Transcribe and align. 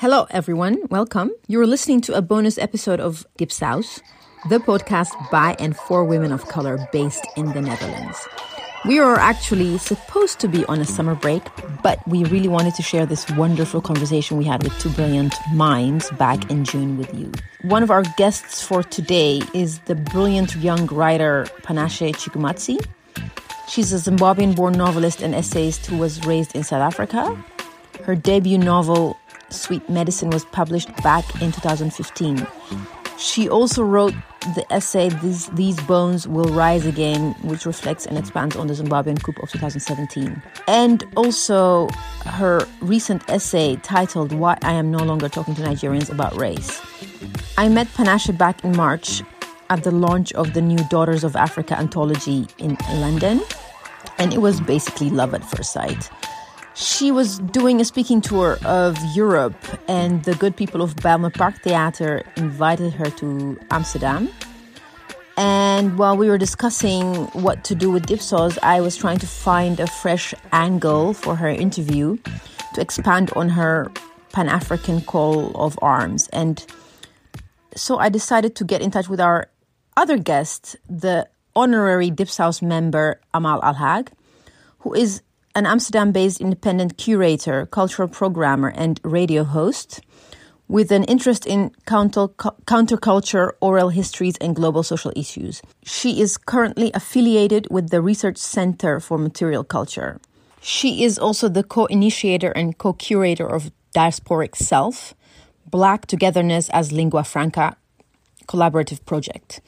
Hello, 0.00 0.26
everyone. 0.30 0.78
Welcome. 0.88 1.30
You're 1.46 1.66
listening 1.66 2.00
to 2.08 2.14
a 2.14 2.22
bonus 2.22 2.56
episode 2.56 3.00
of 3.00 3.26
Dipsaus, 3.38 4.00
the 4.48 4.56
podcast 4.56 5.12
by 5.30 5.56
and 5.58 5.76
for 5.76 6.06
women 6.06 6.32
of 6.32 6.48
color 6.48 6.78
based 6.90 7.26
in 7.36 7.52
the 7.52 7.60
Netherlands. 7.60 8.26
We 8.86 8.98
are 8.98 9.16
actually 9.16 9.76
supposed 9.76 10.40
to 10.40 10.48
be 10.48 10.64
on 10.64 10.80
a 10.80 10.86
summer 10.86 11.14
break, 11.14 11.42
but 11.82 11.98
we 12.08 12.24
really 12.24 12.48
wanted 12.48 12.76
to 12.76 12.82
share 12.82 13.04
this 13.04 13.30
wonderful 13.32 13.82
conversation 13.82 14.38
we 14.38 14.44
had 14.46 14.62
with 14.62 14.72
two 14.80 14.88
brilliant 14.88 15.34
minds 15.52 16.10
back 16.12 16.50
in 16.50 16.64
June 16.64 16.96
with 16.96 17.12
you. 17.14 17.30
One 17.64 17.82
of 17.82 17.90
our 17.90 18.04
guests 18.16 18.62
for 18.62 18.82
today 18.82 19.42
is 19.52 19.80
the 19.80 19.96
brilliant 19.96 20.56
young 20.56 20.86
writer 20.86 21.46
Panashe 21.60 22.14
Chigumadzi. 22.14 22.82
She's 23.68 23.92
a 23.92 23.96
Zimbabwean 24.10 24.56
born 24.56 24.72
novelist 24.72 25.20
and 25.20 25.34
essayist 25.34 25.84
who 25.84 25.98
was 25.98 26.24
raised 26.24 26.56
in 26.56 26.64
South 26.64 26.80
Africa. 26.80 27.36
Her 28.04 28.14
debut 28.14 28.56
novel, 28.56 29.19
Sweet 29.50 29.88
Medicine 29.88 30.30
was 30.30 30.44
published 30.46 30.94
back 31.02 31.24
in 31.42 31.52
2015. 31.52 32.46
She 33.18 33.48
also 33.48 33.82
wrote 33.82 34.14
the 34.54 34.64
essay 34.72 35.10
These, 35.10 35.48
These 35.48 35.78
Bones 35.82 36.26
Will 36.26 36.46
Rise 36.54 36.86
Again, 36.86 37.34
which 37.42 37.66
reflects 37.66 38.06
and 38.06 38.16
expands 38.16 38.56
on 38.56 38.66
the 38.66 38.74
Zimbabwean 38.74 39.22
coup 39.22 39.34
of 39.42 39.50
2017. 39.50 40.42
And 40.66 41.04
also 41.16 41.88
her 42.24 42.66
recent 42.80 43.28
essay 43.28 43.76
titled 43.76 44.32
Why 44.32 44.56
I 44.62 44.72
Am 44.72 44.90
No 44.90 44.98
Longer 44.98 45.28
Talking 45.28 45.54
to 45.56 45.62
Nigerians 45.62 46.10
About 46.10 46.34
Race. 46.36 46.80
I 47.58 47.68
met 47.68 47.88
Panashe 47.88 48.36
back 48.36 48.64
in 48.64 48.74
March 48.74 49.22
at 49.68 49.84
the 49.84 49.90
launch 49.90 50.32
of 50.32 50.54
the 50.54 50.62
new 50.62 50.78
Daughters 50.88 51.22
of 51.22 51.36
Africa 51.36 51.78
anthology 51.78 52.46
in 52.58 52.78
London, 52.94 53.42
and 54.18 54.32
it 54.32 54.40
was 54.40 54.60
basically 54.62 55.10
love 55.10 55.34
at 55.34 55.44
first 55.44 55.72
sight. 55.72 56.08
She 56.74 57.10
was 57.10 57.38
doing 57.38 57.80
a 57.80 57.84
speaking 57.84 58.20
tour 58.20 58.58
of 58.64 58.96
Europe, 59.14 59.56
and 59.88 60.22
the 60.24 60.34
good 60.34 60.56
people 60.56 60.82
of 60.82 60.94
Bijlmer 60.96 61.34
Park 61.34 61.60
Theater 61.62 62.22
invited 62.36 62.92
her 62.94 63.10
to 63.10 63.58
Amsterdam. 63.70 64.30
And 65.36 65.98
while 65.98 66.16
we 66.16 66.28
were 66.28 66.38
discussing 66.38 67.26
what 67.32 67.64
to 67.64 67.74
do 67.74 67.90
with 67.90 68.06
Dipsaus, 68.06 68.58
I 68.62 68.80
was 68.80 68.96
trying 68.96 69.18
to 69.18 69.26
find 69.26 69.80
a 69.80 69.86
fresh 69.86 70.34
angle 70.52 71.14
for 71.14 71.34
her 71.34 71.48
interview 71.48 72.18
to 72.74 72.80
expand 72.80 73.30
on 73.34 73.48
her 73.48 73.90
Pan 74.32 74.48
African 74.48 75.00
call 75.00 75.50
of 75.56 75.78
arms. 75.82 76.28
And 76.28 76.64
so 77.74 77.98
I 77.98 78.10
decided 78.10 78.54
to 78.56 78.64
get 78.64 78.80
in 78.80 78.90
touch 78.90 79.08
with 79.08 79.20
our 79.20 79.48
other 79.96 80.18
guest, 80.18 80.76
the 80.88 81.28
honorary 81.56 82.10
Dipsaus 82.10 82.62
member 82.62 83.20
Amal 83.34 83.60
Alhaag, 83.62 84.08
who 84.80 84.94
is 84.94 85.22
an 85.54 85.66
Amsterdam 85.66 86.12
based 86.12 86.40
independent 86.40 86.96
curator, 86.96 87.66
cultural 87.66 88.08
programmer, 88.08 88.68
and 88.68 89.00
radio 89.02 89.44
host 89.44 90.00
with 90.68 90.92
an 90.92 91.02
interest 91.04 91.46
in 91.46 91.72
counter, 91.86 92.28
counterculture, 92.28 93.52
oral 93.60 93.88
histories, 93.88 94.36
and 94.36 94.54
global 94.54 94.84
social 94.84 95.12
issues. 95.16 95.60
She 95.84 96.20
is 96.20 96.38
currently 96.38 96.92
affiliated 96.94 97.66
with 97.70 97.90
the 97.90 98.00
Research 98.00 98.38
Center 98.38 99.00
for 99.00 99.18
Material 99.18 99.64
Culture. 99.64 100.20
She 100.60 101.02
is 101.02 101.18
also 101.18 101.48
the 101.48 101.64
co 101.64 101.86
initiator 101.86 102.52
and 102.52 102.78
co 102.78 102.92
curator 102.92 103.46
of 103.46 103.72
Diasporic 103.94 104.54
Self, 104.54 105.14
Black 105.66 106.06
Togetherness 106.06 106.68
as 106.70 106.92
Lingua 106.92 107.24
Franca 107.24 107.76
collaborative 108.50 109.04
project. 109.06 109.60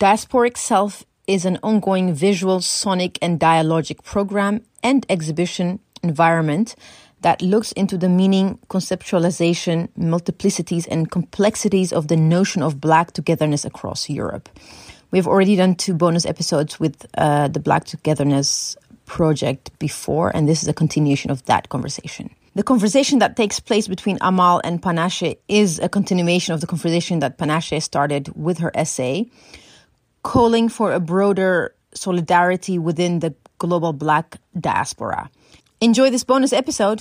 Diasporic 0.00 0.56
Self 0.56 1.04
is 1.26 1.44
an 1.44 1.58
ongoing 1.62 2.14
visual, 2.14 2.60
sonic, 2.60 3.18
and 3.20 3.38
dialogic 3.38 4.02
program 4.04 4.62
and 4.82 5.06
exhibition 5.08 5.80
environment 6.02 6.74
that 7.22 7.42
looks 7.42 7.72
into 7.72 7.98
the 7.98 8.08
meaning, 8.08 8.58
conceptualization, 8.68 9.88
multiplicities, 9.98 10.88
and 10.90 11.10
complexities 11.10 11.92
of 11.92 12.08
the 12.08 12.16
notion 12.16 12.62
of 12.62 12.80
Black 12.80 13.12
togetherness 13.12 13.64
across 13.64 14.08
Europe. 14.08 14.48
We've 15.10 15.26
already 15.26 15.56
done 15.56 15.74
two 15.74 15.94
bonus 15.94 16.24
episodes 16.24 16.80
with 16.80 17.06
uh, 17.18 17.48
the 17.48 17.60
Black 17.60 17.84
Togetherness 17.84 18.76
project 19.06 19.76
before, 19.78 20.30
and 20.34 20.48
this 20.48 20.62
is 20.62 20.68
a 20.68 20.72
continuation 20.72 21.30
of 21.30 21.44
that 21.46 21.68
conversation. 21.68 22.30
The 22.54 22.62
conversation 22.62 23.18
that 23.18 23.36
takes 23.36 23.60
place 23.60 23.86
between 23.88 24.18
Amal 24.20 24.60
and 24.64 24.80
Panashe 24.80 25.36
is 25.48 25.78
a 25.80 25.88
continuation 25.88 26.54
of 26.54 26.60
the 26.60 26.66
conversation 26.66 27.18
that 27.20 27.38
Panashe 27.38 27.82
started 27.82 28.30
with 28.34 28.58
her 28.58 28.70
essay, 28.74 29.28
calling 30.22 30.68
for 30.68 30.92
a 30.92 31.00
broader 31.00 31.74
solidarity 31.94 32.78
within 32.78 33.18
the 33.18 33.34
global 33.60 33.92
black 33.92 34.38
diaspora. 34.58 35.30
Enjoy 35.80 36.10
this 36.10 36.24
bonus 36.24 36.52
episode. 36.52 37.00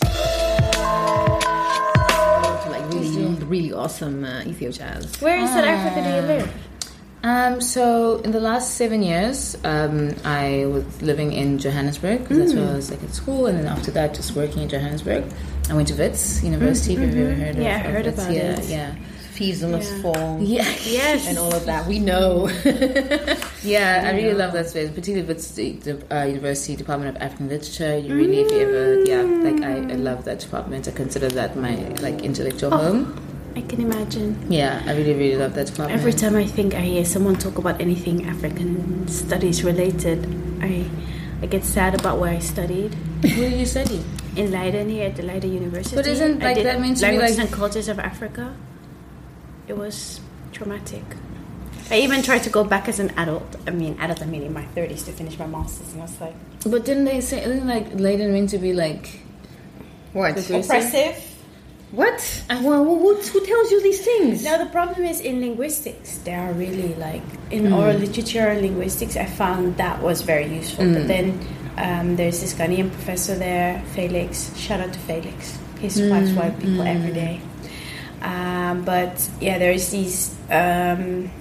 Like 2.69 2.85
really, 2.93 3.33
really 3.45 3.73
awesome 3.73 4.23
uh, 4.23 4.43
Ethio 4.43 4.71
jazz. 4.71 5.19
Where 5.21 5.37
in 5.37 5.47
South 5.47 5.65
Africa 5.65 6.03
do 6.03 6.09
you 6.15 6.21
live? 6.21 6.53
Um, 7.23 7.59
so 7.59 8.19
in 8.19 8.31
the 8.31 8.39
last 8.39 8.75
seven 8.75 9.01
years, 9.01 9.57
um, 9.65 10.15
I 10.23 10.65
was 10.67 11.01
living 11.01 11.33
in 11.33 11.57
Johannesburg 11.57 12.19
because 12.19 12.37
that's 12.37 12.53
where 12.53 12.69
I 12.69 12.75
was 12.75 12.91
like 12.91 13.03
at 13.03 13.13
school, 13.13 13.47
and 13.47 13.57
then 13.57 13.67
after 13.67 13.91
that, 13.91 14.13
just 14.13 14.35
working 14.35 14.61
in 14.63 14.69
Johannesburg. 14.69 15.25
I 15.69 15.73
went 15.73 15.89
to 15.89 15.95
Wits 15.95 16.41
University. 16.43 16.95
Have 16.95 17.15
you 17.15 17.25
ever 17.27 17.35
heard 17.35 17.55
of? 17.57 17.61
Yeah, 17.61 17.75
I 17.75 17.79
of 17.79 17.91
heard 17.91 18.05
Wits? 18.05 18.17
about 18.19 18.33
yeah, 18.33 18.59
it. 18.59 18.69
Yeah, 18.69 18.95
Fees 19.39 19.63
must 19.63 19.91
Yeah. 19.95 20.01
fall. 20.01 20.37
yeah, 20.41 20.67
Yes. 20.85 21.25
and 21.29 21.37
all 21.39 21.53
of 21.55 21.63
that. 21.65 21.87
We 21.87 21.97
know. 21.99 22.49
yeah, 23.63 24.03
I 24.05 24.11
really 24.19 24.33
love 24.33 24.51
that 24.51 24.67
space, 24.69 24.89
particularly 24.89 25.23
if 25.23 25.29
it's 25.29 25.51
the, 25.51 25.67
the 25.87 25.93
uh, 26.13 26.25
University 26.25 26.75
Department 26.75 27.15
of 27.15 27.21
African 27.23 27.47
Literature. 27.47 27.97
You 27.97 28.15
really, 28.15 28.39
if 28.41 28.51
you 28.51 28.59
ever, 28.67 28.83
yeah, 29.07 29.21
like 29.23 29.63
I, 29.63 29.93
I 29.93 29.95
love 29.95 30.25
that 30.25 30.39
department. 30.39 30.89
I 30.89 30.91
consider 30.91 31.29
that 31.29 31.55
my 31.55 31.71
like 32.01 32.21
intellectual 32.21 32.71
home. 32.71 33.15
I 33.55 33.61
can 33.61 33.79
imagine. 33.81 34.35
Yeah, 34.51 34.83
I 34.85 34.91
really, 34.91 35.13
really 35.13 35.37
love 35.37 35.53
that 35.55 35.67
department. 35.67 35.97
Every 35.99 36.11
time 36.13 36.35
I 36.35 36.45
think 36.45 36.75
I 36.75 36.81
hear 36.81 37.05
someone 37.05 37.35
talk 37.37 37.57
about 37.57 37.79
anything 37.79 38.25
African 38.27 39.07
studies 39.07 39.63
related, 39.63 40.19
I 40.61 40.83
I 41.41 41.45
get 41.47 41.63
sad 41.63 41.95
about 41.95 42.19
where 42.19 42.31
I 42.35 42.39
studied. 42.39 42.91
Where 43.23 43.49
do 43.49 43.55
you 43.55 43.65
study? 43.65 44.03
In 44.35 44.51
Leiden 44.51 44.89
here 44.89 45.07
at 45.07 45.15
the 45.15 45.23
Leiden 45.23 45.53
University. 45.53 45.95
But 45.95 46.07
isn't, 46.07 46.39
like, 46.39 46.61
that 46.63 46.79
meant 46.79 46.97
to 46.97 47.05
be, 47.05 47.11
languages 47.11 47.37
like- 47.37 47.47
and 47.47 47.55
cultures 47.55 47.87
of 47.87 47.99
Africa. 47.99 48.53
It 49.69 49.77
was 49.77 50.19
traumatic. 50.51 51.03
I 51.91 51.99
even 51.99 52.21
tried 52.23 52.43
to 52.43 52.49
go 52.49 52.63
back 52.63 52.87
as 52.89 52.99
an 52.99 53.11
adult. 53.17 53.55
I 53.67 53.71
mean, 53.71 53.97
adult. 53.99 54.21
I 54.21 54.25
mean, 54.25 54.43
in 54.43 54.51
my 54.53 54.65
thirties 54.75 55.03
to 55.03 55.11
finish 55.11 55.37
my 55.39 55.47
masters, 55.47 55.93
and 55.93 56.01
I 56.01 56.05
was 56.05 56.19
like, 56.19 56.35
But 56.65 56.85
didn't 56.85 57.05
they 57.05 57.21
say 57.21 57.39
Didn't 57.45 57.67
like 57.67 57.87
Leiden 57.93 58.33
meant 58.33 58.49
to 58.49 58.57
be 58.57 58.73
like 58.73 59.21
What? 60.13 60.33
progressive? 60.35 61.15
What? 61.91 62.43
Well, 62.49 62.83
who, 62.85 63.15
who 63.15 63.45
tells 63.45 63.71
you 63.71 63.81
these 63.81 64.01
things? 64.01 64.43
No, 64.43 64.57
the 64.63 64.69
problem 64.69 65.03
is 65.05 65.19
in 65.21 65.39
linguistics. 65.41 66.17
They 66.19 66.33
are 66.35 66.51
really 66.53 66.93
like 66.95 67.23
in 67.49 67.63
Mm. 67.67 67.77
oral 67.77 67.97
literature 67.97 68.47
and 68.47 68.61
linguistics. 68.61 69.15
I 69.17 69.25
found 69.25 69.77
that 69.77 70.01
was 70.01 70.21
very 70.21 70.45
useful. 70.53 70.85
Mm. 70.85 70.93
But 70.95 71.07
then 71.07 71.27
um, 71.77 72.15
there's 72.15 72.41
this 72.41 72.53
Ghanaian 72.53 72.89
professor 72.91 73.33
there, 73.35 73.81
Felix. 73.95 74.55
Shout 74.55 74.81
out 74.81 74.93
to 74.93 74.99
Felix. 74.99 75.57
He 75.79 75.89
swipes 75.89 76.31
white 76.33 76.59
people 76.59 76.83
Mm. 76.85 76.95
every 76.95 77.13
day. 77.13 77.41
Um, 78.21 78.83
but 78.83 79.29
yeah, 79.39 79.57
there's 79.57 79.89
these. 79.89 80.35
Um, 80.49 81.31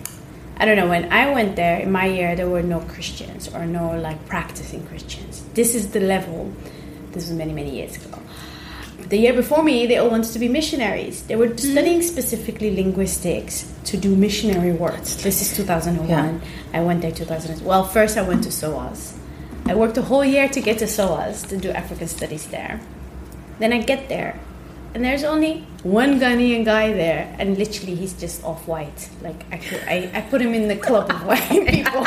I 0.57 0.65
don't 0.65 0.77
know. 0.77 0.89
When 0.89 1.13
I 1.13 1.33
went 1.33 1.57
there 1.57 1.79
in 1.79 1.93
my 1.93 2.07
year, 2.07 2.35
there 2.35 2.49
were 2.49 2.63
no 2.63 2.81
Christians 2.81 3.49
or 3.55 3.67
no 3.67 3.97
like 3.97 4.27
practicing 4.27 4.87
Christians. 4.87 5.45
This 5.55 5.75
is 5.75 5.91
the 5.91 6.01
level. 6.01 6.53
This 7.13 7.29
was 7.29 7.37
many 7.37 7.53
many 7.53 7.77
years 7.77 7.97
ago 7.97 8.19
the 9.09 9.17
year 9.17 9.33
before 9.33 9.63
me, 9.63 9.87
they 9.87 9.97
all 9.97 10.11
wanted 10.11 10.33
to 10.33 10.39
be 10.39 10.49
missionaries. 10.49 11.23
They 11.23 11.37
were 11.37 11.57
studying 11.57 12.03
specifically 12.03 12.75
linguistics 12.75 13.73
to 13.85 13.97
do 13.97 14.15
missionary 14.15 14.73
work. 14.73 15.01
This 15.01 15.41
is 15.41 15.57
2001. 15.57 16.09
Yeah. 16.09 16.39
I 16.75 16.81
went 16.83 17.01
there 17.01 17.13
2000. 17.13 17.65
Well, 17.65 17.85
first 17.85 18.19
I 18.19 18.23
went 18.23 18.45
to 18.45 18.53
SOAS. 18.53 19.19
I 19.65 19.75
worked 19.75 19.97
a 19.97 20.03
whole 20.03 20.25
year 20.25 20.49
to 20.49 20.61
get 20.61 20.79
to 20.79 20.87
SOAS 20.87 21.43
to 21.45 21.57
do 21.57 21.71
African 21.71 22.09
studies 22.09 22.47
there. 22.49 22.81
Then 23.59 23.73
I 23.73 23.81
get 23.83 24.09
there, 24.09 24.39
and 24.95 25.05
there's 25.05 25.25
only 25.25 25.67
one 25.83 26.19
Ghanaian 26.21 26.65
guy 26.65 26.93
there, 26.93 27.35
and 27.39 27.57
literally 27.57 27.95
he's 27.95 28.13
just 28.15 28.43
off 28.45 28.67
white. 28.67 29.09
Like 29.23 29.45
I, 29.53 29.59
could, 29.59 29.81
I, 29.87 30.11
I 30.15 30.21
put 30.23 30.41
him 30.41 30.55
in 30.55 30.69
the 30.69 30.77
club 30.77 31.11
of 31.11 31.25
white 31.25 31.49
people 31.69 32.05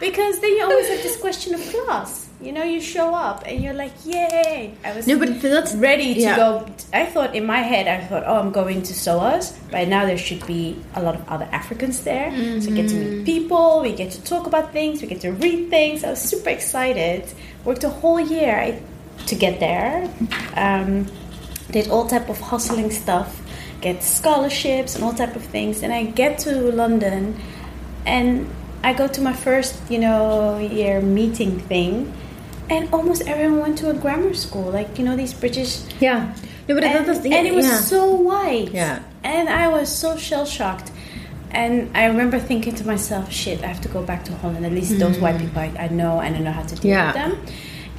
because 0.00 0.40
then 0.40 0.50
you 0.56 0.62
always 0.64 0.88
have 0.88 1.02
this 1.02 1.16
question 1.20 1.54
of 1.54 1.60
class. 1.60 2.26
You 2.40 2.52
know, 2.52 2.62
you 2.62 2.80
show 2.80 3.12
up 3.16 3.42
and 3.46 3.60
you're 3.60 3.74
like, 3.74 3.90
yay! 4.04 4.72
I 4.84 4.94
was 4.94 5.08
No, 5.08 5.18
but 5.18 5.40
that's 5.42 5.74
ready 5.74 6.14
to 6.14 6.20
yeah. 6.20 6.36
go. 6.36 6.66
I 6.92 7.04
thought 7.06 7.34
in 7.34 7.44
my 7.44 7.58
head, 7.58 7.88
I 7.88 8.04
thought, 8.06 8.22
oh, 8.26 8.38
I'm 8.38 8.52
going 8.52 8.82
to 8.82 8.94
SOAS. 8.94 9.58
But 9.72 9.88
now 9.88 10.06
there 10.06 10.16
should 10.16 10.46
be 10.46 10.80
a 10.94 11.02
lot 11.02 11.16
of 11.16 11.28
other 11.28 11.48
Africans 11.50 12.02
there. 12.04 12.30
So 12.60 12.70
I 12.70 12.74
get 12.76 12.88
to 12.90 12.94
meet 12.94 13.24
people, 13.24 13.80
we 13.82 13.92
get 13.92 14.12
to 14.12 14.22
talk 14.22 14.46
about 14.46 14.72
things, 14.72 15.02
we 15.02 15.08
get 15.08 15.20
to 15.22 15.32
read 15.32 15.68
things. 15.68 16.04
I 16.04 16.10
was 16.10 16.20
super 16.20 16.50
excited. 16.50 17.24
Worked 17.64 17.82
a 17.82 17.88
whole 17.88 18.20
year 18.20 18.54
I- 18.56 18.82
to 19.26 19.34
get 19.34 19.58
there. 19.58 20.08
Um, 20.54 21.06
did 21.70 21.88
all 21.88 22.06
type 22.06 22.28
of 22.28 22.40
hustling 22.40 22.90
stuff, 22.90 23.42
get 23.80 24.02
scholarships 24.02 24.94
and 24.94 25.04
all 25.04 25.12
type 25.12 25.36
of 25.36 25.42
things. 25.44 25.82
And 25.82 25.92
I 25.92 26.04
get 26.04 26.38
to 26.40 26.72
London 26.72 27.38
and 28.06 28.48
I 28.82 28.92
go 28.92 29.08
to 29.08 29.20
my 29.20 29.32
first, 29.32 29.78
you 29.90 29.98
know, 29.98 30.58
year 30.58 31.00
meeting 31.00 31.58
thing. 31.60 32.12
And 32.70 32.92
almost 32.92 33.22
everyone 33.26 33.60
went 33.60 33.78
to 33.78 33.90
a 33.90 33.94
grammar 33.94 34.34
school, 34.34 34.70
like 34.70 34.98
you 34.98 35.04
know 35.04 35.16
these 35.16 35.32
British 35.32 35.80
Yeah. 36.00 36.34
No, 36.68 36.74
but 36.74 36.84
and, 36.84 37.08
and 37.08 37.46
it 37.46 37.54
was 37.54 37.64
yeah. 37.66 37.80
so 37.80 38.10
white. 38.10 38.72
Yeah. 38.72 39.02
And 39.24 39.48
I 39.48 39.68
was 39.68 39.88
so 39.90 40.18
shell 40.18 40.44
shocked. 40.44 40.92
And 41.50 41.96
I 41.96 42.04
remember 42.04 42.38
thinking 42.38 42.74
to 42.74 42.86
myself, 42.86 43.32
shit, 43.32 43.64
I 43.64 43.68
have 43.68 43.80
to 43.80 43.88
go 43.88 44.02
back 44.02 44.22
to 44.26 44.34
Holland. 44.36 44.66
At 44.66 44.72
least 44.72 44.98
those 44.98 45.18
white 45.18 45.38
people 45.40 45.60
I, 45.60 45.72
I 45.78 45.88
know 45.88 46.20
and 46.20 46.36
I 46.36 46.40
know 46.40 46.52
how 46.52 46.62
to 46.62 46.74
deal 46.76 46.90
Yeah. 46.90 47.06
with 47.06 47.14
them. 47.14 47.46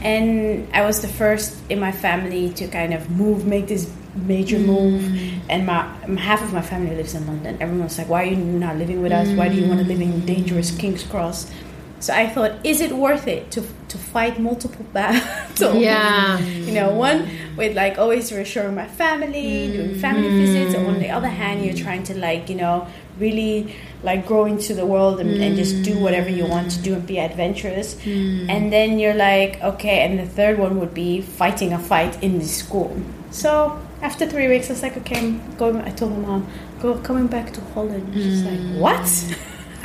And 0.01 0.67
I 0.73 0.85
was 0.85 1.01
the 1.01 1.07
first 1.07 1.57
in 1.69 1.79
my 1.79 1.91
family 1.91 2.51
to 2.53 2.67
kind 2.67 2.93
of 2.93 3.09
move, 3.11 3.45
make 3.45 3.67
this 3.67 3.91
major 4.15 4.59
move. 4.59 5.01
Mm. 5.01 5.39
And 5.49 5.65
my 5.65 5.81
half 6.17 6.41
of 6.41 6.53
my 6.53 6.61
family 6.61 6.95
lives 6.95 7.15
in 7.15 7.25
London. 7.27 7.57
Everyone 7.59 7.85
was 7.85 7.97
like, 7.97 8.07
why 8.07 8.23
are 8.23 8.27
you 8.27 8.35
not 8.35 8.77
living 8.77 9.01
with 9.01 9.11
us? 9.11 9.27
Why 9.29 9.49
do 9.49 9.55
you 9.55 9.67
want 9.67 9.81
to 9.81 9.85
live 9.85 10.01
in 10.01 10.25
dangerous 10.25 10.75
King's 10.75 11.03
Cross? 11.03 11.51
So 11.99 12.13
I 12.13 12.29
thought, 12.29 12.65
is 12.65 12.79
it 12.79 12.93
worth 12.93 13.27
it 13.27 13.51
to, 13.51 13.61
to 13.89 13.97
fight 13.97 14.39
multiple 14.39 14.85
battles? 14.93 15.75
Yeah. 15.75 16.39
you 16.39 16.73
know, 16.73 16.93
one 16.93 17.29
with 17.57 17.75
like 17.75 17.97
always 17.97 18.31
reassuring 18.31 18.75
my 18.75 18.87
family, 18.87 19.71
doing 19.71 19.95
family 19.99 20.29
mm. 20.29 20.37
visits, 20.37 20.75
and 20.75 20.87
on 20.87 20.99
the 20.99 21.09
other 21.09 21.27
hand, 21.27 21.65
you're 21.65 21.75
trying 21.75 22.03
to 22.03 22.17
like, 22.17 22.49
you 22.49 22.55
know, 22.55 22.87
really 23.19 23.75
like 24.03 24.25
grow 24.25 24.45
into 24.45 24.73
the 24.73 24.85
world 24.85 25.19
and, 25.19 25.41
and 25.41 25.55
just 25.55 25.83
do 25.83 25.99
whatever 25.99 26.29
you 26.29 26.45
want 26.45 26.71
to 26.71 26.81
do 26.81 26.93
and 26.93 27.05
be 27.05 27.19
adventurous. 27.19 28.01
Hmm. 28.01 28.49
And 28.49 28.71
then 28.71 28.99
you're 28.99 29.13
like, 29.13 29.61
okay, 29.61 29.99
and 29.99 30.17
the 30.17 30.25
third 30.25 30.57
one 30.57 30.79
would 30.79 30.93
be 30.93 31.21
fighting 31.21 31.73
a 31.73 31.79
fight 31.79 32.21
in 32.23 32.39
the 32.39 32.45
school. 32.45 32.95
So 33.31 33.79
after 34.01 34.27
three 34.27 34.47
weeks, 34.47 34.69
I 34.69 34.73
was 34.73 34.81
like, 34.81 34.97
okay, 34.97 35.17
I'm 35.17 35.55
going. 35.55 35.77
I 35.81 35.91
told 35.91 36.11
my 36.13 36.19
mom, 36.19 36.47
go 36.81 36.97
coming 36.99 37.27
back 37.27 37.53
to 37.53 37.61
Holland. 37.73 38.13
She's 38.13 38.43
like, 38.43 38.59
hmm. 38.59 38.79
what? 38.79 39.07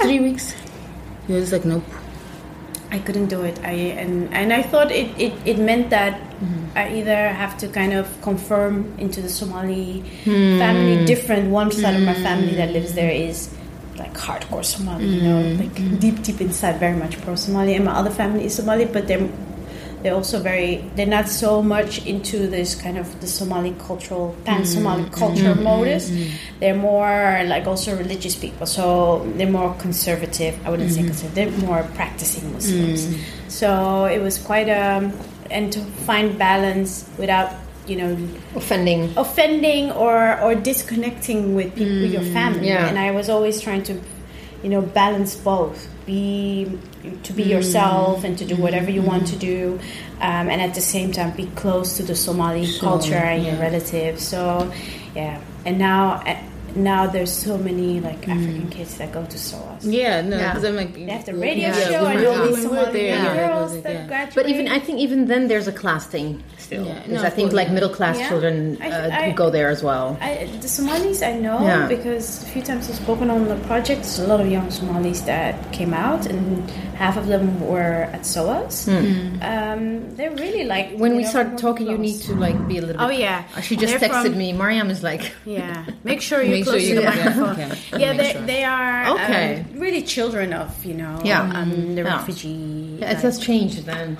Three 0.00 0.20
weeks. 0.20 0.54
You're 1.28 1.40
just 1.40 1.52
like, 1.52 1.64
nope. 1.64 1.84
I 2.94 3.00
couldn't 3.00 3.26
do 3.26 3.43
it. 3.43 3.58
I 3.64 3.73
and 4.02 4.32
and 4.32 4.52
I 4.52 4.62
thought 4.62 4.93
it 4.93 5.11
it, 5.19 5.32
it 5.44 5.58
meant 5.58 5.91
that 5.91 6.14
mm-hmm. 6.14 6.79
I 6.79 6.94
either 6.94 7.29
have 7.29 7.58
to 7.58 7.67
kind 7.67 7.93
of 7.93 8.06
confirm 8.23 8.94
into 8.99 9.20
the 9.20 9.29
Somali 9.29 10.00
hmm. 10.23 10.58
family 10.62 11.05
different. 11.05 11.50
One 11.50 11.73
side 11.73 11.96
of 11.96 12.02
my 12.02 12.14
family 12.14 12.55
that 12.55 12.70
lives 12.70 12.91
hmm. 12.91 13.02
there 13.02 13.11
is 13.11 13.50
like 13.99 14.14
hardcore 14.14 14.64
Somali, 14.64 15.06
you 15.06 15.23
know, 15.23 15.43
hmm. 15.43 15.61
like 15.62 16.00
deep 16.00 16.23
deep 16.23 16.41
inside, 16.41 16.79
very 16.79 16.96
much 16.96 17.20
pro 17.23 17.35
Somali, 17.35 17.75
and 17.75 17.85
my 17.85 17.94
other 17.99 18.11
family 18.11 18.44
is 18.44 18.55
Somali, 18.55 18.85
but 18.85 19.08
they're 19.08 19.29
they're 20.04 20.14
also 20.14 20.38
very 20.38 20.84
they're 20.96 21.06
not 21.06 21.28
so 21.28 21.62
much 21.62 22.04
into 22.06 22.46
this 22.46 22.74
kind 22.74 22.98
of 22.98 23.20
the 23.22 23.26
Somali 23.26 23.74
cultural 23.78 24.36
pan 24.44 24.66
Somali 24.66 25.04
mm-hmm. 25.04 25.14
culture 25.14 25.54
mm-hmm. 25.54 25.62
modus. 25.62 26.10
Mm-hmm. 26.10 26.60
They're 26.60 26.76
more 26.76 27.42
like 27.46 27.66
also 27.66 27.96
religious 27.96 28.36
people, 28.36 28.66
so 28.66 29.26
they're 29.36 29.50
more 29.50 29.74
conservative. 29.76 30.54
I 30.66 30.68
wouldn't 30.68 30.92
say 30.92 31.04
conservative; 31.04 31.34
they're 31.34 31.66
more 31.66 31.82
practicing 31.94 32.52
Muslims. 32.52 33.16
So 33.48 34.04
it 34.04 34.20
was 34.20 34.36
quite 34.36 34.68
a 34.68 35.10
and 35.50 35.72
to 35.72 35.80
find 36.04 36.36
balance 36.38 37.08
without 37.16 37.52
you 37.86 37.96
know 37.96 38.12
Offending. 38.54 39.12
offending 39.16 39.90
or 39.92 40.38
or 40.40 40.54
disconnecting 40.54 41.54
with 41.54 41.74
people, 41.74 42.00
with 42.02 42.12
your 42.12 42.22
mm, 42.22 42.32
family. 42.34 42.68
yeah. 42.68 42.88
And 42.88 42.98
I 42.98 43.10
was 43.10 43.30
always 43.30 43.58
trying 43.60 43.84
to, 43.84 43.98
you 44.62 44.68
know, 44.68 44.82
balance 44.82 45.34
both. 45.34 45.88
Be 46.06 46.78
to 47.22 47.32
be 47.32 47.44
yourself 47.44 48.24
and 48.24 48.36
to 48.38 48.44
do 48.44 48.56
whatever 48.56 48.90
you 48.90 49.00
want 49.00 49.26
to 49.28 49.36
do, 49.36 49.80
um, 50.20 50.50
and 50.50 50.60
at 50.60 50.74
the 50.74 50.80
same 50.80 51.12
time 51.12 51.34
be 51.34 51.46
close 51.54 51.96
to 51.96 52.02
the 52.02 52.14
Somali 52.14 52.66
culture 52.78 53.14
and 53.14 53.44
your 53.44 53.56
relatives. 53.56 54.26
So, 54.26 54.70
yeah. 55.14 55.40
And 55.64 55.78
now, 55.78 56.22
now 56.76 57.06
there's 57.06 57.32
so 57.32 57.56
many 57.58 58.00
like 58.00 58.28
African 58.28 58.68
kids 58.70 58.96
that 58.98 59.12
go 59.12 59.24
to 59.24 59.38
SOAS. 59.38 59.84
Yeah, 59.86 60.20
no, 60.22 60.36
Yeah. 60.38 60.50
because 60.52 60.64
I'm 60.64 60.76
like, 60.76 60.94
They 60.94 61.04
have 61.04 61.24
the 61.26 61.34
radio 61.34 61.68
yeah, 61.68 61.88
show 61.90 62.06
and 62.06 62.20
we- 62.20 62.26
all 62.26 62.46
these 62.46 62.52
when 62.58 62.70
we 62.70 62.76
were 62.76 62.84
Somali 62.84 62.92
there, 62.92 63.34
girls 63.48 63.62
was 63.72 63.74
like, 63.74 63.82
that 63.84 64.08
graduate. 64.08 64.34
But 64.34 64.46
even 64.48 64.68
I 64.68 64.78
think 64.80 64.98
even 64.98 65.26
then 65.26 65.48
there's 65.48 65.68
a 65.68 65.72
class 65.72 66.06
thing 66.06 66.42
still. 66.58 66.86
Yeah, 66.86 66.94
Because 67.02 67.22
no, 67.22 67.26
I 67.28 67.30
think 67.30 67.50
course, 67.50 67.54
like 67.54 67.68
yeah. 67.68 67.74
middle 67.74 67.88
class 67.90 68.18
Yeah. 68.18 68.28
children 68.28 68.78
I- 68.80 68.90
uh, 68.90 69.10
I- 69.10 69.28
who 69.30 69.34
go 69.34 69.50
there 69.50 69.68
as 69.68 69.82
well. 69.82 70.16
I, 70.20 70.48
the 70.60 70.68
Somalis 70.68 71.22
I 71.22 71.32
know 71.34 71.60
Yeah. 71.62 71.86
because 71.86 72.42
a 72.42 72.46
few 72.46 72.62
times 72.62 72.88
I've 72.90 72.96
spoken 72.96 73.30
on 73.30 73.48
the 73.48 73.56
project. 73.66 74.02
There's 74.02 74.18
a 74.20 74.26
lot 74.26 74.40
of 74.40 74.50
young 74.50 74.70
Somalis 74.70 75.20
that 75.22 75.54
came 75.72 75.94
out, 75.94 76.26
and 76.26 76.62
half 76.94 77.17
of 77.17 77.26
them 77.26 77.61
were 77.67 78.08
at 78.12 78.25
SOAS. 78.26 78.88
Um, 78.88 80.14
they're 80.17 80.31
really 80.35 80.64
like. 80.64 80.96
When 80.96 81.17
we 81.17 81.23
know, 81.23 81.29
start 81.29 81.49
more 81.50 81.58
talking, 81.58 81.87
you 81.88 81.99
need 81.99 82.20
to 82.23 82.35
like 82.35 82.56
be 82.69 82.79
a 82.79 82.81
little. 82.81 82.96
Bit 82.99 83.05
Oh 83.05 83.08
bit- 83.08 83.20
yeah, 83.20 83.61
She 83.61 83.76
just 83.76 83.99
They're 83.99 84.08
texted 84.08 84.31
from- 84.31 84.38
me. 84.38 84.52
Mariam 84.52 84.91
is 84.91 85.02
like, 85.02 85.32
Yeah, 85.44 85.85
make 86.05 86.20
sure 86.23 86.41
you're 86.43 86.56
Make 86.58 86.64
sure 86.64 86.73
close 86.75 86.88
you 86.88 86.94
to 86.96 87.00
the 87.00 87.06
yeah, 87.06 87.14
microphone. 87.25 87.50
okay. 87.50 87.79
Yeah, 87.99 88.12
they, 88.12 88.32
sure. 88.32 88.43
they 88.43 88.64
are 88.64 89.08
Okay. 89.14 89.61
um, 89.73 89.81
really 89.81 90.02
children 90.02 90.52
of 90.52 90.85
you 90.85 90.94
know 90.94 91.20
Yeah. 91.25 91.43
um, 91.43 91.94
the 91.94 92.02
Yeah. 92.02 92.17
refugee. 92.17 92.99
yeah, 93.00 93.11
it 93.11 93.14
like- 93.14 93.23
has 93.23 93.38
changed 93.38 93.85
then. 93.87 94.17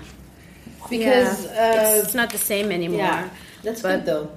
Because 0.91 1.47
yeah. 1.47 1.51
uh, 1.51 1.97
it's, 1.97 2.05
it's 2.07 2.15
not 2.15 2.31
the 2.31 2.39
same 2.39 2.71
anymore. 2.71 2.99
yeah, 2.99 3.29
that's 3.63 3.83
But- 3.83 4.05
good 4.05 4.07
though. 4.07 4.31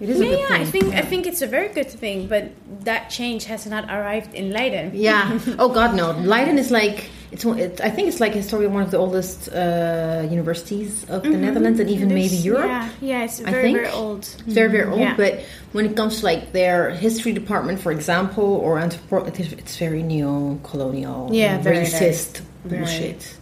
It 0.00 0.08
is 0.10 0.20
a 0.20 0.24
Yeah, 0.26 0.30
good 0.30 0.38
yeah, 0.40 0.48
thing. 0.48 0.60
I 0.60 0.64
think 0.64 0.94
I 0.94 1.00
think 1.02 1.26
it's 1.26 1.40
a 1.42 1.46
very 1.46 1.68
good 1.68 1.88
thing, 1.88 2.26
but 2.26 2.50
that 2.84 3.10
change 3.10 3.44
has 3.44 3.64
not 3.64 3.84
arrived 3.88 4.34
in 4.34 4.50
Leiden. 4.50 4.90
Yeah. 4.92 5.38
Oh 5.58 5.68
God, 5.68 5.94
no. 5.94 6.10
Leiden 6.10 6.58
is 6.58 6.70
like 6.72 7.10
it's. 7.34 7.44
it, 7.44 7.80
I 7.88 7.90
think 7.94 8.08
it's 8.10 8.20
like 8.24 8.32
historically 8.32 8.72
one 8.78 8.82
of 8.82 8.90
the 8.90 8.98
oldest 9.04 9.38
uh, 9.48 10.26
universities 10.38 10.92
of 11.14 11.22
the 11.22 11.30
Netherlands 11.46 11.78
and 11.80 11.88
even 11.90 12.08
maybe 12.08 12.36
Europe. 12.50 12.66
Yeah, 12.66 12.88
yeah, 13.10 13.24
it's 13.26 13.40
I 13.40 13.50
very 13.50 13.62
think. 13.64 13.76
very 13.78 13.90
old. 14.02 14.20
It's 14.46 14.54
very 14.60 14.70
very 14.76 14.88
old. 14.92 15.00
Yeah. 15.00 15.16
But 15.22 15.32
when 15.76 15.84
it 15.88 15.94
comes 15.96 16.12
to 16.20 16.24
like 16.30 16.52
their 16.52 16.90
history 16.90 17.32
department, 17.32 17.76
for 17.80 17.92
example, 17.92 18.44
or 18.64 18.70
anthropo, 18.84 19.28
it 19.28 19.36
is- 19.40 19.76
very 19.78 20.02
neo-colonial, 20.02 21.28
Yeah, 21.32 21.60
racist 21.62 22.40
very. 22.64 22.82
bullshit. 22.82 23.36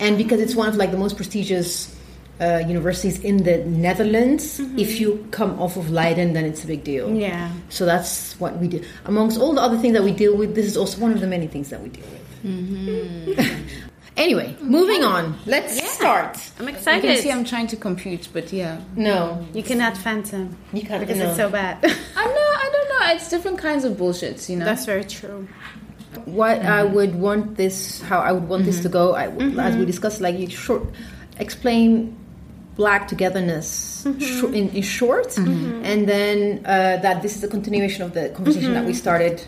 And 0.00 0.16
because 0.22 0.40
it's 0.40 0.54
one 0.54 0.68
of 0.68 0.76
like 0.76 0.90
the 0.90 0.98
most 1.04 1.16
prestigious. 1.16 1.94
Uh, 2.40 2.62
universities 2.68 3.18
in 3.30 3.38
the 3.42 3.56
Netherlands. 3.64 4.60
If 4.76 5.00
you 5.00 5.26
come 5.32 5.58
off 5.58 5.76
of 5.76 5.90
Leiden, 5.90 6.34
then 6.34 6.44
it's 6.44 6.62
a 6.62 6.68
big 6.68 6.84
deal. 6.84 7.08
Mm-hmm. 7.08 7.18
Yeah. 7.28 7.50
So 7.68 7.84
that's 7.84 8.38
what 8.38 8.52
we 8.62 8.68
do. 8.68 8.78
Amongst 9.06 9.40
all 9.40 9.54
the 9.54 9.60
other 9.60 9.76
things 9.76 9.94
that 9.94 10.04
we 10.04 10.12
deal 10.12 10.36
with, 10.36 10.54
this 10.54 10.64
is 10.64 10.76
also 10.76 11.00
one 11.00 11.10
of 11.10 11.20
the 11.20 11.26
many 11.26 11.48
things 11.48 11.68
that 11.70 11.82
we 11.82 11.88
deal 11.88 12.06
with. 12.14 12.22
Mm-hmm. 12.44 13.68
anyway, 14.16 14.56
moving 14.60 15.04
on. 15.04 15.38
Let's 15.46 15.80
start. 15.94 16.36
I'm 16.58 16.68
excited. 16.68 17.04
You 17.04 17.10
excited. 17.10 17.14
can 17.14 17.16
see 17.22 17.30
I'm 17.32 17.44
trying 17.44 17.66
to 17.68 17.76
compute, 17.76 18.28
but 18.32 18.52
yeah. 18.52 18.80
No, 18.96 19.46
you 19.54 19.62
cannot 19.62 19.96
phantom 19.96 20.56
you 20.72 20.82
can't. 20.82 21.00
because 21.00 21.18
no. 21.18 21.28
it's 21.28 21.36
so 21.36 21.50
bad. 21.50 21.78
I 22.16 22.24
know, 22.24 22.48
I 22.64 22.70
don't 22.72 22.88
know. 23.00 23.14
It's 23.14 23.28
different 23.30 23.58
kinds 23.58 23.84
of 23.84 23.96
bullshits, 23.96 24.48
you 24.48 24.56
know? 24.56 24.64
That's 24.64 24.84
very 24.86 25.04
true. 25.04 25.48
what 26.24 26.58
I 26.60 26.82
Mm-hmm. 26.82 26.94
would 26.94 27.14
want 27.16 27.56
this, 27.56 28.00
how 28.02 28.18
I 28.20 28.32
would 28.32 28.48
want 28.48 28.64
this 28.64 28.80
to 28.82 28.88
go, 28.88 29.14
I, 29.14 29.28
would- 29.28 29.58
as 29.58 29.76
we 29.76 29.84
discussed, 29.84 30.20
like 30.20 30.38
you 30.38 30.48
short, 30.48 30.82
explain 31.38 32.16
black 32.76 33.08
togetherness 33.08 33.86
Mm-hmm. 34.06 34.54
in, 34.54 34.68
in 34.70 34.82
short, 34.82 35.36
and 35.36 36.08
then 36.08 36.60
uh, 36.64 36.96
that 37.02 37.20
this 37.22 37.36
is 37.36 37.42
a 37.42 37.48
continuation 37.48 38.02
of 38.04 38.14
the 38.14 38.28
conversation 38.30 38.72
that 38.74 38.84
we 38.84 38.92
Mm-hmm. 38.92 38.98
started 38.98 39.42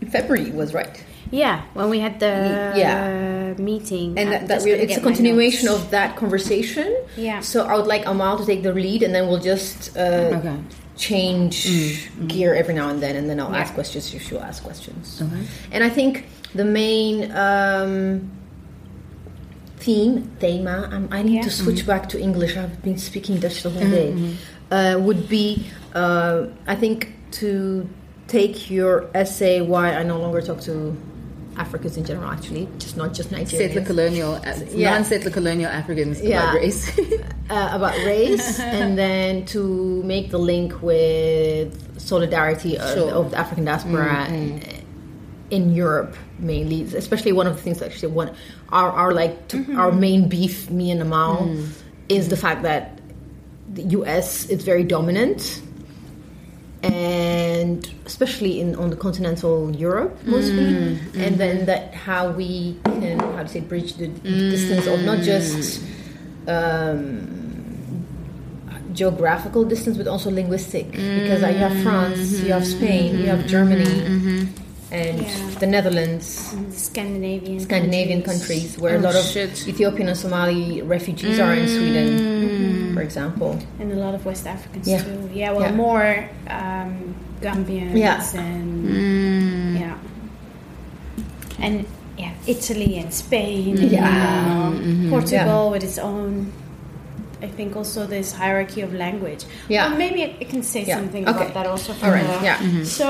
in 0.00 0.10
February. 0.10 0.50
Was 0.50 0.72
right. 0.74 1.04
Yeah, 1.30 1.62
when 1.74 1.88
we 1.90 1.98
had 1.98 2.20
the 2.20 2.72
Yeah. 2.76 3.54
meeting, 3.58 4.18
and 4.18 4.30
that, 4.32 4.48
that 4.48 4.54
just 4.54 4.64
we 4.64 4.70
gonna 4.72 4.82
it's 4.84 4.96
a 4.96 5.00
continuation 5.00 5.68
of 5.68 5.90
that 5.90 6.16
conversation. 6.16 6.94
Yeah. 7.16 7.40
So 7.40 7.66
I 7.66 7.76
would 7.76 7.86
like 7.86 8.06
Amal 8.06 8.38
to 8.38 8.46
take 8.46 8.62
the 8.62 8.72
lead, 8.72 9.02
and 9.02 9.14
then 9.14 9.28
we'll 9.28 9.40
just 9.40 9.96
uh, 9.96 10.38
Okay. 10.38 10.56
change 10.96 11.66
Mm, 11.66 12.28
gear 12.28 12.54
every 12.54 12.74
now 12.74 12.88
and 12.88 13.02
then, 13.02 13.16
and 13.16 13.28
then 13.28 13.38
I'll 13.40 13.54
ask 13.54 13.74
questions 13.74 14.14
if 14.14 14.22
she'll 14.22 14.40
ask 14.40 14.62
questions. 14.62 15.20
Okay. 15.22 15.42
And 15.72 15.82
I 15.84 15.88
think 15.90 16.24
the 16.54 16.64
main 16.64 17.30
um, 17.32 18.30
theme, 19.78 20.30
thema, 20.40 20.88
um, 20.92 21.08
I 21.10 21.22
need 21.22 21.34
Yeah. 21.36 21.42
to 21.42 21.50
switch 21.50 21.86
back 21.86 22.08
to 22.10 22.20
English. 22.20 22.56
I've 22.56 22.82
been 22.82 22.98
speaking 22.98 23.38
Dutch 23.38 23.62
the 23.62 23.70
whole 23.70 23.88
day. 23.90 24.14
Uh, 24.70 24.98
would 25.00 25.28
be, 25.28 25.66
uh, 25.94 26.46
I 26.66 26.74
think, 26.74 27.12
to 27.32 27.88
take 28.26 28.70
your 28.70 29.08
essay. 29.14 29.60
Why 29.60 29.92
I 29.94 30.02
no 30.02 30.18
longer 30.18 30.40
talk 30.40 30.60
to 30.62 30.96
Africans 31.58 31.96
in 31.96 32.04
general, 32.04 32.30
actually, 32.30 32.68
just 32.78 32.96
not 32.96 33.14
just 33.14 33.30
Nigerians. 33.30 33.58
Settler 33.58 33.84
colonial, 33.84 34.34
uh, 34.34 34.54
Yeah. 34.74 34.90
non-settler 34.90 35.30
colonial 35.30 35.70
Africans 35.70 36.20
Yeah. 36.20 36.42
about 36.42 36.54
race. 36.54 36.98
uh, 37.50 37.70
about 37.72 37.96
race, 38.04 38.60
and 38.60 38.98
then 38.98 39.44
to 39.46 40.02
make 40.04 40.30
the 40.30 40.38
link 40.38 40.82
with 40.82 42.00
solidarity 42.00 42.78
of, 42.78 42.94
Sure. 42.94 43.10
of 43.10 43.30
the 43.30 43.38
African 43.38 43.64
diaspora 43.64 44.26
mm, 44.28 44.60
mm. 44.60 44.82
in 45.50 45.74
Europe, 45.74 46.16
mainly. 46.38 46.82
Especially 46.94 47.32
one 47.32 47.46
of 47.46 47.56
the 47.56 47.62
things 47.62 47.78
that 47.78 47.90
actually 47.90 48.12
one 48.12 48.30
our 48.70 48.90
our 48.90 49.12
like 49.12 49.48
to, 49.48 49.58
mm-hmm. 49.58 49.78
our 49.78 49.92
main 49.92 50.28
beef, 50.28 50.70
me 50.70 50.90
and 50.90 51.00
Amal, 51.00 51.38
mm. 51.38 51.68
is 52.08 52.28
the 52.28 52.36
fact 52.36 52.62
that 52.62 52.98
the 53.72 53.82
U.S. 53.98 54.46
is 54.46 54.64
very 54.64 54.84
dominant. 54.84 55.62
And 56.92 57.90
especially 58.06 58.60
in 58.60 58.76
on 58.76 58.90
the 58.90 58.96
continental 58.96 59.74
Europe 59.74 60.14
mostly, 60.24 60.64
mm, 60.64 61.00
and 61.14 61.14
mm-hmm. 61.14 61.36
then 61.36 61.66
that 61.66 61.94
how 61.94 62.30
we 62.30 62.76
can 62.84 63.18
how 63.18 63.42
to 63.42 63.48
say 63.48 63.60
bridge 63.60 63.94
the 63.94 64.08
distance 64.08 64.86
of 64.86 65.02
not 65.02 65.18
just 65.18 65.82
mm. 65.82 66.48
um, 66.48 68.06
geographical 68.92 69.64
distance, 69.64 69.96
but 69.96 70.06
also 70.06 70.30
linguistic. 70.30 70.90
Because 70.92 71.42
uh, 71.42 71.48
you 71.48 71.58
have 71.58 71.76
France, 71.82 72.40
you 72.40 72.52
have 72.52 72.62
mm-hmm. 72.62 72.78
Spain, 72.78 73.18
you 73.18 73.26
have 73.26 73.40
mm-hmm. 73.40 73.48
Germany, 73.48 74.48
and 74.90 75.20
Yeah. 75.20 75.58
the 75.58 75.66
Netherlands, 75.66 76.54
Scandinavian 76.70 77.60
Scandinavian 77.60 78.22
countries, 78.22 78.78
where 78.78 78.94
a 78.94 78.98
Oh, 78.98 79.02
lot 79.02 79.16
of 79.16 79.24
shit. 79.24 79.66
Ethiopian 79.66 80.08
and 80.08 80.16
Somali 80.16 80.82
refugees 80.82 81.38
are 81.40 81.54
in 81.54 81.66
mm. 81.66 81.76
Sweden. 81.76 82.10
For 82.96 83.02
example. 83.02 83.58
and 83.80 83.92
a 83.92 83.96
lot 84.04 84.14
of 84.14 84.24
West 84.24 84.46
Africans 84.46 84.86
Yeah. 84.88 85.02
too. 85.06 85.20
Yeah, 85.40 85.50
well, 85.52 85.68
Yeah. 85.70 85.84
more 85.86 86.08
um, 86.60 86.92
Gambians 87.44 87.96
Yeah. 88.04 88.24
and 88.48 88.70
Mm. 88.88 89.80
yeah, 89.82 89.96
and 91.64 91.74
yeah, 92.22 92.32
Italy 92.54 92.92
and 93.02 93.12
Spain. 93.12 93.76
Yeah. 93.76 94.72
you 94.72 94.94
know, 94.94 95.10
Portugal 95.14 95.62
with 95.72 95.84
its 95.84 95.98
own. 95.98 96.32
I 97.46 97.48
think 97.58 97.76
also 97.76 98.00
this 98.06 98.28
hierarchy 98.32 98.80
of 98.86 98.90
language. 98.94 99.42
Yeah. 99.68 99.88
Well, 99.88 99.98
maybe 100.04 100.20
I 100.42 100.44
can 100.52 100.62
say 100.62 100.82
Yeah. 100.84 100.96
something 100.98 101.24
Okay. 101.28 101.36
about 101.38 101.52
that 101.56 101.66
also. 101.72 101.92
All 101.92 101.98
From 101.98 102.12
right. 102.16 102.26
the- 102.40 102.44
Yeah. 102.48 102.58
So, 103.00 103.08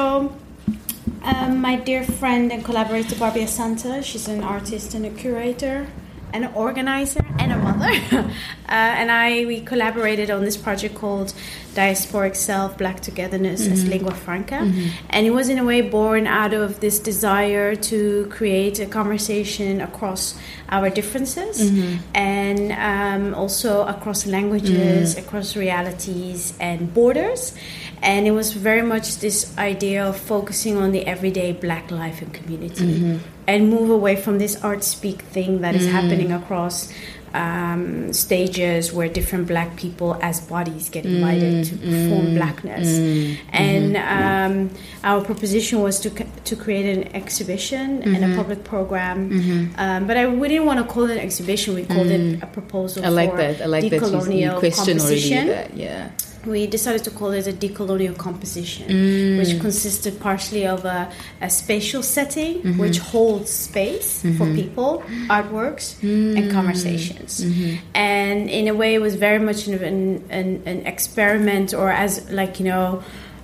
um, 1.31 1.53
my 1.69 1.77
dear 1.89 2.03
friend 2.21 2.51
and 2.55 2.61
collaborator 2.69 3.15
Barbia 3.25 3.47
Santa, 3.47 4.03
she's 4.09 4.27
an 4.27 4.43
artist 4.43 4.89
and 4.97 5.05
a 5.07 5.11
curator 5.23 5.79
and 5.87 5.89
an 6.33 6.53
organizer 6.55 7.25
and 7.39 7.53
a 7.53 7.59
mother. 7.59 7.91
uh, 8.17 8.31
and 8.69 9.11
I, 9.11 9.45
we 9.47 9.61
collaborated 9.61 10.31
on 10.31 10.45
this 10.45 10.57
project 10.57 10.95
called 10.95 11.33
Diasporic 11.77 12.35
Self, 12.35 12.79
Black 12.79 13.01
Togetherness 13.01 13.67
as 13.67 13.81
mm-hmm. 13.81 13.91
Lingua 13.91 14.15
Franca. 14.15 14.55
Mm-hmm. 14.55 14.89
And 15.11 15.27
it 15.27 15.31
was 15.31 15.51
in 15.51 15.59
a 15.59 15.65
way 15.65 15.83
born 15.83 16.27
out 16.27 16.55
of 16.55 16.81
this 16.81 16.99
desire 16.99 17.77
to 17.91 18.27
create 18.31 18.81
a 18.81 18.87
conversation 18.87 19.83
across 19.83 20.39
our 20.71 20.89
differences 20.89 21.71
mm-hmm. 21.71 22.03
and 22.17 22.73
um, 22.73 23.35
also 23.35 23.87
across 23.87 24.27
languages, 24.27 25.15
mm. 25.15 25.19
across 25.19 25.55
realities 25.55 26.57
and 26.59 26.93
borders. 26.95 27.55
And 28.03 28.27
it 28.27 28.33
was 28.33 28.53
very 28.53 28.83
much 28.83 29.19
this 29.19 29.57
idea 29.59 30.05
of 30.05 30.17
focusing 30.17 30.79
on 30.79 30.93
the 30.93 31.07
everyday 31.07 31.53
black 31.53 31.91
life 31.91 32.23
and 32.23 32.33
community 32.33 33.21
and 33.47 33.71
move 33.71 33.91
away 33.91 34.17
from 34.17 34.39
this 34.39 34.63
art 34.65 34.83
speak 34.83 35.23
thing 35.23 35.61
that 35.61 35.75
is 35.75 35.87
mm. 35.87 35.93
happening 35.93 36.33
across 36.33 36.93
um, 37.35 38.13
stages 38.13 38.93
where 38.93 39.09
different 39.09 39.47
black 39.47 39.77
people 39.77 40.19
as 40.23 40.41
bodies 40.41 40.89
get 40.89 41.05
invited 41.05 41.65
mm, 41.65 41.69
to 41.69 41.77
perform 41.77 42.27
mm, 42.27 42.35
blackness. 42.35 42.89
Mm, 42.89 43.37
mm-hmm, 43.37 43.49
and 43.53 43.97
um, 43.97 44.77
our 45.05 45.25
proposition 45.25 45.83
was 45.83 46.01
to, 46.01 46.11
to 46.11 46.57
create 46.57 46.87
an 46.97 47.15
exhibition 47.15 48.03
and 48.03 48.17
a 48.17 48.21
mm-hmm. 48.21 48.37
public 48.37 48.65
program. 48.65 49.31
Mm-hmm. 49.31 49.75
Um, 49.79 50.07
but 50.07 50.17
I, 50.17 50.27
we 50.27 50.49
didn't 50.49 50.67
want 50.67 50.87
to 50.87 50.93
call 50.93 51.05
it 51.05 51.13
an 51.13 51.19
exhibition, 51.19 51.75
we 51.75 51.85
called 51.85 52.09
it 52.09 52.43
a 52.43 52.47
proposal 52.47 53.05
I 53.05 53.09
like 53.09 53.31
for 53.31 53.37
that. 53.39 53.61
I 53.61 53.67
like 53.67 53.91
that 53.91 53.91
you, 53.91 53.97
you 53.97 54.01
decolonial 54.01 54.59
question 54.59 54.99
already 54.99 55.31
composition 55.31 55.47
that. 55.49 55.77
Yeah. 55.77 56.11
We 56.47 56.67
decided 56.67 57.03
to 57.05 57.11
call 57.11 57.31
it 57.33 57.47
a 57.47 57.53
decolonial 57.53 58.17
composition, 58.17 58.87
Mm. 58.89 59.39
which 59.39 59.61
consisted 59.61 60.19
partially 60.21 60.67
of 60.67 60.85
a, 60.85 61.11
a 61.41 61.51
spatial 61.51 62.03
setting 62.03 62.55
Mm-hmm. 62.63 62.79
which 62.81 62.99
holds 62.99 63.51
space 63.51 64.23
for 64.39 64.47
people, 64.55 65.03
artworks, 65.29 65.87
Mm. 66.03 66.37
and 66.39 66.53
conversations. 66.53 67.31
Mm-hmm. 67.45 67.75
And 67.95 68.49
in 68.51 68.69
a 68.69 68.75
way, 68.75 68.95
it 68.95 69.01
was 69.01 69.15
very 69.17 69.39
much 69.49 69.67
an, 69.67 69.75
an, 69.83 70.25
an, 70.31 70.63
an 70.67 70.87
experiment, 70.87 71.75
or 71.75 71.91
as 71.91 72.31
like 72.31 72.53
you 72.61 72.67
know. 72.67 73.03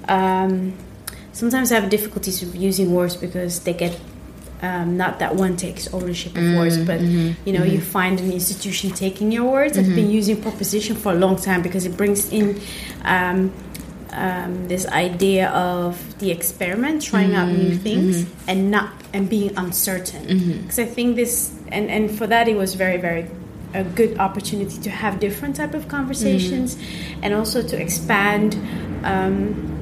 Um, 0.08 0.72
sometimes 1.32 1.70
I 1.72 1.74
have 1.80 1.88
difficulties 1.90 2.40
with 2.42 2.54
using 2.54 2.92
words 2.92 3.16
because 3.16 3.60
they 3.60 3.72
get 3.72 3.98
um, 4.62 4.96
not 4.96 5.18
that 5.18 5.34
one 5.34 5.56
takes 5.56 5.92
ownership 5.92 6.36
of 6.36 6.54
words, 6.54 6.78
mm, 6.78 6.86
but 6.86 7.00
mm-hmm, 7.00 7.32
you 7.44 7.52
know, 7.52 7.64
you 7.64 7.78
mm-hmm. 7.78 7.90
find 7.90 8.20
an 8.20 8.32
institution 8.32 8.90
taking 8.90 9.32
your 9.32 9.50
words. 9.50 9.76
I've 9.76 9.86
been 9.86 10.04
mm-hmm. 10.04 10.10
using 10.10 10.40
proposition 10.40 10.94
for 10.94 11.12
a 11.12 11.16
long 11.16 11.34
time 11.34 11.62
because 11.62 11.84
it 11.84 11.96
brings 11.96 12.30
in 12.30 12.60
um, 13.04 13.52
um, 14.12 14.68
this 14.68 14.86
idea 14.86 15.48
of 15.50 16.18
the 16.20 16.30
experiment, 16.30 17.02
trying 17.02 17.34
out 17.34 17.48
new 17.48 17.76
things, 17.76 18.24
and 18.46 18.70
not 18.70 18.92
and 19.12 19.28
being 19.28 19.56
uncertain. 19.56 20.62
Because 20.62 20.78
I 20.78 20.84
think 20.84 21.16
this, 21.16 21.52
and 21.68 21.90
and 21.90 22.16
for 22.16 22.28
that, 22.28 22.46
it 22.46 22.56
was 22.56 22.74
very 22.74 22.98
very 22.98 23.26
a 23.74 23.82
good 23.82 24.18
opportunity 24.18 24.78
to 24.82 24.90
have 24.90 25.18
different 25.18 25.56
type 25.56 25.74
of 25.74 25.88
conversations, 25.88 26.76
and 27.20 27.34
also 27.34 27.62
to 27.62 27.80
expand. 27.80 28.54
Um, 29.02 29.80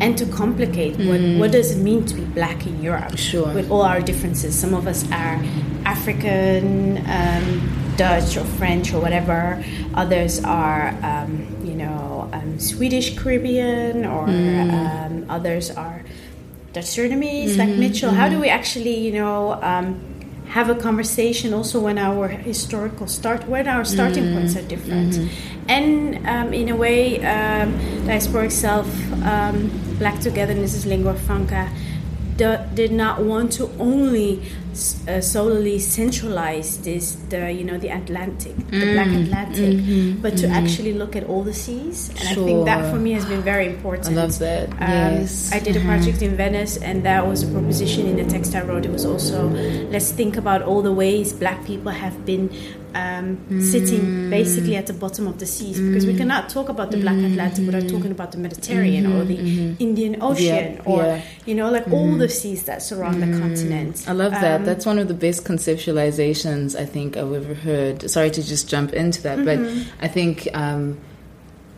And 0.00 0.16
to 0.18 0.26
complicate 0.26 0.96
what, 0.96 1.20
what 1.40 1.50
does 1.52 1.72
it 1.72 1.82
mean 1.82 2.04
to 2.06 2.14
be 2.14 2.24
black 2.24 2.66
in 2.66 2.82
Europe 2.82 3.16
Sure. 3.18 3.52
with 3.52 3.70
all 3.70 3.82
our 3.82 4.00
differences. 4.00 4.58
Some 4.58 4.74
of 4.74 4.86
us 4.86 5.04
are 5.10 5.42
African, 5.84 6.98
um, 7.08 7.94
Dutch, 7.96 8.36
or 8.36 8.44
French, 8.44 8.92
or 8.94 9.00
whatever. 9.00 9.62
Others 9.94 10.44
are, 10.44 10.94
um, 11.02 11.46
you 11.64 11.74
know, 11.74 12.28
um, 12.32 12.58
Swedish 12.60 13.16
Caribbean, 13.18 14.04
or 14.04 14.24
um, 14.28 15.26
others 15.28 15.70
are 15.70 16.02
Dutch 16.72 16.84
Surinamese, 16.84 17.56
like 17.56 17.70
Mitchell. 17.70 18.10
How 18.10 18.28
do 18.28 18.38
we 18.38 18.48
actually, 18.48 18.96
you 18.98 19.12
know, 19.12 19.58
um, 19.62 20.00
have 20.48 20.70
a 20.70 20.74
conversation 20.74 21.52
also 21.52 21.78
when 21.80 21.98
our 21.98 22.28
historical 22.28 23.06
start, 23.06 23.46
when 23.48 23.68
our 23.68 23.84
starting 23.84 24.32
points 24.32 24.56
are 24.56 24.62
different, 24.62 25.30
and 25.68 26.26
um, 26.26 26.54
in 26.54 26.68
a 26.70 26.76
way, 26.76 27.16
um, 27.18 27.72
diasporic 28.06 28.50
self, 28.50 28.86
um, 29.24 29.70
black 29.98 30.18
togetherness 30.20 30.74
is 30.74 30.86
lingua 30.86 31.14
franca, 31.14 31.70
do, 32.36 32.56
did 32.74 32.92
not 32.92 33.20
want 33.20 33.52
to 33.52 33.70
only 33.78 34.42
uh, 35.08 35.20
solely 35.20 35.78
centralized 35.78 36.86
is 36.86 37.16
the 37.28 37.52
you 37.52 37.64
know, 37.64 37.78
the 37.78 37.88
Atlantic, 37.88 38.56
the 38.70 38.92
Black 38.94 39.08
mm. 39.08 39.22
Atlantic, 39.24 39.74
mm-hmm. 39.76 40.22
but 40.22 40.36
to 40.38 40.46
mm-hmm. 40.46 40.54
actually 40.54 40.94
look 40.94 41.16
at 41.16 41.24
all 41.24 41.42
the 41.42 41.54
seas, 41.54 42.10
and 42.10 42.28
I 42.28 42.34
think 42.34 42.64
that 42.66 42.90
for 42.92 42.98
me 42.98 43.12
has 43.12 43.24
been 43.26 43.42
very 43.42 43.66
important. 43.66 44.16
I 44.16 44.22
love 44.22 44.38
that. 44.38 44.68
Um, 44.72 45.22
yes. 45.22 45.52
I 45.52 45.58
did 45.58 45.76
a 45.76 45.78
mm-hmm. 45.78 45.88
project 45.88 46.22
in 46.22 46.36
Venice, 46.36 46.76
and 46.76 47.04
that 47.04 47.26
was 47.26 47.42
a 47.42 47.48
proposition 47.48 48.06
in 48.06 48.16
the 48.16 48.24
text 48.24 48.54
I 48.54 48.62
wrote. 48.62 48.84
It 48.84 48.92
was 48.92 49.04
also 49.04 49.48
let's 49.90 50.12
think 50.12 50.36
about 50.36 50.62
all 50.62 50.82
the 50.82 50.92
ways 50.92 51.32
Black 51.32 51.64
people 51.64 51.92
have 51.92 52.24
been 52.24 52.50
um, 52.94 53.60
sitting 53.60 54.00
mm. 54.00 54.30
basically 54.30 54.76
at 54.76 54.86
the 54.86 54.92
bottom 54.92 55.26
of 55.26 55.38
the 55.38 55.46
seas, 55.46 55.78
mm. 55.78 55.88
because 55.88 56.06
we 56.06 56.16
cannot 56.16 56.48
talk 56.48 56.68
about 56.68 56.90
the 56.90 56.96
Black 56.98 57.16
Atlantic 57.16 57.66
without 57.66 57.88
talking 57.88 58.10
about 58.10 58.32
the 58.32 58.38
Mediterranean 58.38 59.06
or 59.12 59.24
the 59.24 59.76
Indian 59.78 60.22
Ocean 60.22 60.80
or 60.84 61.02
yeah. 61.02 61.22
you 61.46 61.54
know 61.54 61.70
like 61.70 61.86
all 61.88 62.16
the 62.16 62.28
seas 62.28 62.64
that 62.64 62.82
surround 62.82 63.22
the 63.22 63.38
continent. 63.38 64.04
I 64.08 64.12
love 64.12 64.32
that. 64.32 64.60
Um, 64.60 64.64
That's 64.68 64.84
one 64.84 64.98
of 64.98 65.08
the 65.08 65.14
best 65.14 65.44
conceptualizations 65.44 66.78
I 66.78 66.84
think 66.84 67.16
I've 67.16 67.32
ever 67.32 67.54
heard. 67.54 68.10
Sorry 68.10 68.30
to 68.30 68.42
just 68.42 68.68
jump 68.68 68.92
into 68.92 69.22
that, 69.22 69.42
but 69.42 69.58
I 70.02 70.08
think 70.08 70.46
um, 70.52 70.98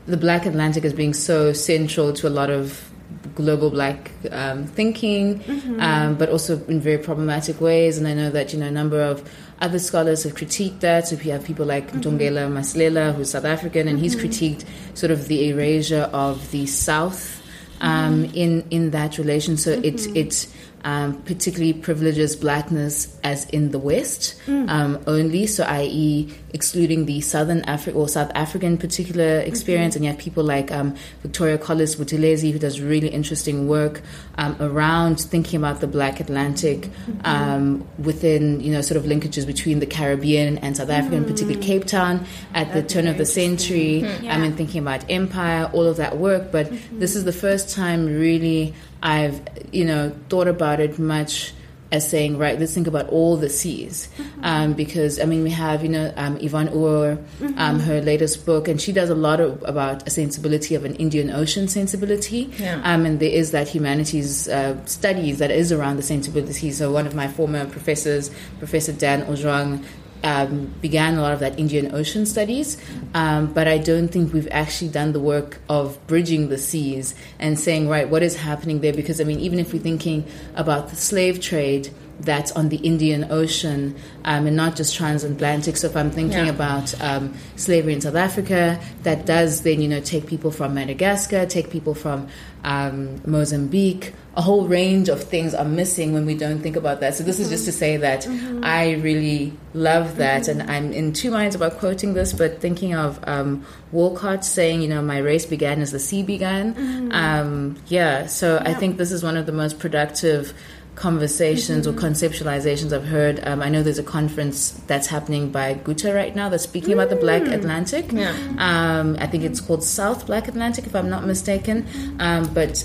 the 0.06 0.16
Black 0.16 0.44
Atlantic 0.44 0.84
is 0.84 0.92
being 0.92 1.14
so 1.14 1.52
central 1.52 2.12
to 2.14 2.26
a 2.26 2.34
lot 2.40 2.50
of 2.50 2.90
global 3.36 3.70
black 3.70 4.10
um, 4.32 4.66
thinking, 4.66 5.40
um, 5.78 6.16
but 6.16 6.28
also 6.30 6.62
in 6.66 6.80
very 6.80 6.98
problematic 6.98 7.60
ways. 7.60 7.96
And 7.96 8.08
I 8.08 8.14
know 8.14 8.30
that 8.30 8.52
you 8.52 8.58
know 8.58 8.66
a 8.66 8.72
number 8.72 9.00
of 9.00 9.22
other 9.60 9.78
scholars 9.78 10.24
have 10.24 10.34
critiqued 10.34 10.80
that. 10.80 11.06
So 11.06 11.16
we 11.16 11.30
have 11.30 11.44
people 11.44 11.66
like 11.66 11.92
Ntongela 11.92 12.50
Masilela, 12.50 13.14
who's 13.14 13.30
South 13.30 13.44
African, 13.44 13.86
and 13.86 14.00
he's 14.00 14.16
critiqued 14.16 14.64
sort 14.94 15.12
of 15.12 15.28
the 15.28 15.48
erasure 15.48 16.10
of 16.12 16.50
the 16.50 16.66
South 16.66 17.40
um, 17.80 18.24
in 18.34 18.66
in 18.70 18.90
that 18.90 19.18
relation. 19.18 19.56
So 19.56 19.70
it 19.70 20.06
it 20.16 20.46
um, 20.84 21.20
particularly 21.22 21.72
privileges 21.72 22.36
blackness 22.36 23.18
as 23.22 23.48
in 23.50 23.70
the 23.70 23.78
West 23.78 24.40
um, 24.48 25.02
only. 25.06 25.46
So 25.46 25.64
i.e. 25.64 26.32
excluding 26.52 27.06
the 27.06 27.20
Southern 27.20 27.60
Africa 27.62 27.98
or 27.98 28.08
South 28.08 28.30
African 28.34 28.78
particular 28.78 29.40
experience, 29.40 29.96
and 29.96 30.04
you 30.04 30.10
have 30.10 30.20
people 30.20 30.44
like 30.44 30.72
um, 30.72 30.96
Victoria 31.22 31.58
Collis 31.58 31.96
Buthelezi 31.96 32.52
who 32.52 32.58
does 32.58 32.80
really 32.80 33.08
interesting 33.08 33.68
work 33.68 34.02
um, 34.38 34.56
around 34.60 35.20
thinking 35.20 35.58
about 35.58 35.80
the 35.80 35.86
Black 35.86 36.20
Atlantic 36.20 36.88
um, 37.24 37.86
within 37.98 38.60
you 38.60 38.72
know 38.72 38.80
sort 38.80 38.96
of 38.96 39.04
linkages 39.04 39.46
between 39.46 39.80
the 39.80 39.86
Caribbean 39.86 40.58
and 40.58 40.76
South 40.76 40.90
Africa, 40.90 41.16
and 41.16 41.26
particularly 41.26 41.60
Cape 41.60 41.84
Town 41.84 42.24
at 42.54 42.72
the 42.72 42.82
turn 42.82 43.06
of 43.06 43.18
the 43.18 43.26
century. 43.26 44.04
I 44.28 44.38
mean, 44.38 44.52
thinking 44.52 44.80
about 44.80 45.04
empire, 45.10 45.70
all 45.72 45.86
of 45.86 45.96
that 45.96 46.18
work. 46.18 46.50
But 46.52 46.72
this 46.92 47.16
is 47.16 47.24
the 47.24 47.32
first 47.32 47.74
time 47.74 48.06
really 48.06 48.74
I've 49.02 49.40
you 49.72 49.84
know 49.84 50.12
thought 50.28 50.48
about 50.48 50.80
it 50.80 50.98
much 50.98 51.54
as 51.92 52.08
saying, 52.08 52.38
right, 52.38 52.58
let's 52.58 52.72
think 52.72 52.86
about 52.86 53.08
all 53.08 53.36
the 53.36 53.48
seas. 53.48 54.08
Um, 54.42 54.74
because, 54.74 55.18
I 55.18 55.24
mean, 55.24 55.42
we 55.42 55.50
have, 55.50 55.82
you 55.82 55.88
know, 55.88 56.12
um, 56.16 56.36
Yvonne 56.40 56.68
Owuor, 56.68 57.18
um, 57.58 57.80
her 57.80 58.00
latest 58.00 58.46
book, 58.46 58.68
and 58.68 58.80
she 58.80 58.92
does 58.92 59.10
a 59.10 59.14
lot 59.14 59.40
of, 59.40 59.62
about 59.66 60.06
a 60.06 60.10
sensibility 60.10 60.74
of 60.74 60.84
an 60.84 60.94
Indian 60.96 61.30
Ocean 61.30 61.66
sensibility. 61.66 62.50
Yeah. 62.58 62.80
Um, 62.84 63.06
and 63.06 63.18
there 63.18 63.30
is 63.30 63.50
that 63.50 63.68
humanities 63.68 64.48
uh, 64.48 64.82
studies 64.86 65.38
that 65.38 65.50
is 65.50 65.72
around 65.72 65.96
the 65.96 66.02
sensibility. 66.02 66.70
So 66.70 66.92
one 66.92 67.06
of 67.06 67.14
my 67.14 67.26
former 67.26 67.66
professors, 67.66 68.30
Professor 68.58 68.92
Dan 68.92 69.22
Ojwang, 69.22 69.84
um, 70.24 70.66
began 70.80 71.16
a 71.16 71.22
lot 71.22 71.32
of 71.32 71.40
that 71.40 71.58
Indian 71.58 71.94
Ocean 71.94 72.26
studies, 72.26 72.76
um, 73.14 73.52
but 73.52 73.66
I 73.68 73.78
don't 73.78 74.08
think 74.08 74.32
we've 74.32 74.48
actually 74.50 74.90
done 74.90 75.12
the 75.12 75.20
work 75.20 75.60
of 75.68 75.98
bridging 76.06 76.48
the 76.48 76.58
seas 76.58 77.14
and 77.38 77.58
saying, 77.58 77.88
right, 77.88 78.08
what 78.08 78.22
is 78.22 78.36
happening 78.36 78.80
there? 78.80 78.92
Because 78.92 79.20
I 79.20 79.24
mean, 79.24 79.40
even 79.40 79.58
if 79.58 79.72
we're 79.72 79.82
thinking 79.82 80.24
about 80.56 80.88
the 80.90 80.96
slave 80.96 81.40
trade 81.40 81.90
that's 82.20 82.52
on 82.52 82.68
the 82.68 82.76
Indian 82.76 83.26
Ocean 83.32 83.96
um, 84.26 84.46
and 84.46 84.54
not 84.54 84.76
just 84.76 84.94
transatlantic. 84.94 85.78
So 85.78 85.86
if 85.86 85.96
I'm 85.96 86.10
thinking 86.10 86.44
Yeah. 86.46 86.50
about 86.52 87.00
um, 87.00 87.32
slavery 87.56 87.94
in 87.94 88.02
South 88.02 88.14
Africa, 88.14 88.78
that 89.04 89.24
does 89.24 89.62
then 89.62 89.80
you 89.80 89.88
know 89.88 90.00
take 90.00 90.26
people 90.26 90.50
from 90.50 90.74
Madagascar, 90.74 91.46
take 91.46 91.70
people 91.70 91.94
from 91.94 92.28
um, 92.62 93.20
Mozambique. 93.24 94.12
A 94.36 94.42
whole 94.42 94.68
range 94.68 95.08
of 95.08 95.22
things 95.22 95.54
are 95.54 95.64
missing 95.64 96.12
when 96.12 96.24
we 96.24 96.34
don't 96.34 96.60
think 96.60 96.76
about 96.76 97.00
that. 97.00 97.14
So 97.14 97.24
this 97.24 97.40
is 97.40 97.48
just 97.48 97.64
to 97.64 97.72
say 97.72 97.96
that 97.96 98.26
I 98.62 98.92
really 98.92 99.52
love 99.74 100.16
that, 100.16 100.46
and 100.46 100.62
I'm 100.62 100.92
in 100.92 101.12
two 101.12 101.30
minds 101.30 101.56
about 101.56 101.78
quoting 101.78 102.14
this, 102.14 102.32
but 102.32 102.60
thinking 102.60 102.94
of 102.94 103.18
um, 103.26 103.64
Walcott 103.90 104.44
saying, 104.44 104.82
you 104.82 104.88
know, 104.88 105.02
my 105.02 105.18
race 105.18 105.46
began 105.46 105.80
as 105.82 105.90
the 105.90 105.98
sea 105.98 106.22
began. 106.22 107.10
Um, 107.12 107.76
yeah, 107.88 108.26
so 108.26 108.62
I 108.64 108.74
think 108.74 108.98
this 108.98 109.10
is 109.10 109.22
one 109.22 109.36
of 109.36 109.46
the 109.46 109.52
most 109.52 109.78
productive 109.80 110.54
conversations 110.94 111.86
or 111.86 111.92
conceptualizations 111.92 112.92
I've 112.92 113.06
heard. 113.06 113.40
Um, 113.46 113.62
I 113.62 113.68
know 113.68 113.82
there's 113.82 113.98
a 113.98 114.02
conference 114.02 114.72
that's 114.86 115.06
happening 115.06 115.50
by 115.50 115.74
Goethe 115.74 116.04
right 116.04 116.34
now 116.36 116.48
that's 116.48 116.64
speaking 116.64 116.92
about 116.92 117.08
the 117.08 117.16
Black 117.16 117.42
Atlantic. 117.42 118.12
Yeah. 118.12 118.32
Um, 118.58 119.16
I 119.18 119.26
think 119.26 119.44
it's 119.44 119.60
called 119.60 119.82
South 119.82 120.26
Black 120.26 120.46
Atlantic, 120.46 120.86
if 120.86 120.94
I'm 120.94 121.08
not 121.08 121.24
mistaken. 121.26 121.86
Um, 122.18 122.52
but 122.52 122.84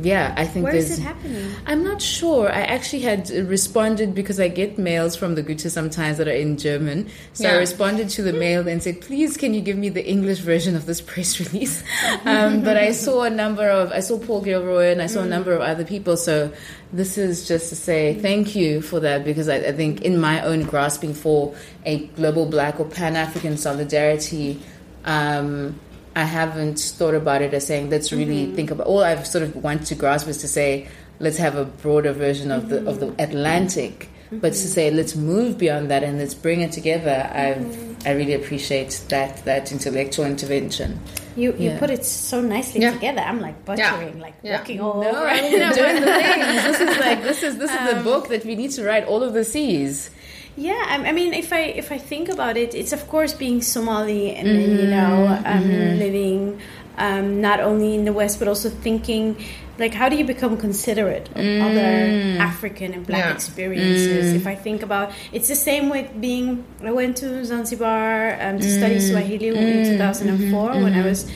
yeah, 0.00 0.34
I 0.38 0.46
think 0.46 0.64
Where 0.64 0.74
is 0.74 0.98
it 0.98 1.02
happening? 1.02 1.52
I'm 1.66 1.84
not 1.84 2.00
sure. 2.00 2.50
I 2.50 2.62
actually 2.62 3.02
had 3.02 3.28
responded 3.28 4.14
because 4.14 4.40
I 4.40 4.48
get 4.48 4.78
mails 4.78 5.16
from 5.16 5.34
the 5.34 5.42
Goethe 5.42 5.70
sometimes 5.70 6.16
that 6.18 6.26
are 6.26 6.32
in 6.32 6.56
German. 6.56 7.10
So 7.34 7.48
I 7.48 7.56
responded 7.56 8.08
to 8.10 8.22
the 8.22 8.32
mail 8.32 8.66
and 8.66 8.82
said, 8.82 9.02
please, 9.02 9.36
can 9.36 9.52
you 9.52 9.60
give 9.60 9.76
me 9.76 9.90
the 9.90 10.04
English 10.04 10.38
version 10.38 10.76
of 10.76 10.86
this 10.86 11.02
press 11.02 11.38
release? 11.52 11.84
Um, 12.24 12.62
but 12.62 12.78
I 12.78 12.92
saw 12.92 13.24
a 13.24 13.30
number 13.30 13.68
of, 13.68 13.92
I 13.92 14.00
saw 14.00 14.18
Paul 14.18 14.40
Gilroy 14.40 14.92
and 14.92 15.02
I 15.02 15.06
saw 15.06 15.22
a 15.22 15.28
number 15.28 15.52
of 15.52 15.60
other 15.60 15.84
people. 15.84 16.16
So 16.16 16.52
this 16.92 17.18
is 17.18 17.46
just 17.46 17.68
to 17.68 17.76
say 17.76 18.14
thank 18.14 18.56
you 18.56 18.80
for 18.80 19.00
that 19.00 19.24
because 19.24 19.48
I, 19.48 19.56
I 19.56 19.72
think 19.72 20.02
in 20.02 20.18
my 20.18 20.42
own 20.42 20.62
grasping 20.62 21.12
for 21.12 21.54
a 21.84 22.06
global 22.08 22.46
black 22.46 22.80
or 22.80 22.86
pan 22.86 23.16
African 23.16 23.58
solidarity, 23.58 24.62
um, 25.04 25.78
I 26.14 26.24
haven't 26.24 26.78
thought 26.78 27.14
about 27.14 27.42
it 27.42 27.54
as 27.54 27.66
saying 27.66 27.90
let's 27.90 28.12
really 28.12 28.46
mm-hmm. 28.46 28.54
think 28.54 28.70
about. 28.70 28.86
All 28.86 29.02
I've 29.02 29.26
sort 29.26 29.44
of 29.44 29.56
want 29.56 29.86
to 29.86 29.94
grasp 29.94 30.28
is 30.28 30.38
to 30.38 30.48
say 30.48 30.88
let's 31.20 31.38
have 31.38 31.56
a 31.56 31.64
broader 31.64 32.12
version 32.12 32.50
of 32.50 32.68
the 32.68 32.86
of 32.88 33.00
the 33.00 33.06
mm-hmm. 33.06 33.20
Atlantic, 33.20 34.08
mm-hmm. 34.26 34.38
but 34.38 34.50
to 34.50 34.68
say 34.68 34.90
let's 34.90 35.16
move 35.16 35.58
beyond 35.58 35.90
that 35.90 36.02
and 36.02 36.18
let's 36.18 36.34
bring 36.34 36.60
it 36.60 36.72
together. 36.72 37.30
I've 37.32 37.92
I 38.06 38.12
really 38.12 38.34
appreciate 38.34 39.00
that 39.08 39.44
that 39.44 39.72
intellectual 39.72 40.26
intervention. 40.26 41.00
You 41.36 41.54
you 41.58 41.70
Yeah. 41.70 41.78
put 41.78 41.90
it 41.90 42.04
so 42.04 42.40
nicely 42.40 42.82
Yeah. 42.82 42.92
together. 42.92 43.20
I'm 43.20 43.40
like 43.40 43.64
butchering, 43.64 44.18
like 44.20 44.34
Yeah. 44.42 44.58
walking 44.58 44.80
all 44.80 45.00
No, 45.02 45.10
over. 45.10 45.28
I 45.28 45.40
mean, 45.40 45.52
doing 45.52 46.00
the 46.00 46.12
things. 46.12 46.62
This 46.64 46.80
is 46.80 46.98
like 46.98 47.22
this 47.22 47.42
is 47.42 47.58
this 47.58 47.70
is 47.70 47.82
the 47.90 47.98
um, 47.98 48.04
book 48.04 48.28
that 48.28 48.44
we 48.44 48.54
need 48.54 48.72
to 48.72 48.84
write 48.84 49.06
all 49.06 49.22
of 49.22 49.32
the 49.32 49.44
seas. 49.44 50.10
Yeah, 50.56 50.84
I, 50.88 51.08
I 51.08 51.12
mean, 51.12 51.32
if 51.32 51.52
I 51.52 51.60
if 51.60 51.90
I 51.90 51.98
think 51.98 52.28
about 52.28 52.56
it, 52.56 52.74
it's 52.74 52.92
of 52.92 53.08
course 53.08 53.32
being 53.32 53.62
Somali 53.62 54.34
and 54.34 54.48
then, 54.48 54.78
you 54.80 54.86
know 54.86 55.40
um, 55.44 55.98
living 55.98 56.60
um, 56.98 57.40
not 57.40 57.58
only 57.60 57.94
in 57.94 58.04
the 58.04 58.12
West 58.12 58.38
but 58.38 58.48
also 58.48 58.68
thinking 58.68 59.36
like 59.78 59.94
how 59.94 60.08
do 60.10 60.16
you 60.16 60.24
become 60.26 60.58
considerate 60.58 61.28
of 61.34 61.44
other 61.68 62.12
African 62.38 62.92
and 62.92 63.06
Black 63.06 63.24
Yeah. 63.24 63.34
experiences? 63.34 64.34
If 64.34 64.46
I 64.46 64.54
think 64.54 64.82
about 64.82 65.12
it's 65.32 65.48
the 65.48 65.56
same 65.56 65.88
with 65.88 66.08
being 66.20 66.64
I 66.84 66.90
went 66.92 67.16
to 67.18 67.44
Zanzibar 67.44 68.36
um, 68.40 68.58
to 68.60 68.68
study 68.68 68.98
Swahili 69.00 69.48
in 69.48 69.84
2004 69.84 70.82
when 70.84 70.94
I 70.94 71.02
was. 71.02 71.30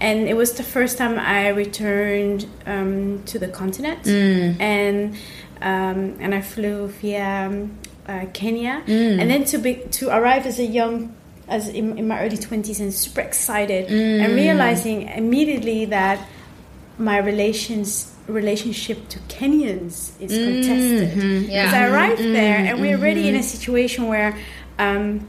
And 0.00 0.26
it 0.28 0.34
was 0.34 0.54
the 0.54 0.64
first 0.64 0.98
time 0.98 1.16
I 1.18 1.48
returned 1.48 2.46
um, 2.66 3.22
to 3.26 3.38
the 3.38 3.46
continent, 3.46 4.04
and 4.58 5.14
um, 5.60 6.16
and 6.18 6.34
I 6.34 6.40
flew 6.40 6.88
via 6.88 7.46
um, 7.46 7.78
uh, 8.06 8.26
Kenya, 8.32 8.82
mm. 8.86 9.20
and 9.20 9.30
then 9.30 9.44
to 9.44 9.58
be 9.58 9.74
to 9.92 10.08
arrive 10.08 10.46
as 10.46 10.58
a 10.58 10.64
young, 10.64 11.14
as 11.48 11.68
in, 11.68 11.98
in 11.98 12.08
my 12.08 12.20
early 12.20 12.36
twenties, 12.36 12.80
and 12.80 12.92
super 12.92 13.20
excited, 13.20 13.90
and 13.90 14.32
mm. 14.32 14.36
realizing 14.36 15.08
immediately 15.08 15.86
that 15.86 16.18
my 16.98 17.18
relations 17.18 18.14
relationship 18.28 19.08
to 19.08 19.18
Kenyans 19.20 20.12
is 20.20 20.30
mm-hmm. 20.30 20.62
contested. 20.62 21.48
Yeah. 21.48 21.66
Because 21.66 21.74
I 21.74 21.88
arrived 21.88 22.20
mm-hmm. 22.20 22.32
there, 22.32 22.56
and 22.58 22.80
we're 22.80 22.96
already 22.96 23.28
in 23.28 23.34
a 23.34 23.38
mm-hmm. 23.38 23.46
situation 23.46 24.06
where 24.08 24.38
um, 24.78 25.26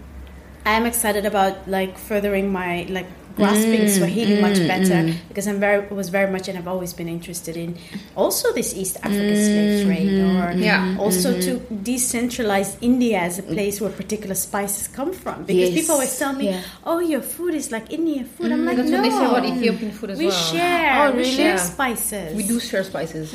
I'm 0.65 0.85
excited 0.85 1.25
about 1.25 1.67
like 1.67 1.97
furthering 1.97 2.51
my 2.51 2.85
like 2.89 3.07
grasping 3.35 3.81
mm, 3.81 3.89
Swahili 3.97 4.39
much 4.41 4.57
mm, 4.57 4.67
better 4.67 4.99
mm. 5.09 5.15
because 5.27 5.47
I'm 5.47 5.59
very 5.59 5.87
was 5.87 6.09
very 6.09 6.29
much 6.31 6.47
and 6.49 6.57
I've 6.57 6.67
always 6.67 6.93
been 6.93 7.07
interested 7.09 7.57
in 7.57 7.77
also 8.15 8.53
this 8.53 8.75
East 8.75 8.97
Africa 9.03 9.35
slave 9.35 9.85
trade 9.85 10.09
mm-hmm. 10.09 10.41
or 10.41 10.51
Yeah. 10.69 10.97
also 10.99 11.29
mm-hmm. 11.34 11.41
to 11.47 11.51
decentralize 11.91 12.77
India 12.81 13.17
as 13.19 13.39
a 13.39 13.43
place 13.43 13.81
where 13.81 13.89
particular 14.03 14.36
spices 14.36 14.88
come 14.88 15.12
from 15.13 15.43
because 15.43 15.69
Yes. 15.69 15.79
people 15.79 15.93
always 15.95 16.15
tell 16.17 16.34
me 16.34 16.45
Yeah. 16.49 16.62
oh 16.86 16.99
your 16.99 17.21
food 17.21 17.53
is 17.62 17.71
like 17.75 17.86
Indian 17.99 18.25
food 18.25 18.51
I'm 18.51 18.65
like 18.65 18.77
That's 18.77 18.89
no 18.89 18.97
what 19.01 19.03
they 19.10 19.15
say 19.19 19.25
about 19.31 19.45
Ethiopian 19.45 19.91
food 19.97 20.10
as 20.12 20.17
we 20.19 20.27
well. 20.27 20.53
share 20.53 20.91
Oh, 21.01 21.12
we 21.17 21.23
share 21.23 21.55
Yeah. 21.55 21.71
spices 21.73 22.27
We 22.39 22.43
do 22.53 22.60
share 22.69 22.84
spices 22.84 23.25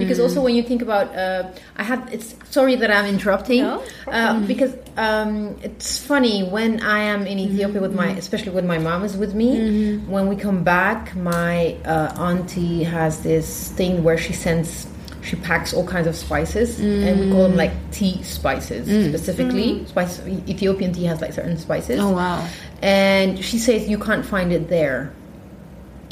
because 0.00 0.18
also 0.24 0.38
when 0.46 0.54
you 0.58 0.62
think 0.70 0.82
about, 0.88 1.06
uh, 1.24 1.42
I 1.76 1.84
had. 1.90 2.00
It's 2.16 2.28
sorry 2.56 2.74
that 2.82 2.90
I'm 2.96 3.06
interrupting, 3.14 3.62
No 3.62 3.82
uh, 4.18 4.34
because 4.52 4.72
um, 5.06 5.56
it's 5.68 5.90
funny 6.10 6.36
when 6.56 6.72
I 6.96 7.00
am 7.14 7.22
in 7.32 7.38
Ethiopia 7.46 7.80
with 7.86 7.94
my, 7.94 8.08
especially 8.24 8.52
when 8.58 8.66
my 8.74 8.78
mom 8.78 9.00
is 9.08 9.14
with 9.22 9.32
me. 9.42 9.43
Mm-hmm. 9.52 10.10
When 10.10 10.28
we 10.28 10.36
come 10.36 10.64
back, 10.64 11.14
my 11.16 11.76
uh, 11.84 12.14
auntie 12.18 12.84
has 12.84 13.22
this 13.22 13.70
thing 13.72 14.02
where 14.04 14.18
she 14.18 14.32
sends. 14.32 14.86
She 15.22 15.36
packs 15.36 15.72
all 15.72 15.86
kinds 15.86 16.06
of 16.06 16.14
spices, 16.14 16.78
and 16.80 17.18
we 17.18 17.30
call 17.30 17.44
them 17.44 17.56
like 17.56 17.72
mm. 17.72 17.92
tea 17.92 18.22
spices 18.22 18.86
mm. 18.86 19.08
specifically. 19.08 19.80
Mm. 19.80 19.88
Spice 19.88 20.20
Ethiopian 20.26 20.92
tea 20.92 21.04
has 21.04 21.22
like 21.22 21.32
certain 21.32 21.56
spices. 21.56 21.98
Oh 21.98 22.10
wow! 22.10 22.46
And 22.82 23.42
she 23.42 23.58
says 23.58 23.88
you 23.88 23.98
can't 23.98 24.24
find 24.24 24.52
it 24.52 24.68
there 24.68 25.14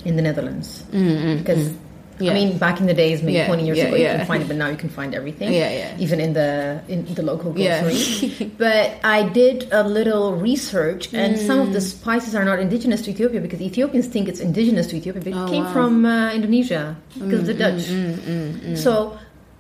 in 0.07 0.16
the 0.16 0.23
Netherlands 0.23 0.83
mm-hmm. 0.90 1.38
because 1.38 1.75
Yeah. 2.23 2.31
I 2.31 2.35
mean 2.39 2.51
back 2.59 2.77
in 2.83 2.87
the 2.87 2.95
days, 2.95 3.19
maybe 3.23 3.39
Yeah, 3.39 3.47
twenty 3.51 3.65
years 3.67 3.79
yeah, 3.79 3.87
ago, 3.91 3.97
you 3.97 4.07
can 4.07 4.27
find 4.31 4.41
it, 4.43 4.49
but 4.51 4.57
now 4.57 4.69
you 4.75 4.77
can 4.85 4.89
find 4.99 5.11
everything. 5.21 5.51
Yeah, 5.53 5.71
yeah. 5.81 6.05
Even 6.05 6.19
in 6.27 6.33
the 6.39 6.51
in 6.89 6.99
the 7.19 7.25
local 7.31 7.51
Yeah. 7.59 7.83
grocery. 7.83 8.51
but 8.65 8.89
I 9.03 9.19
did 9.41 9.67
a 9.73 9.83
little 9.99 10.27
research, 10.49 11.03
and 11.13 11.39
some 11.49 11.59
of 11.65 11.73
the 11.77 11.83
Mm. 11.83 11.91
spices 11.95 12.33
are 12.39 12.47
not 12.51 12.59
indigenous 12.67 13.01
to 13.05 13.11
Ethiopia 13.15 13.41
because 13.47 13.61
Ethiopians 13.61 14.07
think 14.15 14.25
it's 14.31 14.41
indigenous 14.41 14.87
to 14.91 14.97
Ethiopia, 15.01 15.23
but 15.27 15.33
it 15.35 15.41
Oh, 15.43 15.51
came 15.53 15.65
wow. 15.67 15.71
Mm, 15.71 15.77
from 15.77 15.93
uh, 16.07 16.31
Indonesia 16.39 16.83
because 17.19 17.41
of 17.45 17.49
the 17.53 17.59
Dutch. 17.65 17.85
So 18.79 18.93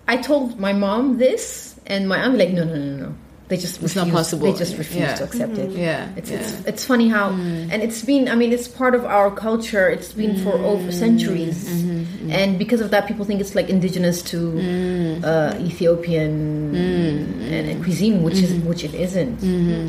I 0.08 0.16
told 0.16 0.58
my 0.58 0.72
mom 0.72 1.18
this, 1.18 1.74
and 1.86 2.08
my 2.12 2.18
aunt 2.22 2.32
was 2.34 2.40
like, 2.44 2.54
"No, 2.54 2.64
no, 2.64 2.76
no, 2.76 2.92
no." 3.06 3.10
They 3.48 3.56
just 3.56 3.82
It's 3.82 3.96
not 3.96 4.08
possible. 4.10 4.50
They 4.50 4.58
just 4.58 4.78
refuse 4.78 5.02
Yeah. 5.02 5.14
to 5.16 5.24
accept 5.24 5.58
it. 5.58 5.70
Mm-hmm. 5.70 5.78
Yeah, 5.78 6.08
It's, 6.16 6.30
yeah. 6.30 6.38
it's 6.38 6.52
it's 6.70 6.84
funny 6.84 7.08
how 7.08 7.30
mm. 7.30 7.68
and 7.70 7.82
it's 7.82 8.02
been 8.02 8.28
I 8.28 8.34
mean 8.34 8.52
it's 8.52 8.68
part 8.68 8.94
of 8.94 9.04
our 9.04 9.30
culture. 9.30 9.88
It's 9.88 10.12
been 10.12 10.36
for 10.44 10.54
mm. 10.56 10.64
over 10.72 10.90
centuries. 10.92 11.68
Mm-hmm. 11.68 12.00
Mm-hmm. 12.00 12.30
And 12.38 12.58
because 12.58 12.80
of 12.80 12.90
that 12.92 13.06
people 13.08 13.24
think 13.24 13.40
it's 13.40 13.54
like 13.54 13.68
indigenous 13.68 14.22
to 14.32 14.38
mm. 14.52 15.24
uh, 15.24 15.58
Ethiopian 15.60 16.74
and 16.76 17.82
cuisine 17.84 18.22
which 18.22 18.38
is 18.46 18.52
which 18.64 18.84
it 18.84 18.94
isn't. 18.94 19.38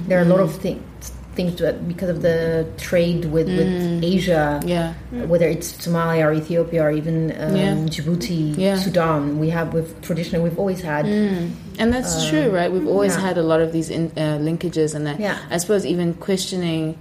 There 0.08 0.20
are 0.20 0.26
a 0.30 0.32
lot 0.36 0.40
of 0.40 0.56
things 0.56 0.84
things 1.36 1.56
that 1.60 1.88
because 1.88 2.10
of 2.10 2.22
the 2.22 2.66
trade 2.78 3.26
with, 3.26 3.48
with 3.48 4.04
Asia 4.04 4.62
Yeah. 4.66 4.94
whether 5.32 5.48
it's 5.48 5.74
Somalia 5.86 6.26
or 6.28 6.34
Ethiopia 6.34 6.84
or 6.84 6.92
even 6.92 7.32
um, 7.40 7.56
Yeah. 7.56 7.74
Djibouti 7.94 8.58
Yeah. 8.58 8.78
Sudan 8.78 9.40
we 9.40 9.50
have 9.50 9.74
with 9.74 10.00
traditionally 10.02 10.44
we've 10.48 10.60
always 10.60 10.82
had 10.82 11.06
And 11.06 11.92
that's 11.94 12.30
true, 12.30 12.50
right? 12.50 12.72
We've 12.72 12.88
always 12.88 13.16
had 13.16 13.38
a 13.38 13.44
lot 13.44 13.62
of 13.62 13.72
these 13.74 13.90
in, 13.90 14.12
uh, 14.16 14.38
linkages, 14.48 14.94
and 14.96 15.08
that 15.08 15.20
Yeah. 15.20 15.38
I 15.50 15.58
suppose 15.58 15.86
even 15.86 16.14
questioning, 16.14 16.98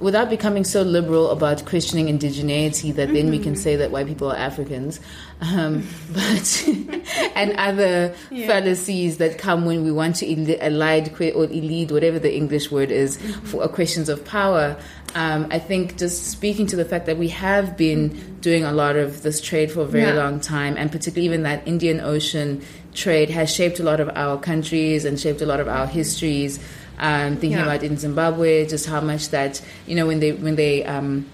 without 0.00 0.28
becoming 0.28 0.64
so 0.64 0.82
liberal 0.82 1.30
about 1.30 1.64
questioning 1.66 2.06
indigeneity, 2.06 2.94
that 2.94 3.12
then 3.12 3.30
we 3.30 3.38
can 3.38 3.54
say 3.56 3.76
that 3.76 3.90
white 3.90 4.06
people 4.06 4.30
are 4.30 4.36
Africans, 4.36 5.00
um, 5.40 5.86
but 6.12 6.68
and 7.36 7.52
other 7.58 8.14
fallacies 8.46 9.18
that 9.18 9.38
come 9.38 9.64
when 9.64 9.84
we 9.84 9.92
want 9.92 10.16
to 10.16 10.26
el- 10.60 11.04
que- 11.10 11.32
or 11.32 11.44
elite, 11.44 11.92
whatever 11.92 12.18
the 12.18 12.34
English 12.34 12.70
word 12.70 12.90
is, 12.90 13.16
for 13.44 13.62
uh, 13.62 13.68
questions 13.68 14.08
of 14.08 14.24
power. 14.24 14.76
Um, 15.14 15.46
I 15.52 15.60
think 15.60 15.96
just 15.96 16.26
speaking 16.32 16.66
to 16.66 16.76
the 16.76 16.84
fact 16.84 17.06
that 17.06 17.16
we 17.18 17.28
have 17.28 17.76
been 17.76 18.08
doing 18.40 18.64
a 18.64 18.72
lot 18.72 18.96
of 18.96 19.22
this 19.22 19.40
trade 19.40 19.70
for 19.70 19.82
a 19.82 19.86
very 19.86 20.08
Yeah. 20.08 20.14
long 20.24 20.40
time, 20.40 20.76
and 20.76 20.90
particularly 20.90 21.26
even 21.26 21.44
that 21.44 21.66
Indian 21.66 22.00
Ocean 22.00 22.60
trade 22.94 23.30
has 23.30 23.52
shaped 23.54 23.78
a 23.78 23.84
lot 23.84 24.00
of 24.00 24.10
our 24.16 24.38
countries 24.38 25.04
and 25.04 25.18
shaped 25.18 25.40
a 25.40 25.46
lot 25.46 25.60
of 25.60 25.68
our 25.68 25.86
histories. 25.86 26.58
Um, 26.98 27.32
thinking 27.36 27.58
Yeah. 27.58 27.64
about 27.64 27.82
in 27.82 27.96
Zimbabwe, 27.96 28.66
just 28.66 28.86
how 28.86 29.00
much 29.00 29.30
that 29.30 29.60
you 29.86 29.94
know 29.96 30.06
when 30.06 30.20
they 30.20 30.32
when 30.32 30.54
they 30.56 30.84
um, 30.84 31.26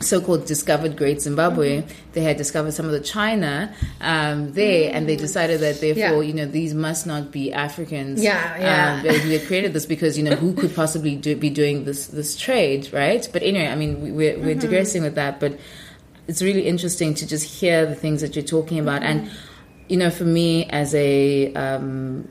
so-called 0.00 0.44
discovered 0.46 0.96
Great 0.96 1.22
Zimbabwe, 1.22 1.82
they 2.12 2.22
had 2.22 2.36
discovered 2.36 2.72
some 2.72 2.86
of 2.86 2.92
the 2.92 3.00
China 3.00 3.72
um, 4.00 4.52
there, 4.52 4.90
and 4.92 5.08
they 5.08 5.16
decided 5.16 5.60
that 5.60 5.80
therefore 5.80 6.22
Yeah. 6.22 6.28
you 6.28 6.34
know 6.34 6.46
these 6.46 6.74
must 6.74 7.06
not 7.06 7.30
be 7.30 7.52
Africans. 7.52 8.22
Yeah, 8.22 8.58
yeah. 8.58 8.94
Um, 8.96 9.02
but 9.06 9.24
we 9.24 9.32
had 9.34 9.46
created 9.46 9.72
this 9.72 9.86
because 9.86 10.16
you 10.18 10.24
know 10.24 10.36
who 10.36 10.52
could 10.54 10.74
possibly 10.74 11.16
do, 11.16 11.36
be 11.36 11.50
doing 11.50 11.84
this 11.84 12.06
this 12.08 12.36
trade, 12.36 12.90
right? 12.92 13.28
But 13.32 13.42
anyway, 13.42 13.68
I 13.68 13.76
mean 13.76 14.02
we, 14.02 14.10
we're, 14.10 14.38
we're 14.38 14.54
digressing 14.54 15.02
with 15.02 15.14
that, 15.16 15.38
but 15.40 15.58
it's 16.28 16.40
really 16.42 16.66
interesting 16.66 17.12
to 17.14 17.26
just 17.26 17.44
hear 17.60 17.84
the 17.86 17.94
things 17.94 18.20
that 18.22 18.34
you're 18.34 18.44
talking 18.44 18.78
about 18.78 19.02
and 19.02 19.30
you 19.88 19.96
know 19.98 20.08
for 20.10 20.24
me 20.24 20.64
as 20.70 20.94
a 20.94 21.52
um, 21.54 22.26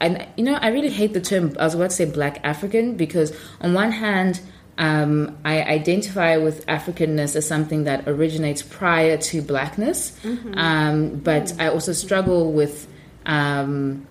and 0.00 0.26
you 0.36 0.44
know, 0.44 0.54
I 0.54 0.68
really 0.68 0.90
hate 0.90 1.12
the 1.14 1.20
term. 1.20 1.56
I 1.58 1.64
was 1.64 1.74
about 1.74 1.90
to 1.90 1.96
say 1.96 2.04
Black 2.04 2.40
African 2.44 2.96
because 2.96 3.32
on 3.60 3.74
one 3.74 3.92
hand. 3.92 4.40
Um, 4.80 5.36
I 5.44 5.60
identify 5.64 6.36
with 6.36 6.64
Africanness 6.66 7.34
as 7.34 7.48
something 7.48 7.82
that 7.82 8.06
originates 8.06 8.62
prior 8.62 9.16
to 9.16 9.42
blackness, 9.42 10.16
um, 10.54 11.16
but 11.16 11.52
I 11.58 11.66
also 11.66 11.92
struggle 11.92 12.52
with 12.52 12.86
um, 13.26 14.06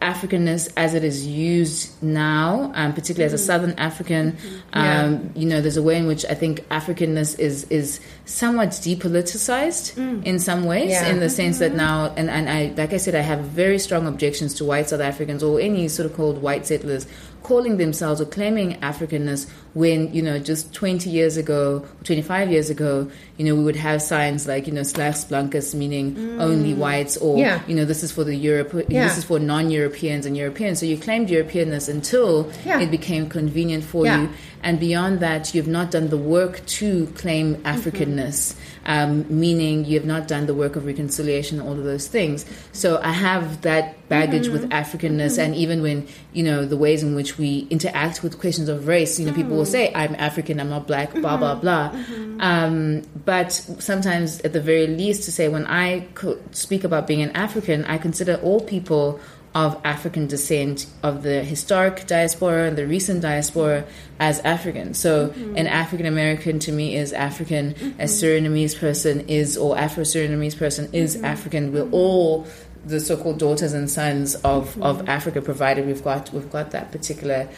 Africanness 0.00 0.68
as 0.76 0.94
it 0.94 1.04
is 1.04 1.26
used 1.26 1.90
now, 2.02 2.72
um, 2.74 2.92
particularly 2.94 3.26
as 3.32 3.38
a 3.40 3.44
Southern 3.44 3.72
African. 3.78 4.36
Um, 4.72 5.30
You 5.34 5.46
know, 5.46 5.60
there's 5.60 5.76
a 5.76 5.82
way 5.82 5.96
in 5.96 6.06
which 6.06 6.24
I 6.24 6.34
think 6.34 6.66
Africanness 6.70 7.38
is 7.38 7.64
is 7.70 8.00
somewhat 8.24 8.70
depoliticized 8.70 9.96
in 10.24 10.38
some 10.38 10.64
ways, 10.64 10.90
Yeah. 10.90 11.08
in 11.08 11.20
the 11.20 11.28
sense 11.28 11.58
that 11.58 11.74
now, 11.74 12.12
and, 12.16 12.30
and 12.30 12.48
I 12.48 12.72
like 12.76 12.92
I 12.92 12.96
said, 12.98 13.14
I 13.14 13.20
have 13.20 13.40
very 13.40 13.78
strong 13.78 14.06
objections 14.06 14.54
to 14.54 14.64
white 14.64 14.88
South 14.88 15.00
Africans 15.00 15.42
or 15.42 15.60
any 15.60 15.88
sort 15.88 16.06
of 16.06 16.16
called 16.16 16.40
white 16.42 16.66
settlers 16.66 17.06
calling 17.42 17.76
themselves 17.76 18.20
or 18.20 18.24
claiming 18.26 18.74
Africanness 18.80 19.48
when 19.74 20.12
you 20.12 20.20
know 20.22 20.38
just 20.38 20.72
20 20.74 21.08
years 21.08 21.36
ago, 21.36 21.86
25 22.04 22.50
years 22.50 22.70
ago, 22.70 23.10
you 23.36 23.44
know 23.44 23.54
we 23.54 23.62
would 23.62 23.76
have 23.76 24.02
signs 24.02 24.46
like 24.46 24.66
you 24.66 24.72
know 24.72 24.82
Slegs 24.82 25.28
Blankes 25.28 25.74
meaning 25.74 26.14
mm. 26.14 26.40
only 26.40 26.74
whites 26.74 27.16
or 27.16 27.38
Yeah. 27.38 27.60
you 27.66 27.74
know 27.74 27.84
this 27.84 28.02
is 28.02 28.12
for 28.12 28.24
the 28.24 28.34
Europe 28.34 28.72
Yeah. 28.88 29.04
this 29.06 29.18
is 29.18 29.24
for 29.24 29.38
non-Europeans 29.38 30.26
and 30.26 30.36
Europeans. 30.36 30.80
So 30.80 30.86
you 30.86 30.96
claimed 30.98 31.28
Europeanness 31.28 31.88
until 31.88 32.50
Yeah. 32.66 32.80
it 32.80 32.90
became 32.90 33.28
convenient 33.28 33.84
for 33.84 34.06
you, 34.06 34.28
and 34.62 34.78
beyond 34.78 35.20
that, 35.20 35.54
you've 35.54 35.68
not 35.68 35.90
done 35.90 36.08
the 36.08 36.18
work 36.18 36.64
to 36.66 37.06
claim 37.08 37.56
Africanness, 37.62 38.54
um, 38.84 39.24
meaning 39.28 39.84
you 39.86 39.98
have 39.98 40.06
not 40.06 40.28
done 40.28 40.46
the 40.46 40.54
work 40.54 40.76
of 40.76 40.84
reconciliation, 40.84 41.60
all 41.60 41.72
of 41.72 41.84
those 41.84 42.08
things. 42.08 42.44
So 42.72 43.00
I 43.02 43.12
have 43.12 43.62
that 43.62 44.08
baggage 44.10 44.48
with 44.48 44.68
mm-hmm. 44.68 44.72
Africanness, 44.72 45.32
mm-hmm. 45.32 45.40
and 45.40 45.54
even 45.54 45.80
when 45.80 46.06
you 46.32 46.42
know 46.42 46.66
the 46.66 46.76
ways 46.76 47.02
in 47.02 47.14
which 47.14 47.38
we 47.38 47.66
interact 47.70 48.22
with 48.22 48.38
questions 48.38 48.68
of 48.68 48.86
race, 48.86 49.18
you 49.18 49.26
know, 49.26 49.32
people 49.32 49.56
will 49.56 49.62
mm-hmm. 49.62 49.72
say, 49.72 49.92
"I'm 49.94 50.14
African, 50.16 50.60
I'm 50.60 50.68
not 50.68 50.86
black," 50.86 51.12
blah 51.14 51.36
blah 51.38 51.54
blah. 51.54 51.94
Um, 52.40 53.02
but 53.24 53.52
sometimes, 53.52 54.40
at 54.40 54.52
the 54.52 54.60
very 54.60 54.86
least, 54.86 55.24
to 55.24 55.32
say 55.32 55.48
when 55.48 55.66
I 55.66 56.06
co- 56.14 56.38
speak 56.52 56.84
about 56.84 57.06
being 57.06 57.22
an 57.22 57.30
African, 57.30 57.84
I 57.84 57.96
consider 57.96 58.36
all 58.36 58.60
people 58.60 59.20
of 59.54 59.80
African 59.84 60.26
descent 60.28 60.86
of 61.02 61.22
the 61.22 61.42
historic 61.42 62.06
diaspora 62.06 62.68
and 62.68 62.78
the 62.78 62.86
recent 62.86 63.20
diaspora 63.22 63.84
as 64.20 64.38
African. 64.40 64.94
So 64.94 65.28
mm-hmm. 65.28 65.56
an 65.56 65.66
African 65.66 66.06
American 66.06 66.60
to 66.60 66.72
me 66.72 66.96
is 66.96 67.12
African, 67.12 67.70
a 67.70 67.72
mm-hmm. 67.72 68.02
Surinamese 68.02 68.78
person 68.78 69.28
is 69.28 69.56
or 69.56 69.76
Afro 69.76 70.04
Surinamese 70.04 70.56
person 70.56 70.88
is 70.92 71.16
mm-hmm. 71.16 71.24
African. 71.24 71.72
We're 71.72 71.90
all 71.90 72.46
the 72.84 73.00
so-called 73.00 73.38
daughters 73.38 73.74
and 73.74 73.90
sons 73.90 74.36
of, 74.36 74.80
of 74.82 75.06
Africa, 75.08 75.42
provided 75.42 75.86
we've 75.86 76.02
got 76.02 76.32
we've 76.32 76.50
got 76.50 76.70
that 76.70 76.92
particular 76.92 77.48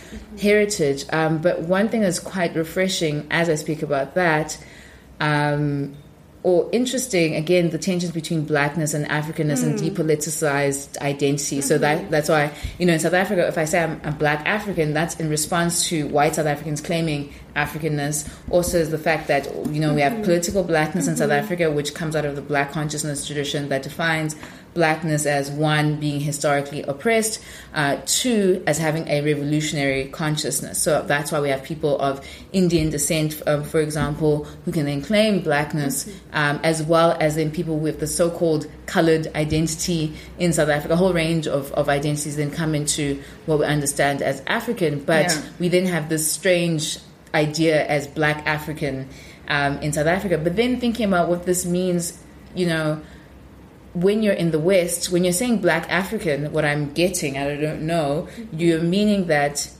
heritage. 0.40 1.05
Um, 1.12 1.38
but 1.38 1.61
one 1.61 1.88
thing 1.88 2.00
that's 2.00 2.18
quite 2.18 2.57
refreshing 2.57 3.26
as 3.31 3.48
I 3.48 3.55
speak 3.55 3.83
about 3.83 4.14
that 4.14 4.59
um, 5.20 5.94
or 6.44 6.68
interesting 6.72 7.37
again 7.37 7.70
the 7.70 7.78
tensions 7.78 8.12
between 8.12 8.44
blackness 8.44 8.94
and 8.94 9.07
africanness 9.07 9.62
and 9.62 9.78
hmm. 9.78 9.87
depoliticized 9.87 10.98
identity. 10.98 11.61
So 11.61 11.74
mm-hmm. 11.74 11.83
that 11.83 12.11
that's 12.11 12.28
why 12.28 12.52
you 12.78 12.87
know 12.87 12.94
in 12.94 13.00
south 13.00 13.12
africa 13.12 13.46
if 13.46 13.57
i 13.59 13.64
say 13.64 13.83
i'm 13.83 14.00
a 14.05 14.12
black 14.12 14.46
african 14.46 14.92
that's 14.92 15.16
in 15.20 15.28
response 15.28 15.88
to 15.88 16.09
white 16.09 16.35
south 16.35 16.46
africans 16.46 16.81
claiming 16.81 17.33
africanness. 17.55 18.28
Also 18.50 18.78
is 18.78 18.90
the 18.90 18.98
fact 18.98 19.28
that 19.28 19.46
you 19.66 19.81
know 19.81 19.94
we 19.94 20.00
have 20.00 20.14
mm-hmm. 20.14 20.22
political 20.22 20.64
blackness 20.64 21.07
in 21.07 21.16
south 21.16 21.31
mm-hmm. 21.31 21.44
africa 21.44 21.70
which 21.70 21.94
comes 21.94 22.16
out 22.16 22.24
of 22.24 22.35
the 22.35 22.42
black 22.42 22.72
consciousness 22.72 23.26
tradition 23.26 23.68
that 23.68 23.83
defines 23.83 24.35
blackness 24.74 25.26
as 25.26 25.50
one 25.50 25.96
being 25.96 26.20
historically 26.20 26.82
oppressed, 26.82 27.42
uh, 27.74 27.98
two 28.06 28.62
as 28.66 28.78
having 28.78 29.06
a 29.08 29.20
revolutionary 29.22 30.06
consciousness. 30.06 30.80
So 30.82 31.02
that's 31.02 31.30
why 31.30 31.40
we 31.40 31.50
have 31.50 31.62
people 31.62 31.98
of 31.98 32.26
Indian 32.52 32.90
descent, 32.90 33.42
um, 33.46 33.64
for 33.64 33.80
example, 33.80 34.44
who 34.64 34.72
can 34.72 34.87
then 34.87 35.02
claim 35.02 35.40
blackness, 35.40 36.08
um, 36.32 36.58
as 36.62 36.82
well 36.82 37.16
as 37.20 37.37
then 37.37 37.50
people 37.50 37.78
with 37.78 38.00
the 38.00 38.06
so-called 38.06 38.66
colored 38.87 39.26
identity 39.35 40.14
in 40.38 40.52
South 40.52 40.68
Africa. 40.68 40.94
A 40.94 40.96
whole 40.96 41.12
range 41.12 41.46
of, 41.46 41.72
of 41.72 41.88
identities 41.88 42.37
then 42.37 42.50
come 42.50 42.74
into 42.74 43.22
what 43.46 43.58
we 43.58 43.64
understand 43.66 44.22
as 44.22 44.42
African, 44.46 45.04
but 45.04 45.26
Yeah. 45.26 45.42
we 45.58 45.68
then 45.68 45.87
have 45.87 46.08
this 46.08 46.30
strange 46.30 46.98
idea 47.35 47.87
as 47.87 48.06
black 48.06 48.46
African 48.46 49.08
um, 49.48 49.78
in 49.78 49.92
South 49.92 50.06
Africa. 50.06 50.38
But 50.38 50.56
then 50.56 50.80
thinking 50.80 51.06
about 51.06 51.28
what 51.28 51.44
this 51.46 51.64
means, 51.64 52.18
you 52.54 52.66
know, 52.66 53.00
when 53.94 54.22
you're 54.22 54.35
in 54.35 54.50
the 54.50 54.59
West, 54.59 55.11
when 55.11 55.24
you're 55.24 55.33
saying 55.33 55.59
black 55.59 55.90
African, 55.90 56.52
what 56.52 56.64
I'm 56.64 56.92
getting, 56.92 57.37
I 57.37 57.57
don't 57.57 57.83
know, 57.83 58.28
you're 58.52 58.81
meaning 58.81 59.26
that 59.26 59.70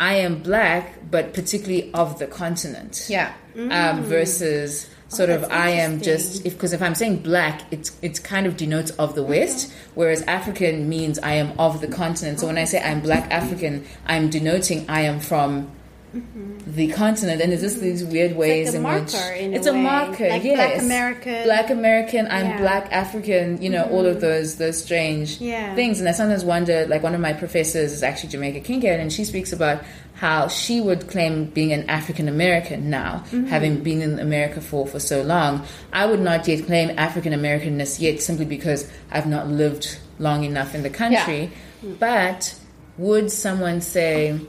I 0.00 0.14
am 0.14 0.42
black, 0.42 1.10
but 1.10 1.34
particularly 1.34 1.92
of 1.92 2.18
the 2.18 2.26
continent. 2.26 3.06
Yeah. 3.08 3.34
Um, 3.56 4.04
versus 4.04 4.88
sort 5.08 5.30
of 5.30 5.44
I 5.50 5.70
am 5.70 6.00
just 6.00 6.44
because 6.44 6.72
if 6.72 6.80
I'm 6.80 6.94
saying 6.94 7.18
black, 7.18 7.62
it's 7.72 7.96
it's 8.02 8.20
kind 8.20 8.46
of 8.46 8.56
denotes 8.56 8.92
of 8.92 9.16
the 9.16 9.22
West, 9.22 9.72
whereas 9.94 10.22
African 10.22 10.88
means 10.88 11.18
I 11.18 11.32
am 11.32 11.58
of 11.58 11.80
the 11.80 11.88
continent. 11.88 12.38
So 12.38 12.46
when 12.46 12.56
I 12.56 12.64
say 12.64 12.80
I'm 12.80 13.00
black 13.00 13.28
African, 13.32 13.84
I'm 14.06 14.30
denoting 14.30 14.88
I 14.88 15.00
am 15.02 15.18
from 15.18 15.72
Mm-hmm. 16.14 16.72
the 16.74 16.88
continent, 16.92 17.42
and 17.42 17.52
it's 17.52 17.60
just 17.60 17.80
these 17.80 18.02
mm-hmm. 18.02 18.12
weird 18.12 18.36
ways 18.36 18.72
a 18.72 18.78
in 18.78 18.82
which 18.82 19.14
in 19.14 19.52
it's 19.52 19.66
a 19.66 19.74
way. 19.74 19.82
marker. 19.82 20.28
Like 20.28 20.42
yes, 20.42 20.56
Black 20.56 20.82
American. 20.82 21.44
black 21.44 21.70
American. 21.70 22.26
I'm 22.30 22.46
Yeah. 22.46 22.58
black 22.58 22.92
African. 22.92 23.60
You 23.60 23.68
know, 23.68 23.84
all 23.84 24.06
of 24.06 24.12
mm-hmm. 24.16 24.20
those 24.20 24.56
those 24.56 24.82
strange 24.82 25.38
Yeah. 25.38 25.74
things. 25.74 26.00
And 26.00 26.08
I 26.08 26.12
sometimes 26.12 26.46
wonder, 26.46 26.86
like 26.86 27.02
one 27.02 27.14
of 27.14 27.20
my 27.20 27.34
professors 27.34 27.92
is 27.92 28.02
actually 28.02 28.30
Jamaica 28.30 28.60
Kincaid, 28.60 29.00
and 29.00 29.12
she 29.12 29.24
speaks 29.24 29.52
about 29.52 29.82
how 30.14 30.48
she 30.48 30.80
would 30.80 31.08
claim 31.08 31.44
being 31.44 31.72
an 31.72 31.88
African 31.90 32.26
American 32.26 32.88
now, 32.88 33.22
having 33.48 33.82
been 33.82 34.00
in 34.00 34.18
America 34.18 34.62
for 34.62 34.86
for 34.86 35.00
so 35.00 35.20
long. 35.22 35.62
I 35.92 36.06
would 36.06 36.20
not 36.20 36.48
yet 36.48 36.64
claim 36.64 36.90
African 36.98 37.34
Americanness 37.34 38.00
yet, 38.00 38.22
simply 38.22 38.46
because 38.46 38.90
I've 39.10 39.26
not 39.26 39.48
lived 39.48 39.98
long 40.18 40.44
enough 40.44 40.74
in 40.74 40.82
the 40.82 40.90
country. 40.90 41.50
But 41.98 42.54
would 42.96 43.30
someone 43.30 43.82
say? 43.82 44.40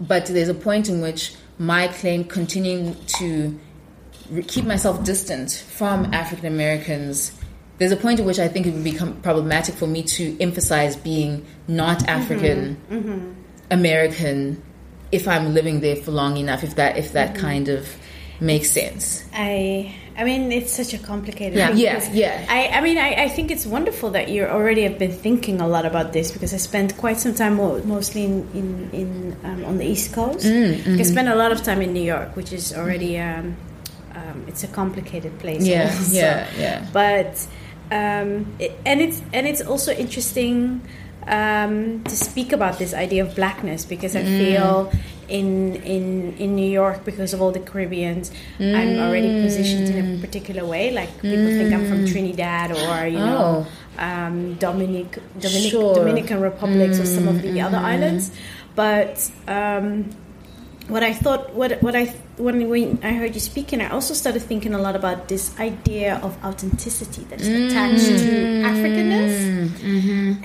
But 0.00 0.26
there's 0.26 0.48
a 0.48 0.54
point 0.54 0.88
in 0.88 1.00
which 1.00 1.34
my 1.58 1.88
claim 1.88 2.24
continuing 2.24 2.96
to 3.18 3.58
keep 4.46 4.64
myself 4.64 5.04
distant 5.04 5.52
from 5.52 6.12
African 6.12 6.46
Americans. 6.46 7.32
There's 7.78 7.92
a 7.92 7.96
point 7.96 8.20
at 8.20 8.26
which 8.26 8.38
I 8.38 8.48
think 8.48 8.66
it 8.66 8.74
would 8.74 8.84
become 8.84 9.20
problematic 9.20 9.74
for 9.74 9.86
me 9.86 10.02
to 10.02 10.36
emphasize 10.40 10.96
being 10.96 11.46
not 11.68 11.98
mm-hmm. 11.98 12.08
African 12.08 12.76
mm-hmm. 12.90 13.32
American 13.70 14.62
if 15.12 15.28
I'm 15.28 15.54
living 15.54 15.80
there 15.80 15.96
for 15.96 16.10
long 16.10 16.36
enough. 16.36 16.64
If 16.64 16.76
that 16.76 16.96
if 16.96 17.12
that 17.12 17.34
mm-hmm. 17.34 17.40
kind 17.40 17.68
of 17.68 17.96
makes 18.40 18.70
sense. 18.70 19.24
I 19.32 19.94
I 20.18 20.24
mean 20.24 20.50
it's 20.50 20.72
such 20.72 20.94
a 20.94 20.98
complicated 20.98 21.58
Yeah, 21.58 21.68
thing 21.68 21.78
yeah, 21.78 22.10
yeah. 22.12 22.46
I, 22.48 22.78
I 22.78 22.80
mean 22.80 22.96
I, 22.98 23.24
I 23.24 23.28
think 23.28 23.50
it's 23.50 23.66
wonderful 23.66 24.10
that 24.10 24.28
you 24.28 24.44
already 24.46 24.82
have 24.82 24.98
been 24.98 25.12
thinking 25.12 25.60
a 25.60 25.68
lot 25.68 25.84
about 25.84 26.12
this 26.12 26.32
because 26.32 26.54
I 26.54 26.56
spent 26.56 26.96
quite 26.96 27.18
some 27.18 27.34
time 27.34 27.56
mostly 27.86 28.24
in, 28.24 28.48
in, 28.54 28.90
in 28.92 29.36
um, 29.44 29.64
on 29.64 29.78
the 29.78 29.84
East 29.84 30.14
Coast. 30.14 30.46
Mm, 30.46 30.98
I 30.98 31.02
spent 31.02 31.28
a 31.28 31.34
lot 31.34 31.52
of 31.52 31.62
time 31.62 31.82
in 31.82 31.92
New 31.92 32.02
York, 32.02 32.34
which 32.34 32.52
is 32.52 32.72
already 32.72 33.18
um, 33.18 33.56
um, 34.14 34.44
it's 34.48 34.64
a 34.64 34.68
complicated 34.68 35.38
place. 35.38 35.66
Yeah, 35.66 35.84
also. 35.84 36.12
yeah, 36.16 36.48
yeah. 36.58 36.86
But 36.92 37.46
um, 37.90 38.54
it, 38.58 38.72
and 38.86 39.00
it's 39.00 39.20
and 39.32 39.46
it's 39.46 39.60
also 39.60 39.92
interesting 39.92 40.80
um, 41.26 42.02
to 42.04 42.16
speak 42.16 42.52
about 42.52 42.78
this 42.78 42.94
idea 42.94 43.24
of 43.24 43.34
blackness 43.34 43.84
because 43.84 44.16
I 44.16 44.22
Mm. 44.22 44.92
In 45.28 45.74
in 45.94 46.34
in 46.38 46.54
New 46.56 46.70
York 46.70 47.04
because 47.04 47.32
of 47.34 47.40
all 47.42 47.52
the 47.52 47.60
Caribbeans, 47.70 48.30
I'm 48.60 48.98
already 48.98 49.30
positioned 49.42 49.88
in 49.88 50.04
Mm. 50.04 50.18
a 50.18 50.20
particular 50.26 50.64
way. 50.64 50.84
Like 50.92 51.10
people 51.22 51.46
think 51.58 51.72
I'm 51.74 51.86
from 51.90 52.06
Trinidad 52.06 52.70
or 52.72 53.06
you 53.06 53.18
know 53.18 53.66
um, 53.98 54.54
Dominic, 54.54 55.10
Dominic 55.40 55.72
Oh. 55.74 55.76
Sure. 55.76 55.92
Mm, 55.94 55.98
Dominican 56.00 56.40
republics 56.40 56.98
or 57.00 57.06
some 57.06 57.26
of 57.28 57.42
the 57.42 57.60
other 57.60 57.78
islands, 57.78 58.30
but. 58.74 59.30
Um, 59.48 60.10
what 60.88 61.02
I 61.02 61.12
thought, 61.12 61.52
what 61.54 61.82
what 61.82 61.96
I 61.96 62.04
when 62.38 62.68
when 62.68 63.00
I 63.02 63.12
heard 63.12 63.34
you 63.34 63.40
speaking, 63.40 63.80
I 63.80 63.88
also 63.88 64.14
started 64.14 64.42
thinking 64.42 64.72
a 64.72 64.78
lot 64.78 64.94
about 64.94 65.26
this 65.26 65.58
idea 65.58 66.16
of 66.22 66.36
authenticity 66.44 67.24
that 67.24 67.40
is 67.40 67.48
attached 67.48 68.06
to 68.06 68.62
Africanness, 68.62 69.82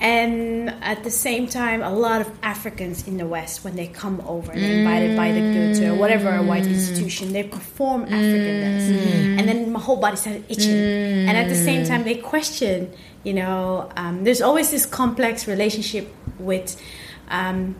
and 0.00 0.70
at 0.82 1.04
the 1.04 1.10
same 1.10 1.46
time, 1.46 1.82
a 1.82 1.92
lot 1.92 2.20
of 2.20 2.30
Africans 2.42 3.06
in 3.06 3.18
the 3.18 3.26
West, 3.26 3.62
when 3.62 3.76
they 3.76 3.86
come 3.86 4.20
over, 4.26 4.52
they're 4.52 4.78
invited 4.78 5.16
by 5.16 5.30
the 5.30 5.40
Goethe 5.40 5.84
or 5.88 5.94
whatever 5.94 6.42
white 6.42 6.66
institution, 6.66 7.32
they 7.32 7.44
perform 7.44 8.06
Africanness, 8.06 9.38
and 9.38 9.48
then 9.48 9.70
my 9.70 9.78
whole 9.80 9.96
body 9.96 10.16
started 10.16 10.44
itching, 10.48 10.74
and 11.28 11.36
at 11.36 11.48
the 11.48 11.54
same 11.54 11.84
time, 11.86 12.02
they 12.02 12.16
question, 12.16 12.92
you 13.22 13.34
know, 13.34 13.88
um, 13.96 14.24
there's 14.24 14.42
always 14.42 14.70
this 14.72 14.86
complex 14.86 15.46
relationship 15.46 16.12
with. 16.38 16.80
Um, 17.28 17.76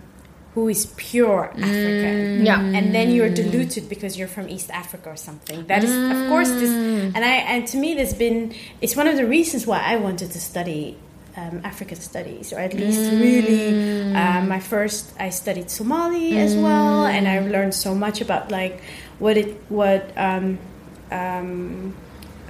who 0.54 0.68
is 0.68 0.86
pure 0.96 1.44
African. 1.54 2.44
Yeah. 2.44 2.60
And 2.60 2.94
then 2.94 3.10
you're 3.10 3.30
diluted 3.30 3.88
because 3.88 4.18
you're 4.18 4.28
from 4.28 4.48
East 4.48 4.70
Africa 4.70 5.10
or 5.10 5.16
something. 5.16 5.66
That 5.66 5.82
is 5.82 5.90
of 5.90 6.28
course 6.28 6.50
this 6.50 6.70
and 6.70 7.24
I 7.24 7.36
and 7.52 7.66
to 7.68 7.76
me 7.76 7.94
there's 7.94 8.14
been 8.14 8.54
it's 8.80 8.94
one 8.94 9.06
of 9.06 9.16
the 9.16 9.26
reasons 9.26 9.66
why 9.66 9.80
I 9.80 9.96
wanted 9.96 10.30
to 10.32 10.40
study 10.40 10.98
um, 11.36 11.62
African 11.64 11.98
studies, 11.98 12.52
or 12.52 12.58
at 12.58 12.74
least 12.74 13.10
really. 13.12 14.14
Um, 14.14 14.48
my 14.48 14.60
first, 14.60 15.14
I 15.18 15.30
studied 15.30 15.70
Somali 15.70 16.36
as 16.38 16.54
well, 16.54 17.06
and 17.06 17.26
I've 17.26 17.46
learned 17.46 17.74
so 17.74 17.94
much 17.94 18.20
about 18.20 18.50
like 18.50 18.82
what 19.18 19.36
it 19.36 19.56
what 19.68 20.12
um, 20.16 20.58
um, 21.10 21.94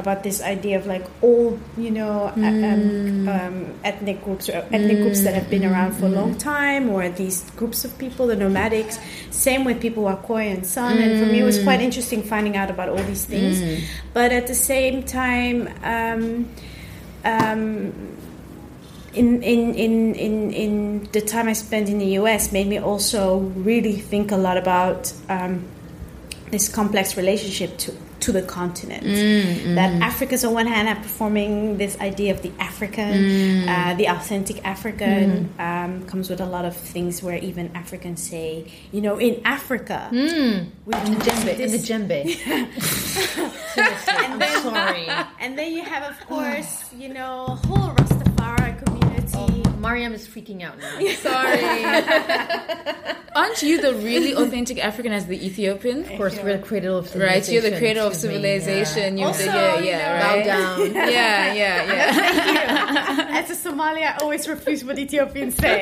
about 0.03 0.23
this 0.23 0.39
idea 0.43 0.77
of 0.81 0.85
like 0.87 1.05
all 1.23 1.59
you 1.77 1.91
know 1.99 2.33
a- 2.37 2.63
um, 2.71 3.29
um, 3.29 3.57
ethnic 3.91 4.19
groups 4.25 4.49
or 4.49 4.59
ethnic 4.77 4.99
groups 5.03 5.21
that 5.25 5.35
have 5.35 5.49
been 5.55 5.65
around 5.65 5.93
for 5.99 6.07
a 6.07 6.15
long 6.21 6.33
time, 6.37 6.91
or 6.91 7.09
these 7.09 7.39
groups 7.61 7.85
of 7.87 7.91
people, 7.99 8.27
the 8.27 8.37
nomadics. 8.37 8.99
Same 9.31 9.65
with 9.65 9.81
people 9.81 10.03
Wakoy 10.05 10.53
and 10.55 10.67
San, 10.67 10.99
and 10.99 11.19
for 11.21 11.27
me 11.33 11.39
it 11.41 11.45
was 11.45 11.63
quite 11.63 11.81
interesting 11.81 12.23
finding 12.23 12.57
out 12.61 12.71
about 12.71 12.89
all 12.89 13.05
these 13.13 13.25
things. 13.25 13.57
But 14.13 14.33
at 14.33 14.47
the 14.47 14.55
same 14.55 15.03
time. 15.05 15.57
Um, 15.95 16.49
um, 17.25 17.93
in, 19.15 19.43
in, 19.43 19.75
in, 19.75 20.15
in, 20.15 20.51
in 20.53 21.09
the 21.13 21.21
time 21.21 21.47
I 21.47 21.53
spent 21.53 21.89
in 21.89 21.99
the 21.99 22.19
US 22.21 22.51
made 22.51 22.67
me 22.67 22.79
also 22.79 23.41
really 23.71 23.97
think 23.97 24.33
a 24.33 24.37
lot 24.37 24.57
about 24.57 25.13
um, 25.29 25.65
this 26.51 26.69
complex 26.69 27.17
relationship 27.17 27.77
to, 27.79 27.93
to 28.23 28.33
the 28.33 28.43
continent. 28.43 29.05
Mm, 29.05 29.43
mm. 29.43 29.75
That 29.75 29.93
Africans, 30.01 30.45
on 30.45 30.55
one 30.55 30.67
hand, 30.67 30.89
are 30.89 30.97
performing 31.03 31.77
this 31.79 31.99
idea 32.01 32.33
of 32.33 32.43
the 32.43 32.53
African, 32.59 33.13
mm. 33.15 33.69
uh, 33.69 33.95
the 33.95 34.07
authentic 34.09 34.65
African, 34.65 35.53
um, 35.59 36.07
comes 36.07 36.31
with 36.31 36.41
a 36.41 36.47
lot 36.47 36.65
of 36.65 36.77
things 36.77 37.23
where 37.23 37.37
even 37.39 37.71
Africans 37.75 38.23
say, 38.23 38.67
you 38.93 39.01
know, 39.01 39.19
in 39.19 39.41
Africa, 39.45 40.09
we 40.13 40.19
In 40.21 40.73
do 40.87 41.15
the 41.15 41.25
djembe. 41.25 41.49
In 41.59 41.71
the 41.71 41.79
this- 41.79 41.89
djembe. 41.89 42.23
Seriously, 43.75 44.15
I'm 44.15 44.63
sorry. 44.63 45.07
and 45.41 45.59
then 45.59 45.73
you 45.73 45.83
have, 45.83 46.05
of 46.11 46.19
course, 46.27 46.93
you 46.97 47.09
know, 47.13 47.59
whole 47.67 47.91
Rastafari 47.95 48.85
community. 48.85 49.62
Mariam 49.93 50.15
is 50.15 50.27
freaking 50.27 50.63
out 50.63 50.79
now. 50.79 50.99
Sorry. 51.29 51.63
Aren't 53.35 53.63
you 53.63 53.81
the 53.81 53.95
really 53.95 54.35
authentic 54.35 54.83
African 54.83 55.13
as 55.13 55.27
the 55.27 55.39
Ethiopian? 55.47 56.01
Of 56.05 56.17
course, 56.19 56.37
we're 56.43 56.57
the 56.59 56.63
cradle 56.63 56.97
of 56.99 57.09
civilization. 57.09 57.41
Right, 57.41 57.53
you're 57.53 57.71
the 57.71 57.79
cradle 57.79 58.07
of 58.07 58.13
excuse 58.13 58.29
me, 58.31 58.35
civilization. 58.43 59.17
You're 59.19 59.29
Also, 59.29 59.45
the, 59.47 59.53
yeah, 59.53 59.79
you 59.79 59.85
yeah, 59.87 60.19
know- 60.19 60.23
Bow 60.23 60.37
down. 60.53 60.95
Yeah, 61.17 61.53
yeah, 61.55 61.93
yeah. 61.93 63.39
As 63.39 63.49
a 63.51 63.55
Somali, 63.55 64.03
I 64.05 64.17
always 64.19 64.47
refuse 64.49 64.85
what 64.85 64.99
Ethiopians 64.99 65.57
say. 65.57 65.81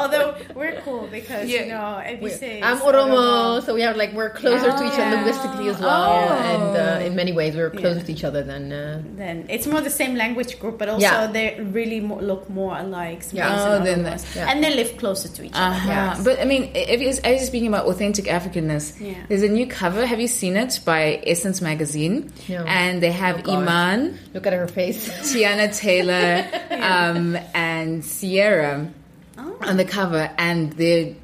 Although 0.00 0.36
we're 0.54 0.80
cool 0.84 1.08
because 1.18 1.48
you 1.50 1.58
Yeah. 1.58 1.72
know 1.74 1.88
if 2.12 2.22
you 2.22 2.30
say 2.30 2.62
I'm 2.62 2.78
Oromo, 2.78 3.60
so 3.66 3.74
we 3.74 3.82
are 3.82 3.94
like 4.02 4.12
we're 4.12 4.30
closer 4.42 4.70
to 4.78 4.82
each 4.88 4.98
other 5.02 5.16
linguistically 5.16 5.68
as 5.68 5.78
well, 5.80 6.28
Oh. 6.30 6.50
and 6.52 6.68
uh, 7.02 7.06
in 7.06 7.12
many 7.16 7.32
ways 7.32 7.56
we're 7.56 7.70
closer 7.70 8.02
to 8.06 8.12
each 8.14 8.22
other 8.24 8.42
than. 8.50 8.62
Uh, 8.72 9.02
then 9.16 9.46
it's 9.48 9.66
more 9.66 9.80
the 9.80 9.90
same 10.02 10.14
language 10.14 10.52
group, 10.60 10.78
but 10.78 10.88
also 10.88 11.02
Yeah. 11.02 11.26
they 11.36 11.58
really 11.78 11.98
mo- 12.00 12.20
look 12.30 12.48
more 12.48 12.63
alike. 12.72 13.22
Yeah. 13.32 13.48
Somalians 13.50 13.66
Oh, 13.66 13.76
and 13.76 13.86
then 13.86 14.04
Oromos. 14.04 14.36
yeah. 14.36 14.50
and 14.50 14.64
they 14.64 14.74
live 14.74 14.96
closer 14.96 15.28
to 15.28 15.42
each 15.44 15.52
other. 15.54 15.74
Uh-huh. 15.76 15.88
Yes. 15.90 16.24
But 16.24 16.40
I 16.40 16.44
mean, 16.44 16.70
if 16.74 17.00
you're, 17.00 17.10
as 17.10 17.20
you're 17.24 17.38
speaking 17.40 17.68
about 17.68 17.86
authentic 17.86 18.24
Africanness, 18.26 18.98
Yeah. 19.00 19.14
there's 19.28 19.42
a 19.42 19.48
new 19.48 19.66
cover. 19.66 20.06
Have 20.06 20.20
you 20.20 20.28
seen 20.28 20.56
it 20.56 20.80
by 20.84 21.20
Essence 21.26 21.60
Magazine? 21.60 22.32
No. 22.48 22.64
And 22.64 23.02
they 23.02 23.12
have 23.12 23.42
Oh, 23.46 23.56
Iman, 23.60 24.18
look 24.32 24.46
at 24.46 24.52
her 24.52 24.66
face. 24.68 25.08
Teyana 25.34 25.76
Taylor, 25.76 26.46
um, 26.70 27.36
and 27.54 28.04
Sierra 28.04 28.88
Oh. 29.36 29.56
on 29.62 29.76
the 29.76 29.84
cover, 29.84 30.30
and 30.38 30.72
they, 30.74 31.16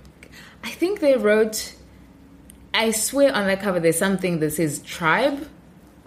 I 0.64 0.70
think 0.70 1.00
they 1.00 1.16
wrote. 1.16 1.74
I 2.72 2.92
swear 2.92 3.34
on 3.34 3.46
that 3.48 3.60
cover, 3.62 3.80
there's 3.80 3.98
something 3.98 4.38
that 4.40 4.52
says 4.52 4.78
tribe. 4.80 5.48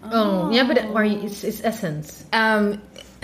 Oh, 0.05 0.51
yeah, 0.51 0.67
but 0.67 0.79
are 0.79 1.05
you, 1.05 1.19
it's, 1.23 1.43
it's 1.43 1.61
essence. 1.63 2.25
Um, 2.33 2.81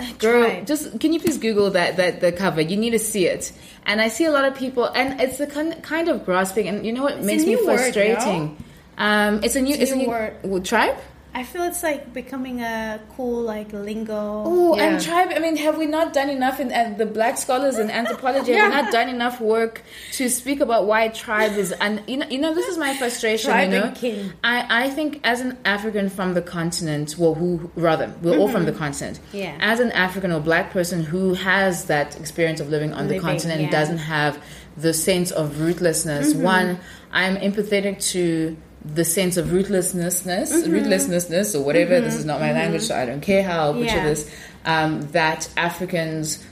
girl, 0.19 0.63
just 0.65 0.99
can 0.99 1.13
you 1.13 1.19
please 1.19 1.37
Google 1.37 1.71
that 1.71 1.97
that 1.97 2.21
the 2.21 2.31
cover? 2.31 2.61
You 2.61 2.77
need 2.77 2.91
to 2.91 2.99
see 2.99 3.27
it. 3.27 3.51
And 3.85 4.01
I 4.01 4.09
see 4.09 4.25
a 4.25 4.31
lot 4.31 4.45
of 4.45 4.55
people, 4.55 4.85
and 4.85 5.19
it's 5.19 5.37
the 5.37 5.47
kind 5.47 5.81
kind 5.83 6.09
of 6.09 6.25
grasping. 6.25 6.67
And 6.67 6.85
you 6.85 6.93
know 6.93 7.03
what 7.03 7.19
a 7.19 7.21
makes 7.21 7.43
me 7.43 7.55
new 7.55 7.65
word, 7.65 7.79
frustrating? 7.79 8.63
Um, 8.97 9.43
it's 9.43 9.55
a 9.55 9.61
new, 9.61 9.73
It's 9.73 9.83
it's 9.83 9.91
a 9.91 9.95
new 9.95 10.03
new 10.03 10.09
word. 10.09 10.65
Tribe. 10.65 10.97
I 11.39 11.43
feel 11.43 11.63
it's 11.63 11.83
like 11.83 12.13
becoming 12.13 12.59
a 12.59 12.99
cool 13.15 13.41
like 13.43 13.71
lingo. 13.71 14.43
Oh, 14.45 14.75
Yeah. 14.75 14.83
and 14.83 15.01
tribe. 15.01 15.29
I 15.33 15.39
mean, 15.39 15.55
have 15.55 15.77
we 15.77 15.85
not 15.85 16.11
done 16.11 16.29
enough 16.29 16.59
in 16.59 16.69
uh, 16.69 16.93
the 16.97 17.05
black 17.05 17.37
scholars 17.37 17.77
in 17.79 17.89
anthropology? 17.89 18.51
Have 18.51 18.71
we 18.71 18.73
Yeah. 18.75 18.81
not 18.81 18.91
done 18.91 19.07
enough 19.07 19.39
work 19.39 19.81
to 20.17 20.29
speak 20.29 20.59
about 20.59 20.85
why 20.85 21.07
tribe 21.07 21.53
is? 21.53 21.71
And 21.71 22.03
you 22.07 22.17
know, 22.17 22.27
you 22.29 22.39
know, 22.39 22.53
this 22.53 22.67
is 22.67 22.77
my 22.77 22.93
frustration. 22.97 23.51
Tribe 23.51 23.71
you 23.71 23.79
know, 23.79 23.85
and 23.85 23.95
kin. 23.95 24.33
I 24.43 24.55
I 24.83 24.89
think 24.89 25.21
as 25.23 25.39
an 25.39 25.57
African 25.63 26.09
from 26.09 26.33
the 26.33 26.41
continent, 26.41 27.15
well, 27.17 27.35
who 27.35 27.71
rather, 27.75 28.13
we're 28.21 28.37
all 28.37 28.49
from 28.49 28.65
the 28.65 28.73
continent. 28.73 29.19
Mm-hmm. 29.19 29.37
Yeah. 29.37 29.57
As 29.61 29.79
an 29.79 29.93
African 29.93 30.33
or 30.33 30.41
black 30.41 30.71
person 30.71 31.03
who 31.03 31.35
has 31.35 31.85
that 31.85 32.19
experience 32.19 32.59
of 32.59 32.67
living 32.67 32.91
on 32.91 33.07
the 33.07 33.17
continent, 33.17 33.61
yeah. 33.61 33.67
Mm-hmm. 33.67 33.79
doesn't 33.79 34.03
have 34.17 34.43
the 34.75 34.93
sense 34.93 35.31
of 35.31 35.45
rootlessness. 35.53 36.35
One, 36.35 36.79
I'm 37.13 37.37
empathetic 37.37 38.03
to 38.11 38.57
the 38.83 39.03
sense 39.05 39.35
of 39.37 39.47
rootlessness, 39.47 40.23
Mm-hmm. 40.25 40.71
rootlessness, 40.73 41.55
or 41.55 41.61
whatever. 41.63 41.99
This 42.01 42.15
is 42.15 42.25
not 42.25 42.39
my 42.39 42.53
language, 42.53 42.83
so 42.83 42.95
I 42.95 43.05
don't 43.05 43.21
care 43.21 43.43
how 43.43 43.73
butcher 43.73 43.85
Yeah. 43.85 44.03
this. 44.05 44.31
Um, 44.65 45.01
that 45.11 45.49
Africans 45.57 46.43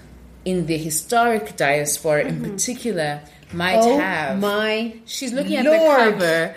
in 0.46 0.66
the 0.66 0.78
historic 0.78 1.56
diaspora, 1.58 2.26
Mm-hmm. 2.26 2.46
in 2.46 2.52
particular, 2.52 3.22
might 3.54 3.78
oh 3.80 3.98
have. 3.98 4.40
my! 4.40 4.94
She's 5.06 5.32
looking 5.34 5.56
at 5.56 5.64
the 5.66 5.72
cover. 5.78 6.56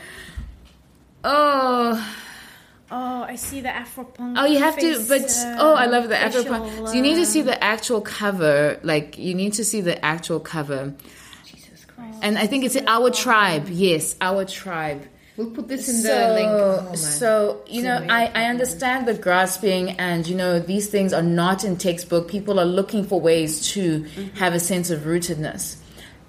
Oh, 1.22 2.16
Oh, 2.92 3.22
I 3.22 3.36
see 3.36 3.60
the 3.60 3.68
Afropunk. 3.68 4.34
oh, 4.36 4.46
you 4.46 4.58
have 4.58 4.74
face, 4.74 5.06
to, 5.06 5.08
but 5.08 5.22
uh, 5.46 5.56
oh, 5.60 5.74
I 5.74 5.86
love 5.86 6.08
the 6.08 6.18
Afro. 6.18 6.42
facial, 6.42 6.86
So 6.88 6.92
you 6.94 7.02
need 7.02 7.14
to 7.16 7.26
see 7.26 7.40
the 7.42 7.62
actual 7.62 8.00
cover. 8.00 8.80
Like 8.82 9.16
you 9.16 9.32
need 9.34 9.52
to 9.54 9.64
see 9.64 9.80
the 9.80 10.04
actual 10.04 10.40
cover. 10.40 10.92
Jesus 11.46 11.84
Christ! 11.84 12.18
And 12.22 12.36
I 12.36 12.48
think 12.48 12.64
it's 12.64 12.76
our 12.88 13.10
tribe. 13.10 13.68
Yes, 13.68 14.16
our 14.20 14.44
tribe. 14.44 15.06
We'll 15.40 15.50
put 15.52 15.68
this 15.68 15.88
in 15.88 15.96
the 16.02 16.02
so, 16.02 16.34
link. 16.34 16.50
Oh, 16.50 16.94
so 16.94 17.62
you 17.66 17.82
know, 17.82 18.06
I, 18.10 18.26
I 18.34 18.44
understand 18.44 19.08
the 19.08 19.14
grasping, 19.14 19.90
and 19.92 20.26
you 20.26 20.34
know, 20.36 20.58
these 20.60 20.90
things 20.90 21.14
are 21.14 21.22
not 21.22 21.64
in 21.64 21.78
textbook. 21.78 22.28
People 22.28 22.60
are 22.60 22.66
looking 22.66 23.04
for 23.04 23.18
ways 23.18 23.66
to 23.72 24.00
Mm-hmm. 24.00 24.36
have 24.36 24.52
a 24.52 24.60
sense 24.60 24.90
of 24.90 25.00
rootedness. 25.00 25.76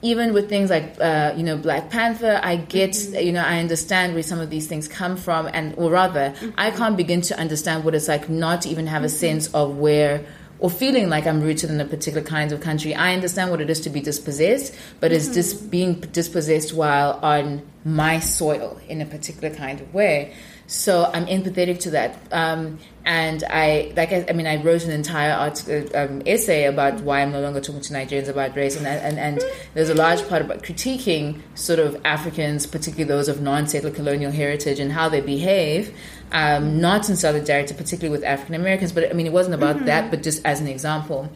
Even 0.04 0.34
with 0.34 0.48
things 0.50 0.70
like, 0.70 0.96
uh, 1.00 1.34
you 1.38 1.44
know, 1.44 1.58
Black 1.58 1.90
Panther, 1.90 2.40
I 2.42 2.56
get, 2.56 2.92
Mm-hmm. 2.92 3.26
you 3.28 3.34
know, 3.34 3.44
I 3.44 3.60
understand 3.60 4.14
where 4.14 4.24
some 4.24 4.40
of 4.40 4.50
these 4.50 4.68
things 4.68 4.88
come 4.88 5.18
from, 5.18 5.50
and 5.52 5.74
or 5.78 5.92
rather, 5.92 6.30
Mm-hmm. 6.32 6.52
I 6.58 6.72
can't 6.72 6.96
begin 6.96 7.20
to 7.24 7.38
understand 7.38 7.84
what 7.84 7.94
it's 7.94 8.08
like 8.08 8.30
not 8.30 8.62
to 8.62 8.70
even 8.70 8.88
have 8.88 9.04
a 9.04 9.10
sense 9.10 9.48
of 9.54 9.76
where 9.78 10.24
or 10.62 10.70
feeling 10.70 11.10
like 11.10 11.26
I'm 11.26 11.42
rooted 11.42 11.72
in 11.72 11.82
a 11.82 11.86
particular 11.86 12.26
kind 12.26 12.52
of 12.52 12.62
country. 12.62 12.94
I 12.94 13.14
understand 13.14 13.50
what 13.50 13.62
it 13.62 13.70
is 13.70 13.82
to 13.82 13.90
be 13.90 14.00
dispossessed, 14.00 14.74
but 15.00 15.12
it's 15.12 15.26
mm-hmm. 15.26 15.34
just 15.34 15.72
being 15.72 16.00
dispossessed 16.00 16.74
while 16.74 17.20
on 17.24 17.64
my 17.84 18.20
soil 18.20 18.80
in 18.88 19.02
a 19.02 19.06
particular 19.06 19.54
kind 19.54 19.82
of 19.82 19.92
way. 19.94 20.34
So 20.72 21.12
I'm 21.14 21.26
empathetic 21.26 21.82
to 21.82 21.90
that, 21.92 22.18
um, 22.32 22.80
and 23.04 23.44
I 23.44 23.92
like. 23.98 24.14
I, 24.14 24.26
I 24.30 24.32
mean, 24.32 24.48
I 24.48 24.64
wrote 24.64 24.86
an 24.86 24.92
entire 24.92 25.34
article, 25.34 25.94
um, 25.94 26.22
essay 26.26 26.64
about 26.64 27.02
why 27.02 27.22
I'm 27.22 27.34
no 27.34 27.42
longer 27.42 27.60
talking 27.60 27.82
to 27.82 27.94
Nigerians 27.94 28.30
about 28.30 28.56
race, 28.56 28.78
and 28.78 28.88
and 28.88 29.20
and 29.20 29.44
there's 29.74 29.90
a 29.90 29.94
large 29.94 30.26
part 30.30 30.42
about 30.42 30.64
critiquing 30.64 31.42
sort 31.56 31.80
of 31.80 32.00
Africans, 32.06 32.66
particularly 32.66 33.04
those 33.04 33.28
of 33.28 33.42
non-settler 33.42 33.92
colonial 33.92 34.32
heritage, 34.32 34.80
and 34.80 34.94
how 34.94 35.10
they 35.10 35.20
behave. 35.20 35.94
Um, 36.32 36.80
not 36.80 37.10
in 37.10 37.18
solidarity, 37.18 37.74
particularly 37.74 38.18
with 38.18 38.24
African 38.24 38.56
Americans, 38.56 38.94
but 38.94 39.10
I 39.10 39.12
mean, 39.12 39.26
it 39.26 39.34
wasn't 39.34 39.56
about 39.56 39.84
that, 39.88 40.10
but 40.10 40.24
just 40.24 40.46
as 40.46 40.62
an 40.62 40.68
example. 40.68 41.30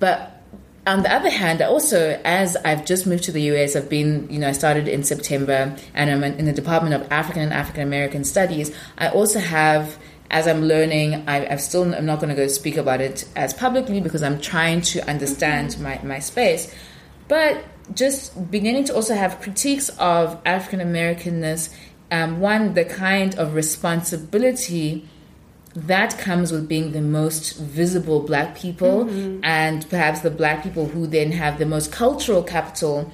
But 0.00 0.37
on 0.88 1.02
the 1.02 1.12
other 1.12 1.28
hand, 1.28 1.60
also 1.60 2.18
as 2.24 2.56
I've 2.64 2.86
just 2.86 3.06
moved 3.06 3.24
to 3.24 3.32
the 3.32 3.42
US, 3.52 3.76
I've 3.76 3.90
been, 3.90 4.26
you 4.30 4.38
know, 4.38 4.48
I 4.48 4.52
started 4.52 4.88
in 4.88 5.04
September, 5.04 5.76
and 5.94 6.10
I'm 6.10 6.24
in 6.24 6.46
the 6.46 6.52
Department 6.52 6.94
of 6.94 7.12
African 7.12 7.42
and 7.42 7.52
African 7.52 7.82
American 7.82 8.24
Studies. 8.24 8.74
I 8.96 9.08
also 9.10 9.38
have, 9.38 9.98
as 10.30 10.48
I'm 10.48 10.62
learning, 10.62 11.28
I, 11.28 11.46
I've 11.46 11.60
still, 11.60 11.94
I'm 11.94 12.06
not 12.06 12.20
going 12.20 12.30
to 12.30 12.34
go 12.34 12.48
speak 12.48 12.78
about 12.78 13.02
it 13.02 13.28
as 13.36 13.52
publicly 13.52 14.00
because 14.00 14.22
I'm 14.22 14.40
trying 14.40 14.80
to 14.92 15.06
understand 15.06 15.78
my, 15.78 16.00
my 16.02 16.20
space, 16.20 16.74
but 17.28 17.62
just 17.94 18.50
beginning 18.50 18.84
to 18.84 18.94
also 18.94 19.14
have 19.14 19.40
critiques 19.40 19.90
of 19.98 20.40
African 20.46 20.80
Americanness. 20.80 21.68
Um, 22.10 22.40
one, 22.40 22.72
the 22.72 22.86
kind 22.86 23.34
of 23.34 23.54
responsibility 23.54 25.06
that 25.86 26.18
comes 26.18 26.50
with 26.52 26.68
being 26.68 26.92
the 26.92 27.00
most 27.00 27.56
visible 27.56 28.20
black 28.20 28.56
people 28.56 29.08
and 29.44 29.88
perhaps 29.88 30.20
the 30.20 30.30
black 30.30 30.62
people 30.62 30.86
who 30.86 31.06
then 31.06 31.30
have 31.32 31.58
the 31.58 31.66
most 31.66 31.92
cultural 31.92 32.42
capital 32.42 33.10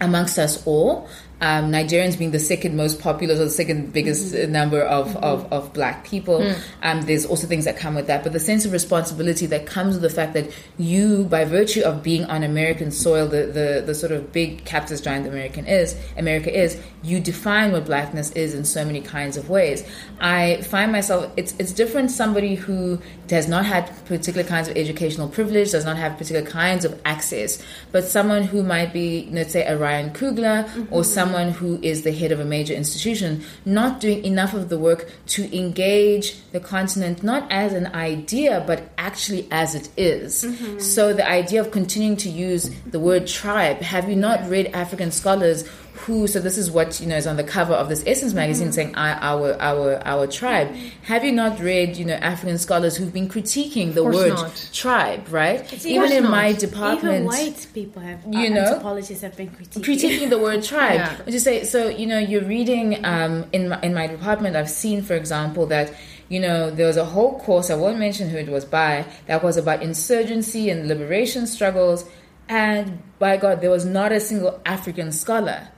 amongst 0.00 0.38
us 0.38 0.64
all 0.66 1.08
um, 1.40 1.70
Nigerians 1.70 2.18
being 2.18 2.32
the 2.32 2.40
second 2.40 2.76
most 2.76 3.00
populous 3.00 3.38
or 3.38 3.44
the 3.44 3.50
second 3.50 3.92
biggest 3.92 4.34
mm-hmm. 4.34 4.50
number 4.50 4.82
of, 4.82 5.08
mm-hmm. 5.08 5.24
of, 5.24 5.52
of, 5.52 5.72
black 5.72 6.04
people. 6.04 6.40
Mm. 6.40 6.62
Um, 6.82 7.02
there's 7.02 7.24
also 7.24 7.46
things 7.46 7.64
that 7.64 7.76
come 7.76 7.94
with 7.94 8.08
that. 8.08 8.24
But 8.24 8.32
the 8.32 8.40
sense 8.40 8.64
of 8.64 8.72
responsibility 8.72 9.46
that 9.46 9.66
comes 9.66 9.94
with 9.94 10.02
the 10.02 10.10
fact 10.10 10.34
that 10.34 10.50
you, 10.78 11.24
by 11.24 11.44
virtue 11.44 11.82
of 11.82 12.02
being 12.02 12.24
on 12.24 12.42
American 12.42 12.90
soil, 12.90 13.28
the, 13.28 13.46
the, 13.46 13.82
the 13.86 13.94
sort 13.94 14.10
of 14.10 14.32
big 14.32 14.64
capitalist 14.64 15.04
giant 15.04 15.26
American 15.26 15.66
is, 15.66 15.96
America 16.16 16.52
is, 16.52 16.80
you 17.02 17.20
define 17.20 17.72
what 17.72 17.84
blackness 17.84 18.32
is 18.32 18.54
in 18.54 18.64
so 18.64 18.84
many 18.84 19.00
kinds 19.00 19.36
of 19.36 19.48
ways. 19.48 19.84
I 20.20 20.62
find 20.62 20.90
myself, 20.90 21.32
it's, 21.36 21.54
it's 21.58 21.72
different 21.72 22.10
somebody 22.10 22.56
who 22.56 23.00
does 23.28 23.48
not 23.48 23.66
have 23.66 24.04
particular 24.06 24.46
kinds 24.46 24.68
of 24.68 24.76
educational 24.76 25.28
privilege, 25.28 25.70
does 25.70 25.84
not 25.84 25.96
have 25.96 26.18
particular 26.18 26.44
kinds 26.44 26.84
of 26.84 27.00
access, 27.04 27.62
but 27.92 28.04
someone 28.04 28.42
who 28.42 28.62
might 28.62 28.92
be, 28.92 29.28
let's 29.30 29.52
say, 29.52 29.64
a 29.64 29.76
Ryan 29.78 30.10
Coogler 30.10 30.64
mm-hmm. 30.64 30.92
or 30.92 31.04
someone 31.04 31.50
who 31.50 31.78
is 31.82 32.02
the 32.02 32.12
head 32.12 32.32
of 32.32 32.40
a 32.40 32.44
major 32.44 32.74
institution, 32.74 33.44
not 33.64 34.00
doing 34.00 34.24
enough 34.24 34.54
of 34.54 34.68
the 34.68 34.78
work 34.78 35.10
to 35.26 35.56
engage 35.56 36.36
the 36.52 36.60
continent 36.60 37.22
not 37.22 37.50
as 37.50 37.72
an 37.72 37.86
idea, 37.94 38.64
but 38.66 38.90
actually 38.98 39.46
as 39.50 39.74
it 39.74 39.88
is. 39.96 40.44
Mm-hmm. 40.44 40.78
So 40.78 41.12
the 41.12 41.28
idea 41.28 41.60
of 41.60 41.70
continuing 41.70 42.16
to 42.18 42.28
use 42.28 42.70
the 42.86 42.98
word 42.98 43.26
tribe, 43.26 43.80
have 43.82 44.08
you 44.08 44.16
not 44.16 44.48
read 44.48 44.66
African 44.68 45.10
scholars 45.10 45.68
who 46.00 46.26
so 46.26 46.40
this 46.40 46.56
is 46.56 46.70
what 46.70 47.00
you 47.00 47.06
know 47.06 47.16
is 47.16 47.26
on 47.26 47.36
the 47.36 47.44
cover 47.44 47.74
of 47.74 47.88
this 47.88 48.02
essence 48.06 48.32
magazine 48.32 48.68
mm-hmm. 48.68 48.74
saying 48.74 48.94
our 48.94 49.60
our 49.60 50.00
our 50.06 50.26
tribe 50.26 50.72
have 51.02 51.24
you 51.24 51.32
not 51.32 51.58
read 51.60 51.96
you 51.96 52.04
know 52.04 52.14
african 52.14 52.58
scholars 52.58 52.96
who've 52.96 53.12
been 53.12 53.28
critiquing 53.28 53.94
the 53.94 54.04
word 54.04 54.34
not. 54.34 54.68
tribe 54.72 55.26
right 55.30 55.72
it's 55.72 55.84
even 55.84 56.12
in 56.12 56.22
not. 56.22 56.30
my 56.30 56.52
department 56.52 57.14
even 57.14 57.26
white 57.26 57.66
people 57.74 58.00
have 58.00 58.22
you 58.30 58.46
uh, 58.46 58.54
know 58.54 58.60
anthropologists 58.60 59.22
have 59.22 59.36
been 59.36 59.50
critiquing, 59.50 59.82
critiquing 59.82 60.30
the 60.30 60.38
word 60.38 60.62
tribe 60.62 60.94
yeah. 60.94 61.20
just 61.28 61.44
say 61.44 61.64
so 61.64 61.88
you 61.88 62.06
know 62.06 62.18
you're 62.18 62.44
reading 62.44 63.04
um, 63.04 63.44
in 63.52 63.68
my 63.68 63.80
in 63.82 63.92
my 63.92 64.06
department 64.06 64.56
i've 64.56 64.70
seen 64.70 65.02
for 65.02 65.14
example 65.14 65.66
that 65.66 65.92
you 66.30 66.40
know, 66.40 66.70
there 66.70 66.86
was 66.86 66.98
a 66.98 67.06
whole 67.06 67.38
course, 67.38 67.70
I 67.70 67.74
won't 67.74 67.98
mention 67.98 68.28
who 68.28 68.36
it 68.36 68.48
was 68.48 68.66
by, 68.66 69.06
that 69.28 69.42
was 69.42 69.56
about 69.56 69.82
insurgency 69.82 70.68
and 70.68 70.86
liberation 70.86 71.46
struggles. 71.46 72.04
And 72.50 73.02
by 73.18 73.38
God, 73.38 73.62
there 73.62 73.70
was 73.70 73.86
not 73.86 74.12
a 74.12 74.20
single 74.20 74.60
African 74.66 75.10
scholar 75.10 75.68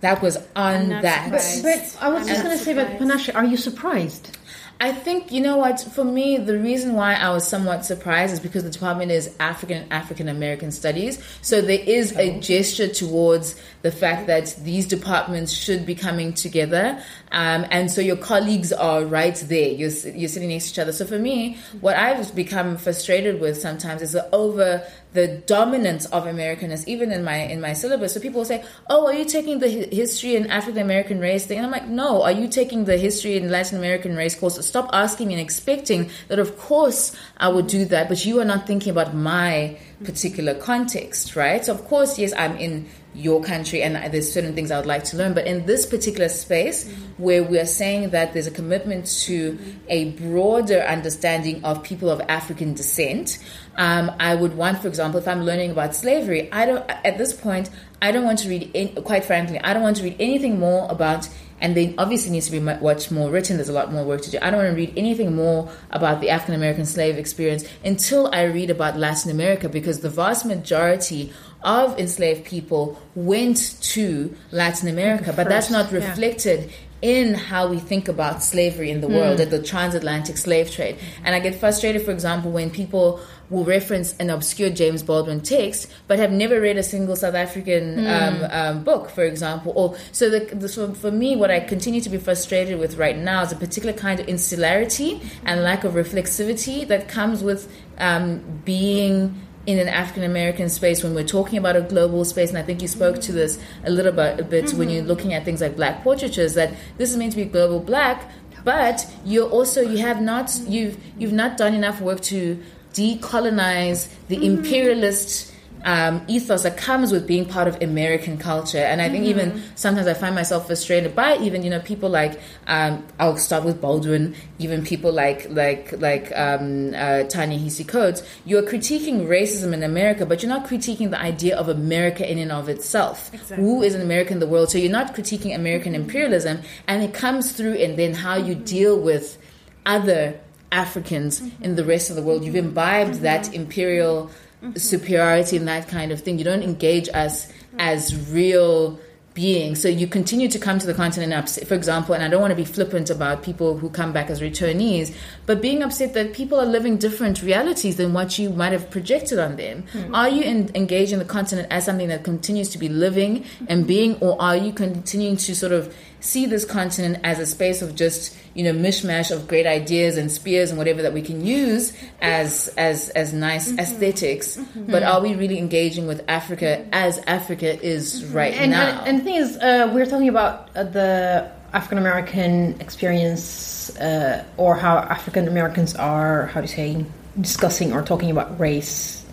that 0.00 0.22
was 0.22 0.36
on 0.54 0.88
that. 0.88 1.30
But, 1.30 1.60
but, 1.62 1.98
I 2.00 2.08
was 2.08 2.26
just 2.26 2.42
going 2.42 2.56
to 2.56 2.62
say, 2.62 2.74
but 2.74 2.98
Panashe, 2.98 3.34
are 3.34 3.44
you 3.44 3.56
surprised? 3.56 4.36
I 4.78 4.92
think 4.92 5.32
you 5.32 5.40
know 5.40 5.56
what. 5.56 5.80
For 5.80 6.04
me, 6.04 6.36
the 6.36 6.58
reason 6.58 6.92
why 6.94 7.14
I 7.14 7.30
was 7.30 7.48
somewhat 7.48 7.86
surprised 7.86 8.34
is 8.34 8.40
because 8.40 8.62
the 8.62 8.70
department 8.70 9.10
is 9.10 9.34
African 9.40 9.90
African 9.90 10.28
American 10.28 10.70
Studies, 10.70 11.22
so 11.40 11.62
there 11.62 11.80
is 11.80 12.12
a 12.16 12.36
oh. 12.36 12.40
gesture 12.40 12.88
towards 12.88 13.58
the 13.80 13.90
fact 13.90 14.26
that 14.26 14.54
these 14.64 14.86
departments 14.86 15.52
should 15.52 15.86
be 15.86 15.94
coming 15.94 16.34
together, 16.34 17.02
um, 17.36 17.66
and 17.70 17.90
so 17.90 18.00
your 18.00 18.16
colleagues 18.16 18.72
are 18.72 19.04
right 19.04 19.36
there. 19.36 19.68
You're 19.68 19.90
you're 19.90 20.30
sitting 20.30 20.48
next 20.48 20.64
to 20.64 20.70
each 20.72 20.78
other. 20.78 20.92
So 20.92 21.04
for 21.04 21.18
me, 21.18 21.58
what 21.82 21.94
I've 21.94 22.34
become 22.34 22.78
frustrated 22.78 23.42
with 23.42 23.60
sometimes 23.60 24.00
is 24.00 24.16
over 24.32 24.82
the 25.12 25.28
dominance 25.46 26.06
of 26.06 26.24
Americanness, 26.24 26.88
even 26.88 27.12
in 27.12 27.24
my 27.24 27.36
in 27.36 27.60
my 27.60 27.74
syllabus. 27.74 28.14
So 28.14 28.20
people 28.20 28.38
will 28.38 28.46
say, 28.46 28.64
"Oh, 28.88 29.06
are 29.06 29.12
you 29.12 29.26
taking 29.26 29.58
the 29.58 29.68
history 29.68 30.34
and 30.34 30.50
African 30.50 30.80
American 30.80 31.20
race 31.20 31.44
thing?" 31.44 31.58
And 31.58 31.66
I'm 31.66 31.72
like, 31.72 31.86
"No, 31.86 32.22
are 32.22 32.32
you 32.32 32.48
taking 32.48 32.86
the 32.86 32.96
history 32.96 33.36
and 33.36 33.50
Latin 33.50 33.76
American 33.76 34.16
race 34.16 34.34
course?" 34.34 34.56
Stop 34.66 34.88
asking 34.94 35.28
me 35.28 35.34
and 35.34 35.42
expecting 35.42 36.08
that. 36.28 36.38
Of 36.38 36.56
course, 36.56 37.14
I 37.36 37.48
would 37.48 37.66
do 37.66 37.84
that, 37.84 38.08
but 38.08 38.24
you 38.24 38.40
are 38.40 38.46
not 38.46 38.66
thinking 38.66 38.92
about 38.92 39.14
my 39.14 39.76
particular 40.02 40.54
context, 40.54 41.36
right? 41.36 41.62
So 41.62 41.74
of 41.74 41.84
course, 41.84 42.18
yes, 42.18 42.32
I'm 42.36 42.56
in 42.56 42.86
your 43.16 43.42
country 43.42 43.82
and 43.82 44.12
there's 44.12 44.30
certain 44.30 44.54
things 44.54 44.70
I 44.70 44.76
would 44.76 44.86
like 44.86 45.04
to 45.04 45.16
learn. 45.16 45.32
But 45.32 45.46
in 45.46 45.66
this 45.66 45.86
particular 45.86 46.28
space 46.28 46.84
mm-hmm. 46.84 47.22
where 47.22 47.42
we 47.42 47.58
are 47.58 47.66
saying 47.66 48.10
that 48.10 48.34
there's 48.34 48.46
a 48.46 48.50
commitment 48.50 49.06
to 49.24 49.58
a 49.88 50.10
broader 50.12 50.80
understanding 50.80 51.64
of 51.64 51.82
people 51.82 52.10
of 52.10 52.20
African 52.28 52.74
descent, 52.74 53.38
um, 53.76 54.12
I 54.20 54.34
would 54.34 54.56
want, 54.56 54.80
for 54.80 54.88
example, 54.88 55.18
if 55.18 55.26
I'm 55.26 55.44
learning 55.44 55.70
about 55.70 55.94
slavery, 55.94 56.52
I 56.52 56.66
don't, 56.66 56.88
at 57.04 57.16
this 57.16 57.32
point, 57.32 57.70
I 58.02 58.12
don't 58.12 58.24
want 58.24 58.40
to 58.40 58.48
read, 58.48 59.00
quite 59.04 59.24
frankly, 59.24 59.58
I 59.60 59.72
don't 59.72 59.82
want 59.82 59.96
to 59.96 60.02
read 60.04 60.16
anything 60.20 60.58
more 60.58 60.86
about 60.90 61.28
and 61.60 61.76
then 61.76 61.94
obviously 61.96 62.30
needs 62.30 62.46
to 62.46 62.52
be 62.52 62.60
much 62.60 63.10
more 63.10 63.30
written. 63.30 63.56
There's 63.56 63.68
a 63.68 63.72
lot 63.72 63.92
more 63.92 64.04
work 64.04 64.20
to 64.22 64.30
do. 64.30 64.38
I 64.42 64.50
don't 64.50 64.62
want 64.62 64.70
to 64.70 64.76
read 64.76 64.92
anything 64.96 65.34
more 65.34 65.70
about 65.90 66.20
the 66.20 66.30
African 66.30 66.54
American 66.54 66.84
slave 66.84 67.16
experience 67.18 67.64
until 67.84 68.32
I 68.34 68.44
read 68.44 68.70
about 68.70 68.98
Latin 68.98 69.30
America 69.30 69.68
because 69.68 70.00
the 70.00 70.10
vast 70.10 70.44
majority 70.44 71.32
of 71.66 71.98
enslaved 71.98 72.46
people 72.46 72.98
went 73.14 73.76
to 73.82 74.34
Latin 74.52 74.88
America, 74.88 75.34
but 75.36 75.48
that's 75.48 75.70
not 75.70 75.92
reflected 75.92 76.70
yeah 76.70 76.76
in 77.02 77.34
how 77.34 77.68
we 77.68 77.78
think 77.78 78.08
about 78.08 78.42
slavery 78.42 78.90
in 78.90 79.00
the 79.00 79.08
world, 79.08 79.38
mm. 79.38 79.50
the 79.50 79.62
transatlantic 79.62 80.36
slave 80.36 80.70
trade. 80.70 80.96
And 81.24 81.34
I 81.34 81.40
get 81.40 81.54
frustrated, 81.54 82.02
for 82.02 82.10
example, 82.10 82.50
when 82.50 82.70
people 82.70 83.20
will 83.50 83.64
reference 83.64 84.16
an 84.16 84.30
obscure 84.30 84.70
James 84.70 85.02
Baldwin 85.02 85.40
text, 85.40 85.92
but 86.08 86.18
have 86.18 86.32
never 86.32 86.60
read 86.60 86.78
a 86.78 86.82
single 86.82 87.14
South 87.14 87.34
African 87.34 87.96
mm. 87.96 88.06
um, 88.08 88.50
um, 88.50 88.84
book, 88.84 89.10
for 89.10 89.24
example. 89.24 89.72
Or 89.76 89.96
so, 90.10 90.30
the, 90.30 90.46
the, 90.54 90.68
so 90.68 90.94
for 90.94 91.10
me, 91.10 91.36
what 91.36 91.50
I 91.50 91.60
continue 91.60 92.00
to 92.00 92.10
be 92.10 92.18
frustrated 92.18 92.78
with 92.78 92.96
right 92.96 93.16
now 93.16 93.42
is 93.42 93.52
a 93.52 93.56
particular 93.56 93.92
kind 93.92 94.18
of 94.18 94.26
insularity 94.26 95.20
and 95.44 95.62
lack 95.62 95.84
of 95.84 95.92
reflexivity 95.92 96.88
that 96.88 97.08
comes 97.08 97.42
with 97.42 97.70
um, 97.98 98.62
being 98.64 99.45
in 99.66 99.78
an 99.78 99.88
African 99.88 100.22
American 100.22 100.68
space 100.68 101.02
when 101.02 101.14
we're 101.14 101.24
talking 101.24 101.58
about 101.58 101.76
a 101.76 101.82
global 101.82 102.24
space, 102.24 102.50
and 102.50 102.58
I 102.58 102.62
think 102.62 102.80
you 102.80 102.88
spoke 102.88 103.20
to 103.22 103.32
this 103.32 103.58
a 103.84 103.90
little 103.90 104.12
bit, 104.12 104.40
a 104.40 104.44
bit 104.44 104.66
mm-hmm. 104.66 104.78
when 104.78 104.90
you're 104.90 105.04
looking 105.04 105.34
at 105.34 105.44
things 105.44 105.60
like 105.60 105.76
black 105.76 106.02
portraitures, 106.02 106.54
that 106.54 106.72
this 106.98 107.10
is 107.10 107.16
meant 107.16 107.32
to 107.32 107.36
be 107.36 107.44
global 107.44 107.80
black, 107.80 108.30
but 108.64 109.06
you're 109.24 109.48
also 109.48 109.80
you 109.80 109.98
have 109.98 110.20
not 110.20 110.56
you've 110.66 110.98
you've 111.18 111.32
not 111.32 111.56
done 111.56 111.74
enough 111.74 112.00
work 112.00 112.20
to 112.20 112.62
decolonize 112.94 114.08
the 114.28 114.44
imperialist 114.44 115.52
um, 115.84 116.22
ethos 116.28 116.62
that 116.62 116.76
comes 116.76 117.12
with 117.12 117.26
being 117.26 117.44
part 117.44 117.68
of 117.68 117.80
American 117.82 118.38
culture. 118.38 118.78
And 118.78 119.00
I 119.00 119.08
think 119.08 119.24
mm-hmm. 119.24 119.40
even 119.40 119.62
sometimes 119.74 120.06
I 120.06 120.14
find 120.14 120.34
myself 120.34 120.66
frustrated 120.66 121.14
by 121.14 121.36
even 121.38 121.62
you 121.62 121.70
know 121.70 121.80
people 121.80 122.08
like 122.08 122.40
um, 122.66 123.04
I'll 123.18 123.36
start 123.36 123.64
with 123.64 123.80
Baldwin, 123.80 124.34
even 124.58 124.84
people 124.84 125.12
like 125.12 125.48
like 125.50 125.92
like 126.00 126.32
um, 126.36 126.94
uh, 126.94 127.24
Ta-Nehisi 127.24 127.86
Coates. 127.86 128.22
You're 128.44 128.62
critiquing 128.62 129.26
racism 129.26 129.72
in 129.72 129.82
America, 129.82 130.26
but 130.26 130.42
you're 130.42 130.50
not 130.50 130.66
critiquing 130.66 131.10
the 131.10 131.20
idea 131.20 131.56
of 131.56 131.68
America 131.68 132.28
in 132.30 132.38
and 132.38 132.52
of 132.52 132.68
itself. 132.68 133.32
Exactly. 133.32 133.56
Who 133.64 133.82
is 133.82 133.94
an 133.94 134.00
American 134.00 134.34
in 134.34 134.40
the 134.40 134.46
world? 134.46 134.70
So 134.70 134.78
you're 134.78 134.90
not 134.90 135.14
critiquing 135.14 135.54
American 135.54 135.92
mm-hmm. 135.92 136.02
imperialism, 136.02 136.62
and 136.86 137.02
it 137.02 137.14
comes 137.14 137.52
through 137.52 137.74
in 137.74 137.96
then 137.96 138.14
how 138.14 138.36
you 138.36 138.54
deal 138.54 138.98
with 138.98 139.38
other 139.84 140.40
Africans 140.72 141.40
mm-hmm. 141.40 141.64
in 141.64 141.76
the 141.76 141.84
rest 141.84 142.10
of 142.10 142.16
the 142.16 142.22
world. 142.22 142.44
You've 142.44 142.56
imbibed 142.56 143.20
that 143.20 143.44
mm-hmm. 143.44 143.54
imperial 143.54 144.30
mm-hmm. 144.68 144.78
superiority 144.78 145.56
and 145.56 145.68
that 145.68 145.88
kind 145.88 146.12
of 146.12 146.20
thing. 146.20 146.38
You 146.38 146.44
don't 146.44 146.62
engage 146.62 147.08
us 147.10 147.52
as 147.78 148.28
real 148.30 148.98
beings. 149.36 149.82
So 149.82 149.88
you 149.88 150.08
continue 150.08 150.48
to 150.48 150.58
come 150.58 150.78
to 150.80 150.86
the 150.86 150.94
continent 150.94 151.32
upset, 151.34 151.68
for 151.68 151.74
example, 151.74 152.14
and 152.14 152.24
I 152.24 152.28
don't 152.28 152.40
want 152.40 152.52
to 152.52 152.56
be 152.56 152.64
flippant 152.64 153.10
about 153.10 153.42
people 153.42 153.76
who 153.76 153.90
come 153.90 154.12
back 154.12 154.30
as 154.30 154.40
returnees, 154.40 155.14
but 155.44 155.60
being 155.60 155.82
upset 155.82 156.14
that 156.14 156.32
people 156.32 156.58
are 156.58 156.64
living 156.64 156.96
different 156.96 157.42
realities 157.42 157.96
than 157.96 158.14
what 158.14 158.38
you 158.38 158.48
might 158.48 158.72
have 158.72 158.90
projected 158.90 159.38
on 159.38 159.56
them. 159.56 159.84
Mm-hmm. 159.92 160.14
Are 160.14 160.28
you 160.28 160.42
in, 160.42 160.70
engaging 160.74 161.18
the 161.18 161.26
continent 161.26 161.68
as 161.70 161.84
something 161.84 162.08
that 162.08 162.24
continues 162.24 162.70
to 162.70 162.78
be 162.78 162.88
living 162.88 163.44
and 163.68 163.86
being, 163.86 164.16
or 164.20 164.40
are 164.40 164.56
you 164.56 164.72
continuing 164.72 165.36
to 165.36 165.54
sort 165.54 165.72
of 165.72 165.94
see 166.20 166.46
this 166.46 166.64
continent 166.64 167.18
as 167.24 167.38
a 167.38 167.46
space 167.46 167.82
of 167.82 167.94
just 167.94 168.36
you 168.54 168.64
know 168.64 168.72
mishmash 168.72 169.30
of 169.30 169.46
great 169.46 169.66
ideas 169.66 170.16
and 170.16 170.32
spears 170.32 170.70
and 170.70 170.78
whatever 170.78 171.02
that 171.02 171.12
we 171.12 171.22
can 171.22 171.44
use 171.44 171.92
as 172.20 172.68
as 172.76 173.10
as 173.10 173.32
nice 173.32 173.68
mm-hmm. 173.68 173.78
esthetics 173.78 174.56
mm-hmm. 174.56 174.90
but 174.90 175.02
are 175.02 175.20
we 175.20 175.34
really 175.34 175.58
engaging 175.58 176.06
with 176.06 176.24
africa 176.28 176.86
as 176.92 177.18
africa 177.26 177.80
is 177.84 178.22
mm-hmm. 178.22 178.36
right 178.36 178.54
and, 178.54 178.70
now 178.70 179.00
and, 179.00 179.08
and 179.08 179.20
the 179.20 179.24
thing 179.24 179.36
is 179.36 179.56
uh, 179.58 179.90
we're 179.94 180.06
talking 180.06 180.28
about 180.28 180.70
uh, 180.74 180.84
the 180.84 181.50
african 181.72 181.98
american 181.98 182.80
experience 182.80 183.94
uh, 183.98 184.44
or 184.56 184.74
how 184.74 184.96
african 184.96 185.46
americans 185.46 185.94
are 185.96 186.46
how 186.46 186.60
do 186.60 186.66
you 186.66 186.74
say 186.74 187.04
discussing 187.40 187.92
or 187.92 188.02
talking 188.02 188.30
about 188.30 188.58
race 188.58 189.24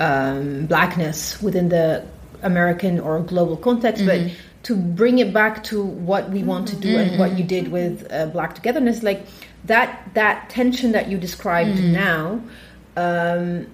um, 0.00 0.66
blackness 0.66 1.40
within 1.40 1.70
the 1.70 2.06
american 2.42 3.00
or 3.00 3.20
global 3.20 3.56
context 3.56 4.04
but 4.04 4.20
mm-hmm 4.20 4.34
to 4.64 4.74
bring 4.74 5.18
it 5.18 5.32
back 5.32 5.62
to 5.64 5.82
what 5.84 6.30
we 6.30 6.42
want 6.42 6.68
to 6.68 6.76
do 6.76 6.88
mm-hmm. 6.88 7.10
and 7.10 7.18
what 7.18 7.38
you 7.38 7.44
did 7.44 7.68
with 7.68 8.06
uh, 8.10 8.26
Black 8.26 8.54
Togetherness, 8.54 9.02
like 9.02 9.26
that 9.64 10.10
that 10.14 10.50
tension 10.50 10.92
that 10.92 11.08
you 11.08 11.18
described 11.18 11.78
mm. 11.78 11.92
now 11.92 12.42
um, 12.96 13.66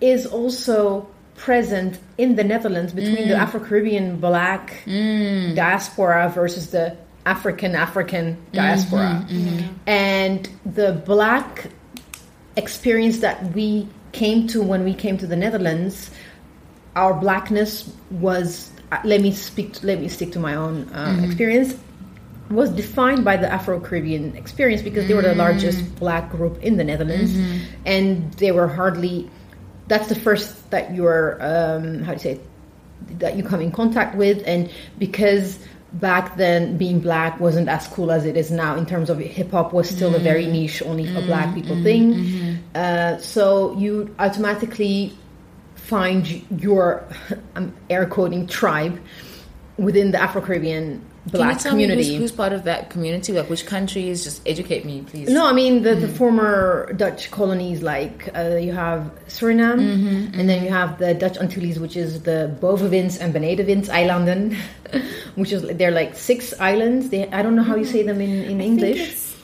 is 0.00 0.26
also 0.26 1.08
present 1.36 1.98
in 2.18 2.36
the 2.36 2.44
Netherlands 2.44 2.92
between 2.92 3.24
mm. 3.24 3.28
the 3.28 3.34
Afro 3.34 3.60
Caribbean 3.60 4.20
Black 4.20 4.82
mm. 4.84 5.54
diaspora 5.54 6.28
versus 6.28 6.70
the 6.70 6.96
African 7.24 7.74
African 7.74 8.36
diaspora, 8.52 9.24
mm-hmm, 9.28 9.48
mm-hmm. 9.48 9.74
and 9.86 10.50
the 10.66 10.92
Black 11.06 11.68
experience 12.56 13.20
that 13.20 13.54
we 13.54 13.88
came 14.12 14.46
to 14.48 14.62
when 14.62 14.84
we 14.84 14.92
came 14.92 15.16
to 15.18 15.26
the 15.26 15.36
Netherlands. 15.36 16.10
Our 16.94 17.14
blackness 17.14 17.90
was 18.10 18.71
let 19.04 19.20
me 19.20 19.32
speak. 19.32 19.74
To, 19.74 19.86
Let 19.86 20.00
me 20.00 20.08
stick 20.08 20.32
to 20.32 20.38
my 20.38 20.54
own 20.54 20.88
uh, 20.92 21.08
mm-hmm. 21.08 21.24
experience. 21.24 21.76
Was 22.50 22.70
defined 22.70 23.24
by 23.24 23.38
the 23.38 23.50
Afro 23.50 23.80
Caribbean 23.80 24.36
experience 24.36 24.82
because 24.82 25.08
they 25.08 25.14
were 25.14 25.22
the 25.22 25.34
largest 25.34 25.78
mm. 25.78 25.98
black 25.98 26.30
group 26.30 26.62
in 26.62 26.76
the 26.76 26.84
Netherlands, 26.84 27.32
mm-hmm. 27.32 27.64
and 27.86 28.30
they 28.34 28.52
were 28.52 28.68
hardly. 28.68 29.30
That's 29.88 30.08
the 30.08 30.14
first 30.14 30.70
that 30.70 30.94
you're 30.94 31.38
um, 31.40 32.02
how 32.02 32.12
do 32.12 32.16
you 32.16 32.18
say 32.18 32.32
it? 32.32 32.48
that 33.18 33.36
you 33.36 33.42
come 33.42 33.60
in 33.60 33.72
contact 33.72 34.14
with, 34.16 34.42
and 34.46 34.70
because 34.98 35.58
back 35.94 36.36
then 36.36 36.76
being 36.78 37.00
black 37.00 37.38
wasn't 37.38 37.68
as 37.68 37.86
cool 37.88 38.10
as 38.10 38.24
it 38.24 38.36
is 38.36 38.50
now 38.50 38.76
in 38.76 38.86
terms 38.86 39.10
of 39.10 39.18
hip 39.18 39.50
hop 39.50 39.72
was 39.72 39.88
still 39.88 40.14
a 40.14 40.18
very 40.18 40.46
mm. 40.46 40.52
niche, 40.52 40.82
only 40.82 41.06
a 41.14 41.20
black 41.22 41.48
mm. 41.48 41.54
people 41.54 41.82
thing. 41.82 42.14
Mm-hmm. 42.14 42.54
Uh, 42.74 43.18
so 43.18 43.76
you 43.78 44.14
automatically 44.18 45.12
find 45.82 46.26
your 46.60 47.04
I'm 47.56 47.74
air 47.90 48.06
quoting 48.06 48.46
tribe 48.46 48.98
within 49.76 50.10
the 50.12 50.20
Afro 50.20 50.40
Caribbean 50.40 50.84
Can 50.84 51.00
you 51.24 51.30
black 51.32 51.60
community. 51.62 52.02
who's, 52.14 52.18
who's 52.18 52.32
part 52.32 52.52
of 52.52 52.64
that 52.64 52.90
community? 52.90 53.32
Like 53.32 53.48
which 53.48 53.64
countries? 53.66 54.24
Just 54.24 54.42
educate 54.46 54.84
me, 54.84 55.02
please. 55.06 55.28
No, 55.28 55.46
I 55.48 55.52
mean 55.52 55.82
the, 55.82 55.94
the 55.94 56.06
Mm. 56.08 56.16
former 56.16 56.92
Dutch 56.96 57.30
colonies, 57.30 57.82
like 57.82 58.28
uh, 58.36 58.56
you 58.56 58.72
have 58.72 59.10
Suriname, 59.28 59.80
Mm-hmm, 59.80 60.38
and 60.38 60.48
then 60.48 60.62
you 60.64 60.70
have 60.70 60.98
the 60.98 61.14
Dutch 61.14 61.36
Antilles, 61.38 61.78
which 61.78 61.96
is 61.96 62.22
the 62.22 62.56
Bovenwinds 62.60 63.20
and 63.20 63.32
Benedewinds 63.34 63.88
Eilanden, 63.88 64.56
which 65.36 65.52
is 65.52 65.62
they're 65.78 65.90
like 66.02 66.14
six 66.16 66.52
islands. 66.60 67.08
They, 67.10 67.28
I 67.30 67.42
don't 67.42 67.56
know 67.56 67.62
how 67.70 67.76
you 67.76 67.84
say 67.84 68.02
them 68.02 68.20
in, 68.20 68.30
in 68.52 68.60
English. 68.60 69.00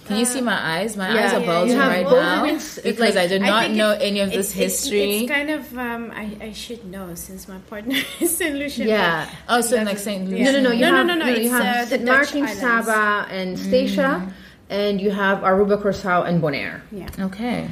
Can 0.08 0.16
you 0.18 0.24
see 0.24 0.40
my 0.40 0.58
eyes? 0.78 0.96
My 0.96 1.14
Yeah, 1.14 1.26
eyes 1.26 1.34
are 1.34 1.40
bulging 1.46 1.74
you 1.76 1.80
have 1.80 1.92
right 1.92 2.02
now 2.04 2.42
of 2.42 2.48
it's- 2.48 2.78
it's 2.78 2.84
because 2.86 3.14
like- 3.14 3.24
I 3.24 3.26
do 3.28 3.38
not 3.38 3.62
think 3.64 3.76
know 3.76 3.90
it's- 3.92 4.08
any 4.08 4.20
of 4.20 4.30
this 4.30 4.50
it's- 4.50 4.56
it's- 4.56 4.82
history. 4.82 5.16
It's, 5.18 5.30
kind 5.32 5.50
of 5.50 5.78
um, 5.78 6.10
I, 6.14 6.36
I 6.48 6.52
should 6.52 6.84
know 6.90 7.14
since 7.14 7.46
my 7.46 7.58
partner 7.70 7.96
is 8.20 8.36
Saint 8.36 8.56
Lucia. 8.56 8.84
Yeah. 8.84 9.28
oh, 9.48 9.60
so 9.60 9.76
That's 9.76 9.86
like 9.90 9.98
Saint. 9.98 10.28
Lucia. 10.30 10.44
No, 10.44 10.52
no, 10.52 10.60
no. 10.68 10.70
You 10.72 10.80
No, 10.80 10.90
no, 10.90 10.96
have, 10.96 11.06
no, 11.06 11.14
no, 11.14 11.26
You 11.26 11.50
have 11.50 11.76
uh, 11.76 11.84
the 11.84 11.96
St. 11.98 12.06
Dutch 12.06 12.56
Saba, 12.58 13.26
and 13.30 13.56
Statia, 13.58 14.32
and 14.70 15.00
you 15.00 15.10
have 15.10 15.38
Aruba, 15.40 15.80
Curaçao, 15.80 16.26
and 16.26 16.42
Bonaire. 16.42 16.80
Yeah, 16.90 17.08
Okay. 17.20 17.68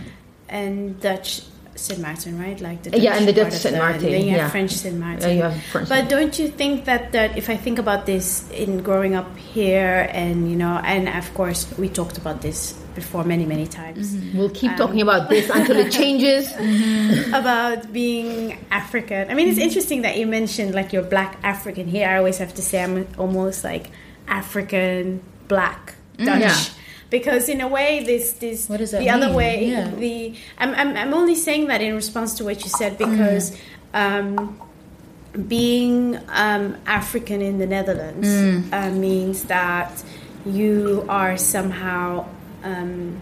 and 0.48 1.00
Dutch 1.00 1.42
Saint 1.78 2.00
Martin, 2.00 2.38
right? 2.38 2.60
Like 2.60 2.82
the 2.82 2.94
Uh, 2.94 2.98
yeah, 2.98 3.16
and 3.16 3.26
the 3.26 3.32
Dutch 3.32 3.52
Saint 3.52 3.76
Martin, 3.76 4.02
Then 4.02 4.24
you 4.24 4.30
have 4.30 4.38
yeah. 4.38 4.48
French 4.50 4.72
Saint 4.72 4.98
Martin. 4.98 5.38
Have 5.38 5.62
French 5.64 5.88
But 5.88 6.08
don't 6.08 6.38
you 6.38 6.48
think 6.48 6.84
that 6.84 7.12
that 7.12 7.36
if 7.36 7.48
I 7.48 7.56
think 7.56 7.78
about 7.78 8.06
this 8.06 8.48
in 8.50 8.82
growing 8.82 9.14
up 9.14 9.36
here, 9.36 10.08
and 10.12 10.50
you 10.50 10.56
know, 10.56 10.80
and 10.84 11.08
of 11.08 11.32
course 11.34 11.66
we 11.78 11.88
talked 11.88 12.18
about 12.18 12.42
this 12.42 12.74
before 12.94 13.24
many 13.24 13.44
many 13.44 13.66
times 13.66 14.14
mm-hmm. 14.14 14.38
We'll 14.38 14.48
keep 14.50 14.70
um, 14.72 14.78
talking 14.78 15.02
about 15.02 15.28
this 15.28 15.50
until 15.50 15.76
it 15.76 15.92
changes. 16.00 16.48
Mm-hmm. 16.48 17.34
about 17.34 17.92
being 17.92 18.58
African. 18.70 19.30
I 19.30 19.34
mean, 19.34 19.48
it's 19.48 19.58
mm-hmm. 19.58 19.68
interesting 19.68 20.02
that 20.02 20.16
you 20.16 20.26
mentioned 20.26 20.74
like 20.74 20.92
you're 20.92 21.02
black 21.02 21.38
African. 21.42 21.86
Here, 21.86 22.08
I 22.08 22.16
always 22.16 22.38
have 22.38 22.54
to 22.54 22.62
say 22.62 22.82
I'm 22.82 23.06
almost 23.18 23.64
like 23.64 23.90
African 24.26 25.22
black 25.48 25.94
Dutch. 26.18 26.40
Yeah. 26.40 26.56
Because 27.10 27.48
in 27.48 27.60
a 27.60 27.68
way, 27.68 28.02
this 28.04 28.32
this 28.32 28.68
What 28.68 28.78
does 28.78 28.90
that 28.90 29.00
the 29.00 29.10
other 29.10 29.32
way 29.32 29.66
Yeah. 29.66 29.90
the 29.90 30.34
I'm, 30.58 30.74
I'm 30.74 30.96
I'm 30.96 31.14
only 31.14 31.34
saying 31.36 31.68
that 31.68 31.80
in 31.80 31.94
response 31.94 32.34
to 32.38 32.44
what 32.44 32.64
you 32.64 32.70
said 32.70 32.98
because 32.98 33.56
um, 33.94 34.60
being 35.48 36.18
um, 36.28 36.76
African 36.86 37.40
in 37.42 37.58
the 37.58 37.66
Netherlands 37.66 38.28
uh, 38.72 38.90
means 38.90 39.44
that 39.44 40.02
you 40.44 41.04
are 41.08 41.36
somehow 41.36 42.26
um, 42.64 43.20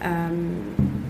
um, 0.00 1.04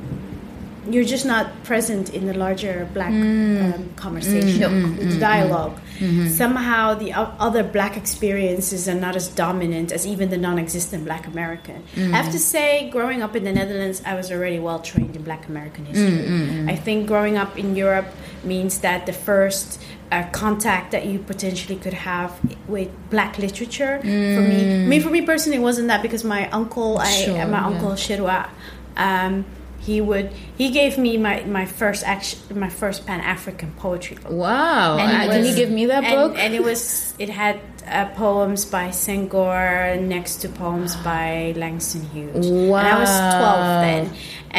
you're 0.92 1.04
just 1.04 1.26
not 1.26 1.64
present 1.64 2.14
in 2.14 2.26
the 2.26 2.34
larger 2.34 2.88
black 2.94 3.12
mm. 3.12 3.74
um, 3.74 3.94
conversation, 3.94 4.62
mm-hmm. 4.62 4.96
the 4.96 5.04
mm-hmm. 5.04 5.20
dialog 5.20 5.72
mm-hmm. 5.98 6.28
Somehow, 6.28 6.94
the 6.94 7.12
other 7.14 7.62
black 7.62 7.96
experiences 7.96 8.88
are 8.88 8.94
not 8.94 9.16
as 9.16 9.28
dominant 9.28 9.92
as 9.92 10.06
even 10.06 10.30
the 10.30 10.36
non-existent 10.36 11.04
Black 11.04 11.26
American. 11.26 11.82
I 11.96 12.16
have 12.16 12.32
to 12.32 12.38
say, 12.38 12.88
growing 12.90 13.22
up 13.22 13.34
in 13.34 13.44
the 13.44 13.52
Netherlands, 13.52 14.02
I 14.06 14.14
was 14.14 14.30
already 14.30 14.58
well 14.58 14.80
trained 14.80 15.16
in 15.16 15.22
Black 15.22 15.48
American 15.48 15.84
history. 15.86 16.72
I 16.72 16.76
think 16.76 17.06
growing 17.06 17.36
up 17.36 17.58
in 17.58 17.74
Europe 17.74 18.06
means 18.44 18.80
that 18.80 19.06
the 19.06 19.12
first 19.12 19.80
uh, 20.10 20.24
contact 20.32 20.92
that 20.92 21.06
you 21.06 21.18
potentially 21.18 21.76
could 21.76 21.92
have 21.92 22.38
with 22.68 22.88
black 23.10 23.38
literature 23.38 23.98
for 24.00 24.06
me. 24.06 24.36
I 24.36 24.86
mean, 24.86 25.00
mm. 25.00 25.02
for 25.02 25.10
me 25.10 25.22
personally, 25.22 25.58
it 25.58 25.62
wasn't 25.62 25.88
that 25.88 26.02
because 26.02 26.24
my 26.24 26.48
uncle, 26.50 26.98
I 26.98 27.26
my 27.26 27.34
yeah. 27.34 27.66
uncle 27.66 27.90
Shirwa, 27.90 28.48
um, 28.96 29.44
he 29.88 29.98
would 30.08 30.28
he 30.60 30.66
gave 30.80 30.94
me 31.06 31.12
my 31.26 31.36
my 31.58 31.64
first 31.80 32.02
action 32.14 32.36
my 32.64 32.68
first 32.80 32.98
Pan 33.08 33.20
African 33.34 33.70
poetry 33.82 34.16
book. 34.20 34.32
Wow. 34.46 34.98
And 35.00 35.08
Uh, 35.10 35.32
Can 35.32 35.40
you 35.48 35.52
was- 35.54 35.60
give 35.62 35.70
me 35.78 35.84
that 35.92 36.04
and, 36.04 36.14
book? 36.20 36.32
And 36.42 36.50
it 36.58 36.62
was 36.70 36.80
it 37.24 37.30
had 37.42 37.56
uh, 37.88 38.04
poems 38.24 38.60
by 38.76 38.86
Senghor 38.92 39.96
next 40.14 40.34
to 40.42 40.46
poems 40.62 40.92
by 41.10 41.54
Langston 41.56 42.02
Hughes. 42.12 42.44
Wow! 42.70 42.78
And 42.78 42.88
I 42.94 42.96
was 43.04 43.12
twelve 43.36 43.64
then. 43.86 44.04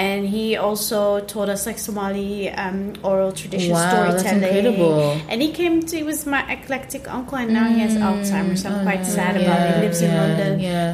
And 0.05 0.21
he 0.35 0.45
also 0.67 0.99
taught 1.31 1.49
us 1.55 1.65
like 1.69 1.77
Somali 1.87 2.49
um, 2.63 2.93
oral 3.09 3.31
tradition 3.41 3.73
Wow, 3.73 3.81
that's 3.85 4.21
storytelling. 4.25 4.43
incredible. 4.43 4.99
And 5.29 5.37
he 5.45 5.49
came 5.59 5.75
to 5.89 5.93
he 6.01 6.05
was 6.11 6.25
my 6.25 6.41
eclectic 6.55 7.03
uncle, 7.17 7.37
and 7.41 7.49
now 7.59 7.67
he 7.73 7.79
has 7.85 7.93
Alzheimer's. 8.07 8.65
I'm 8.65 8.81
quite 8.87 9.05
sad 9.05 9.33
about 9.41 9.59
it. 9.61 9.75
He 9.75 9.81
lives 9.85 10.01
in 10.01 10.09
Mm. 10.09 10.13
Oh, 10.13 10.17
yeah, 10.17 10.25
London 10.25 10.53
Yeah. 10.59 10.89